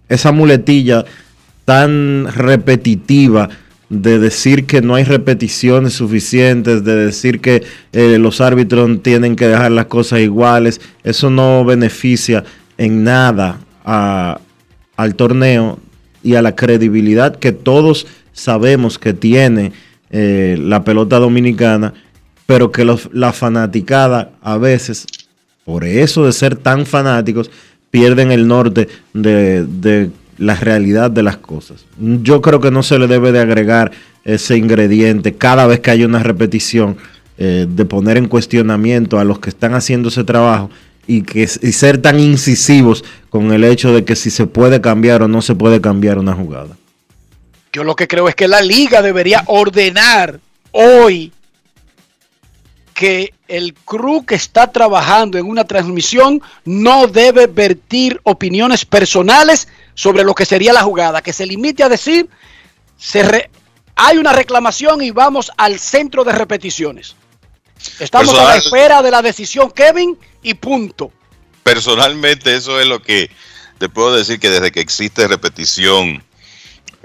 esa 0.08 0.32
muletilla 0.32 1.04
tan 1.66 2.28
repetitiva 2.34 3.50
de 3.90 4.20
decir 4.20 4.66
que 4.66 4.82
no 4.82 4.96
hay 4.96 5.04
repeticiones 5.04 5.94
suficientes, 5.94 6.84
de 6.84 6.96
decir 6.96 7.42
que 7.42 7.64
los 7.92 8.42
árbitros 8.42 9.04
tienen 9.04 9.36
que 9.36 9.48
dejar 9.48 9.72
las 9.72 9.86
cosas 9.86 10.20
iguales, 10.22 10.82
eso 11.04 11.30
no 11.30 11.64
beneficia 11.64 12.44
en 12.78 13.04
nada 13.04 13.60
a- 13.86 14.40
al 14.98 15.16
torneo 15.16 15.80
y 16.24 16.36
a 16.36 16.42
la 16.42 16.56
credibilidad 16.56 17.36
que 17.36 17.52
todos 17.52 18.08
sabemos 18.32 18.98
que 19.00 19.14
tiene 19.14 19.72
eh, 20.16 20.58
la 20.60 20.84
pelota 20.84 21.18
dominicana, 21.20 21.94
pero 22.46 22.72
que 22.72 22.86
la 23.12 23.34
fanaticada 23.34 24.32
a 24.42 24.58
veces, 24.58 25.06
por 25.66 25.84
eso 25.84 26.26
de 26.26 26.34
ser 26.34 26.56
tan 26.56 26.86
fanáticos, 26.86 27.50
pierden 27.90 28.32
el 28.32 28.48
norte 28.48 28.88
de, 29.14 29.66
de 29.66 30.12
la 30.38 30.56
realidad 30.56 31.10
de 31.12 31.24
las 31.24 31.38
cosas. 31.38 31.86
Yo 32.00 32.42
creo 32.42 32.60
que 32.60 32.70
no 32.72 32.84
se 32.84 33.00
le 33.00 33.08
debe 33.08 33.32
de 33.32 33.40
agregar 33.40 33.92
ese 34.24 34.58
ingrediente 34.58 35.34
cada 35.34 35.66
vez 35.68 35.80
que 35.80 35.92
hay 35.92 36.04
una 36.04 36.22
repetición, 36.24 36.98
eh, 37.38 37.66
de 37.68 37.86
poner 37.86 38.18
en 38.18 38.28
cuestionamiento 38.28 39.20
a 39.20 39.24
los 39.24 39.40
que 39.40 39.50
están 39.50 39.74
haciendo 39.74 40.10
ese 40.10 40.24
trabajo 40.24 40.70
y, 41.08 41.24
que, 41.24 41.44
y 41.44 41.72
ser 41.72 42.02
tan 42.02 42.20
incisivos 42.20 43.04
con 43.30 43.52
el 43.52 43.64
hecho 43.64 43.94
de 43.94 44.06
que 44.06 44.16
si 44.16 44.30
se 44.30 44.48
puede 44.48 44.82
cambiar 44.82 45.22
o 45.24 45.28
no 45.28 45.42
se 45.42 45.56
puede 45.56 45.82
cambiar 45.82 46.18
una 46.18 46.34
jugada. 46.34 46.78
Yo 47.72 47.84
lo 47.84 47.96
que 47.96 48.08
creo 48.08 48.30
es 48.30 48.36
que 48.36 48.48
la 48.48 48.62
liga 48.62 49.02
debería 49.02 49.44
ordenar 49.48 50.40
hoy 50.72 51.32
que 52.94 53.34
el 53.48 53.74
crew 53.74 54.24
que 54.24 54.36
está 54.36 54.72
trabajando 54.72 55.40
en 55.40 55.48
una 55.48 55.64
transmisión 55.64 56.42
no 56.64 57.08
debe 57.08 57.48
vertir 57.48 58.20
opiniones 58.24 58.86
personales 58.86 59.68
sobre 59.96 60.24
lo 60.24 60.36
que 60.36 60.46
sería 60.46 60.74
la 60.74 60.84
jugada, 60.84 61.22
que 61.22 61.34
se 61.34 61.46
limite 61.48 61.84
a 61.84 61.90
decir, 61.90 62.30
se 62.98 63.24
re- 63.24 63.50
hay 63.96 64.18
una 64.18 64.34
reclamación 64.34 65.02
y 65.02 65.10
vamos 65.10 65.52
al 65.58 65.80
centro 65.80 66.24
de 66.24 66.34
repeticiones. 66.34 67.16
Estamos 68.00 68.34
a 68.38 68.44
la 68.44 68.58
espera 68.58 69.02
de 69.02 69.12
la 69.12 69.22
decisión, 69.22 69.72
Kevin, 69.72 70.18
y 70.42 70.54
punto. 70.56 71.12
Personalmente 71.64 72.56
eso 72.56 72.80
es 72.80 72.88
lo 72.88 73.02
que 73.02 73.30
te 73.78 73.90
puedo 73.90 74.16
decir 74.16 74.40
que 74.40 74.50
desde 74.50 74.72
que 74.72 74.80
existe 74.82 75.28
repetición 75.28 76.24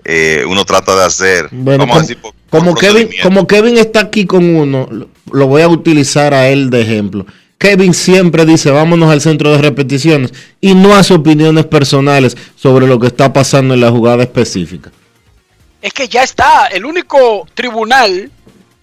eh, 0.04 0.44
uno 0.46 0.64
trata 0.64 0.96
de 0.96 1.04
hacer. 1.04 1.48
Bueno, 1.50 1.86
Vamos 1.86 1.96
a 1.96 1.98
como, 1.98 2.00
decir, 2.00 2.20
por- 2.20 2.34
como 2.50 2.70
por 2.72 2.80
Kevin, 2.80 3.08
como 3.22 3.46
Kevin 3.46 3.78
está 3.78 4.00
aquí 4.00 4.26
con 4.26 4.44
uno, 4.56 4.88
lo- 4.90 5.08
lo 5.32 5.46
voy 5.46 5.62
a 5.62 5.68
utilizar 5.68 6.34
a 6.34 6.48
él 6.48 6.70
de 6.70 6.82
ejemplo. 6.82 7.26
Kevin 7.58 7.92
siempre 7.92 8.46
dice, 8.46 8.70
vámonos 8.70 9.10
al 9.10 9.20
centro 9.20 9.50
de 9.50 9.58
repeticiones 9.58 10.32
y 10.60 10.74
no 10.74 10.94
hace 10.94 11.14
opiniones 11.14 11.66
personales 11.66 12.36
sobre 12.56 12.86
lo 12.86 13.00
que 13.00 13.08
está 13.08 13.32
pasando 13.32 13.74
en 13.74 13.80
la 13.80 13.90
jugada 13.90 14.22
específica. 14.22 14.90
es 15.82 15.92
que 15.92 16.08
ya 16.08 16.22
está. 16.22 16.66
El 16.68 16.84
único 16.84 17.46
tribunal 17.54 18.30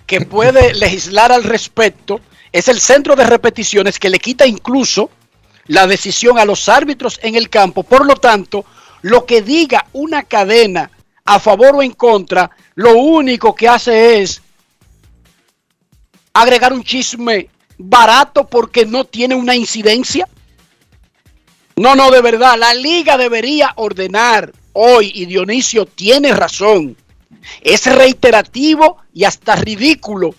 que 0.06 0.22
puede 0.22 0.74
legislar 0.76 1.32
al 1.32 1.44
respecto 1.44 2.22
es 2.52 2.68
el 2.68 2.80
centro 2.80 3.16
de 3.16 3.26
repeticiones 3.26 4.00
que 4.00 4.10
le 4.10 4.20
quita 4.20 4.46
incluso 4.46 5.10
la 5.68 5.88
decisión 5.88 6.38
a 6.38 6.46
los 6.46 6.70
árbitros 6.70 7.20
en 7.22 7.36
el 7.36 7.50
campo. 7.50 7.84
Por 7.84 8.06
lo 8.06 8.16
tanto, 8.16 8.66
lo 9.02 9.26
que 9.26 9.42
diga 9.42 9.88
una 9.94 10.24
cadena 10.24 10.92
a 11.26 11.40
favor 11.40 11.76
o 11.76 11.84
en 11.84 11.92
contra, 11.92 12.50
lo 12.76 12.98
único 12.98 13.56
que 13.56 13.68
hace 13.68 14.22
es 14.22 14.42
agregar 16.34 16.72
un 16.72 16.84
chisme 16.84 17.50
barato 17.78 18.48
porque 18.48 18.86
no 18.86 19.06
tiene 19.06 19.36
una 19.36 19.56
incidencia. 19.56 20.28
No, 21.76 21.96
no, 21.96 22.10
de 22.12 22.22
verdad, 22.22 22.58
la 22.58 22.74
liga 22.74 23.18
debería 23.18 23.74
ordenar 23.76 24.54
hoy, 24.74 25.12
y 25.14 25.26
Dionisio 25.26 25.86
tiene 25.86 26.34
razón, 26.34 26.96
es 27.62 27.86
reiterativo 27.86 28.98
y 29.14 29.24
hasta 29.24 29.56
ridículo 29.56 30.36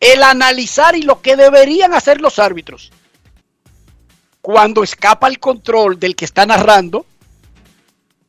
el 0.00 0.22
analizar 0.22 0.96
y 0.96 1.02
lo 1.02 1.20
que 1.20 1.36
deberían 1.36 1.94
hacer 1.94 2.20
los 2.20 2.38
árbitros. 2.38 2.90
Cuando 4.40 4.82
escapa 4.82 5.28
el 5.28 5.38
control 5.38 6.00
del 6.00 6.16
que 6.16 6.24
está 6.24 6.46
narrando, 6.46 7.04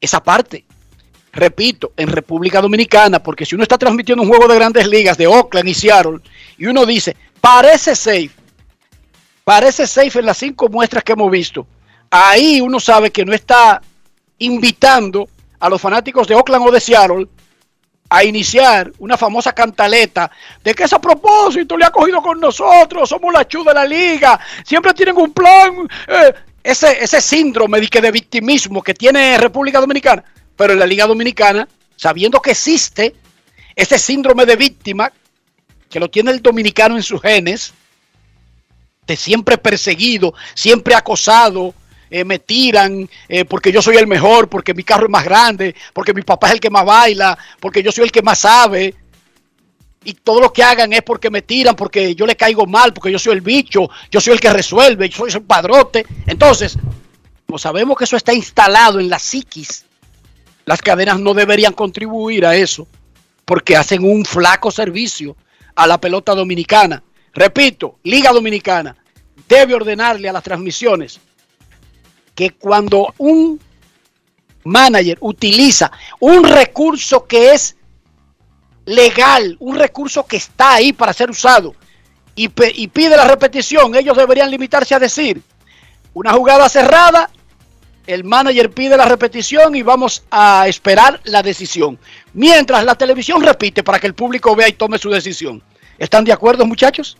esa 0.01 0.21
parte. 0.21 0.65
Repito, 1.31 1.93
en 1.95 2.09
República 2.09 2.59
Dominicana, 2.59 3.23
porque 3.23 3.45
si 3.45 3.55
uno 3.55 3.63
está 3.63 3.77
transmitiendo 3.77 4.23
un 4.23 4.27
juego 4.27 4.49
de 4.49 4.55
grandes 4.55 4.85
ligas 4.87 5.17
de 5.17 5.27
Oakland 5.27 5.69
y 5.69 5.73
Seattle, 5.73 6.19
y 6.57 6.65
uno 6.65 6.85
dice, 6.85 7.15
parece 7.39 7.95
safe, 7.95 8.31
parece 9.45 9.87
safe 9.87 10.19
en 10.19 10.25
las 10.25 10.37
cinco 10.37 10.67
muestras 10.67 11.05
que 11.05 11.13
hemos 11.13 11.31
visto, 11.31 11.65
ahí 12.09 12.59
uno 12.59 12.81
sabe 12.81 13.11
que 13.11 13.23
no 13.23 13.33
está 13.33 13.81
invitando 14.39 15.29
a 15.57 15.69
los 15.69 15.79
fanáticos 15.79 16.27
de 16.27 16.35
Oakland 16.35 16.67
o 16.67 16.71
de 16.71 16.81
Seattle 16.81 17.27
a 18.13 18.25
iniciar 18.25 18.91
una 18.99 19.15
famosa 19.15 19.53
cantaleta 19.53 20.29
de 20.61 20.73
que 20.73 20.83
es 20.83 20.91
a 20.91 20.99
propósito 20.99 21.77
le 21.77 21.85
ha 21.85 21.91
cogido 21.91 22.21
con 22.21 22.41
nosotros, 22.41 23.07
somos 23.07 23.33
la 23.33 23.47
chu 23.47 23.63
de 23.63 23.73
la 23.73 23.85
liga, 23.85 24.37
siempre 24.65 24.93
tienen 24.93 25.17
un 25.17 25.31
plan. 25.31 25.87
eh, 26.07 26.33
ese, 26.61 27.03
ese 27.03 27.21
síndrome 27.21 27.79
de, 27.79 28.01
de 28.01 28.11
victimismo 28.11 28.81
que 28.83 28.93
tiene 28.93 29.37
República 29.37 29.79
Dominicana, 29.79 30.23
pero 30.55 30.73
en 30.73 30.79
la 30.79 30.85
Liga 30.85 31.07
Dominicana, 31.07 31.67
sabiendo 31.95 32.41
que 32.41 32.51
existe 32.51 33.15
ese 33.75 33.97
síndrome 33.97 34.45
de 34.45 34.57
víctima, 34.57 35.11
que 35.89 35.99
lo 35.99 36.09
tiene 36.09 36.31
el 36.31 36.41
dominicano 36.41 36.97
en 36.97 37.03
sus 37.03 37.21
genes, 37.21 37.73
de 39.07 39.15
siempre 39.15 39.57
perseguido, 39.57 40.33
siempre 40.53 40.95
acosado, 40.95 41.73
eh, 42.13 42.25
me 42.25 42.39
tiran 42.39 43.09
eh, 43.29 43.45
porque 43.45 43.71
yo 43.71 43.81
soy 43.81 43.95
el 43.95 44.05
mejor, 44.05 44.49
porque 44.49 44.73
mi 44.73 44.83
carro 44.83 45.05
es 45.05 45.09
más 45.09 45.23
grande, 45.23 45.73
porque 45.93 46.13
mi 46.13 46.23
papá 46.23 46.47
es 46.47 46.53
el 46.55 46.59
que 46.59 46.69
más 46.69 46.83
baila, 46.83 47.37
porque 47.57 47.81
yo 47.81 47.89
soy 47.89 48.03
el 48.03 48.11
que 48.11 48.21
más 48.21 48.39
sabe. 48.39 48.93
Y 50.03 50.15
todo 50.15 50.41
lo 50.41 50.51
que 50.51 50.61
hagan 50.61 50.91
es 50.91 51.03
porque 51.03 51.29
me 51.29 51.41
tiran, 51.41 51.73
porque 51.73 52.13
yo 52.13 52.25
le 52.25 52.35
caigo 52.35 52.65
mal, 52.65 52.91
porque 52.91 53.11
yo 53.11 53.17
soy 53.17 53.33
el 53.33 53.41
bicho, 53.41 53.89
yo 54.09 54.19
soy 54.19 54.33
el 54.33 54.41
que 54.41 54.51
resuelve, 54.51 55.07
yo 55.07 55.17
soy 55.19 55.31
el 55.31 55.43
padrote. 55.43 56.05
Entonces, 56.27 56.77
como 57.45 57.57
sabemos 57.57 57.97
que 57.97 58.03
eso 58.03 58.17
está 58.17 58.33
instalado 58.33 58.99
en 58.99 59.09
la 59.09 59.17
psiquis, 59.17 59.85
las 60.65 60.81
cadenas 60.81 61.17
no 61.17 61.33
deberían 61.33 61.73
contribuir 61.73 62.45
a 62.45 62.55
eso, 62.57 62.87
porque 63.45 63.77
hacen 63.77 64.03
un 64.03 64.25
flaco 64.25 64.69
servicio 64.69 65.37
a 65.75 65.87
la 65.87 66.01
pelota 66.01 66.35
dominicana. 66.35 67.01
Repito, 67.33 67.99
Liga 68.03 68.33
Dominicana 68.33 68.97
debe 69.47 69.75
ordenarle 69.75 70.27
a 70.27 70.33
las 70.33 70.43
transmisiones 70.43 71.21
que 72.35 72.51
cuando 72.51 73.13
un 73.17 73.59
manager 74.63 75.17
utiliza 75.21 75.91
un 76.19 76.43
recurso 76.43 77.25
que 77.25 77.53
es 77.53 77.75
legal, 78.85 79.55
un 79.59 79.75
recurso 79.77 80.25
que 80.25 80.37
está 80.37 80.73
ahí 80.73 80.93
para 80.93 81.13
ser 81.13 81.29
usado 81.29 81.75
y, 82.35 82.47
pide 82.47 83.17
la 83.17 83.25
repetición, 83.25 83.95
ellos 83.95 84.17
deberían 84.17 84.49
limitarse 84.49 84.95
a 84.95 84.99
decir 84.99 85.41
una 86.13 86.33
jugada 86.33 86.67
cerrada, 86.69 87.29
el 88.07 88.23
manager 88.23 88.71
pide 88.71 88.97
la 88.97 89.05
repetición 89.05 89.75
y 89.75 89.81
vamos 89.81 90.23
a 90.31 90.67
esperar 90.67 91.21
la 91.23 91.43
decisión. 91.43 91.99
Mientras 92.33 92.83
la 92.83 92.95
televisión 92.95 93.41
repite 93.41 93.83
para 93.83 93.99
que 93.99 94.07
el 94.07 94.13
público 94.13 94.55
vea 94.55 94.67
y 94.67 94.73
tome 94.73 94.97
su 94.97 95.09
decisión. 95.09 95.61
¿Están 95.97 96.25
de 96.25 96.33
acuerdo, 96.33 96.65
muchachos? 96.65 97.17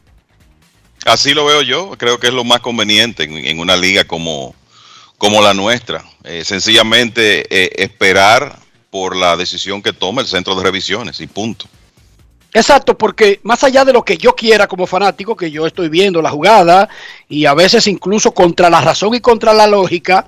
Así 1.06 1.34
lo 1.34 1.46
veo 1.46 1.62
yo, 1.62 1.92
creo 1.98 2.20
que 2.20 2.28
es 2.28 2.34
lo 2.34 2.44
más 2.44 2.60
conveniente 2.60 3.24
en, 3.24 3.38
en 3.38 3.60
una 3.60 3.78
liga 3.78 4.04
como, 4.04 4.56
como 5.22 5.40
la 5.40 5.54
nuestra. 5.54 6.04
Eh, 6.24 6.44
sencillamente 6.44 7.46
eh, 7.48 7.84
esperar 7.84 8.58
por 8.90 9.16
la 9.16 9.38
decisión 9.38 9.80
que 9.84 9.94
tome 9.94 10.24
el 10.24 10.28
centro 10.28 10.56
de 10.56 10.64
revisiones 10.64 11.22
y 11.22 11.28
punto. 11.28 11.68
Exacto, 12.52 12.98
porque 12.98 13.40
más 13.44 13.64
allá 13.64 13.86
de 13.86 13.94
lo 13.94 14.04
que 14.04 14.18
yo 14.18 14.36
quiera 14.36 14.66
como 14.66 14.88
fanático, 14.88 15.36
que 15.36 15.52
yo 15.52 15.68
estoy 15.68 15.90
viendo 15.90 16.24
la 16.24 16.32
jugada 16.32 16.90
y 17.30 17.46
a 17.46 17.54
veces 17.54 17.86
incluso 17.86 18.34
contra 18.34 18.68
la 18.72 18.82
razón 18.82 19.14
y 19.14 19.20
contra 19.20 19.54
la 19.54 19.68
lógica, 19.68 20.26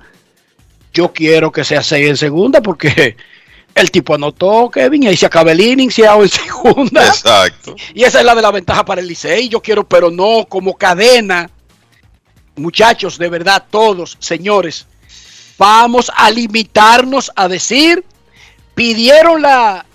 yo 0.92 1.12
quiero 1.12 1.50
que 1.50 1.64
sea 1.64 1.82
6 1.82 2.10
en 2.10 2.16
segunda 2.16 2.62
porque 2.62 3.16
el 3.74 3.90
tipo 3.90 4.14
anotó, 4.14 4.70
Kevin, 4.70 5.02
y 5.02 5.06
ahí 5.08 5.16
se 5.16 5.26
acaba 5.26 5.50
el 5.50 5.60
inning, 5.60 5.90
se 5.90 6.06
hago 6.06 6.22
en 6.22 6.28
segunda. 6.28 7.04
Exacto. 7.04 7.74
Y 7.94 8.04
esa 8.04 8.20
es 8.20 8.24
la 8.24 8.36
de 8.36 8.42
la 8.42 8.52
ventaja 8.52 8.84
para 8.84 9.00
el 9.00 9.08
Licey. 9.08 9.48
Yo 9.48 9.60
quiero, 9.60 9.88
pero 9.88 10.12
no 10.12 10.46
como 10.48 10.76
cadena. 10.76 11.50
Muchachos, 12.56 13.18
de 13.18 13.28
verdad, 13.28 13.64
todos, 13.70 14.16
señores, 14.20 14.86
Vamos 15.56 16.10
a 16.16 16.30
limitarnos 16.30 17.30
a 17.36 17.46
decir, 17.46 18.04
pidieron 18.74 19.40
la 19.40 19.86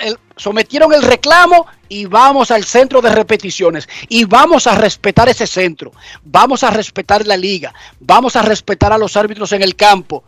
el- 0.00 0.18
sometieron 0.36 0.92
el 0.92 1.02
reclamo 1.02 1.66
y 1.88 2.04
vamos 2.04 2.50
al 2.50 2.64
centro 2.64 3.00
de 3.00 3.10
repeticiones. 3.10 3.88
Y 4.10 4.24
vamos 4.26 4.66
a 4.66 4.74
respetar 4.74 5.28
ese 5.30 5.46
centro, 5.46 5.92
vamos 6.22 6.62
a 6.64 6.70
respetar 6.70 7.26
la 7.26 7.36
liga, 7.36 7.72
vamos 7.98 8.36
a 8.36 8.42
respetar 8.42 8.92
a 8.92 8.98
los 8.98 9.16
árbitros 9.16 9.52
en 9.52 9.62
el 9.62 9.74
campo, 9.74 10.24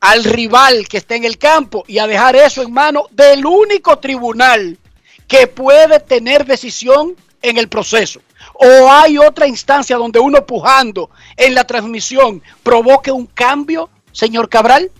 al 0.00 0.24
rival 0.24 0.88
que 0.88 0.96
esté 0.98 1.14
en 1.14 1.24
el 1.24 1.38
campo 1.38 1.84
y 1.86 1.98
a 1.98 2.08
dejar 2.08 2.34
eso 2.34 2.62
en 2.62 2.72
mano 2.72 3.06
del 3.12 3.46
único 3.46 4.00
tribunal 4.00 4.76
que 5.28 5.46
puede 5.46 6.00
tener 6.00 6.44
decisión 6.44 7.14
en 7.44 7.58
el 7.58 7.68
proceso. 7.68 8.20
O 8.54 8.90
hay 8.90 9.18
otra 9.18 9.46
instancia 9.46 9.96
donde 9.96 10.18
uno 10.18 10.44
pujando 10.46 11.10
en 11.36 11.54
la 11.54 11.64
transmisión 11.64 12.42
provoque 12.62 13.10
un 13.12 13.26
cambio, 13.26 13.88
señor 14.12 14.48
Cabral. 14.48 14.90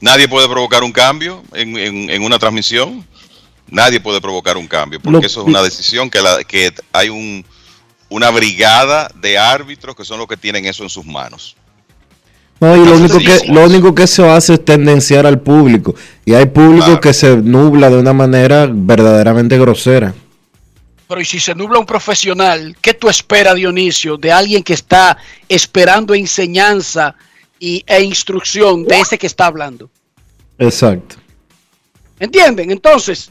Nadie 0.00 0.28
puede 0.28 0.48
provocar 0.48 0.82
un 0.82 0.92
cambio 0.92 1.42
en, 1.52 1.76
en- 1.78 2.10
en 2.10 2.22
una 2.22 2.38
transmisión. 2.38 3.06
Nadie 3.70 4.00
puede 4.00 4.20
provocar 4.20 4.56
un 4.56 4.66
cambio, 4.66 5.00
porque 5.00 5.20
Lo- 5.20 5.26
eso 5.26 5.40
es 5.42 5.46
una 5.46 5.62
decisión 5.62 6.10
que, 6.10 6.20
la- 6.20 6.44
que 6.44 6.72
hay 6.92 7.08
un, 7.08 7.44
una 8.10 8.30
brigada 8.30 9.10
de 9.20 9.38
árbitros 9.38 9.96
que 9.96 10.04
son 10.04 10.18
los 10.18 10.26
que 10.28 10.36
tienen 10.36 10.66
eso 10.66 10.82
en 10.82 10.90
sus 10.90 11.04
manos. 11.06 11.56
No, 12.60 12.76
y 12.76 12.84
lo 12.84 12.96
único, 12.96 13.18
que, 13.18 13.40
lo 13.48 13.64
único 13.64 13.94
que 13.94 14.04
eso 14.04 14.30
hace 14.30 14.54
es 14.54 14.64
tendenciar 14.64 15.26
al 15.26 15.40
público. 15.40 15.94
Y 16.24 16.34
hay 16.34 16.46
público 16.46 16.84
Claro. 16.86 17.00
que 17.00 17.12
se 17.12 17.36
nubla 17.36 17.90
de 17.90 17.96
una 17.98 18.12
manera 18.12 18.68
verdaderamente 18.70 19.58
grosera. 19.58 20.14
Pero 21.06 21.20
y 21.20 21.24
si 21.24 21.38
se 21.38 21.54
nubla 21.54 21.78
un 21.78 21.86
profesional, 21.86 22.76
¿qué 22.80 22.94
tú 22.94 23.08
esperas, 23.08 23.54
Dionisio, 23.56 24.16
de 24.16 24.32
alguien 24.32 24.62
que 24.62 24.72
está 24.72 25.16
esperando 25.48 26.14
enseñanza 26.14 27.14
y, 27.58 27.84
e 27.86 28.02
instrucción 28.02 28.84
de 28.84 29.00
ese 29.00 29.18
que 29.18 29.26
está 29.26 29.46
hablando? 29.46 29.90
Exacto. 30.58 31.16
¿Entienden? 32.18 32.70
Entonces, 32.70 33.30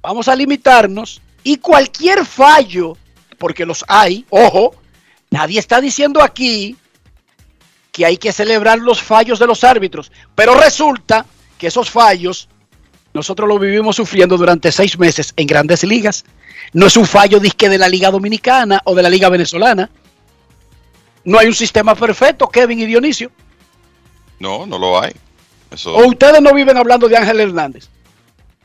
vamos 0.00 0.28
a 0.28 0.36
limitarnos 0.36 1.20
y 1.44 1.58
cualquier 1.58 2.24
fallo, 2.24 2.96
porque 3.36 3.66
los 3.66 3.84
hay, 3.86 4.24
ojo, 4.30 4.74
nadie 5.30 5.58
está 5.58 5.80
diciendo 5.80 6.22
aquí 6.22 6.76
que 7.92 8.06
hay 8.06 8.16
que 8.16 8.32
celebrar 8.32 8.78
los 8.78 9.02
fallos 9.02 9.38
de 9.38 9.46
los 9.46 9.64
árbitros, 9.64 10.12
pero 10.34 10.54
resulta 10.54 11.26
que 11.58 11.66
esos 11.66 11.90
fallos 11.90 12.48
nosotros 13.18 13.48
los 13.48 13.60
vivimos 13.60 13.96
sufriendo 13.96 14.36
durante 14.36 14.72
seis 14.72 14.98
meses 14.98 15.32
en 15.36 15.46
grandes 15.46 15.84
ligas. 15.84 16.24
No 16.72 16.86
es 16.86 16.96
un 16.96 17.06
fallo 17.06 17.38
disque 17.40 17.68
de 17.68 17.78
la 17.78 17.88
Liga 17.88 18.10
Dominicana 18.10 18.80
o 18.84 18.94
de 18.94 19.02
la 19.02 19.08
Liga 19.10 19.28
Venezolana. 19.28 19.90
No 21.24 21.38
hay 21.38 21.46
un 21.48 21.54
sistema 21.54 21.94
perfecto, 21.94 22.48
Kevin 22.48 22.80
y 22.80 22.86
Dionisio. 22.86 23.30
No, 24.38 24.66
no 24.66 24.78
lo 24.78 25.00
hay. 25.00 25.12
Eso- 25.70 25.94
O 25.94 26.06
ustedes 26.06 26.40
no 26.40 26.54
viven 26.54 26.76
hablando 26.76 27.08
de 27.08 27.16
Ángel 27.16 27.40
Hernández. 27.40 27.88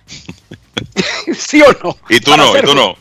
¿Sí 1.38 1.62
o 1.62 1.72
no? 1.84 1.98
y 2.10 2.20
tú 2.20 2.32
Para 2.32 2.44
no, 2.44 2.58
y 2.58 2.62
tú 2.62 2.76
no. 2.76 2.96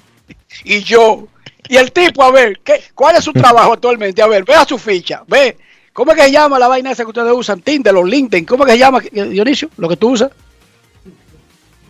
y 0.64 0.82
yo. 0.82 1.26
Y 1.68 1.76
el 1.76 1.92
tipo, 1.92 2.22
a 2.22 2.30
ver, 2.30 2.60
¿qué, 2.64 2.82
¿cuál 2.94 3.16
es 3.16 3.24
su 3.24 3.32
trabajo 3.32 3.72
actualmente? 3.72 4.20
A 4.22 4.26
ver, 4.26 4.44
vea 4.44 4.64
su 4.64 4.78
ficha, 4.78 5.22
ve. 5.26 5.56
¿Cómo 5.92 6.12
es 6.12 6.16
que 6.18 6.24
se 6.24 6.32
llama 6.32 6.58
la 6.58 6.68
vaina 6.68 6.90
esa 6.90 7.02
que 7.04 7.10
ustedes 7.10 7.32
usan? 7.34 7.60
Tinder 7.60 7.94
o 7.94 8.04
LinkedIn. 8.04 8.46
¿Cómo 8.46 8.64
es 8.64 8.68
que 8.68 8.72
se 8.72 8.78
llama, 8.78 9.00
Dionisio? 9.00 9.68
Lo 9.76 9.88
que 9.88 9.96
tú 9.96 10.10
usas. 10.12 10.30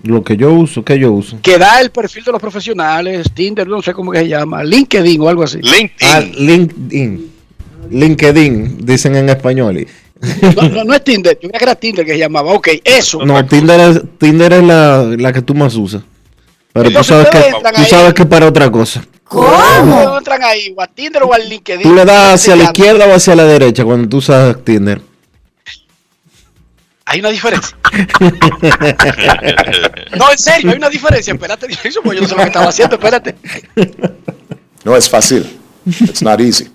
Lo 0.04 0.24
que 0.24 0.36
yo 0.36 0.52
uso, 0.52 0.84
que 0.84 0.98
yo 0.98 1.12
uso. 1.12 1.38
Que 1.42 1.58
da 1.58 1.80
el 1.80 1.90
perfil 1.90 2.24
de 2.24 2.32
los 2.32 2.40
profesionales, 2.40 3.30
Tinder, 3.32 3.66
no 3.68 3.80
sé 3.82 3.92
cómo 3.92 4.10
que 4.10 4.18
se 4.20 4.28
llama, 4.28 4.64
LinkedIn 4.64 5.20
o 5.20 5.28
algo 5.28 5.44
así. 5.44 5.60
Ah, 6.02 6.20
LinkedIn. 6.20 7.30
LinkedIn, 7.90 8.78
dicen 8.84 9.14
en 9.16 9.28
español. 9.28 9.78
Y- 9.78 9.86
No, 10.56 10.68
no, 10.68 10.84
no 10.84 10.94
es 10.94 11.02
Tinder, 11.02 11.36
yo 11.40 11.48
creo 11.48 11.58
que 11.58 11.64
era 11.64 11.74
Tinder 11.74 12.04
que 12.06 12.12
se 12.12 12.18
llamaba. 12.18 12.52
Ok, 12.52 12.68
eso. 12.84 13.24
No, 13.24 13.44
Tinder 13.46 13.80
es, 13.80 14.00
Tinder 14.18 14.52
es 14.52 14.62
la, 14.62 15.02
la 15.18 15.32
que 15.32 15.42
tú 15.42 15.54
más 15.54 15.74
usas. 15.74 16.02
Pero 16.72 16.90
tú 16.90 17.04
sabes, 17.04 17.28
que, 17.28 17.52
tú 17.76 17.84
sabes 17.84 18.14
que 18.14 18.24
para 18.24 18.46
otra 18.46 18.70
cosa. 18.70 19.04
¿Cómo? 19.24 20.18
entran 20.18 20.42
ahí? 20.42 20.72
¿O 20.76 20.80
a 20.82 20.86
Tinder 20.86 21.22
o 21.24 21.32
al 21.32 21.48
LinkedIn? 21.48 21.82
Tú 21.82 21.94
le 21.94 22.04
das 22.04 22.34
hacia 22.34 22.54
la 22.56 22.64
izquierda 22.64 23.06
o 23.06 23.14
hacia 23.14 23.34
la 23.34 23.44
derecha 23.44 23.84
cuando 23.84 24.08
tú 24.08 24.18
usas 24.18 24.56
Tinder. 24.64 25.00
Hay 27.12 27.20
una 27.20 27.28
diferencia. 27.28 27.76
No, 30.16 30.30
en 30.30 30.38
serio, 30.38 30.70
hay 30.70 30.76
una 30.76 30.88
diferencia. 30.88 31.32
Espérate, 31.34 31.66
Dionisio, 31.68 32.02
pues 32.02 32.16
yo 32.16 32.22
no 32.22 32.28
sé 32.28 32.34
lo 32.34 32.40
que 32.42 32.46
estaba 32.46 32.68
haciendo, 32.68 32.96
espérate. 32.96 33.34
No 34.84 34.96
es 34.96 35.08
fácil. 35.08 35.58
It's 35.86 36.22
not 36.22 36.40
easy. 36.40 36.68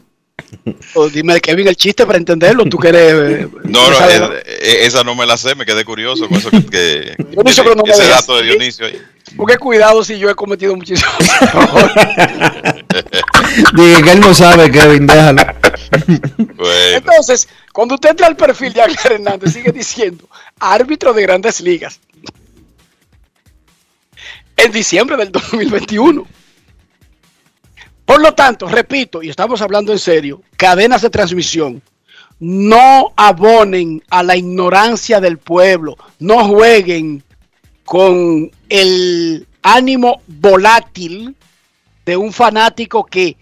O 0.94 1.10
dime, 1.10 1.40
Kevin, 1.42 1.68
el 1.68 1.76
chiste 1.76 2.06
para 2.06 2.18
entenderlo. 2.18 2.66
Tú 2.66 2.78
que 2.78 2.90
eres. 2.90 3.14
eh, 3.14 3.48
No, 3.64 3.90
no, 3.90 3.98
eh, 4.10 4.44
eh, 4.46 4.78
esa 4.82 5.04
no 5.04 5.16
me 5.16 5.26
la 5.26 5.38
sé, 5.38 5.56
me 5.56 5.66
quedé 5.66 5.84
curioso 5.84 6.28
con 6.28 6.38
eso 6.38 6.52
que, 6.52 6.66
que- 6.66 7.16
no 7.36 7.44
me 7.44 7.52
ese 7.52 8.08
dato 8.08 8.38
de 8.38 8.44
Dionisio 8.44 8.86
ahí. 8.86 9.02
Porque 9.36 9.58
cuidado 9.58 10.04
si 10.04 10.18
yo 10.18 10.30
he 10.30 10.36
cometido 10.36 10.76
muchísimos 10.76 11.14
Dije 13.74 14.04
que 14.04 14.12
él 14.12 14.20
no 14.20 14.34
sabe, 14.34 14.72
Kevin, 14.72 15.06
déjalo. 15.08 15.42
Entonces, 16.94 17.48
cuando 17.74 17.96
usted 17.96 18.12
entra 18.12 18.28
al 18.28 18.38
perfil 18.38 18.74
de 18.74 18.82
Ángel 18.82 19.14
Hernández, 19.14 19.54
sigue 19.54 19.72
diciendo 19.72 20.30
árbitro 20.60 21.14
de 21.14 21.22
grandes 21.24 21.62
ligas. 21.62 22.00
En 24.56 24.72
diciembre 24.72 25.18
del 25.18 25.32
2021. 25.32 26.26
Por 28.06 28.22
lo 28.22 28.34
tanto, 28.34 28.68
repito, 28.70 29.22
y 29.22 29.30
estamos 29.30 29.62
hablando 29.62 29.92
en 29.92 30.00
serio, 30.00 30.42
cadenas 30.56 31.02
de 31.02 31.10
transmisión, 31.10 31.82
no 32.40 33.12
abonen 33.18 34.02
a 34.10 34.24
la 34.24 34.38
ignorancia 34.38 35.20
del 35.20 35.38
pueblo, 35.38 35.98
no 36.20 36.48
jueguen 36.48 37.24
con 37.88 38.52
el 38.68 39.48
ánimo 39.62 40.22
volátil 40.28 41.38
de 42.06 42.18
un 42.18 42.34
fanático 42.34 43.06
que 43.06 43.38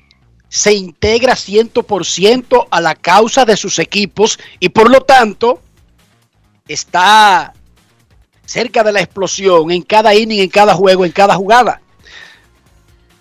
se 0.47 0.72
integra 0.72 1.34
100% 1.34 2.67
a 2.69 2.80
la 2.80 2.93
causa 2.93 3.43
de 3.43 3.57
sus 3.57 3.80
equipos 3.80 4.38
y 4.59 4.69
por 4.69 4.91
lo 4.91 5.01
tanto 5.01 5.61
está 6.67 7.55
cerca 8.45 8.84
de 8.84 8.91
la 8.91 9.01
explosión 9.01 9.72
en 9.72 9.81
cada 9.81 10.13
inning, 10.13 10.41
en 10.41 10.49
cada 10.49 10.76
juego, 10.76 11.05
en 11.05 11.11
cada 11.11 11.34
jugada. 11.34 11.81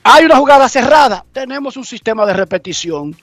Hay 0.03 0.27
una 0.27 0.37
jugada 0.37 0.69
cerrada, 0.69 1.25
tenemos 1.33 1.79
un 1.79 1.87
sistema 1.87 2.27
de 2.27 2.35
repetición. 2.35 3.17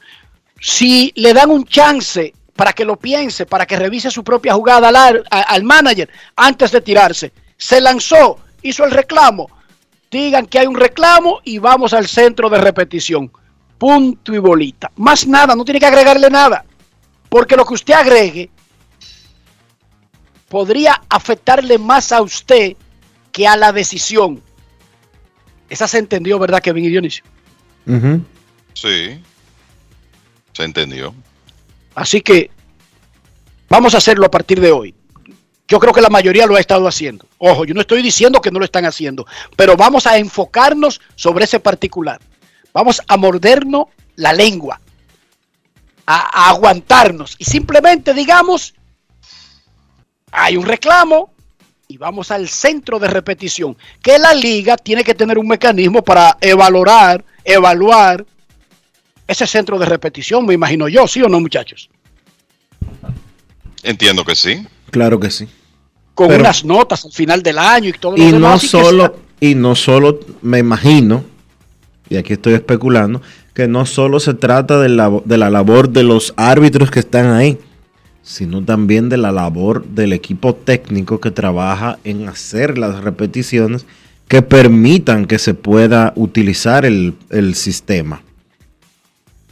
Si 0.59 1.13
le 1.15 1.35
dan 1.35 1.51
un 1.51 1.65
chance 1.65 2.33
para 2.55 2.73
que 2.73 2.83
lo 2.83 2.97
piense, 2.97 3.45
para 3.45 3.67
que 3.67 3.75
revise 3.75 4.09
su 4.09 4.23
propia 4.23 4.55
jugada 4.55 4.89
al, 4.89 5.63
manager 5.63 6.09
antes 6.35 6.71
de 6.71 6.81
tirarse, 6.81 7.31
se 7.61 7.79
lanzó, 7.79 8.39
hizo 8.63 8.83
el 8.85 8.89
reclamo, 8.89 9.47
digan 10.09 10.47
que 10.47 10.57
hay 10.57 10.65
un 10.65 10.75
reclamo 10.75 11.41
y 11.43 11.59
vamos 11.59 11.93
al 11.93 12.07
centro 12.07 12.49
de 12.49 12.57
repetición. 12.57 13.31
Punto 13.77 14.33
y 14.33 14.39
bolita. 14.39 14.91
Más 14.95 15.27
nada, 15.27 15.55
no 15.55 15.63
tiene 15.63 15.79
que 15.79 15.85
agregarle 15.85 16.31
nada. 16.31 16.65
Porque 17.29 17.55
lo 17.55 17.63
que 17.63 17.75
usted 17.75 17.93
agregue 17.93 18.49
podría 20.49 21.03
afectarle 21.07 21.77
más 21.77 22.11
a 22.11 22.23
usted 22.23 22.75
que 23.31 23.47
a 23.47 23.55
la 23.55 23.71
decisión. 23.71 24.41
Esa 25.69 25.87
se 25.87 25.99
entendió, 25.99 26.39
¿verdad, 26.39 26.63
Kevin 26.63 26.85
y 26.85 26.89
Dionisio? 26.89 27.23
Sí, 28.73 29.21
se 30.51 30.63
entendió. 30.63 31.13
Así 31.93 32.21
que 32.21 32.49
vamos 33.69 33.93
a 33.93 33.99
hacerlo 33.99 34.25
a 34.25 34.31
partir 34.31 34.59
de 34.59 34.71
hoy. 34.71 34.95
Yo 35.71 35.79
creo 35.79 35.93
que 35.93 36.01
la 36.01 36.09
mayoría 36.09 36.45
lo 36.47 36.57
ha 36.57 36.59
estado 36.59 36.85
haciendo. 36.85 37.25
Ojo, 37.37 37.63
yo 37.63 37.73
no 37.73 37.79
estoy 37.79 38.01
diciendo 38.01 38.41
que 38.41 38.51
no 38.51 38.59
lo 38.59 38.65
están 38.65 38.83
haciendo, 38.83 39.25
pero 39.55 39.77
vamos 39.77 40.05
a 40.05 40.17
enfocarnos 40.17 40.99
sobre 41.15 41.45
ese 41.45 41.61
particular. 41.61 42.19
Vamos 42.73 43.01
a 43.07 43.15
mordernos 43.15 43.85
la 44.17 44.33
lengua, 44.33 44.81
a, 46.05 46.47
a 46.47 46.49
aguantarnos 46.49 47.37
y 47.37 47.45
simplemente 47.45 48.13
digamos, 48.13 48.73
hay 50.33 50.57
un 50.57 50.65
reclamo 50.65 51.33
y 51.87 51.95
vamos 51.95 52.31
al 52.31 52.49
centro 52.49 52.99
de 52.99 53.07
repetición, 53.07 53.77
que 54.03 54.19
la 54.19 54.33
liga 54.33 54.75
tiene 54.75 55.05
que 55.05 55.15
tener 55.15 55.37
un 55.37 55.47
mecanismo 55.47 56.03
para 56.03 56.37
evaluar, 56.41 57.23
evaluar 57.45 58.25
ese 59.25 59.47
centro 59.47 59.79
de 59.79 59.85
repetición, 59.85 60.45
me 60.45 60.53
imagino 60.53 60.89
yo, 60.89 61.07
¿sí 61.07 61.21
o 61.21 61.29
no, 61.29 61.39
muchachos? 61.39 61.89
Entiendo 63.83 64.25
que 64.25 64.35
sí. 64.35 64.67
Claro 64.89 65.17
que 65.17 65.31
sí. 65.31 65.47
Con 66.13 66.27
Pero- 66.27 66.41
unas 66.41 66.63
notas 66.65 67.05
al 67.05 67.11
final 67.11 67.41
del 67.41 67.57
año 67.57 67.89
y 67.89 67.93
todo 67.93 68.15
lo 68.15 68.17
Y 68.23 68.27
no 68.27 68.33
demás, 68.33 68.61
que 68.61 68.67
solo, 68.67 69.15
y 69.39 69.55
no 69.55 69.75
solo, 69.75 70.19
me 70.41 70.59
imagino, 70.59 71.23
y 72.09 72.17
aquí 72.17 72.33
estoy 72.33 72.53
especulando, 72.53 73.21
que 73.53 73.67
no 73.67 73.85
solo 73.85 74.19
se 74.19 74.33
trata 74.33 74.79
de 74.79 74.89
la, 74.89 75.09
de 75.25 75.37
la 75.37 75.49
labor 75.49 75.89
de 75.89 76.03
los 76.03 76.33
árbitros 76.37 76.91
que 76.91 76.99
están 76.99 77.31
ahí, 77.31 77.57
sino 78.23 78.63
también 78.63 79.09
de 79.09 79.17
la 79.17 79.31
labor 79.31 79.85
del 79.85 80.13
equipo 80.13 80.53
técnico 80.53 81.19
que 81.19 81.31
trabaja 81.31 81.97
en 82.03 82.27
hacer 82.29 82.77
las 82.77 83.03
repeticiones 83.03 83.85
que 84.27 84.41
permitan 84.41 85.25
que 85.25 85.39
se 85.39 85.53
pueda 85.53 86.13
utilizar 86.15 86.85
el, 86.85 87.15
el 87.29 87.55
sistema. 87.55 88.21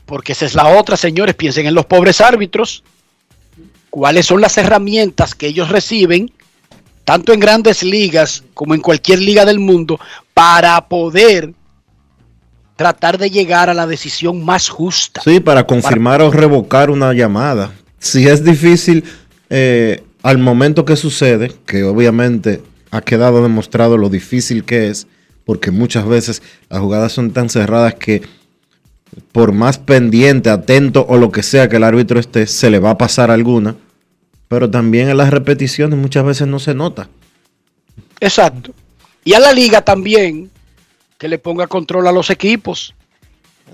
Porque 0.05 0.31
esa 0.31 0.45
es 0.45 0.55
la 0.55 0.67
otra, 0.79 0.95
señores. 0.97 1.35
Piensen 1.35 1.65
en 1.65 1.73
los 1.73 1.85
pobres 1.85 2.21
árbitros 2.21 2.83
cuáles 3.89 4.25
son 4.25 4.39
las 4.41 4.57
herramientas 4.57 5.35
que 5.35 5.47
ellos 5.47 5.69
reciben, 5.69 6.31
tanto 7.09 7.33
en 7.33 7.39
grandes 7.39 7.81
ligas 7.81 8.43
como 8.53 8.75
en 8.75 8.81
cualquier 8.81 9.17
liga 9.17 9.43
del 9.43 9.57
mundo, 9.57 9.99
para 10.31 10.87
poder 10.87 11.55
tratar 12.75 13.17
de 13.17 13.31
llegar 13.31 13.67
a 13.67 13.73
la 13.73 13.87
decisión 13.87 14.45
más 14.45 14.69
justa. 14.69 15.19
Sí, 15.23 15.39
para 15.39 15.65
confirmar 15.65 16.21
o 16.21 16.29
revocar 16.29 16.91
una 16.91 17.11
llamada. 17.13 17.71
Si 17.97 18.27
es 18.27 18.43
difícil 18.43 19.03
eh, 19.49 20.03
al 20.21 20.37
momento 20.37 20.85
que 20.85 20.95
sucede, 20.95 21.51
que 21.65 21.83
obviamente 21.83 22.61
ha 22.91 23.01
quedado 23.01 23.41
demostrado 23.41 23.97
lo 23.97 24.09
difícil 24.09 24.63
que 24.63 24.89
es, 24.89 25.07
porque 25.45 25.71
muchas 25.71 26.07
veces 26.07 26.43
las 26.69 26.79
jugadas 26.79 27.11
son 27.11 27.31
tan 27.31 27.49
cerradas 27.49 27.95
que 27.95 28.21
por 29.31 29.51
más 29.51 29.79
pendiente, 29.79 30.51
atento 30.51 31.07
o 31.09 31.17
lo 31.17 31.31
que 31.31 31.41
sea 31.41 31.69
que 31.69 31.77
el 31.77 31.85
árbitro 31.85 32.19
esté, 32.19 32.45
se 32.45 32.69
le 32.69 32.77
va 32.77 32.91
a 32.91 32.97
pasar 32.99 33.31
alguna. 33.31 33.77
Pero 34.49 34.69
también 34.69 35.07
en 35.09 35.15
las 35.17 35.29
repeticiones 35.29 35.97
muchas 35.97 36.25
veces 36.25 36.47
no 36.47 36.59
se 36.59 36.75
nota. 36.75 37.07
Exacto. 38.19 38.73
Y 39.23 39.33
a 39.33 39.39
la 39.39 39.53
liga 39.53 39.81
también 39.81 40.49
que 41.17 41.29
le 41.29 41.37
ponga 41.37 41.67
control 41.67 42.07
a 42.07 42.11
los 42.11 42.29
equipos. 42.29 42.93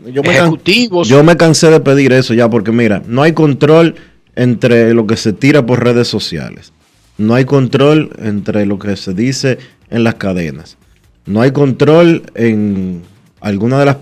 Yo 0.05 0.21
me, 0.21 0.29
can- 0.29 0.35
ejecutivos. 0.35 1.07
yo 1.07 1.23
me 1.23 1.37
cansé 1.37 1.69
de 1.71 1.79
pedir 1.79 2.11
eso 2.11 2.33
ya, 2.33 2.49
porque 2.49 2.71
mira, 2.71 3.01
no 3.07 3.23
hay 3.23 3.31
control 3.33 3.95
entre 4.35 4.93
lo 4.93 5.07
que 5.07 5.15
se 5.15 5.31
tira 5.31 5.65
por 5.65 5.81
redes 5.83 6.07
sociales. 6.09 6.73
No 7.17 7.33
hay 7.33 7.45
control 7.45 8.11
entre 8.21 8.65
lo 8.65 8.77
que 8.77 8.97
se 8.97 9.13
dice 9.13 9.57
en 9.89 10.03
las 10.03 10.15
cadenas. 10.15 10.77
No 11.25 11.41
hay 11.41 11.51
control 11.51 12.23
en 12.35 13.03
alguna 13.39 13.79
de 13.79 13.85
las... 13.85 13.97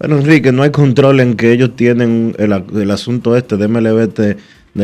Bueno, 0.00 0.18
Enrique, 0.18 0.50
no 0.50 0.64
hay 0.64 0.70
control 0.70 1.20
en 1.20 1.36
que 1.36 1.52
ellos 1.52 1.76
tienen 1.76 2.34
el, 2.38 2.52
el 2.52 2.90
asunto 2.90 3.36
este 3.36 3.56
de 3.56 3.68
MLB, 3.68 4.12
de 4.12 4.36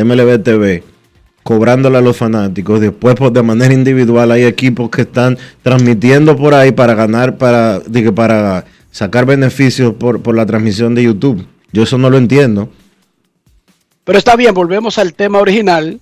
MLB 0.04 0.42
TV 0.42 0.84
cobrándole 1.42 1.98
a 1.98 2.00
los 2.00 2.16
fanáticos. 2.16 2.80
Después, 2.80 3.14
pues, 3.16 3.32
de 3.32 3.42
manera 3.42 3.74
individual, 3.74 4.30
hay 4.30 4.44
equipos 4.44 4.90
que 4.90 5.02
están 5.02 5.38
transmitiendo 5.62 6.36
por 6.36 6.54
ahí 6.54 6.72
para 6.72 6.94
ganar, 6.94 7.36
para, 7.36 7.80
digo, 7.80 8.14
para 8.14 8.64
sacar 8.90 9.26
beneficios 9.26 9.94
por, 9.94 10.22
por 10.22 10.36
la 10.36 10.46
transmisión 10.46 10.94
de 10.94 11.04
YouTube. 11.04 11.46
Yo 11.72 11.82
eso 11.82 11.98
no 11.98 12.10
lo 12.10 12.18
entiendo. 12.18 12.68
Pero 14.04 14.18
está 14.18 14.36
bien, 14.36 14.52
volvemos 14.54 14.98
al 14.98 15.14
tema 15.14 15.38
original. 15.38 16.00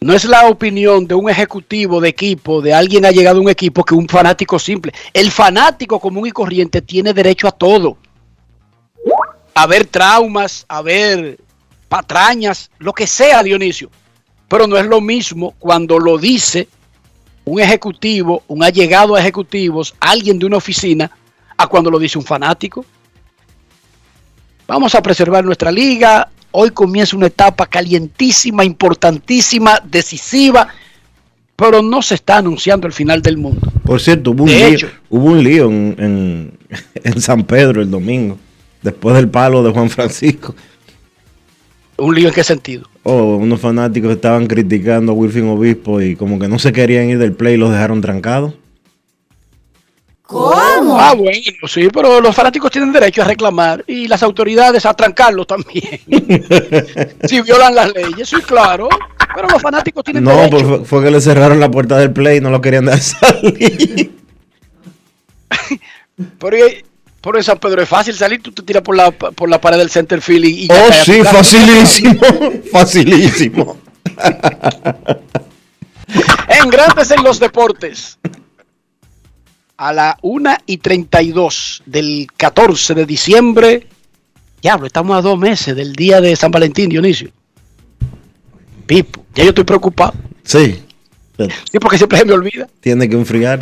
No 0.00 0.12
es 0.12 0.24
la 0.24 0.46
opinión 0.46 1.06
de 1.08 1.14
un 1.14 1.28
ejecutivo 1.28 2.00
de 2.00 2.10
equipo, 2.10 2.62
de 2.62 2.72
alguien 2.72 3.04
ha 3.04 3.10
llegado 3.10 3.38
a 3.38 3.42
un 3.42 3.48
equipo, 3.48 3.84
que 3.84 3.94
un 3.94 4.08
fanático 4.08 4.58
simple. 4.58 4.92
El 5.12 5.30
fanático 5.32 5.98
común 5.98 6.26
y 6.26 6.30
corriente 6.30 6.82
tiene 6.82 7.12
derecho 7.12 7.48
a 7.48 7.52
todo. 7.52 7.96
A 9.54 9.66
ver 9.66 9.86
traumas, 9.86 10.64
a 10.68 10.82
ver 10.82 11.38
patrañas, 11.88 12.70
lo 12.78 12.92
que 12.92 13.08
sea, 13.08 13.42
Dionisio. 13.42 13.90
Pero 14.48 14.66
no 14.66 14.76
es 14.78 14.86
lo 14.86 15.00
mismo 15.00 15.54
cuando 15.58 15.98
lo 15.98 16.16
dice 16.18 16.68
un 17.44 17.60
ejecutivo, 17.60 18.42
un 18.48 18.62
allegado 18.62 19.14
a 19.14 19.20
ejecutivos, 19.20 19.94
alguien 20.00 20.38
de 20.38 20.46
una 20.46 20.56
oficina, 20.58 21.10
a 21.56 21.66
cuando 21.66 21.90
lo 21.90 21.98
dice 21.98 22.18
un 22.18 22.24
fanático. 22.24 22.84
Vamos 24.66 24.94
a 24.94 25.02
preservar 25.02 25.44
nuestra 25.44 25.70
liga. 25.70 26.28
Hoy 26.50 26.70
comienza 26.70 27.16
una 27.16 27.26
etapa 27.26 27.66
calientísima, 27.66 28.64
importantísima, 28.64 29.80
decisiva, 29.84 30.68
pero 31.56 31.82
no 31.82 32.00
se 32.02 32.14
está 32.14 32.38
anunciando 32.38 32.86
el 32.86 32.92
final 32.92 33.20
del 33.22 33.36
mundo. 33.38 33.70
Por 33.84 34.00
cierto, 34.00 34.30
hubo 34.30 34.44
un 34.44 34.48
De 34.50 34.56
lío, 34.56 34.66
hecho. 34.68 34.90
hubo 35.10 35.24
un 35.26 35.42
lío 35.42 35.66
en, 35.66 35.96
en- 35.98 36.58
en 37.04 37.20
San 37.20 37.44
Pedro 37.44 37.80
el 37.82 37.90
domingo, 37.90 38.38
después 38.82 39.14
del 39.16 39.28
palo 39.28 39.62
de 39.62 39.72
Juan 39.72 39.88
Francisco. 39.90 40.54
¿Un 41.96 42.14
lío 42.14 42.28
en 42.28 42.34
qué 42.34 42.44
sentido? 42.44 42.88
Oh, 43.10 43.36
unos 43.36 43.58
fanáticos 43.58 44.10
estaban 44.12 44.46
criticando 44.46 45.12
a 45.12 45.14
Wilfin 45.14 45.48
Obispo 45.48 45.98
y 46.02 46.14
como 46.14 46.38
que 46.38 46.46
no 46.46 46.58
se 46.58 46.74
querían 46.74 47.08
ir 47.08 47.18
del 47.18 47.32
play 47.32 47.54
y 47.54 47.56
los 47.56 47.70
dejaron 47.70 48.02
trancados. 48.02 48.52
¿Cómo? 50.24 51.00
Ah, 51.00 51.14
bueno, 51.16 51.40
sí, 51.66 51.88
pero 51.90 52.20
los 52.20 52.36
fanáticos 52.36 52.70
tienen 52.70 52.92
derecho 52.92 53.22
a 53.22 53.24
reclamar 53.24 53.82
y 53.86 54.06
las 54.08 54.22
autoridades 54.22 54.84
a 54.84 54.92
trancarlos 54.92 55.46
también. 55.46 56.00
si 57.24 57.40
violan 57.40 57.74
las 57.74 57.94
leyes, 57.94 58.28
sí, 58.28 58.36
claro. 58.46 58.90
Pero 59.34 59.48
los 59.48 59.62
fanáticos 59.62 60.04
tienen 60.04 60.24
No, 60.24 60.32
derecho. 60.32 60.50
pues 60.50 60.62
fue, 60.64 60.84
fue 60.84 61.04
que 61.04 61.10
le 61.10 61.22
cerraron 61.22 61.60
la 61.60 61.70
puerta 61.70 61.96
del 61.96 62.12
play 62.12 62.36
y 62.36 62.40
no 62.42 62.50
lo 62.50 62.60
querían 62.60 62.84
dejar 62.84 63.00
salir. 63.00 64.12
Pero, 66.38 66.56
pero 67.28 67.38
en 67.38 67.44
San 67.44 67.58
Pedro 67.58 67.82
es 67.82 67.88
fácil 67.88 68.14
salir, 68.14 68.42
tú 68.42 68.50
te 68.52 68.62
tiras 68.62 68.82
por 68.82 68.96
la, 68.96 69.10
por 69.10 69.48
la 69.48 69.60
pared 69.60 69.76
del 69.78 69.90
center 69.90 70.20
field 70.22 70.44
y, 70.46 70.64
y 70.64 70.68
Oh, 70.70 70.92
sí, 71.04 71.22
facilísimo, 71.22 72.20
facilísimo. 72.72 73.76
En 76.48 76.70
Grandes 76.70 77.10
en 77.10 77.22
los 77.22 77.38
Deportes. 77.38 78.18
A 79.76 79.92
la 79.92 80.16
1 80.22 80.56
y 80.66 80.78
32 80.78 81.82
del 81.84 82.26
14 82.36 82.94
de 82.94 83.04
diciembre. 83.06 83.86
Diablo, 84.62 84.86
estamos 84.86 85.16
a 85.16 85.20
dos 85.20 85.38
meses 85.38 85.76
del 85.76 85.92
día 85.92 86.20
de 86.22 86.34
San 86.34 86.50
Valentín, 86.50 86.88
Dionisio. 86.88 87.30
Pipo, 88.86 89.24
ya 89.34 89.44
yo 89.44 89.50
estoy 89.50 89.64
preocupado. 89.64 90.14
Sí, 90.44 90.82
Sí, 91.70 91.78
porque 91.78 91.98
siempre 91.98 92.18
se 92.18 92.24
me 92.24 92.32
olvida. 92.32 92.66
tiene 92.80 93.08
que 93.08 93.14
enfriar. 93.14 93.60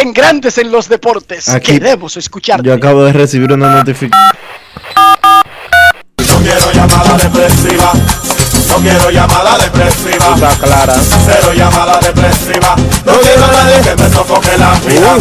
En 0.00 0.12
Grandes 0.12 0.58
en 0.58 0.70
los 0.70 0.88
Deportes. 0.88 1.48
Aquí- 1.48 1.72
Queremos 1.72 2.16
escuchar. 2.16 2.62
Yo 2.62 2.72
acabo 2.74 3.02
de 3.04 3.12
recibir 3.12 3.52
una 3.52 3.74
notificación. 3.76 4.22
No 6.18 6.36
quiero 6.42 6.72
llamada 6.72 7.16
depresiva. 7.18 7.92
No 8.68 8.76
quiero 8.82 9.10
llamada 9.10 9.58
depresiva. 9.58 10.34
Está 10.34 10.56
clara. 10.58 10.94
Cero 11.26 11.52
llamada 11.54 11.98
depresiva. 12.00 12.76
No 13.06 13.12
quiero 13.20 13.44
a 13.44 13.52
nadie 13.52 13.80
que 13.82 13.96
me 14.02 14.08
sofoque 14.10 14.50
la 14.58 14.74
vida. 14.86 15.16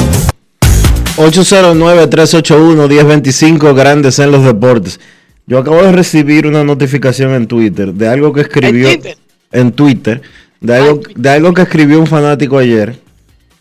809-381-1025, 1.18 3.74
grandes 3.74 4.20
en 4.20 4.32
los 4.32 4.44
deportes. 4.44 5.00
Yo 5.48 5.60
acabo 5.60 5.82
de 5.82 5.92
recibir 5.94 6.46
una 6.48 6.64
notificación 6.66 7.34
en 7.34 7.48
Twitter 7.48 7.94
de 7.94 8.08
algo 8.10 8.34
que 8.34 8.42
escribió 8.42 8.90
¿En 8.90 9.00
Twitter? 9.02 9.18
en 9.52 9.72
Twitter, 9.72 10.22
de 10.60 10.76
algo, 10.76 11.00
de 11.16 11.30
algo 11.30 11.54
que 11.54 11.62
escribió 11.62 12.00
un 12.00 12.08
fanático 12.08 12.58
ayer, 12.58 13.00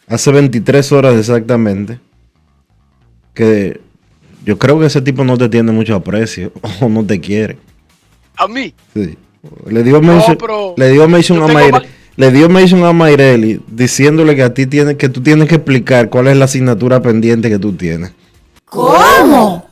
hace 0.09 0.31
23 0.32 0.93
horas 0.93 1.14
exactamente, 1.16 1.98
que 3.35 3.81
yo 4.44 4.59
creo 4.59 4.78
que 4.78 4.86
ese 4.86 5.01
tipo 5.01 5.24
no 5.24 5.36
te 5.39 5.48
tiene 5.48 5.72
mucho 5.72 5.94
aprecio 5.94 6.52
o 6.81 6.89
no 6.89 7.05
te 7.05 7.20
quiere. 7.20 7.56
A 8.36 8.47
mí. 8.48 8.74
Sí. 8.94 9.16
Le 9.66 9.82
dio 9.82 10.01
pero 10.39 10.74
le 10.76 10.90
dio 10.90 11.06
mention 11.06 11.39
yo 11.39 11.44
a 11.44 11.47
tengo 11.48 11.60
Mayre- 11.60 11.72
ma- 11.72 11.82
le 12.16 12.31
dio 12.31 12.48
mention 12.48 12.82
a 12.85 12.93
Mayreli 12.93 13.60
diciéndole 13.66 14.35
que 14.36 14.43
a 14.43 14.55
ti 14.55 14.66
tienes 14.66 14.97
que 14.97 15.09
tú 15.09 15.20
tienes 15.22 15.48
que 15.48 15.56
explicar 15.56 16.09
cuál 16.09 16.28
es 16.28 16.36
la 16.36 16.47
asignatura 16.47 17.02
pendiente 17.02 17.51
que 17.51 17.59
tú 17.59 17.72
tienes. 17.72 18.12
¿Cómo? 18.64 19.68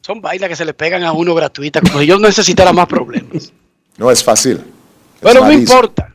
Son 0.00 0.20
vainas 0.20 0.48
que 0.48 0.56
se 0.56 0.64
le 0.64 0.72
pegan 0.72 1.02
a 1.02 1.12
uno 1.12 1.34
gratuitas, 1.34 1.82
como 1.82 1.98
si 2.00 2.06
yo 2.06 2.18
necesitara 2.18 2.72
más 2.72 2.86
problemas. 2.86 3.52
No 3.98 4.10
es 4.10 4.22
fácil. 4.24 4.60
Pero 5.20 5.40
no 5.44 5.52
importa. 5.52 6.14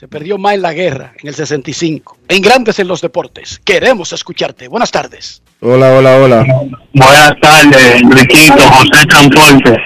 Se 0.00 0.08
perdió 0.08 0.38
más 0.38 0.54
en 0.54 0.62
la 0.62 0.72
guerra, 0.72 1.12
en 1.20 1.28
el 1.28 1.34
65. 1.34 2.16
En 2.26 2.40
Grandes 2.40 2.78
en 2.78 2.88
los 2.88 3.02
Deportes. 3.02 3.60
Queremos 3.62 4.10
escucharte. 4.14 4.66
Buenas 4.66 4.90
tardes. 4.90 5.42
Hola, 5.60 5.92
hola, 5.92 6.16
hola. 6.16 6.46
Buenas 6.94 7.32
tardes, 7.42 8.00
Enriquito, 8.00 8.54
José 8.62 9.04
Transporte. 9.06 9.76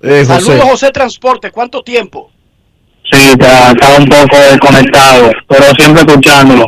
Eh, 0.00 0.24
José. 0.26 0.40
Saludos, 0.46 0.64
José 0.70 0.90
Transporte. 0.92 1.50
¿Cuánto 1.50 1.82
tiempo? 1.82 2.30
Sí, 3.12 3.18
está, 3.32 3.72
está 3.72 3.98
un 3.98 4.06
poco 4.06 4.34
desconectado, 4.38 5.30
pero 5.46 5.64
siempre 5.78 6.02
escuchándolo. 6.04 6.64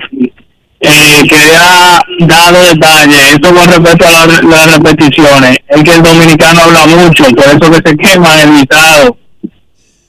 Eh, 0.78 1.23
quería 1.31 1.98
dar 2.28 2.53
dos 2.53 2.69
detalles, 2.74 3.32
esto 3.32 3.55
con 3.55 3.69
respecto 3.70 4.05
a 4.07 4.27
la- 4.27 4.43
las 4.43 4.74
repeticiones. 4.77 5.57
Es 5.66 5.82
que 5.82 5.93
el 5.94 6.03
dominicano 6.03 6.61
habla 6.61 6.86
mucho, 6.89 7.24
por 7.31 7.47
eso 7.47 7.70
que 7.70 7.89
se 7.89 7.97
quema 7.97 8.43
el 8.43 8.48
invitado. 8.51 9.16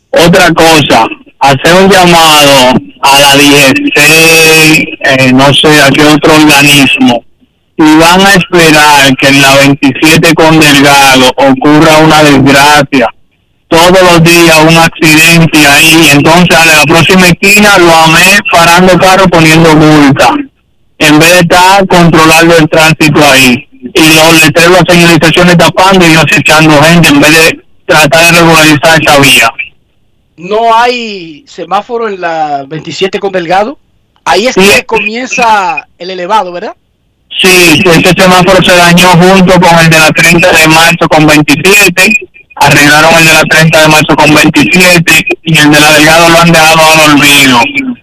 Otra 0.09 0.51
cosa, 0.53 1.07
hacer 1.39 1.73
un 1.75 1.89
llamado 1.89 2.73
a 3.01 3.17
la 3.19 3.35
16, 3.35 4.85
eh, 4.99 5.31
no 5.33 5.53
sé 5.53 5.81
a 5.81 5.89
qué 5.89 6.03
otro 6.03 6.35
organismo, 6.35 7.23
y 7.77 7.95
van 7.97 8.21
a 8.21 8.33
esperar 8.35 9.15
que 9.17 9.27
en 9.27 9.41
la 9.41 9.55
27 9.55 10.33
con 10.33 10.59
Delgado 10.59 11.31
ocurra 11.37 11.97
una 11.99 12.23
desgracia 12.23 13.07
todos 13.69 14.01
los 14.01 14.23
días 14.23 14.59
un 14.61 14.77
accidente 14.77 15.67
ahí, 15.67 16.09
entonces 16.13 16.57
a 16.57 16.65
la 16.65 16.83
próxima 16.83 17.27
esquina 17.27 17.77
lo 17.77 17.93
amé 17.93 18.39
parando 18.51 18.97
carro 18.97 19.27
poniendo 19.27 19.75
multa, 19.75 20.33
en 20.99 21.19
vez 21.19 21.31
de 21.31 21.39
estar 21.39 21.85
controlando 21.87 22.55
el 22.57 22.69
tránsito 22.69 23.25
ahí, 23.25 23.67
y 23.93 24.13
los 24.15 24.41
letreros, 24.41 24.81
señalizaciones 24.87 25.57
tapando 25.57 26.07
y 26.07 26.15
acechando 26.15 26.81
gente, 26.81 27.09
en 27.09 27.19
vez 27.19 27.31
de 27.31 27.59
tratar 27.85 28.25
de 28.25 28.39
regularizar 28.39 29.01
esa 29.01 29.19
vía. 29.19 29.49
No 30.37 30.75
hay 30.75 31.43
semáforo 31.47 32.07
en 32.07 32.21
la 32.21 32.63
27 32.67 33.19
con 33.19 33.31
Delgado. 33.31 33.79
Ahí 34.23 34.45
es 34.45 34.55
que 34.55 34.85
comienza 34.85 35.87
el 35.97 36.11
elevado, 36.11 36.51
¿verdad? 36.51 36.75
Sí, 37.41 37.81
ese 37.83 38.13
semáforo 38.15 38.63
se 38.63 38.75
dañó 38.75 39.09
junto 39.11 39.59
con 39.59 39.79
el 39.79 39.89
de 39.89 39.99
la 39.99 40.11
30 40.11 40.51
de 40.51 40.67
marzo 40.67 41.07
con 41.09 41.25
27, 41.25 42.29
arreglaron 42.55 43.13
el 43.15 43.25
de 43.25 43.33
la 43.33 43.43
30 43.43 43.81
de 43.81 43.87
marzo 43.87 44.15
con 44.15 44.33
27 44.33 45.25
y 45.43 45.57
el 45.57 45.71
de 45.71 45.79
la 45.79 45.91
Delgado 45.93 46.29
lo 46.29 46.39
han 46.39 46.51
dejado 46.51 46.81
al 46.85 46.99
olvido. 47.11 47.59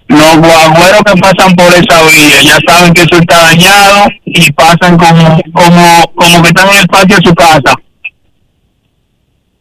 Los 0.09 0.37
guagüeros 0.37 1.03
que 1.05 1.21
pasan 1.21 1.55
por 1.55 1.73
esa 1.73 2.03
vía 2.03 2.43
ya 2.43 2.59
saben 2.67 2.93
que 2.95 3.03
eso 3.03 3.17
está 3.17 3.39
dañado 3.43 4.07
y 4.25 4.51
pasan 4.53 4.97
como, 4.97 5.41
como, 5.53 6.13
como 6.15 6.43
que 6.43 6.49
están 6.49 6.69
en 6.69 6.81
el 6.81 6.89
patio 6.89 7.17
de 7.17 7.29
su 7.29 7.35
casa. 7.35 7.75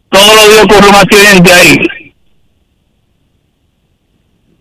Todos 0.09 0.35
los 0.35 0.47
días 0.47 0.63
ocurre 0.63 0.89
un 0.89 0.95
accidente 0.95 1.51
ahí. 1.51 1.77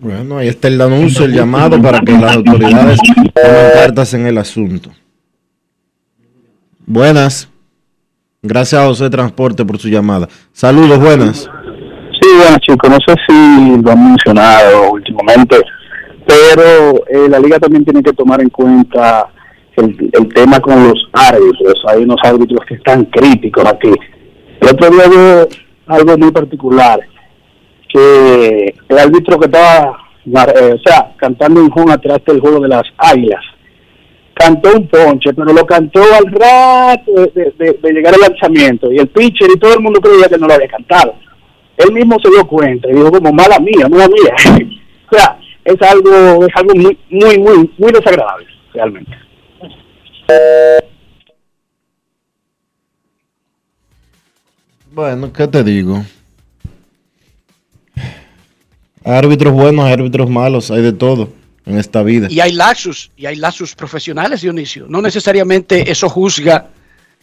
Bueno, 0.03 0.39
ahí 0.39 0.49
está 0.49 0.66
el 0.66 0.81
anuncio, 0.81 1.24
el 1.24 1.33
llamado 1.33 1.81
para 1.81 2.01
que 2.01 2.11
las 2.11 2.37
autoridades 2.37 2.99
tomen 2.99 3.31
cartas 3.73 4.12
en 4.15 4.27
el 4.27 4.37
asunto. 4.37 4.91
Buenas. 6.85 7.49
Gracias 8.43 8.83
a 8.83 8.87
José 8.87 9.09
Transporte 9.09 9.65
por 9.65 9.79
su 9.79 9.89
llamada. 9.89 10.29
Saludos, 10.51 10.99
buenas. 10.99 11.49
Sí, 12.20 12.29
bueno 12.37 12.57
chicos, 12.59 12.91
no 12.91 12.97
sé 13.07 13.15
si 13.29 13.81
lo 13.81 13.93
han 13.93 14.09
mencionado 14.09 14.91
últimamente, 14.91 15.57
pero 16.27 17.07
eh, 17.07 17.29
la 17.29 17.39
liga 17.39 17.61
también 17.61 17.85
tiene 17.85 18.03
que 18.03 18.12
tomar 18.12 18.43
en 18.43 18.49
cuenta 18.49 19.29
el, 19.77 19.97
tema 20.35 20.59
con 20.59 20.83
los 20.83 21.09
árbitros. 21.12 21.81
Hay 21.87 22.03
unos 22.03 22.19
árbitros 22.24 22.59
que 22.66 22.74
están 22.74 23.05
críticos 23.05 23.65
aquí. 23.66 23.95
El 24.61 24.69
otro 24.69 24.91
día 24.91 25.47
algo 25.87 26.19
muy 26.19 26.33
particular, 26.33 26.99
que 27.93 28.74
el 28.89 28.98
árbitro 28.98 29.39
que 29.39 29.47
estaba, 29.47 29.98
eh, 30.24 30.74
o 30.74 30.78
sea, 30.89 31.12
cantando 31.16 31.60
un 31.60 31.70
juego 31.70 31.90
atrás 31.90 32.19
del 32.27 32.40
juego 32.40 32.60
de 32.60 32.69
las 32.69 32.85
águilas, 32.97 33.44
cantó 34.35 34.70
un 34.74 34.89
ponche, 34.89 35.32
pero 35.35 35.52
lo 35.52 35.66
cantó 35.66 36.01
al 36.01 36.27
rato 36.32 37.31
de 37.35 37.93
llegar 37.93 38.14
al 38.14 38.32
lanzamiento, 38.32 38.90
y 38.93 38.98
el 38.98 39.09
pitcher 39.09 39.51
y 39.55 39.59
todo 39.59 39.74
el 39.74 39.81
mundo 39.81 40.01
creía 40.01 40.28
que 40.28 40.39
no 40.39 40.47
lo 40.47 40.55
había 40.55 40.69
cantado. 40.69 41.14
Él 41.77 41.93
mismo 41.93 42.16
se 42.23 42.31
dio 42.31 42.47
cuenta 42.47 42.89
y 42.89 42.94
dijo 42.94 43.10
como 43.10 43.32
mala 43.32 43.59
mía, 43.59 43.89
mala 43.89 44.09
mía. 44.09 44.35
o 45.10 45.16
sea, 45.16 45.39
es 45.64 45.82
algo, 45.82 46.47
es 46.47 46.55
algo 46.55 46.74
muy, 46.74 46.98
muy, 47.10 47.39
muy, 47.39 47.70
muy 47.78 47.93
desagradable, 47.93 48.47
realmente. 48.73 49.12
Bueno, 54.93 55.32
¿qué 55.32 55.48
te 55.48 55.64
digo? 55.64 56.02
Hay 59.05 59.12
árbitros 59.12 59.53
buenos, 59.53 59.85
hay 59.87 59.93
árbitros 59.93 60.29
malos, 60.31 60.70
hay 60.70 60.83
de 60.83 60.93
todo 60.93 61.29
en 61.66 61.79
esta 61.79 62.03
vida. 62.03 62.29
Y 62.31 62.41
hay 62.41 62.53
lapsus, 62.53 63.11
y 63.16 63.27
hay 63.27 63.37
lapsus 63.37 63.74
profesionales, 63.74 64.43
Dionisio. 64.43 64.87
No 64.89 65.01
necesariamente 65.03 65.91
eso 65.91 66.09
juzga 66.09 66.69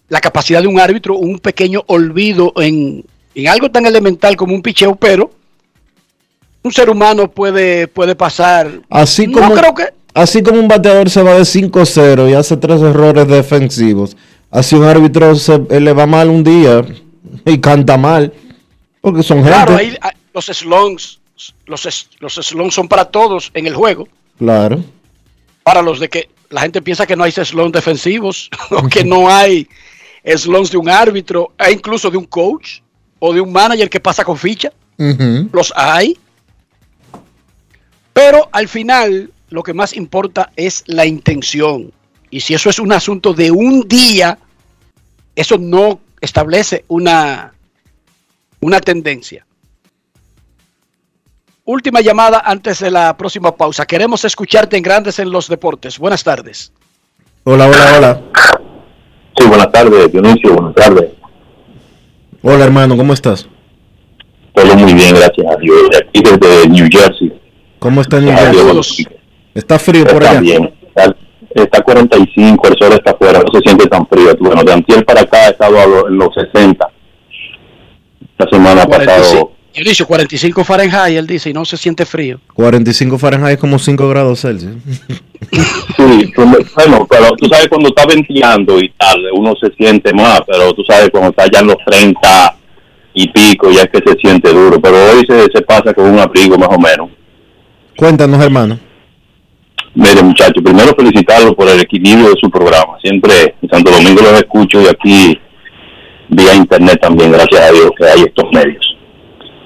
la 0.07 0.19
capacidad 0.21 0.61
de 0.61 0.67
un 0.67 0.79
árbitro, 0.79 1.15
un 1.17 1.39
pequeño 1.39 1.83
olvido 1.87 2.53
en, 2.57 3.05
en 3.35 3.47
algo 3.47 3.69
tan 3.69 3.85
elemental 3.85 4.35
como 4.35 4.55
un 4.55 4.61
picheo, 4.61 4.95
pero 4.95 5.31
un 6.63 6.71
ser 6.71 6.89
humano 6.89 7.29
puede, 7.29 7.87
puede 7.87 8.15
pasar. 8.15 8.81
Así 8.89 9.27
No 9.27 9.39
como, 9.39 9.53
creo 9.53 9.73
que- 9.75 9.93
así 10.13 10.41
como 10.41 10.59
un 10.59 10.67
bateador 10.67 11.09
se 11.09 11.21
va 11.21 11.35
de 11.35 11.45
5-0 11.45 12.29
y 12.29 12.33
hace 12.33 12.57
tres 12.57 12.81
errores 12.81 13.27
defensivos, 13.27 14.17
así 14.51 14.75
un 14.75 14.83
árbitro 14.85 15.35
se, 15.35 15.59
le 15.79 15.93
va 15.93 16.05
mal 16.05 16.29
un 16.29 16.43
día 16.43 16.81
y 17.45 17.57
canta 17.59 17.97
mal, 17.97 18.33
porque 19.01 19.21
son 19.23 19.43
Claro, 19.43 19.77
gente. 19.77 19.91
ahí, 19.93 19.97
ah, 20.01 20.11
los 20.33 20.45
slongs, 20.47 21.18
los, 21.65 22.09
los 22.19 22.35
slongs 22.35 22.73
son 22.73 22.87
para 22.87 23.05
todos 23.05 23.51
en 23.53 23.67
el 23.67 23.75
juego. 23.75 24.07
Claro. 24.37 24.83
Para 25.63 25.81
los 25.81 25.99
de 25.99 26.09
que 26.09 26.29
la 26.49 26.61
gente 26.61 26.81
piensa 26.81 27.05
que 27.05 27.15
no 27.15 27.23
hay 27.23 27.31
slongs 27.31 27.71
defensivos 27.71 28.49
o 28.71 28.87
que 28.87 29.03
no 29.03 29.29
hay 29.29 29.67
slongs 30.25 30.71
de 30.71 30.77
un 30.77 30.89
árbitro, 30.89 31.53
e 31.57 31.71
incluso 31.71 32.09
de 32.09 32.17
un 32.17 32.25
coach 32.25 32.79
o 33.19 33.33
de 33.33 33.41
un 33.41 33.51
manager 33.51 33.89
que 33.89 33.99
pasa 33.99 34.23
con 34.23 34.37
ficha. 34.37 34.71
Los 35.53 35.71
hay. 35.75 36.17
Pero 38.11 38.49
al 38.51 38.67
final 38.67 39.31
lo 39.49 39.63
que 39.63 39.73
más 39.73 39.95
importa 39.95 40.51
es 40.55 40.83
la 40.87 41.05
intención. 41.05 41.91
Y 42.29 42.41
si 42.41 42.53
eso 42.53 42.69
es 42.69 42.79
un 42.79 42.91
asunto 42.91 43.33
de 43.33 43.49
un 43.49 43.87
día, 43.87 44.37
eso 45.35 45.57
no 45.57 46.01
establece 46.21 46.83
una, 46.89 47.53
una 48.59 48.81
tendencia. 48.81 49.45
Última 51.71 52.01
llamada 52.01 52.41
antes 52.43 52.79
de 52.79 52.89
la 52.89 53.15
próxima 53.15 53.55
pausa. 53.55 53.85
Queremos 53.85 54.25
escucharte 54.25 54.75
en 54.75 54.81
Grandes 54.81 55.19
en 55.19 55.29
los 55.29 55.47
Deportes. 55.47 55.99
Buenas 55.99 56.23
tardes. 56.23 56.73
Hola, 57.43 57.67
hola, 57.67 57.93
hola. 57.95 58.21
Sí, 59.37 59.47
buenas 59.47 59.71
tardes, 59.71 60.11
Dionisio, 60.11 60.55
buenas 60.55 60.73
tardes. 60.73 61.11
Hola, 62.41 62.65
hermano, 62.65 62.97
¿cómo 62.97 63.13
estás? 63.13 63.47
Todo 64.55 64.75
muy 64.77 64.95
bien, 64.95 65.13
gracias 65.13 65.45
a 65.45 65.57
Dios. 65.57 65.89
Aquí 65.95 66.23
desde 66.23 66.69
New 66.69 66.87
Jersey. 66.91 67.39
¿Cómo 67.77 68.01
está 68.01 68.19
New 68.19 68.35
Jersey? 68.35 69.07
¿Está 69.53 69.77
frío 69.77 70.05
por 70.05 70.23
Está 70.23 70.31
allá? 70.31 70.39
bien. 70.39 70.73
Está, 70.87 71.15
está 71.53 71.81
45, 71.83 72.67
el 72.67 72.77
sol 72.79 72.93
está 72.93 73.11
afuera, 73.11 73.43
no 73.45 73.51
se 73.53 73.59
siente 73.59 73.85
tan 73.85 74.07
frío. 74.07 74.35
Bueno, 74.39 74.63
de 74.63 74.73
antier 74.73 75.05
para 75.05 75.21
acá 75.21 75.37
ha 75.37 75.49
estado 75.49 76.07
en 76.07 76.17
los 76.17 76.29
60. 76.33 76.89
La 78.39 78.49
semana 78.49 78.87
pasada 78.87 79.05
45, 79.21 79.58
Dionisio, 79.79 80.05
45 80.05 80.63
Fahrenheit, 80.65 81.17
él 81.17 81.25
dice, 81.25 81.49
y 81.49 81.53
no 81.53 81.63
se 81.63 81.77
siente 81.77 82.05
frío. 82.05 82.39
45 82.53 83.17
Fahrenheit 83.17 83.53
es 83.53 83.59
como 83.59 83.79
5 83.79 84.09
grados 84.09 84.41
Celsius. 84.41 84.73
Sí, 85.95 86.33
bueno, 86.35 87.07
pero 87.09 87.31
tú 87.37 87.47
sabes 87.47 87.69
cuando 87.69 87.87
está 87.89 88.05
ventilando 88.05 88.77
y 88.77 88.89
tal, 88.97 89.17
uno 89.33 89.53
se 89.59 89.73
siente 89.75 90.13
más, 90.13 90.41
pero 90.45 90.73
tú 90.73 90.83
sabes 90.83 91.09
cuando 91.09 91.29
está 91.29 91.45
ya 91.51 91.61
en 91.61 91.67
los 91.67 91.77
30 91.85 92.55
y 93.13 93.27
pico, 93.29 93.71
ya 93.71 93.83
es 93.83 93.89
que 93.89 93.99
se 94.05 94.17
siente 94.19 94.51
duro, 94.51 94.79
pero 94.81 94.95
hoy 94.95 95.25
se, 95.27 95.43
se 95.51 95.61
pasa 95.61 95.93
con 95.93 96.05
un 96.11 96.19
abrigo 96.19 96.57
más 96.57 96.69
o 96.69 96.77
menos. 96.77 97.09
Cuéntanos, 97.97 98.43
hermano. 98.43 98.77
Mire, 99.95 100.21
muchachos, 100.21 100.61
primero 100.63 100.93
felicitarlo 100.95 101.55
por 101.55 101.69
el 101.69 101.79
equilibrio 101.79 102.29
de 102.29 102.35
su 102.39 102.49
programa. 102.49 102.97
Siempre 103.01 103.55
en 103.61 103.69
Santo 103.69 103.91
Domingo 103.91 104.21
los 104.21 104.33
escucho 104.33 104.81
y 104.81 104.87
aquí 104.87 105.39
vía 106.27 106.53
internet 106.53 106.99
también, 107.01 107.31
gracias 107.31 107.61
a 107.61 107.71
Dios 107.71 107.91
que 107.97 108.05
hay 108.05 108.21
estos 108.23 108.45
medios. 108.51 108.98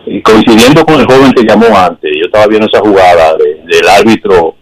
Y 0.05 0.21
coincidiendo 0.21 0.85
con 0.85 0.99
el 0.99 1.05
joven 1.05 1.31
que 1.34 1.43
llamó 1.43 1.77
antes, 1.77 2.11
yo 2.15 2.25
estaba 2.25 2.47
viendo 2.47 2.67
esa 2.67 2.80
jugada 2.80 3.35
de- 3.38 3.61
del 3.65 3.88
árbitro 3.88 4.55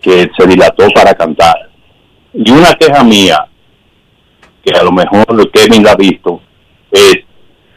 que 0.00 0.30
se 0.36 0.46
dilató 0.46 0.88
para 0.94 1.14
cantar. 1.14 1.70
Y 2.32 2.50
una 2.50 2.72
queja 2.74 3.04
mía, 3.04 3.46
que 4.64 4.74
a 4.74 4.82
lo 4.82 4.92
mejor 4.92 5.50
Kevin 5.50 5.84
la 5.84 5.92
ha 5.92 5.96
visto, 5.96 6.40
es 6.90 7.16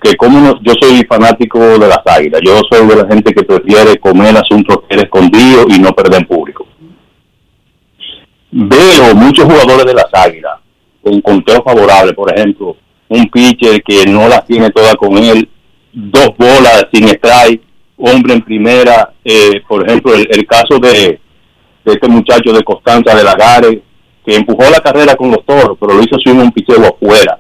que 0.01 0.15
como 0.15 0.39
no- 0.39 0.59
yo 0.61 0.73
soy 0.79 1.03
fanático 1.05 1.59
de 1.59 1.87
las 1.87 1.99
águilas, 2.05 2.41
yo 2.45 2.61
soy 2.69 2.87
de 2.87 2.95
la 2.95 3.07
gente 3.07 3.33
que 3.33 3.43
prefiere 3.43 3.97
comer 3.99 4.37
asuntos 4.37 4.79
escondidos 4.89 5.65
y 5.69 5.79
no 5.79 5.91
perder 5.91 6.21
en 6.21 6.27
público. 6.27 6.67
Veo 8.51 9.15
muchos 9.15 9.45
jugadores 9.45 9.85
de 9.85 9.93
las 9.93 10.07
águilas 10.13 10.59
con 11.03 11.19
conteo 11.21 11.61
favorable, 11.63 12.13
por 12.13 12.33
ejemplo, 12.33 12.77
un 13.09 13.27
pitcher 13.29 13.81
que 13.83 14.05
no 14.05 14.27
las 14.27 14.45
tiene 14.45 14.69
todas 14.69 14.95
con 14.95 15.17
él, 15.17 15.49
dos 15.95 16.29
bolas 16.37 16.87
sin 16.93 17.07
strike, 17.07 17.61
hombre 17.97 18.33
en 18.33 18.41
primera, 18.41 19.13
eh, 19.23 19.61
por 19.67 19.87
ejemplo, 19.87 20.13
el, 20.13 20.45
caso 20.45 20.77
de, 20.77 21.19
de 21.85 21.93
este 21.93 22.07
muchacho 22.09 22.51
de 22.51 22.63
Constanza 22.63 23.15
de 23.15 23.23
Lagares, 23.23 23.79
que 24.25 24.35
empujó 24.35 24.69
la 24.69 24.79
carrera 24.79 25.15
con 25.15 25.31
los 25.31 25.45
toros, 25.45 25.77
pero 25.79 25.93
lo 25.93 26.03
hizo 26.03 26.17
sin 26.23 26.39
un 26.39 26.51
picheo 26.51 26.83
afuera, 26.83 27.39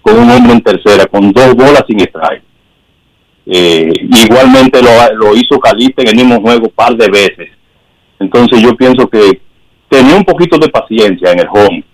con 0.00 0.18
un 0.18 0.30
hombre 0.30 0.54
en 0.54 0.62
tercera, 0.62 1.06
con 1.06 1.30
dos 1.32 1.54
bolas 1.54 1.84
sin 1.86 2.00
strike. 2.00 2.42
Eh, 3.46 3.90
igualmente 4.24 4.80
lo, 4.80 5.36
hizo 5.36 5.58
Calista 5.58 6.02
en 6.02 6.08
el 6.08 6.16
mismo 6.16 6.40
juego 6.40 6.66
un 6.66 6.70
par 6.70 6.96
de 6.96 7.08
veces. 7.08 7.50
Entonces 8.18 8.62
yo 8.62 8.74
pienso 8.74 9.06
que 9.06 9.42
tenía 9.90 10.16
un 10.16 10.24
poquito 10.24 10.56
de 10.56 10.68
paciencia 10.68 11.32
en 11.32 11.40
el 11.40 11.48
home 11.52 11.84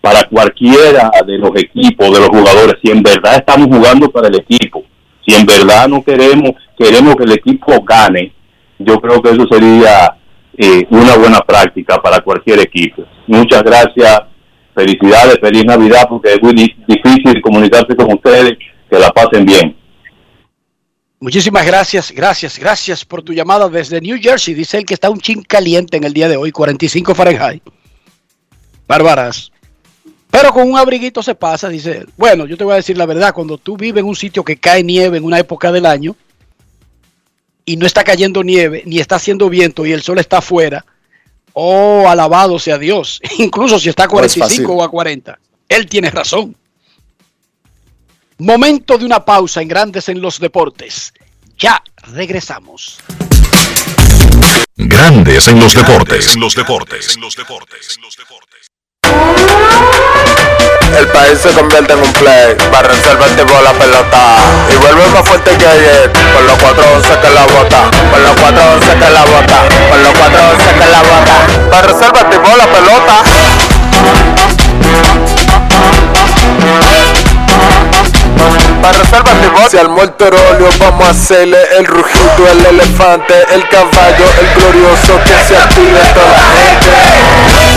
para 0.00 0.24
cualquiera 0.24 1.10
de 1.26 1.38
los 1.38 1.50
equipos, 1.56 2.12
de 2.12 2.20
los 2.20 2.28
jugadores, 2.28 2.76
si 2.82 2.90
en 2.90 3.02
verdad 3.02 3.36
estamos 3.36 3.68
jugando 3.68 4.10
para 4.10 4.28
el 4.28 4.36
equipo, 4.36 4.84
si 5.26 5.34
en 5.34 5.46
verdad 5.46 5.88
no 5.88 6.02
queremos, 6.02 6.52
queremos 6.78 7.16
que 7.16 7.24
el 7.24 7.32
equipo 7.32 7.82
gane, 7.82 8.32
yo 8.78 9.00
creo 9.00 9.20
que 9.22 9.30
eso 9.30 9.46
sería 9.50 10.16
eh, 10.56 10.86
una 10.90 11.16
buena 11.16 11.40
práctica 11.40 12.00
para 12.00 12.20
cualquier 12.20 12.60
equipo. 12.60 13.04
Muchas 13.26 13.62
gracias, 13.62 14.20
felicidades, 14.74 15.38
feliz 15.40 15.64
Navidad, 15.64 16.04
porque 16.08 16.32
es 16.34 16.42
muy 16.42 16.54
di- 16.54 16.74
difícil 16.86 17.40
comunicarse 17.42 17.94
con 17.94 18.12
ustedes, 18.14 18.52
que 18.90 18.98
la 18.98 19.10
pasen 19.10 19.44
bien. 19.44 19.76
Muchísimas 21.22 21.66
gracias, 21.66 22.10
gracias, 22.12 22.58
gracias 22.58 23.04
por 23.04 23.22
tu 23.22 23.34
llamada 23.34 23.68
desde 23.68 24.00
New 24.00 24.18
Jersey. 24.20 24.54
Dice 24.54 24.78
él 24.78 24.86
que 24.86 24.94
está 24.94 25.10
un 25.10 25.20
chin 25.20 25.42
caliente 25.42 25.98
en 25.98 26.04
el 26.04 26.14
día 26.14 26.28
de 26.28 26.36
hoy, 26.38 26.50
45 26.50 27.14
Fahrenheit. 27.14 27.62
Bárbaras. 28.88 29.52
Pero 30.30 30.52
con 30.52 30.70
un 30.70 30.78
abriguito 30.78 31.22
se 31.22 31.34
pasa, 31.34 31.68
dice 31.68 31.98
él. 31.98 32.08
Bueno, 32.16 32.46
yo 32.46 32.56
te 32.56 32.64
voy 32.64 32.74
a 32.74 32.76
decir 32.76 32.96
la 32.96 33.06
verdad, 33.06 33.34
cuando 33.34 33.58
tú 33.58 33.76
vives 33.76 34.00
en 34.00 34.08
un 34.08 34.16
sitio 34.16 34.44
que 34.44 34.56
cae 34.56 34.84
nieve 34.84 35.18
en 35.18 35.24
una 35.24 35.38
época 35.38 35.72
del 35.72 35.86
año 35.86 36.14
y 37.64 37.76
no 37.76 37.86
está 37.86 38.04
cayendo 38.04 38.42
nieve, 38.42 38.82
ni 38.86 38.98
está 38.98 39.16
haciendo 39.16 39.48
viento 39.48 39.84
y 39.84 39.92
el 39.92 40.02
sol 40.02 40.18
está 40.18 40.38
afuera, 40.38 40.84
oh, 41.52 42.08
alabado 42.08 42.58
sea 42.58 42.78
Dios. 42.78 43.20
Incluso 43.38 43.78
si 43.78 43.88
está 43.88 44.04
a 44.04 44.06
No 44.06 44.20
es 44.22 44.34
45 44.34 44.48
fácil. 44.48 44.66
o 44.78 44.84
a 44.84 44.88
40. 44.88 45.38
Él 45.68 45.86
tiene 45.86 46.10
razón. 46.10 46.56
Momento 48.38 48.96
de 48.96 49.04
una 49.04 49.24
pausa 49.24 49.60
en 49.60 49.68
Grandes 49.68 50.08
en 50.08 50.20
los 50.20 50.40
Deportes. 50.40 51.12
Ya 51.58 51.82
regresamos. 52.12 52.98
Grandes 54.76 55.46
en 55.48 55.60
los 55.60 55.74
deportes. 55.74 56.34
En 56.34 56.40
los 56.40 56.54
deportes. 56.54 57.16
En 57.16 57.20
los 57.20 57.36
deportes. 57.36 57.98
El 60.98 61.06
país 61.08 61.38
se 61.40 61.50
convierte 61.50 61.92
en 61.92 62.00
un 62.00 62.12
play. 62.14 62.56
Para 62.70 62.88
reservar 62.88 63.28
tipo 63.30 63.52
la 63.62 63.72
pelota. 63.72 64.18
Y 64.72 64.76
vuelve 64.76 65.06
más 65.08 65.28
fuerte 65.28 65.56
que 65.56 65.66
ayer. 65.66 66.10
Con 66.34 66.46
los 66.46 66.56
411 66.58 67.18
que 67.20 67.30
la 67.30 67.44
bota. 67.44 67.90
Con 68.10 68.22
los 68.22 68.36
411 68.36 68.92
que 68.98 69.10
la 69.10 69.24
bota. 69.24 69.58
Con 69.90 70.02
los 70.02 70.12
411 70.12 70.74
que 70.74 70.86
la 70.90 71.00
bota. 71.02 71.70
Para 71.70 71.86
reservar 71.88 72.30
tipo 72.30 72.56
la 72.56 72.66
pelota. 72.66 73.22
Para 78.82 78.98
reservar 78.98 79.34
tipo. 79.40 79.70
Si 79.70 79.76
al 79.78 79.88
muerto 79.88 80.26
vamos 80.80 81.06
a 81.06 81.10
hacerle 81.10 81.58
el 81.78 81.86
rugido, 81.86 82.48
el 82.50 82.66
elefante, 82.66 83.34
el 83.54 83.68
caballo, 83.68 84.24
el 84.40 84.60
glorioso 84.60 85.20
que 85.24 85.34
se 85.46 85.56
active 85.56 86.00
toda 86.14 86.26
la 86.26 86.48
gente. 86.58 87.69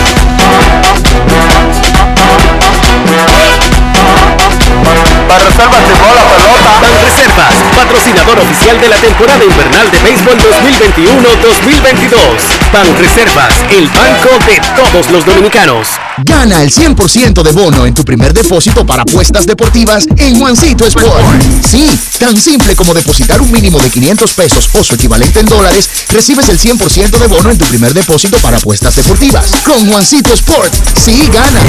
Para 5.34 5.46
reservar 5.46 5.82
tipo 5.82 6.06
la 6.14 6.22
pelota. 6.30 6.78
Banreservas, 6.80 7.56
patrocinador 7.74 8.38
oficial 8.38 8.80
de 8.80 8.88
la 8.88 8.96
temporada 8.96 9.44
invernal 9.44 9.90
de 9.90 9.98
béisbol 9.98 10.38
2021-2022. 10.38 12.70
Banreservas, 12.72 13.52
el 13.70 13.88
banco 13.88 14.38
de 14.46 14.60
todos 14.76 15.10
los 15.10 15.26
dominicanos. 15.26 15.88
Gana 16.18 16.62
el 16.62 16.70
100% 16.70 17.42
de 17.42 17.50
bono 17.50 17.84
en 17.84 17.94
tu 17.94 18.04
primer 18.04 18.32
depósito 18.32 18.86
para 18.86 19.02
apuestas 19.02 19.44
deportivas 19.44 20.06
en 20.18 20.38
Juancito 20.38 20.86
Sport. 20.86 21.42
Sí, 21.68 21.90
tan 22.20 22.36
simple 22.36 22.76
como 22.76 22.94
depositar 22.94 23.40
un 23.40 23.50
mínimo 23.50 23.80
de 23.80 23.90
500 23.90 24.32
pesos 24.34 24.70
o 24.74 24.84
su 24.84 24.94
equivalente 24.94 25.40
en 25.40 25.46
dólares, 25.46 25.90
recibes 26.10 26.48
el 26.48 26.60
100% 26.60 27.18
de 27.18 27.26
bono 27.26 27.50
en 27.50 27.58
tu 27.58 27.64
primer 27.64 27.92
depósito 27.92 28.38
para 28.38 28.58
apuestas 28.58 28.94
deportivas. 28.94 29.50
Con 29.64 29.90
Juancito 29.90 30.32
Sport, 30.32 30.72
sí 30.96 31.28
ganas. 31.32 31.64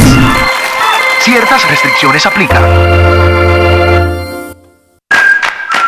Ciertas 1.25 1.67
restricciones 1.67 2.23
aplican. 2.27 2.63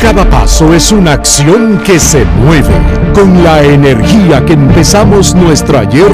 Cada 0.00 0.28
paso 0.28 0.72
es 0.72 0.92
una 0.92 1.12
acción 1.12 1.78
que 1.84 2.00
se 2.00 2.24
mueve 2.24 2.74
con 3.12 3.44
la 3.44 3.62
energía 3.62 4.44
que 4.46 4.54
empezamos 4.54 5.34
nuestro 5.34 5.78
ayer 5.78 6.10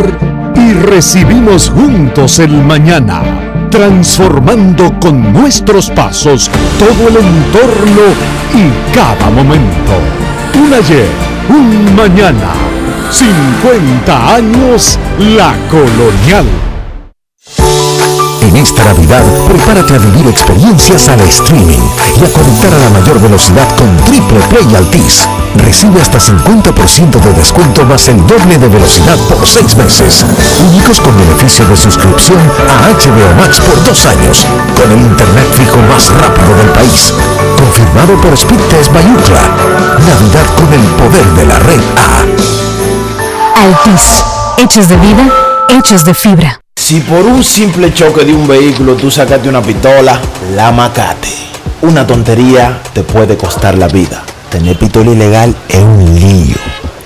y 0.57 0.73
recibimos 0.73 1.71
juntos 1.71 2.41
el 2.41 2.51
mañana, 2.51 3.23
transformando 3.71 4.99
con 4.99 5.33
nuestros 5.33 5.89
pasos 5.91 6.51
todo 6.81 7.09
el 7.09 7.17
entorno 7.17 8.03
y 8.55 8.95
cada 8.95 9.31
momento. 9.31 9.93
Un 10.59 10.75
ayer, 10.75 11.09
un 11.49 11.95
mañana, 11.95 12.55
50 13.11 14.35
años 14.35 14.99
la 15.21 15.55
colonial. 15.71 16.47
En 18.47 18.57
esta 18.57 18.85
Navidad, 18.85 19.25
prepárate 19.49 19.97
a 19.97 19.99
vivir 19.99 20.29
experiencias 20.29 21.09
al 21.09 21.21
streaming 21.23 21.83
y 22.21 22.25
a 22.25 22.33
conectar 22.33 22.73
a 22.73 22.79
la 22.79 22.91
mayor 22.91 23.21
velocidad 23.21 23.67
con 23.77 23.97
Triple 24.05 24.39
Play 24.49 24.77
Altis. 24.77 25.27
Recibe 25.57 26.01
hasta 26.01 26.19
50% 26.19 27.11
de 27.21 27.33
descuento 27.33 27.85
más 27.85 28.07
el 28.09 28.25
doble 28.25 28.57
de 28.57 28.69
velocidad 28.69 29.19
por 29.29 29.45
6 29.45 29.77
meses. 29.77 30.25
Únicos 30.69 31.01
con 31.01 31.17
beneficio 31.19 31.67
de 31.67 31.77
suscripción 31.77 32.39
a 32.39 32.93
HBO 32.95 33.35
Max 33.37 33.61
por 33.61 33.83
2 33.83 34.07
años, 34.07 34.47
con 34.81 34.93
el 34.93 35.01
internet 35.01 35.53
fijo 35.53 35.79
más 35.91 36.09
rápido 36.15 36.57
del 36.57 36.69
país. 36.69 37.13
Confirmado 37.59 38.21
por 38.21 38.39
Speedtest 38.39 38.93
Bayucla. 38.93 39.43
Navidad 40.07 40.47
con 40.55 40.73
el 40.73 40.87
poder 40.95 41.27
de 41.35 41.47
la 41.47 41.59
red 41.59 41.83
A. 41.97 42.23
Altis, 43.61 44.25
hechos 44.59 44.89
de 44.89 44.97
vida, 44.99 45.46
hechos 45.71 46.05
de 46.05 46.15
fibra. 46.15 46.61
Si 46.77 47.01
por 47.01 47.25
un 47.25 47.43
simple 47.43 47.93
choque 47.93 48.25
de 48.25 48.35
un 48.35 48.47
vehículo 48.47 48.95
tú 48.95 49.11
sacaste 49.11 49.49
una 49.49 49.63
pistola, 49.63 50.21
la 50.55 50.71
macate. 50.73 51.29
Una 51.83 52.07
tontería 52.07 52.81
te 52.93 53.03
puede 53.03 53.37
costar 53.37 53.77
la 53.77 53.89
vida. 53.89 54.25
Tener 54.51 54.79
pistola 54.79 55.11
ilegal 55.11 55.55
es 55.69 55.83
un 55.83 56.15
lío. 56.15 56.57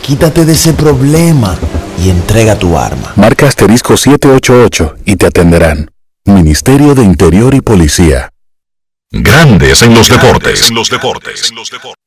Quítate 0.02 0.44
de 0.44 0.52
ese 0.52 0.72
problema 0.72 1.56
y 1.98 2.10
entrega 2.10 2.58
tu 2.58 2.76
arma. 2.76 3.12
Marca 3.16 3.46
asterisco 3.46 3.96
788 3.96 4.96
y 5.04 5.16
te 5.16 5.26
atenderán. 5.26 5.90
Ministerio 6.24 6.94
de 6.94 7.02
Interior 7.02 7.54
y 7.54 7.60
Policía. 7.60 8.30
Grandes 9.10 9.82
en 9.82 9.94
los 9.94 10.08
deportes. 10.08 10.68
En 10.68 10.74
los 10.74 10.90
deportes. 10.90 11.50
En 11.50 11.56
los 11.56 11.70
deportes. 11.70 12.00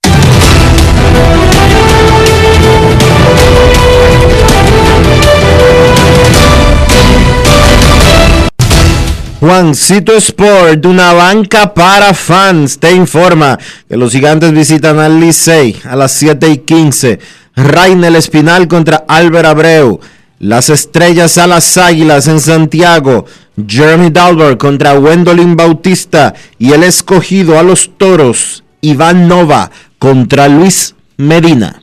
Juancito 9.43 10.15
Sport, 10.15 10.85
una 10.85 11.11
banca 11.11 11.73
para 11.73 12.13
fans, 12.13 12.79
te 12.79 12.93
informa 12.93 13.59
que 13.89 13.97
los 13.97 14.13
gigantes 14.13 14.53
visitan 14.53 14.99
al 14.99 15.19
Licey 15.19 15.81
a 15.83 15.97
las 15.97 16.13
7 16.13 16.47
y 16.49 16.57
15. 16.59 17.19
Rainel 17.57 18.15
Espinal 18.15 18.69
contra 18.69 19.03
Álvaro 19.05 19.49
Abreu. 19.49 19.99
Las 20.39 20.69
estrellas 20.69 21.37
a 21.37 21.47
las 21.47 21.77
águilas 21.77 22.29
en 22.29 22.39
Santiago. 22.39 23.25
Jeremy 23.67 24.11
Dalbert 24.11 24.57
contra 24.57 24.97
Wendolin 24.97 25.57
Bautista. 25.57 26.33
Y 26.57 26.71
el 26.71 26.83
escogido 26.83 27.59
a 27.59 27.63
los 27.63 27.97
toros. 27.97 28.63
Iván 28.79 29.27
Nova 29.27 29.71
contra 29.99 30.47
Luis 30.47 30.95
Medina. 31.17 31.82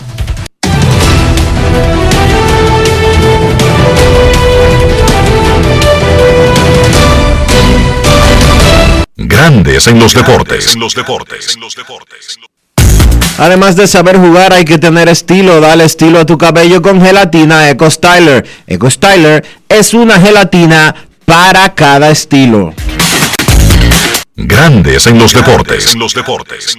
Grandes 9.41 9.87
en 9.87 9.97
los 9.97 10.13
deportes. 10.13 10.75
En 10.75 10.81
los 10.81 10.93
deportes. 10.93 11.57
Además 13.39 13.75
de 13.75 13.87
saber 13.87 14.17
jugar, 14.17 14.53
hay 14.53 14.63
que 14.63 14.77
tener 14.77 15.09
estilo. 15.09 15.59
Dale 15.59 15.83
estilo 15.85 16.19
a 16.19 16.25
tu 16.27 16.37
cabello 16.37 16.83
con 16.83 17.01
gelatina 17.01 17.67
Eco 17.67 17.89
Styler. 17.89 18.47
Eco 18.67 18.87
Styler 18.87 19.43
es 19.67 19.95
una 19.95 20.21
gelatina 20.21 20.95
para 21.25 21.73
cada 21.73 22.11
estilo. 22.11 22.75
Grandes 24.35 25.07
en 25.07 25.17
los 25.17 25.33
deportes. 25.33 25.91
En 25.95 25.99
los 25.99 26.13
deportes. 26.13 26.77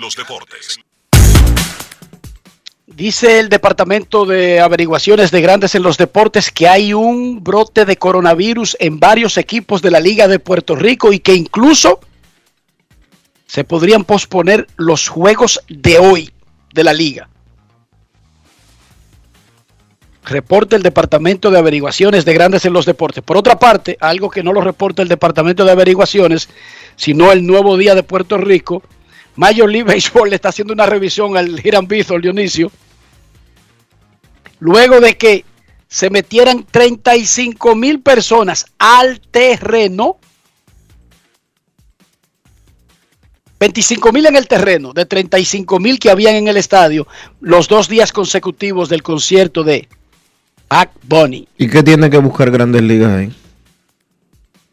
Dice 2.87 3.41
el 3.41 3.49
Departamento 3.49 4.25
de 4.25 4.61
Averiguaciones 4.61 5.33
de 5.33 5.41
Grandes 5.41 5.75
en 5.75 5.83
los 5.83 5.99
Deportes 5.99 6.53
que 6.53 6.69
hay 6.69 6.95
un 6.95 7.43
brote 7.43 7.85
de 7.85 7.97
coronavirus 7.97 8.77
en 8.79 9.01
varios 9.01 9.37
equipos 9.37 9.83
de 9.83 9.91
la 9.91 9.99
Liga 9.99 10.29
de 10.29 10.39
Puerto 10.39 10.77
Rico 10.77 11.13
y 11.13 11.19
que 11.19 11.35
incluso 11.35 11.99
se 13.53 13.65
podrían 13.65 14.05
posponer 14.05 14.67
los 14.79 15.09
juegos 15.09 15.61
de 15.69 15.99
hoy 15.99 16.33
de 16.73 16.85
la 16.85 16.95
liga. 16.95 17.29
Reporta 20.25 20.75
el 20.75 20.83
Departamento 20.83 21.51
de 21.51 21.59
Averiguaciones 21.59 22.25
de 22.25 22.33
Grandes 22.33 22.65
en 22.65 22.73
los 22.73 22.87
Deportes. 22.87 23.23
Por 23.23 23.37
otra 23.37 23.59
parte, 23.59 23.99
algo 24.01 24.31
que 24.31 24.43
no 24.43 24.55
lo 24.55 24.63
reporta 24.63 25.03
el 25.03 25.09
Departamento 25.09 25.67
de 25.67 25.73
Averiguaciones, 25.73 26.49
sino 26.97 27.31
el 27.31 27.47
Nuevo 27.47 27.77
Día 27.77 27.95
de 27.95 28.03
Puerto 28.03 28.39
Rico, 28.39 28.83
Major 29.37 29.71
League 29.71 29.93
Baseball 29.93 30.31
le 30.31 30.37
está 30.37 30.49
haciendo 30.49 30.73
una 30.73 30.87
revisión 30.87 31.37
al 31.37 31.61
Hiram 31.63 31.87
Bithorn, 31.87 32.23
Dionisio, 32.23 32.73
luego 34.61 34.99
de 34.99 35.19
que 35.19 35.45
se 35.89 36.09
metieran 36.09 36.65
35 36.71 37.77
mil 37.77 38.01
personas 38.01 38.65
al 38.79 39.21
terreno, 39.21 40.17
25 43.63 44.11
mil 44.13 44.27
en 44.27 44.35
el 44.35 44.49
terreno, 44.49 44.93
de 44.93 45.07
35 45.07 45.79
mil 45.79 46.01
que 46.01 46.11
habían 46.11 46.35
en 46.35 46.49
el 46.49 46.57
estadio, 46.57 47.07
los 47.41 47.69
dos 47.69 47.89
días 47.89 48.11
consecutivos 48.11 48.89
del 48.89 49.05
concierto 49.05 49.63
de 49.63 49.87
Back 50.69 50.91
Bunny. 51.09 51.47
¿Y 51.59 51.69
qué 51.69 51.85
tiene 51.85 52.11
que 52.11 52.19
buscar 52.19 52.51
Grandes 52.51 52.83
Ligas 52.83 53.13
ahí? 53.13 53.33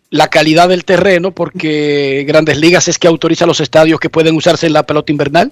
La 0.10 0.28
calidad 0.28 0.70
del 0.70 0.86
terreno, 0.86 1.30
porque 1.30 2.26
Grandes 2.28 2.58
Ligas 2.58 2.88
es 2.88 2.98
que 2.98 3.08
autoriza 3.08 3.46
los 3.46 3.60
estadios 3.60 4.00
que 4.00 4.10
pueden 4.10 4.36
usarse 4.36 4.66
en 4.66 4.74
la 4.74 4.82
pelota 4.82 5.12
invernal. 5.12 5.52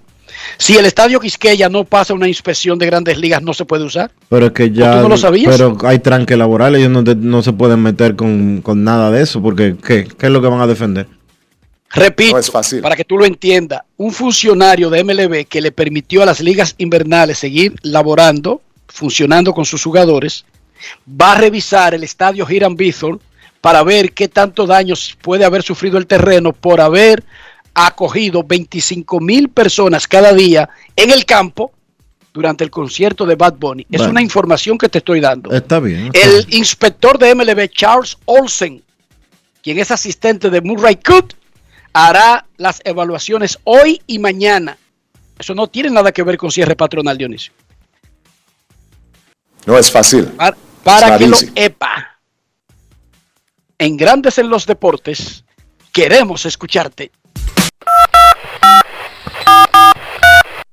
Si 0.58 0.76
el 0.76 0.86
estadio 0.86 1.20
Quisqueya 1.20 1.70
no 1.70 1.84
pasa 1.84 2.16
una 2.16 2.28
inspección 2.28 2.80
de 2.80 2.88
Grandes 2.88 3.20
Ligas, 3.20 3.44
no 3.44 3.54
se 3.54 3.66
puede 3.66 3.84
usar. 3.84 4.10
Pero 4.30 4.48
es 4.48 4.52
que 4.54 4.72
ya. 4.72 4.94
¿O 4.94 4.96
tú 4.96 5.02
no 5.04 5.10
lo 5.10 5.18
sabías? 5.18 5.56
Pero 5.56 5.78
hay 5.84 6.00
tranque 6.00 6.36
laboral, 6.36 6.74
ellos 6.74 6.90
no, 6.90 7.04
te- 7.04 7.14
no 7.16 7.44
se 7.44 7.54
pueden 7.54 7.84
meter 7.84 8.16
con, 8.16 8.62
con 8.64 8.84
nada 8.84 9.12
de 9.12 9.22
eso, 9.22 9.44
porque 9.44 9.76
¿qué? 9.86 10.08
¿qué 10.18 10.26
es 10.26 10.32
lo 10.32 10.42
que 10.42 10.48
van 10.48 10.60
a 10.62 10.66
defender? 10.66 11.06
Repito, 11.92 12.34
No 12.34 12.40
es 12.40 12.52
fácil. 12.52 12.82
para 12.82 12.96
que 12.96 13.06
tú 13.06 13.18
lo 13.18 13.26
entiendas, 13.26 13.82
un 13.98 14.12
funcionario 14.12 14.90
de 14.90 15.04
MLB 15.04 15.46
que 15.48 15.62
le 15.62 15.72
permitió 15.72 16.22
a 16.22 16.26
las 16.26 16.40
ligas 16.42 16.76
invernales 16.78 17.38
seguir 17.40 17.76
laborando, 17.82 18.62
funcionando 18.88 19.54
con 19.54 19.66
sus 19.66 19.84
jugadores, 19.84 20.44
va 21.10 21.34
a 21.34 21.38
revisar 21.38 21.94
el 21.94 22.04
estadio 22.04 22.46
Hiram 22.50 22.76
Bithorn 22.76 23.20
para 23.62 23.84
ver 23.84 24.12
qué 24.14 24.28
tanto 24.28 24.66
daño 24.68 24.96
puede 25.22 25.46
haber 25.46 25.64
sufrido 25.64 25.98
el 25.98 26.06
terreno 26.08 26.54
por 26.54 26.82
haber 26.82 27.24
acogido 27.74 28.44
25 28.44 29.20
mil 29.20 29.50
personas 29.50 30.08
cada 30.08 30.34
día 30.34 30.70
en 30.96 31.10
el 31.12 31.26
campo 31.26 31.72
durante 32.34 32.64
el 32.64 32.70
concierto 32.70 33.26
de 33.26 33.36
Bad 33.36 33.56
Bunny. 33.56 33.84
Es 33.92 34.00
Bueno. 34.00 34.12
una 34.12 34.22
información 34.22 34.78
que 34.78 34.90
te 34.90 35.00
estoy 35.00 35.20
dando. 35.22 35.52
Está 35.52 35.80
bien. 35.80 36.12
está 36.14 36.20
El 36.28 36.46
bien. 36.46 36.60
inspector 36.60 37.18
de 37.18 37.34
MLB, 37.34 37.70
Charles 37.70 38.18
Olsen, 38.26 38.84
quien 39.64 39.80
es 39.80 39.90
asistente 39.90 40.50
de 40.50 40.62
Murray 40.62 40.96
Coot, 40.98 41.34
hará 41.98 42.46
las 42.58 42.80
evaluaciones 42.84 43.58
hoy 43.64 44.00
y 44.06 44.20
mañana. 44.20 44.78
Eso 45.40 45.56
no 45.56 45.68
tiene 45.68 45.90
nada 45.90 46.12
que 46.12 46.22
ver 46.22 46.38
con 46.38 46.52
cierre 46.52 46.76
patronal, 46.76 47.18
Dionisio. 47.18 47.54
No 49.66 49.78
es 49.78 49.92
fácil. 49.92 50.26
Para, 50.26 50.56
para 50.84 51.18
que 51.18 51.28
lo 51.28 51.38
epa. 51.56 52.20
En 53.80 53.98
Grandes 53.98 54.38
en 54.38 54.48
los 54.48 54.68
Deportes, 54.68 55.44
queremos 55.92 56.46
escucharte. 56.46 57.12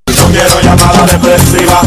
No 0.06 0.26
quiero 0.30 0.60
llamada 0.60 1.06
depresiva. 1.06 1.82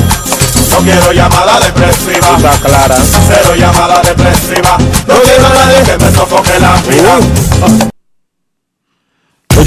No 0.71 0.77
quiero 0.79 1.11
llamada 1.11 1.59
depresiva. 1.59 2.35
Está 2.37 2.59
clara. 2.59 2.97
Cero 3.27 3.55
llamada 3.55 4.01
depresiva. 4.01 4.77
No 5.07 5.21
quiero 5.21 5.45
a 5.45 5.49
nadie 5.49 5.83
que 5.83 5.97
me 6.03 6.11
sofoque 6.11 6.59
la 6.59 6.81
vida. 6.81 7.89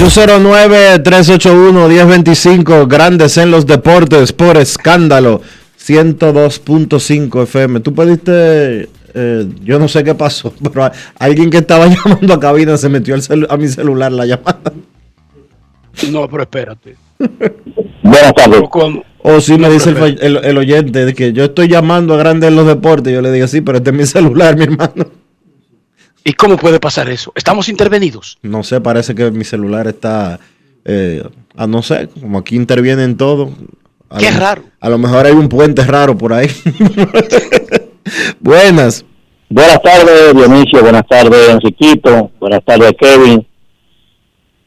809-381-1025, 0.00 2.88
Grandes 2.88 3.36
en 3.36 3.50
los 3.50 3.66
Deportes, 3.66 4.32
por 4.32 4.56
escándalo, 4.56 5.42
102.5 5.78 7.42
FM. 7.42 7.80
Tú 7.80 7.94
pediste, 7.94 8.88
eh, 9.14 9.46
yo 9.62 9.78
no 9.78 9.88
sé 9.88 10.02
qué 10.02 10.14
pasó, 10.14 10.54
pero 10.72 10.90
alguien 11.18 11.50
que 11.50 11.58
estaba 11.58 11.86
llamando 11.88 12.32
a 12.34 12.40
cabina 12.40 12.78
se 12.78 12.88
metió 12.88 13.14
al 13.14 13.46
a 13.50 13.56
mi 13.58 13.68
celular 13.68 14.10
la 14.12 14.24
llamada. 14.24 14.72
No, 16.10 16.26
pero 16.28 16.42
espérate. 16.44 16.96
Buenas 18.02 18.32
tardes. 18.34 18.62
O 19.22 19.38
sí 19.40 19.52
me 19.58 19.68
No, 19.68 19.72
dice 19.74 19.90
el, 19.90 20.18
el- 20.22 20.42
el 20.44 20.56
oyente 20.58 21.04
de 21.04 21.12
que 21.12 21.34
yo 21.34 21.44
estoy 21.44 21.68
llamando 21.68 22.14
a 22.14 22.16
Grandes 22.16 22.48
en 22.48 22.56
los 22.56 22.66
Deportes. 22.66 23.12
Yo 23.12 23.20
le 23.20 23.30
digo, 23.30 23.46
sí, 23.46 23.60
pero 23.60 23.76
este 23.78 23.90
es 23.90 23.96
mi 23.96 24.06
celular, 24.06 24.56
mi 24.56 24.62
hermano. 24.64 25.19
¿Y 26.24 26.32
cómo 26.34 26.56
puede 26.56 26.78
pasar 26.80 27.08
eso? 27.08 27.32
Estamos 27.34 27.68
intervenidos. 27.68 28.38
No 28.42 28.62
sé, 28.62 28.80
parece 28.80 29.14
que 29.14 29.30
mi 29.30 29.44
celular 29.44 29.86
está, 29.88 30.38
eh, 30.84 31.22
ah, 31.56 31.66
no 31.66 31.82
sé, 31.82 32.08
como 32.20 32.38
aquí 32.38 32.56
intervienen 32.56 33.16
todo. 33.16 33.50
A 34.10 34.18
Qué 34.18 34.30
lo- 34.30 34.38
raro. 34.40 34.62
A 34.80 34.88
lo 34.90 34.98
mejor 34.98 35.24
hay 35.26 35.32
un 35.32 35.48
puente 35.48 35.82
raro 35.84 36.16
por 36.18 36.32
ahí. 36.32 36.48
Buenas. 38.40 39.04
Buenas 39.48 39.82
tardes, 39.82 40.34
Dionisio. 40.34 40.80
Buenas 40.82 41.06
tardes, 41.08 41.48
Enriquito. 41.48 42.30
Buenas 42.38 42.64
tardes, 42.64 42.92
Kevin. 42.98 43.46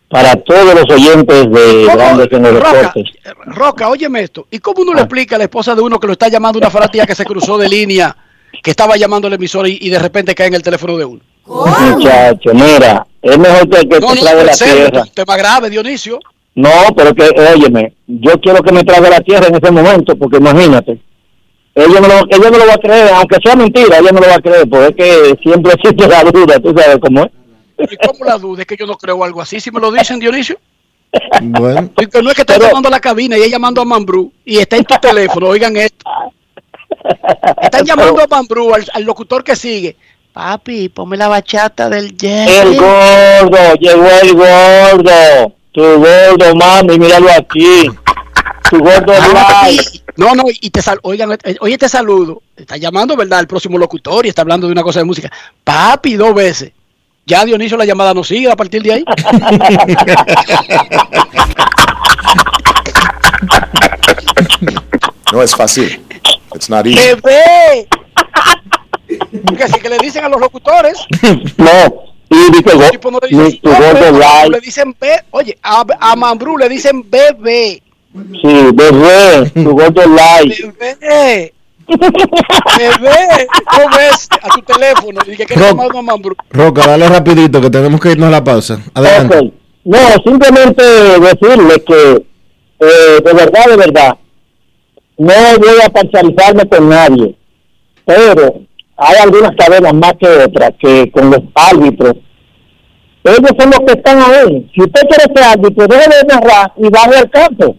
Para 0.10 0.36
todos 0.36 0.76
los 0.76 0.86
oyentes 0.96 1.52
de 1.52 1.86
Grandes 1.86 2.28
en 2.32 2.44
los 2.44 2.54
Roca, 2.56 2.74
Deportes. 2.74 3.04
Roca, 3.46 3.90
óyeme 3.90 4.22
esto. 4.22 4.48
¿Y 4.52 4.60
cómo 4.60 4.80
Ah. 4.80 4.84
uno 4.84 4.94
le 4.94 5.02
explica 5.02 5.36
a 5.36 5.40
la 5.40 5.46
esposa 5.46 5.74
de 5.74 5.82
uno 5.82 6.00
que 6.00 6.08
lo 6.08 6.14
está 6.14 6.28
llamando 6.28 6.60
una 6.60 6.70
fanática 6.70 7.06
que 7.06 7.16
se 7.16 7.26
cruzó 7.26 7.58
de 7.58 7.68
línea, 7.70 8.16
que 8.62 8.70
estaba 8.72 8.96
llamando 8.96 9.28
al 9.28 9.34
emisor 9.34 9.68
y, 9.68 9.78
y 9.82 9.90
de 9.90 9.98
repente 10.00 10.36
cae 10.36 10.48
en 10.48 10.54
el 10.56 10.62
teléfono 10.62 10.98
de 10.98 11.06
uno? 11.06 11.22
Muchacho, 11.46 12.54
mira, 12.54 13.06
es 13.22 13.38
mejor 13.38 13.70
que, 13.70 13.88
que 13.90 14.00
No, 14.00 14.14
te 14.14 14.22
trague 14.22 14.44
la 14.44 14.54
serio, 14.54 14.90
tierra. 14.90 15.02
un 15.02 15.10
tema 15.10 15.38
grave, 15.38 15.70
Dionisio. 15.70 16.20
No, 16.56 16.70
pero 16.96 17.14
que, 17.14 17.30
óyeme, 17.54 17.94
yo 18.08 18.40
quiero 18.40 18.62
que 18.62 18.72
me 18.72 18.84
trague 18.84 19.10
la 19.10 19.22
tierra 19.22 19.48
en 19.48 19.56
ese 19.56 19.72
momento, 19.72 20.16
porque 20.16 20.38
imagínate, 20.38 21.00
ella 21.76 22.00
no, 22.00 22.08
lo, 22.08 22.14
ella 22.30 22.50
no 22.52 22.58
lo 22.60 22.68
va 22.68 22.74
a 22.74 22.78
creer, 22.78 23.10
aunque 23.14 23.38
sea 23.44 23.56
mentira, 23.56 23.98
ella 23.98 24.12
no 24.12 24.20
lo 24.20 24.28
va 24.28 24.36
a 24.36 24.42
creer, 24.42 24.70
porque 24.70 24.88
es 24.88 24.96
que 24.96 25.42
siempre 25.42 25.74
existe 25.78 26.08
la 26.08 26.24
duda, 26.24 26.60
tú 26.60 26.74
sabes 26.78 26.98
cómo 27.02 27.24
es. 27.24 27.32
¿Y 27.92 27.98
cómo 28.08 28.24
la 28.24 28.38
duda? 28.38 28.62
Es 28.62 28.68
que 28.68 28.78
yo 28.78 28.86
no 28.86 28.96
creo 28.96 29.24
algo 29.24 29.42
así. 29.42 29.60
Si 29.60 29.72
me 29.72 29.80
lo 29.80 29.92
dicen, 29.92 30.20
Dionisio. 30.20 30.58
Bueno, 31.42 31.90
Y 32.00 32.06
que 32.08 32.22
no 32.22 32.30
es 32.30 32.36
que 32.36 32.42
está 32.42 32.58
llamando 32.58 32.88
a 32.88 32.92
la 32.92 33.00
cabina 33.00 33.36
y 33.38 33.42
ella 33.42 33.54
llamando 33.54 33.82
a 33.82 33.86
Mambrú 33.86 34.32
y 34.46 34.58
está 34.60 34.78
en 34.78 34.86
tu 34.86 34.96
teléfono, 35.02 35.48
oigan 35.48 35.76
esto. 35.76 36.06
Están 37.62 37.84
llamando 37.86 38.22
a 38.22 38.28
Mambrú, 38.28 38.74
al, 38.74 38.86
al 38.94 39.04
locutor 39.04 39.44
que 39.44 39.56
sigue. 39.56 39.96
Papi, 40.34 40.90
ponme 40.90 41.16
la 41.16 41.28
bachata 41.28 41.90
del 41.90 42.16
Jerry. 42.20 42.52
El 42.52 42.76
gordo, 42.80 43.76
llegó 43.80 44.08
el 44.24 44.34
gordo, 44.34 45.54
tu 45.72 45.82
gordo, 45.82 46.56
mami, 46.56 46.98
míralo 46.98 47.30
aquí, 47.32 47.84
tu 48.68 48.80
gordo 48.80 49.14
live. 49.14 50.02
No, 50.16 50.34
no, 50.34 50.44
y 50.48 50.70
te 50.72 50.82
sal, 50.82 51.00
oigan, 51.04 51.34
eh, 51.44 51.56
oye, 51.60 51.78
te 51.78 51.88
saludo. 51.88 52.42
Está 52.56 52.78
llamando, 52.78 53.16
¿verdad? 53.16 53.42
El 53.42 53.48
próximo 53.48 53.78
locutor 53.78 54.26
y 54.26 54.30
está 54.30 54.42
hablando 54.42 54.66
de 54.66 54.74
una 54.74 54.82
cosa 54.82 55.00
de 55.00 55.06
música. 55.06 55.32
Papi, 55.64 56.16
dos 56.16 56.34
veces. 56.34 56.72
Ya 57.28 57.46
Dionisio 57.46 57.78
la 57.78 57.86
llamada 57.86 58.14
no 58.14 58.24
sigue 58.24 58.52
a 58.52 58.56
partir 58.56 58.82
de 58.82 58.94
ahí. 58.94 59.06
No 65.32 65.42
es 65.42 65.56
fácil. 65.56 66.00
It's 66.54 66.70
not 66.70 66.86
easy. 66.86 67.00
¡Bebé! 67.00 67.88
Porque 69.46 69.64
así 69.64 69.80
que 69.80 69.90
le 69.90 69.98
dicen 70.00 70.24
a 70.26 70.30
los 70.30 70.40
locutores. 70.40 70.98
No, 71.58 72.04
y 72.30 72.52
dice, 72.52 72.76
go- 72.76 72.90
tipo 72.90 73.12
no 73.12 73.20
le 73.22 73.28
dicen 74.60 74.96
le 75.00 75.08
be, 75.08 75.16
oye, 75.32 75.58
a, 75.62 75.84
a 76.00 76.16
Mambrú 76.16 76.58
le 76.58 76.68
dicen 76.70 77.06
bebé. 77.10 77.82
Sí, 78.14 78.68
bebé, 78.74 79.50
tu 79.54 79.72
gordo 79.72 80.02
live. 80.06 80.74
Bebé. 80.80 81.54
Bebé. 81.88 83.48
¿Cómo 83.70 83.98
ves 83.98 84.28
a 84.42 84.50
tu 84.50 84.62
teléfono? 84.62 85.22
Y 85.28 85.36
que 85.36 85.56
llamar 85.56 85.88
a 85.96 86.02
Mambrú. 86.02 86.36
Roca, 86.50 86.88
dale 86.88 87.08
rapidito 87.10 87.62
que 87.62 87.70
tenemos 87.70 88.00
que 88.00 88.12
irnos 88.12 88.28
a 88.28 88.32
la 88.32 88.44
pausa. 88.44 88.80
Adelante. 88.94 89.54
No, 89.86 89.98
simplemente 90.26 90.84
decirle 90.84 91.84
que, 91.86 92.26
eh, 92.80 93.22
de 93.24 93.34
verdad, 93.34 93.66
de 93.68 93.76
verdad, 93.76 94.18
no 95.18 95.34
voy 95.60 95.82
a 95.86 95.90
parcializarme 95.90 96.68
con 96.70 96.90
nadie, 96.90 97.36
pero 98.06 98.62
hay 99.06 99.16
algunas 99.22 99.52
cadenas 99.58 99.94
más 99.94 100.14
que 100.20 100.28
otras 100.28 100.72
que 100.80 101.12
con 101.12 101.30
los 101.30 101.42
árbitros, 101.56 102.14
ellos 103.24 103.52
son 103.58 103.72
los 103.72 103.80
que 103.80 103.94
están 103.94 104.20
ahí. 104.20 104.70
Si 104.74 104.82
usted 104.82 105.02
quiere 105.08 105.34
ser 105.34 105.44
árbitro, 105.44 105.88
deje 105.88 106.10
de 106.10 106.28
narrar 106.28 106.74
y 106.78 106.90
vaya 106.90 107.20
al 107.20 107.30
campo. 107.30 107.76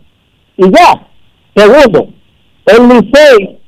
Y 0.57 0.65
ya. 0.65 1.07
Segundo, 1.55 2.09
el 2.67 2.89
Licey 2.89 3.59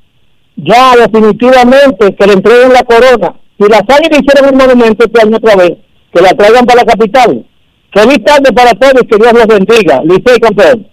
ya 0.56 0.96
definitivamente 0.96 2.14
que 2.14 2.26
le 2.26 2.32
entreguen 2.32 2.72
la 2.72 2.82
corona. 2.82 3.36
Si 3.58 3.68
las 3.68 3.82
águilas 3.82 4.20
hicieron 4.22 4.52
un 4.52 4.58
monumento 4.58 5.04
este 5.04 5.34
otra 5.34 5.56
vez, 5.56 5.72
que 6.12 6.22
la 6.22 6.32
traigan 6.34 6.64
para 6.64 6.82
la 6.82 6.86
capital. 6.86 7.46
Feliz 7.92 8.24
tarde 8.24 8.52
para 8.52 8.72
todos 8.72 9.02
que 9.08 9.16
Dios 9.16 9.32
los 9.32 9.46
bendiga. 9.46 10.02
Licey 10.02 10.40
campeón. 10.40 10.88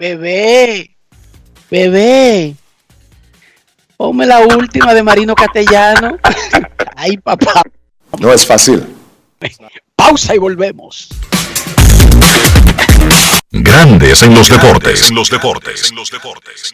Bebé. 0.00 0.90
Bebé. 1.70 2.54
Ponme 4.00 4.24
la 4.24 4.40
última 4.40 4.94
de 4.94 5.02
Marino 5.02 5.34
Castellano. 5.34 6.16
Ay, 6.96 7.18
papá. 7.18 7.60
No 8.18 8.32
es 8.32 8.46
fácil. 8.46 8.96
Pausa 9.94 10.34
y 10.34 10.38
volvemos. 10.38 11.08
Grandes 13.50 14.22
en 14.22 14.34
los 14.34 14.48
deportes. 14.48 15.10
En 15.10 15.16
los 15.16 15.28
deportes. 15.28 15.90
En 15.90 15.96
los 15.96 16.10
deportes. 16.10 16.72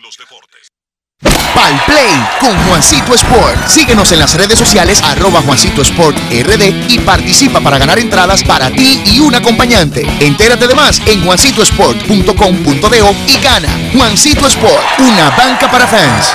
Pal 1.55 1.81
Play 1.87 2.27
con 2.41 2.57
Juancito 2.67 3.15
Sport. 3.15 3.67
Síguenos 3.67 4.13
en 4.13 4.19
las 4.19 4.35
redes 4.35 4.59
sociales 4.59 5.03
arroba 5.03 5.41
Juancito 5.43 5.83
Sport 5.83 6.17
RD 6.31 6.91
y 6.91 6.99
participa 7.01 7.61
para 7.61 7.79
ganar 7.79 7.99
entradas 7.99 8.43
para 8.43 8.71
ti 8.71 9.03
y 9.07 9.21
un 9.21 9.35
acompañante. 9.35 10.07
Entérate 10.21 10.67
de 10.67 10.75
más 10.75 11.01
en 11.07 11.25
juancitosport.com.de 11.25 13.17
y 13.27 13.39
gana. 13.39 13.69
Juancito 13.93 14.47
Sport, 14.47 14.85
una 14.99 15.31
banca 15.31 15.71
para 15.71 15.87
fans. 15.87 16.35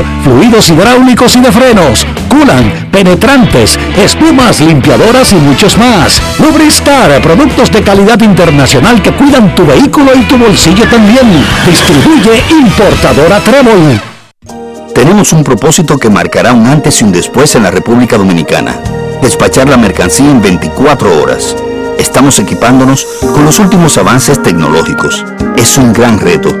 fluidos 0.23 0.69
hidráulicos 0.69 1.35
y 1.35 1.41
de 1.41 1.51
frenos, 1.51 2.05
culan, 2.29 2.89
penetrantes, 2.91 3.79
espumas, 3.97 4.59
limpiadoras 4.59 5.31
y 5.33 5.35
muchos 5.35 5.77
más. 5.77 6.21
Lubristar, 6.39 7.21
productos 7.21 7.71
de 7.71 7.81
calidad 7.81 8.19
internacional 8.21 9.01
que 9.01 9.13
cuidan 9.13 9.55
tu 9.55 9.65
vehículo 9.65 10.11
y 10.15 10.23
tu 10.23 10.37
bolsillo 10.37 10.87
también. 10.89 11.27
Distribuye 11.65 12.43
importadora 12.49 13.39
Trébol. 13.39 14.01
Tenemos 14.93 15.33
un 15.33 15.43
propósito 15.43 15.97
que 15.97 16.09
marcará 16.09 16.53
un 16.53 16.67
antes 16.67 17.01
y 17.01 17.05
un 17.05 17.11
después 17.11 17.55
en 17.55 17.63
la 17.63 17.71
República 17.71 18.17
Dominicana. 18.17 18.75
Despachar 19.21 19.69
la 19.69 19.77
mercancía 19.77 20.29
en 20.29 20.41
24 20.41 21.21
horas. 21.21 21.55
Estamos 21.97 22.39
equipándonos 22.39 23.05
con 23.33 23.45
los 23.45 23.59
últimos 23.59 23.97
avances 23.97 24.41
tecnológicos. 24.41 25.25
Es 25.55 25.77
un 25.77 25.93
gran 25.93 26.19
reto 26.19 26.60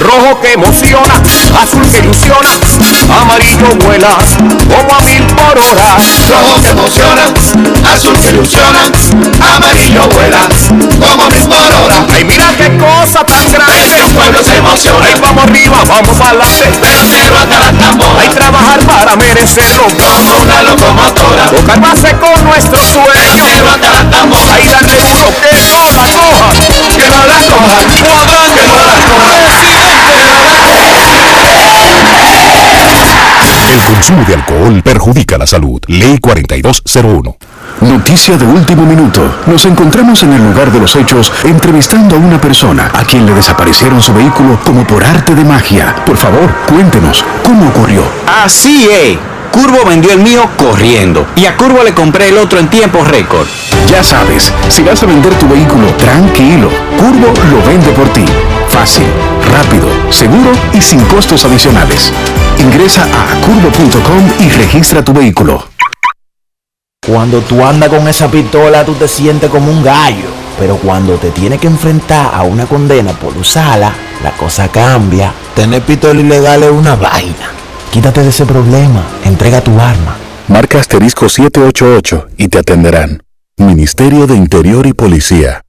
Rojo 0.00 0.40
que 0.40 0.52
emociona, 0.52 1.14
azul 1.62 1.88
que 1.90 1.98
ilusiona, 1.98 2.48
amarillo 3.20 3.68
vuela 3.80 4.08
como 4.68 4.94
a 4.94 5.00
mil 5.02 5.22
por 5.22 5.58
hora. 5.58 5.96
Rojo 6.28 6.60
que 6.60 6.68
emociona, 6.68 7.22
azul 7.92 8.12
que 8.20 8.28
ilusiona, 8.28 8.80
amarillo 9.54 10.06
vuela 10.08 10.48
como 11.00 11.22
a 11.24 11.28
mil 11.30 11.48
por 11.48 11.58
hora. 11.58 12.06
Ay, 12.12 12.24
mira 12.24 12.52
qué 12.56 12.76
cosa 12.76 13.24
tan 13.24 13.50
grande. 13.52 13.96
El 13.98 14.14
pueblo 14.14 14.44
se 14.44 14.56
emociona. 14.56 15.06
Ay, 15.06 15.14
vamos 15.20 15.44
arriba, 15.44 15.82
vamos 15.88 16.16
para 16.16 16.30
adelante. 16.30 16.70
Pero 16.80 17.38
hasta 17.38 17.58
la 17.58 17.72
tambora. 17.72 18.20
Hay 18.20 18.28
trabajar 18.28 18.80
para 18.86 19.16
merecerlo. 19.16 19.86
Como 19.86 20.42
una 20.42 20.62
locomotora. 20.62 21.50
Tocar 21.50 21.80
base 21.80 22.16
con 22.18 22.44
nuestro 22.44 22.78
sueño. 22.84 23.44
Pero 23.54 23.70
hasta 23.70 23.90
la 23.90 24.10
tambora. 24.10 24.54
Hay 24.54 24.68
darle 24.68 25.02
duro 25.02 25.28
que 25.40 25.56
no 25.56 25.92
la 25.92 26.04
coja. 26.12 26.52
Que 26.96 27.08
no 27.08 27.26
la 27.26 27.34
coja. 27.34 27.60
Cuadrante. 27.62 28.60
Que 28.60 28.66
no 28.66 28.84
la 28.84 28.92
coja. 28.92 29.85
Consumo 33.80 34.24
de 34.24 34.34
alcohol 34.34 34.82
perjudica 34.82 35.38
la 35.38 35.46
salud. 35.46 35.80
Ley 35.86 36.18
4201. 36.18 37.36
Noticia 37.80 38.36
de 38.36 38.46
último 38.46 38.84
minuto. 38.84 39.20
Nos 39.46 39.66
encontramos 39.66 40.22
en 40.22 40.32
el 40.32 40.42
lugar 40.42 40.72
de 40.72 40.80
los 40.80 40.96
hechos 40.96 41.32
entrevistando 41.44 42.16
a 42.16 42.18
una 42.18 42.40
persona 42.40 42.90
a 42.92 43.04
quien 43.04 43.26
le 43.26 43.34
desaparecieron 43.34 44.00
su 44.00 44.14
vehículo 44.14 44.58
como 44.64 44.86
por 44.86 45.04
arte 45.04 45.34
de 45.34 45.44
magia. 45.44 45.94
Por 46.06 46.16
favor, 46.16 46.54
cuéntenos, 46.68 47.24
¿cómo 47.44 47.68
ocurrió? 47.68 48.02
Así 48.44 48.88
es. 48.90 49.18
Curvo 49.50 49.86
vendió 49.86 50.12
el 50.12 50.20
mío 50.20 50.42
corriendo 50.58 51.26
y 51.34 51.46
a 51.46 51.56
Curvo 51.56 51.82
le 51.82 51.94
compré 51.94 52.28
el 52.28 52.36
otro 52.36 52.58
en 52.58 52.68
tiempo 52.68 53.02
récord. 53.04 53.46
Ya 53.90 54.02
sabes, 54.02 54.52
si 54.68 54.82
vas 54.82 55.02
a 55.02 55.06
vender 55.06 55.34
tu 55.34 55.48
vehículo, 55.48 55.86
tranquilo. 55.94 56.68
Curvo 56.98 57.32
lo 57.50 57.66
vende 57.66 57.90
por 57.92 58.06
ti. 58.10 58.24
Fácil, 58.68 59.06
rápido, 59.46 59.88
seguro 60.10 60.52
y 60.72 60.80
sin 60.80 61.00
costos 61.06 61.44
adicionales. 61.44 62.12
Ingresa 62.58 63.04
a 63.04 63.40
curvo.com 63.40 64.28
y 64.40 64.50
registra 64.50 65.04
tu 65.04 65.12
vehículo. 65.12 65.66
Cuando 67.06 67.40
tú 67.40 67.64
andas 67.64 67.88
con 67.88 68.08
esa 68.08 68.28
pistola, 68.28 68.84
tú 68.84 68.94
te 68.94 69.06
sientes 69.06 69.48
como 69.48 69.70
un 69.70 69.82
gallo. 69.82 70.28
Pero 70.58 70.76
cuando 70.76 71.16
te 71.16 71.30
tienes 71.30 71.60
que 71.60 71.66
enfrentar 71.66 72.34
a 72.34 72.42
una 72.42 72.66
condena 72.66 73.12
por 73.12 73.36
usarla, 73.36 73.92
la 74.22 74.32
cosa 74.32 74.68
cambia. 74.68 75.32
Tener 75.54 75.82
pistola 75.82 76.20
ilegal 76.20 76.62
es 76.62 76.70
una 76.70 76.96
vaina. 76.96 77.50
Quítate 77.92 78.22
de 78.22 78.30
ese 78.30 78.46
problema. 78.46 79.04
Entrega 79.24 79.60
tu 79.60 79.78
arma. 79.78 80.16
Marca 80.48 80.78
asterisco 80.78 81.28
788 81.28 82.28
y 82.38 82.48
te 82.48 82.58
atenderán. 82.58 83.22
Ministerio 83.58 84.26
de 84.26 84.36
Interior 84.36 84.86
y 84.86 84.92
Policía. 84.92 85.62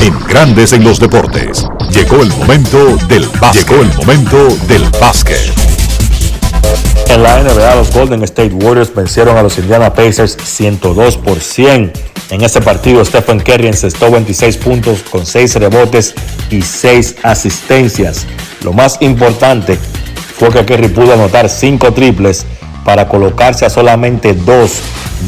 En 0.00 0.18
Grandes 0.26 0.72
en 0.72 0.82
los 0.82 0.98
Deportes. 0.98 1.66
Llegó 1.92 2.22
el 2.22 2.30
momento 2.30 2.96
del 3.08 3.26
básquet. 3.38 3.68
Llegó 3.68 3.82
el 3.82 3.94
momento 3.94 4.48
del 4.66 4.82
básquet. 4.98 5.52
En 7.08 7.22
la 7.22 7.42
NBA, 7.42 7.74
los 7.74 7.92
Golden 7.92 8.22
State 8.22 8.54
Warriors 8.54 8.94
vencieron 8.94 9.36
a 9.36 9.42
los 9.42 9.58
Indiana 9.58 9.92
Pacers 9.92 10.38
102 10.42 11.18
por 11.18 11.40
100. 11.40 11.92
En 12.30 12.40
ese 12.42 12.62
partido, 12.62 13.04
Stephen 13.04 13.40
Curry 13.40 13.66
encestó 13.66 14.10
26 14.10 14.56
puntos 14.56 15.02
con 15.02 15.26
6 15.26 15.56
rebotes 15.56 16.14
y 16.50 16.62
6 16.62 17.16
asistencias. 17.22 18.26
Lo 18.62 18.72
más 18.72 18.96
importante 19.02 19.78
fue 20.38 20.48
que 20.50 20.64
Curry 20.64 20.88
pudo 20.88 21.12
anotar 21.12 21.50
5 21.50 21.92
triples 21.92 22.46
para 22.84 23.06
colocarse 23.06 23.66
a 23.66 23.70
solamente 23.70 24.32
2 24.32 24.72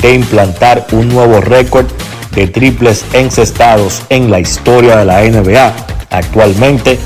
de 0.01 0.15
implantar 0.15 0.87
un 0.93 1.09
nuevo 1.09 1.41
récord 1.43 1.87
de 2.35 2.47
triples 2.47 3.05
encestados 3.13 4.03
en 4.09 4.31
la 4.31 4.41
historia 4.41 4.97
de 4.97 5.05
la 5.05 5.21
NBA. 5.23 5.75
Actualmente, 6.11 6.99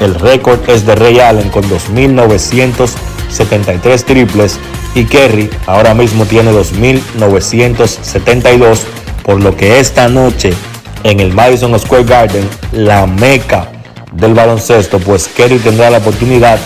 el 0.00 0.14
récord 0.14 0.60
es 0.68 0.84
de 0.86 0.94
Ray 0.94 1.18
Allen 1.20 1.48
con 1.50 1.64
2.973 1.64 4.04
triples 4.04 4.58
y 4.94 5.04
Kerry 5.04 5.50
ahora 5.66 5.92
mismo 5.94 6.24
tiene 6.24 6.52
2.972, 6.52 8.80
por 9.22 9.42
lo 9.42 9.54
que 9.56 9.80
esta 9.80 10.08
noche 10.08 10.54
en 11.02 11.20
el 11.20 11.32
Madison 11.32 11.78
Square 11.78 12.04
Garden, 12.04 12.48
la 12.72 13.06
meca 13.06 13.70
del 14.12 14.34
baloncesto, 14.34 14.98
pues 14.98 15.28
Kerry 15.28 15.58
tendrá 15.58 15.90
la 15.90 15.98
oportunidad 15.98 16.58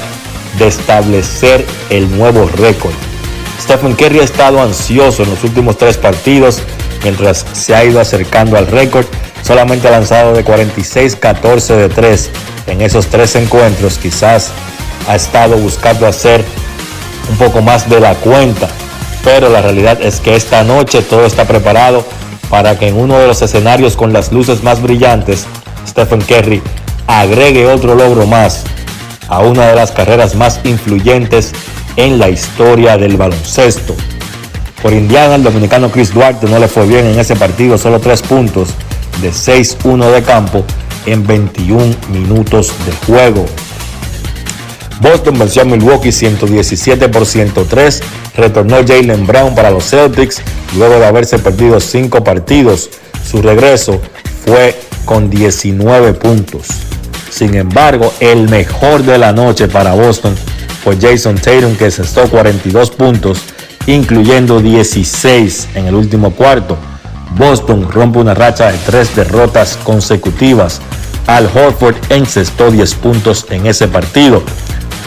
de 0.58 0.68
establecer 0.68 1.66
el 1.90 2.08
nuevo 2.16 2.48
récord. 2.56 2.94
Stephen 3.60 3.94
Curry 3.94 4.20
ha 4.20 4.24
estado 4.24 4.62
ansioso 4.62 5.24
en 5.24 5.30
los 5.30 5.42
últimos 5.44 5.76
tres 5.76 5.96
partidos 5.96 6.62
mientras 7.02 7.44
se 7.52 7.74
ha 7.74 7.84
ido 7.84 8.00
acercando 8.00 8.56
al 8.56 8.66
récord. 8.66 9.06
Solamente 9.42 9.88
ha 9.88 9.92
lanzado 9.92 10.32
de 10.34 10.44
46-14 10.44 11.76
de 11.76 11.88
3 11.88 12.30
en 12.66 12.80
esos 12.82 13.06
tres 13.06 13.36
encuentros. 13.36 13.98
Quizás 13.98 14.50
ha 15.08 15.16
estado 15.16 15.56
buscando 15.56 16.06
hacer 16.06 16.44
un 17.30 17.36
poco 17.36 17.62
más 17.62 17.88
de 17.88 18.00
la 18.00 18.14
cuenta. 18.14 18.68
Pero 19.24 19.48
la 19.48 19.62
realidad 19.62 20.00
es 20.00 20.20
que 20.20 20.36
esta 20.36 20.62
noche 20.64 21.02
todo 21.02 21.26
está 21.26 21.44
preparado 21.44 22.04
para 22.50 22.78
que 22.78 22.88
en 22.88 22.96
uno 22.96 23.18
de 23.18 23.26
los 23.26 23.42
escenarios 23.42 23.96
con 23.96 24.12
las 24.12 24.32
luces 24.32 24.62
más 24.62 24.80
brillantes, 24.80 25.46
Stephen 25.86 26.20
Curry 26.20 26.62
agregue 27.06 27.66
otro 27.66 27.94
logro 27.94 28.26
más 28.26 28.64
a 29.28 29.40
una 29.40 29.66
de 29.66 29.74
las 29.74 29.92
carreras 29.92 30.34
más 30.34 30.60
influyentes 30.64 31.52
en 31.96 32.18
la 32.18 32.28
historia 32.28 32.96
del 32.96 33.16
baloncesto. 33.16 33.94
Por 34.82 34.92
Indiana, 34.92 35.34
el 35.34 35.42
dominicano 35.42 35.90
Chris 35.90 36.14
Duarte 36.14 36.46
no 36.46 36.58
le 36.58 36.68
fue 36.68 36.86
bien 36.86 37.06
en 37.06 37.18
ese 37.18 37.34
partido, 37.34 37.76
solo 37.78 37.98
3 37.98 38.22
puntos 38.22 38.68
de 39.20 39.30
6-1 39.30 40.12
de 40.12 40.22
campo 40.22 40.64
en 41.06 41.26
21 41.26 41.94
minutos 42.12 42.72
de 42.86 42.92
juego. 43.06 43.44
Boston 45.00 45.38
venció 45.38 45.62
a 45.62 45.64
Milwaukee 45.64 46.12
117 46.12 47.08
por 47.08 47.26
103. 47.26 48.00
Retornó 48.36 48.76
Jalen 48.86 49.26
Brown 49.26 49.54
para 49.54 49.70
los 49.70 49.90
Celtics 49.90 50.40
luego 50.76 50.98
de 50.98 51.06
haberse 51.06 51.38
perdido 51.38 51.80
5 51.80 52.22
partidos. 52.24 52.90
Su 53.28 53.42
regreso 53.42 54.00
fue 54.44 54.78
con 55.04 55.30
19 55.30 56.14
puntos. 56.14 56.66
Sin 57.30 57.54
embargo, 57.54 58.12
el 58.20 58.48
mejor 58.48 59.02
de 59.02 59.18
la 59.18 59.32
noche 59.32 59.68
para 59.68 59.94
Boston 59.94 60.34
fue 60.82 60.96
Jason 61.00 61.36
Tatum 61.36 61.76
que 61.76 61.90
cestó 61.90 62.28
42 62.28 62.90
puntos 62.90 63.42
incluyendo 63.88 64.60
16 64.60 65.70
en 65.74 65.86
el 65.86 65.94
último 65.94 66.32
cuarto. 66.32 66.76
Boston 67.36 67.90
rompe 67.90 68.18
una 68.18 68.34
racha 68.34 68.70
de 68.70 68.78
tres 68.78 69.16
derrotas 69.16 69.78
consecutivas. 69.82 70.80
Al 71.26 71.46
Horford 71.46 71.96
encestó 72.10 72.70
10 72.70 72.94
puntos 72.96 73.46
en 73.50 73.66
ese 73.66 73.88
partido. 73.88 74.42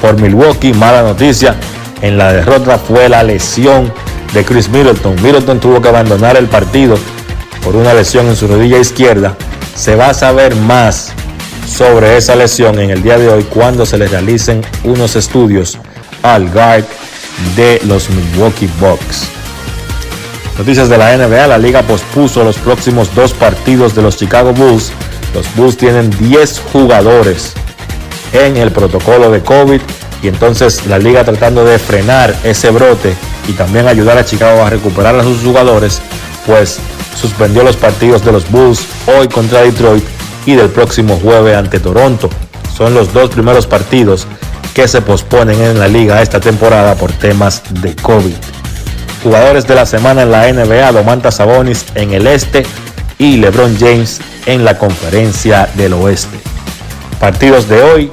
Por 0.01 0.19
Milwaukee, 0.19 0.73
mala 0.73 1.03
noticia, 1.03 1.55
en 2.01 2.17
la 2.17 2.33
derrota 2.33 2.79
fue 2.79 3.07
la 3.07 3.23
lesión 3.23 3.93
de 4.33 4.43
Chris 4.43 4.67
Middleton. 4.69 5.15
Middleton 5.21 5.59
tuvo 5.59 5.79
que 5.79 5.89
abandonar 5.89 6.35
el 6.35 6.47
partido 6.47 6.97
por 7.63 7.75
una 7.75 7.93
lesión 7.93 8.27
en 8.27 8.35
su 8.35 8.47
rodilla 8.47 8.79
izquierda. 8.79 9.35
Se 9.75 9.95
va 9.95 10.09
a 10.09 10.13
saber 10.15 10.55
más 10.55 11.13
sobre 11.67 12.17
esa 12.17 12.35
lesión 12.35 12.79
en 12.79 12.89
el 12.89 13.03
día 13.03 13.19
de 13.19 13.29
hoy 13.29 13.43
cuando 13.43 13.85
se 13.85 13.99
le 13.99 14.07
realicen 14.07 14.61
unos 14.83 15.15
estudios 15.15 15.77
al 16.23 16.49
guard 16.49 16.85
de 17.55 17.81
los 17.85 18.09
Milwaukee 18.09 18.69
Bucks. 18.79 19.29
Noticias 20.57 20.89
de 20.89 20.97
la 20.97 21.17
NBA, 21.17 21.47
la 21.47 21.57
liga 21.57 21.81
pospuso 21.81 22.43
los 22.43 22.57
próximos 22.57 23.13
dos 23.15 23.33
partidos 23.33 23.95
de 23.95 24.01
los 24.01 24.17
Chicago 24.17 24.53
Bulls. 24.53 24.91
Los 25.33 25.53
Bulls 25.55 25.77
tienen 25.77 26.09
10 26.09 26.61
jugadores 26.71 27.53
en 28.33 28.57
el 28.57 28.71
protocolo 28.71 29.31
de 29.31 29.41
COVID 29.41 29.81
y 30.21 30.27
entonces 30.27 30.85
la 30.85 30.99
liga 30.99 31.23
tratando 31.23 31.65
de 31.65 31.79
frenar 31.79 32.35
ese 32.43 32.69
brote 32.69 33.15
y 33.47 33.53
también 33.53 33.87
ayudar 33.87 34.17
a 34.17 34.25
Chicago 34.25 34.61
a 34.61 34.69
recuperar 34.69 35.15
a 35.15 35.23
sus 35.23 35.41
jugadores, 35.41 36.01
pues 36.45 36.79
suspendió 37.15 37.63
los 37.63 37.75
partidos 37.75 38.23
de 38.23 38.31
los 38.31 38.49
Bulls 38.49 38.85
hoy 39.07 39.27
contra 39.27 39.61
Detroit 39.61 40.03
y 40.45 40.53
del 40.53 40.69
próximo 40.69 41.19
jueves 41.21 41.55
ante 41.57 41.79
Toronto. 41.79 42.29
Son 42.75 42.93
los 42.93 43.13
dos 43.13 43.29
primeros 43.29 43.67
partidos 43.67 44.27
que 44.73 44.87
se 44.87 45.01
posponen 45.01 45.61
en 45.61 45.79
la 45.79 45.87
liga 45.87 46.21
esta 46.21 46.39
temporada 46.39 46.95
por 46.95 47.11
temas 47.11 47.61
de 47.81 47.95
COVID. 47.95 48.35
Jugadores 49.23 49.67
de 49.67 49.75
la 49.75 49.85
semana 49.85 50.23
en 50.23 50.31
la 50.31 50.51
NBA, 50.51 50.91
Domantas 50.91 51.35
Sabonis 51.35 51.85
en 51.95 52.13
el 52.13 52.27
este 52.27 52.65
y 53.19 53.37
LeBron 53.37 53.77
James 53.79 54.19
en 54.45 54.65
la 54.65 54.77
conferencia 54.77 55.69
del 55.75 55.93
oeste. 55.93 56.39
Partidos 57.19 57.67
de 57.67 57.83
hoy, 57.83 58.11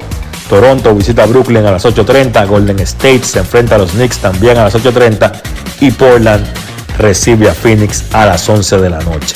Toronto 0.49 0.93
visita 0.93 1.25
Brooklyn 1.25 1.65
a 1.65 1.71
las 1.71 1.85
8.30, 1.85 2.47
Golden 2.47 2.79
State 2.79 3.23
se 3.23 3.39
enfrenta 3.39 3.75
a 3.75 3.77
los 3.79 3.91
Knicks 3.91 4.19
también 4.19 4.57
a 4.57 4.65
las 4.65 4.75
8.30 4.75 5.31
y 5.81 5.91
Portland 5.91 6.45
recibe 6.97 7.49
a 7.49 7.53
Phoenix 7.53 8.03
a 8.13 8.25
las 8.25 8.47
11 8.47 8.77
de 8.77 8.89
la 8.89 8.99
noche. 8.99 9.35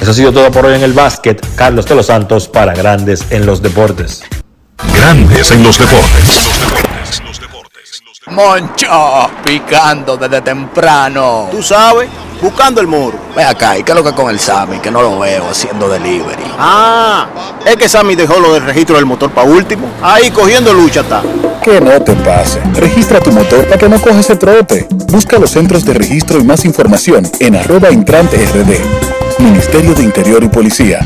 Eso 0.00 0.10
ha 0.10 0.14
sido 0.14 0.32
todo 0.32 0.50
por 0.50 0.66
hoy 0.66 0.74
en 0.74 0.82
el 0.82 0.92
básquet. 0.92 1.40
Carlos 1.54 1.86
de 1.86 1.94
los 1.94 2.06
Santos 2.06 2.48
para 2.48 2.74
Grandes 2.74 3.24
en 3.30 3.46
los 3.46 3.62
Deportes. 3.62 4.22
Grandes 4.78 5.50
en 5.50 5.62
los 5.62 5.78
deportes. 5.78 6.48
Moncho, 8.28 9.30
picando 9.44 10.16
desde 10.16 10.40
temprano. 10.40 11.48
Tú 11.50 11.62
sabes, 11.62 12.08
buscando 12.40 12.80
el 12.80 12.86
muro. 12.86 13.18
Ve 13.36 13.44
acá, 13.44 13.76
¿y 13.76 13.82
qué 13.82 13.92
es 13.92 13.96
lo 13.96 14.02
que 14.02 14.12
con 14.12 14.30
el 14.30 14.40
Sammy? 14.40 14.78
Que 14.78 14.90
no 14.90 15.02
lo 15.02 15.18
veo 15.18 15.50
haciendo 15.50 15.88
delivery. 15.88 16.42
Ah, 16.58 17.26
es 17.66 17.76
que 17.76 17.88
Sammy 17.88 18.14
dejó 18.14 18.40
lo 18.40 18.54
del 18.54 18.64
registro 18.64 18.96
del 18.96 19.04
motor 19.04 19.30
para 19.30 19.46
último. 19.46 19.86
Ahí 20.02 20.30
cogiendo 20.30 20.72
lucha 20.72 21.00
está. 21.00 21.22
Que 21.62 21.80
no 21.80 22.00
te 22.02 22.14
pase. 22.14 22.60
Registra 22.74 23.20
tu 23.20 23.30
motor 23.30 23.64
para 23.66 23.78
que 23.78 23.88
no 23.88 24.00
coges 24.00 24.30
el 24.30 24.38
trote. 24.38 24.88
Busca 25.08 25.38
los 25.38 25.50
centros 25.50 25.84
de 25.84 25.94
registro 25.94 26.38
y 26.38 26.44
más 26.44 26.64
información 26.64 27.30
en 27.40 27.56
arroba 27.56 27.90
intrante 27.90 28.38
rd. 28.38 28.78
Ministerio 29.38 29.94
de 29.94 30.02
Interior 30.02 30.42
y 30.42 30.48
Policía. 30.48 31.00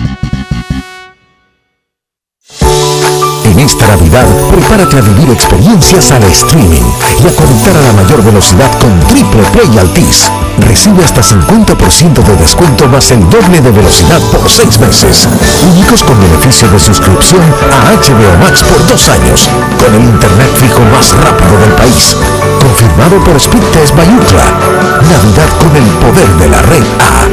Esta 3.59 3.89
Navidad, 3.89 4.25
prepárate 4.51 4.99
a 4.99 5.01
vivir 5.01 5.31
experiencias 5.31 6.13
al 6.13 6.23
streaming 6.25 6.83
y 7.23 7.27
a 7.27 7.35
conectar 7.35 7.77
a 7.77 7.81
la 7.81 7.93
mayor 7.93 8.23
velocidad 8.23 8.71
con 8.79 9.01
Triple 9.01 9.43
Play 9.53 9.79
Altis. 9.79 10.31
Recibe 10.59 11.05
hasta 11.05 11.23
50% 11.23 12.23
de 12.23 12.37
descuento 12.37 12.89
más 12.89 13.11
el 13.11 13.29
doble 13.29 13.61
de 13.61 13.73
velocidad 13.73 14.21
por 14.31 14.49
6 14.49 14.79
meses. 14.79 15.29
Únicos 15.73 16.05
con 16.05 16.21
beneficio 16.21 16.69
de 16.71 16.79
suscripción 16.79 17.43
a 17.43 17.97
HBO 17.97 18.39
Max 18.39 18.63
por 18.63 18.87
2 18.87 19.09
años, 19.09 19.49
con 19.83 19.95
el 19.95 20.05
internet 20.05 20.51
fijo 20.55 20.81
más 20.93 21.13
rápido 21.17 21.59
del 21.59 21.73
país. 21.73 22.17
Confirmado 22.61 23.23
por 23.25 23.41
Speedtest 23.41 23.95
by. 23.97 24.07
Navidad 24.07 25.49
con 25.59 25.77
el 25.77 25.85
poder 25.99 26.29
de 26.39 26.49
la 26.49 26.63
red 26.63 26.85
A. 27.01 27.29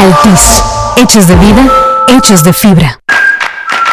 Altis, 0.00 0.62
hechos 0.96 1.26
de 1.26 1.34
vida, 1.36 1.68
hechos 2.08 2.44
de 2.44 2.52
fibra. 2.52 3.00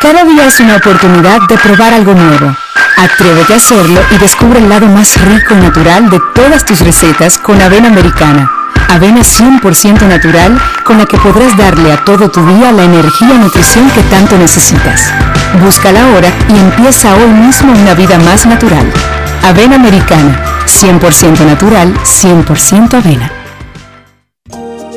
Cada 0.02 0.24
día 0.24 0.48
es 0.48 0.60
una 0.60 0.78
oportunidad 0.78 1.42
de 1.48 1.58
probar 1.60 1.94
algo 1.94 2.16
nuevo. 2.16 2.58
Atrévete 2.98 3.54
a 3.54 3.58
hacerlo 3.58 4.02
y 4.10 4.18
descubre 4.18 4.58
el 4.58 4.68
lado 4.68 4.88
más 4.88 5.16
rico 5.22 5.54
y 5.54 5.58
natural 5.58 6.10
de 6.10 6.20
todas 6.34 6.66
tus 6.66 6.80
recetas 6.80 7.38
con 7.38 7.62
avena 7.62 7.90
americana. 7.90 8.52
Avena 8.90 9.22
100% 9.22 10.08
natural 10.08 10.60
con 10.86 10.98
la 10.98 11.06
que 11.06 11.20
podrás 11.20 11.56
darle 11.56 11.94
a 11.94 12.04
todo 12.04 12.32
tu 12.32 12.44
día 12.48 12.72
la 12.72 12.84
energía 12.84 13.36
y 13.36 13.38
nutrición 13.38 13.92
que 13.92 14.02
tanto 14.02 14.40
necesitas. 14.40 15.14
Búscala 15.62 16.04
ahora 16.04 16.30
y 16.50 16.58
empieza 16.58 17.14
hoy 17.14 17.30
mismo 17.30 17.72
una 17.72 17.94
vida 17.94 18.18
más 18.18 18.48
natural. 18.48 18.92
Avena 19.44 19.76
americana, 19.76 20.44
100% 20.66 21.46
natural, 21.46 21.94
100% 22.04 22.94
avena. 22.96 23.32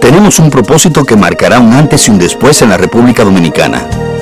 Tenemos 0.00 0.38
un 0.38 0.48
propósito 0.48 1.04
que 1.04 1.14
marcará 1.14 1.60
un 1.60 1.74
antes 1.74 2.08
y 2.08 2.10
un 2.10 2.18
después 2.18 2.62
en 2.62 2.70
la 2.70 2.78
República 2.78 3.22
Dominicana. 3.22 3.82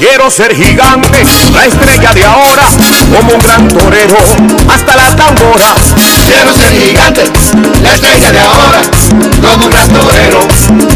Quiero 0.00 0.30
ser 0.30 0.56
gigante, 0.56 1.22
la 1.52 1.66
estrella 1.66 2.14
de 2.14 2.24
ahora, 2.24 2.64
como 3.14 3.34
un 3.34 3.38
gran 3.38 3.68
torero, 3.68 4.16
hasta 4.72 4.96
las 4.96 5.14
tamboras. 5.14 5.94
Quiero 6.26 6.54
ser 6.54 6.72
gigante, 6.72 7.22
la 7.82 7.92
estrella 7.92 8.32
de 8.32 8.40
ahora, 8.40 8.80
como 9.42 9.66
un 9.66 9.70
gran 9.70 9.88
torero, 9.90 10.40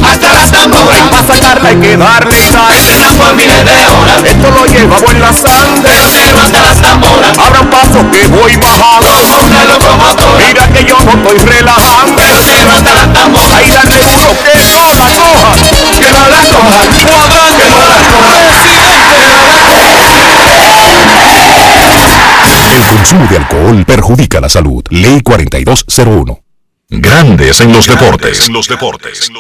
hasta 0.09 0.33
las 0.33 0.51
tamboras. 0.51 1.03
Para 1.11 1.27
sacarla 1.27 1.69
hay 1.69 1.77
que 1.77 1.97
darle 1.99 2.41
sal, 2.41 2.75
por 3.19 3.35
miles 3.35 3.63
de 3.65 3.87
horas. 3.87 4.25
Esto 4.25 4.51
lo 4.51 4.65
llevamos 4.65 5.11
en 5.13 5.21
la 5.21 5.33
sangre, 5.35 5.93
pero 6.15 6.41
hasta 6.41 6.63
las 6.63 6.81
tamboras. 6.81 7.39
Abra 7.39 7.71
paso 7.71 8.11
que 8.11 8.27
voy 8.29 8.57
bajando, 8.57 9.07
una 9.45 9.65
locomotora. 9.65 10.47
Mira 10.47 10.67
que 10.69 10.83
yo 10.85 10.97
no 11.05 11.13
estoy 11.13 11.39
relajando, 11.45 12.23
pero 12.49 12.73
hasta 12.73 12.95
las 12.95 13.13
tamboras. 13.13 13.55
Ahí 13.55 13.71
dale 13.71 14.01
duro 14.01 14.33
que 14.43 14.55
no 14.81 14.97
la 14.97 15.13
coja, 15.13 15.53
que 16.01 16.11
no 16.11 16.27
la 16.27 16.41
coja, 16.49 16.89
que 16.89 17.05
no 17.05 17.19
la 17.21 17.99
coja. 18.09 18.54
El 22.75 22.83
consumo 22.89 23.27
de 23.31 23.37
alcohol 23.37 23.85
perjudica 23.87 24.41
la 24.41 24.49
salud. 24.49 24.83
Ley 24.91 25.21
4201. 25.23 26.41
Grandes 26.91 27.61
en 27.61 27.73
los 27.73 27.87
deportes. 27.87 28.49
los 28.49 28.67
deportes. 28.67 29.31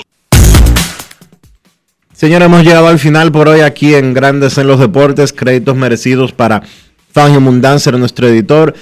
Señores, 2.13 2.47
hemos 2.47 2.63
llegado 2.63 2.87
al 2.87 3.01
final 3.01 3.33
por 3.33 3.49
hoy 3.49 3.61
aquí 3.61 3.97
en 3.97 4.15
Grandes 4.15 4.57
en 4.59 4.69
los 4.69 4.79
Deportes. 4.79 5.33
Créditos 5.33 5.75
merecidos 5.75 6.31
para 6.31 6.63
Fangio 7.13 7.41
Mundanzer, 7.41 7.99
nuestro 7.99 8.29
editor. 8.29 8.73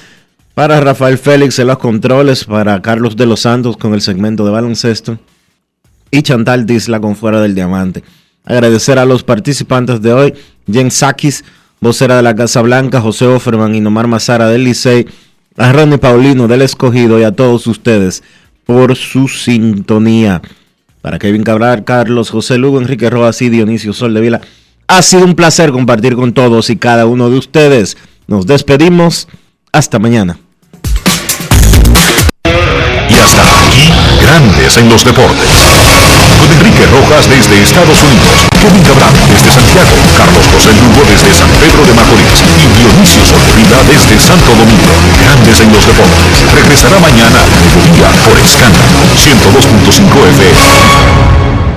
Para 0.53 0.81
Rafael 0.81 1.17
Félix 1.17 1.59
en 1.59 1.69
los 1.69 1.79
controles. 1.79 2.45
Para 2.45 2.83
Carlos 2.83 3.17
de 3.17 3.25
los 3.25 3.41
Santos 3.41 3.79
con 3.79 3.95
el 3.95 4.03
segmento 4.03 4.45
de 4.45 4.51
baloncesto. 4.51 5.19
Y 6.11 6.21
Chantal 6.21 6.67
Disla 6.67 7.01
con 7.01 7.17
Fuera 7.17 7.41
del 7.41 7.55
Diamante. 7.55 8.05
Agradecer 8.45 8.99
a 8.99 9.07
los 9.07 9.25
participantes 9.25 10.03
de 10.03 10.13
hoy. 10.13 10.35
Jen 10.71 10.91
Sakis, 10.91 11.43
vocera 11.83 12.17
de 12.17 12.23
la 12.23 12.35
Casa 12.35 12.63
Blanca. 12.63 13.03
José 13.03 13.27
Offerman 13.27 13.75
y 13.75 13.81
Nomar 13.81 14.07
Mazara 14.07 14.49
del 14.49 14.65
Licey. 14.65 15.07
A 15.59 15.71
Ronnie 15.71 15.99
Paulino 15.99 16.49
del 16.49 16.63
Escogido 16.63 17.21
y 17.21 17.25
a 17.25 17.33
todos 17.33 17.67
ustedes 17.67 18.23
por 18.65 18.97
su 18.97 19.29
sintonía. 19.29 20.41
Para 21.03 21.19
Kevin 21.19 21.43
Cabral, 21.43 21.85
Carlos, 21.85 22.31
José 22.31 22.57
Lugo, 22.57 22.81
Enrique 22.81 23.11
Rojas 23.11 23.43
y 23.43 23.51
Dionisio 23.51 23.93
Sol 23.93 24.15
de 24.15 24.21
Vila. 24.23 24.41
Ha 24.87 25.03
sido 25.03 25.25
un 25.25 25.35
placer 25.35 25.73
compartir 25.73 26.15
con 26.15 26.33
todos 26.33 26.71
y 26.71 26.77
cada 26.77 27.05
uno 27.05 27.29
de 27.29 27.37
ustedes. 27.37 27.99
Nos 28.27 28.47
despedimos. 28.47 29.29
Hasta 29.73 29.99
mañana. 29.99 30.39
Y 32.45 33.15
hasta 33.15 33.43
aquí, 33.43 33.91
Grandes 34.23 34.77
en 34.77 34.89
los 34.89 35.05
deportes. 35.05 35.51
Con 36.39 36.51
Enrique 36.53 36.87
Rojas 36.87 37.29
desde 37.29 37.63
Estados 37.63 38.03
Unidos, 38.03 38.47
Kevin 38.61 38.83
Cabral 38.83 39.13
desde 39.29 39.51
Santiago, 39.51 39.97
Carlos 40.17 40.47
José 40.55 40.71
Lugo 40.79 41.03
desde 41.11 41.35
San 41.35 41.51
Pedro 41.59 41.85
de 41.85 41.95
Macorís 41.95 42.43
y 42.63 42.67
Dionisio 42.79 43.25
Solterida 43.25 43.83
desde 43.91 44.21
Santo 44.21 44.55
Domingo. 44.55 44.95
Grandes 45.21 45.61
en 45.61 45.73
los 45.73 45.87
deportes. 45.87 46.55
Regresará 46.55 46.99
mañana 47.01 47.43
a 47.43 47.47
mediodía 47.51 48.09
por 48.23 48.39
Escándalo 48.39 49.03
102.5 49.19 50.29
FM. 50.31 51.72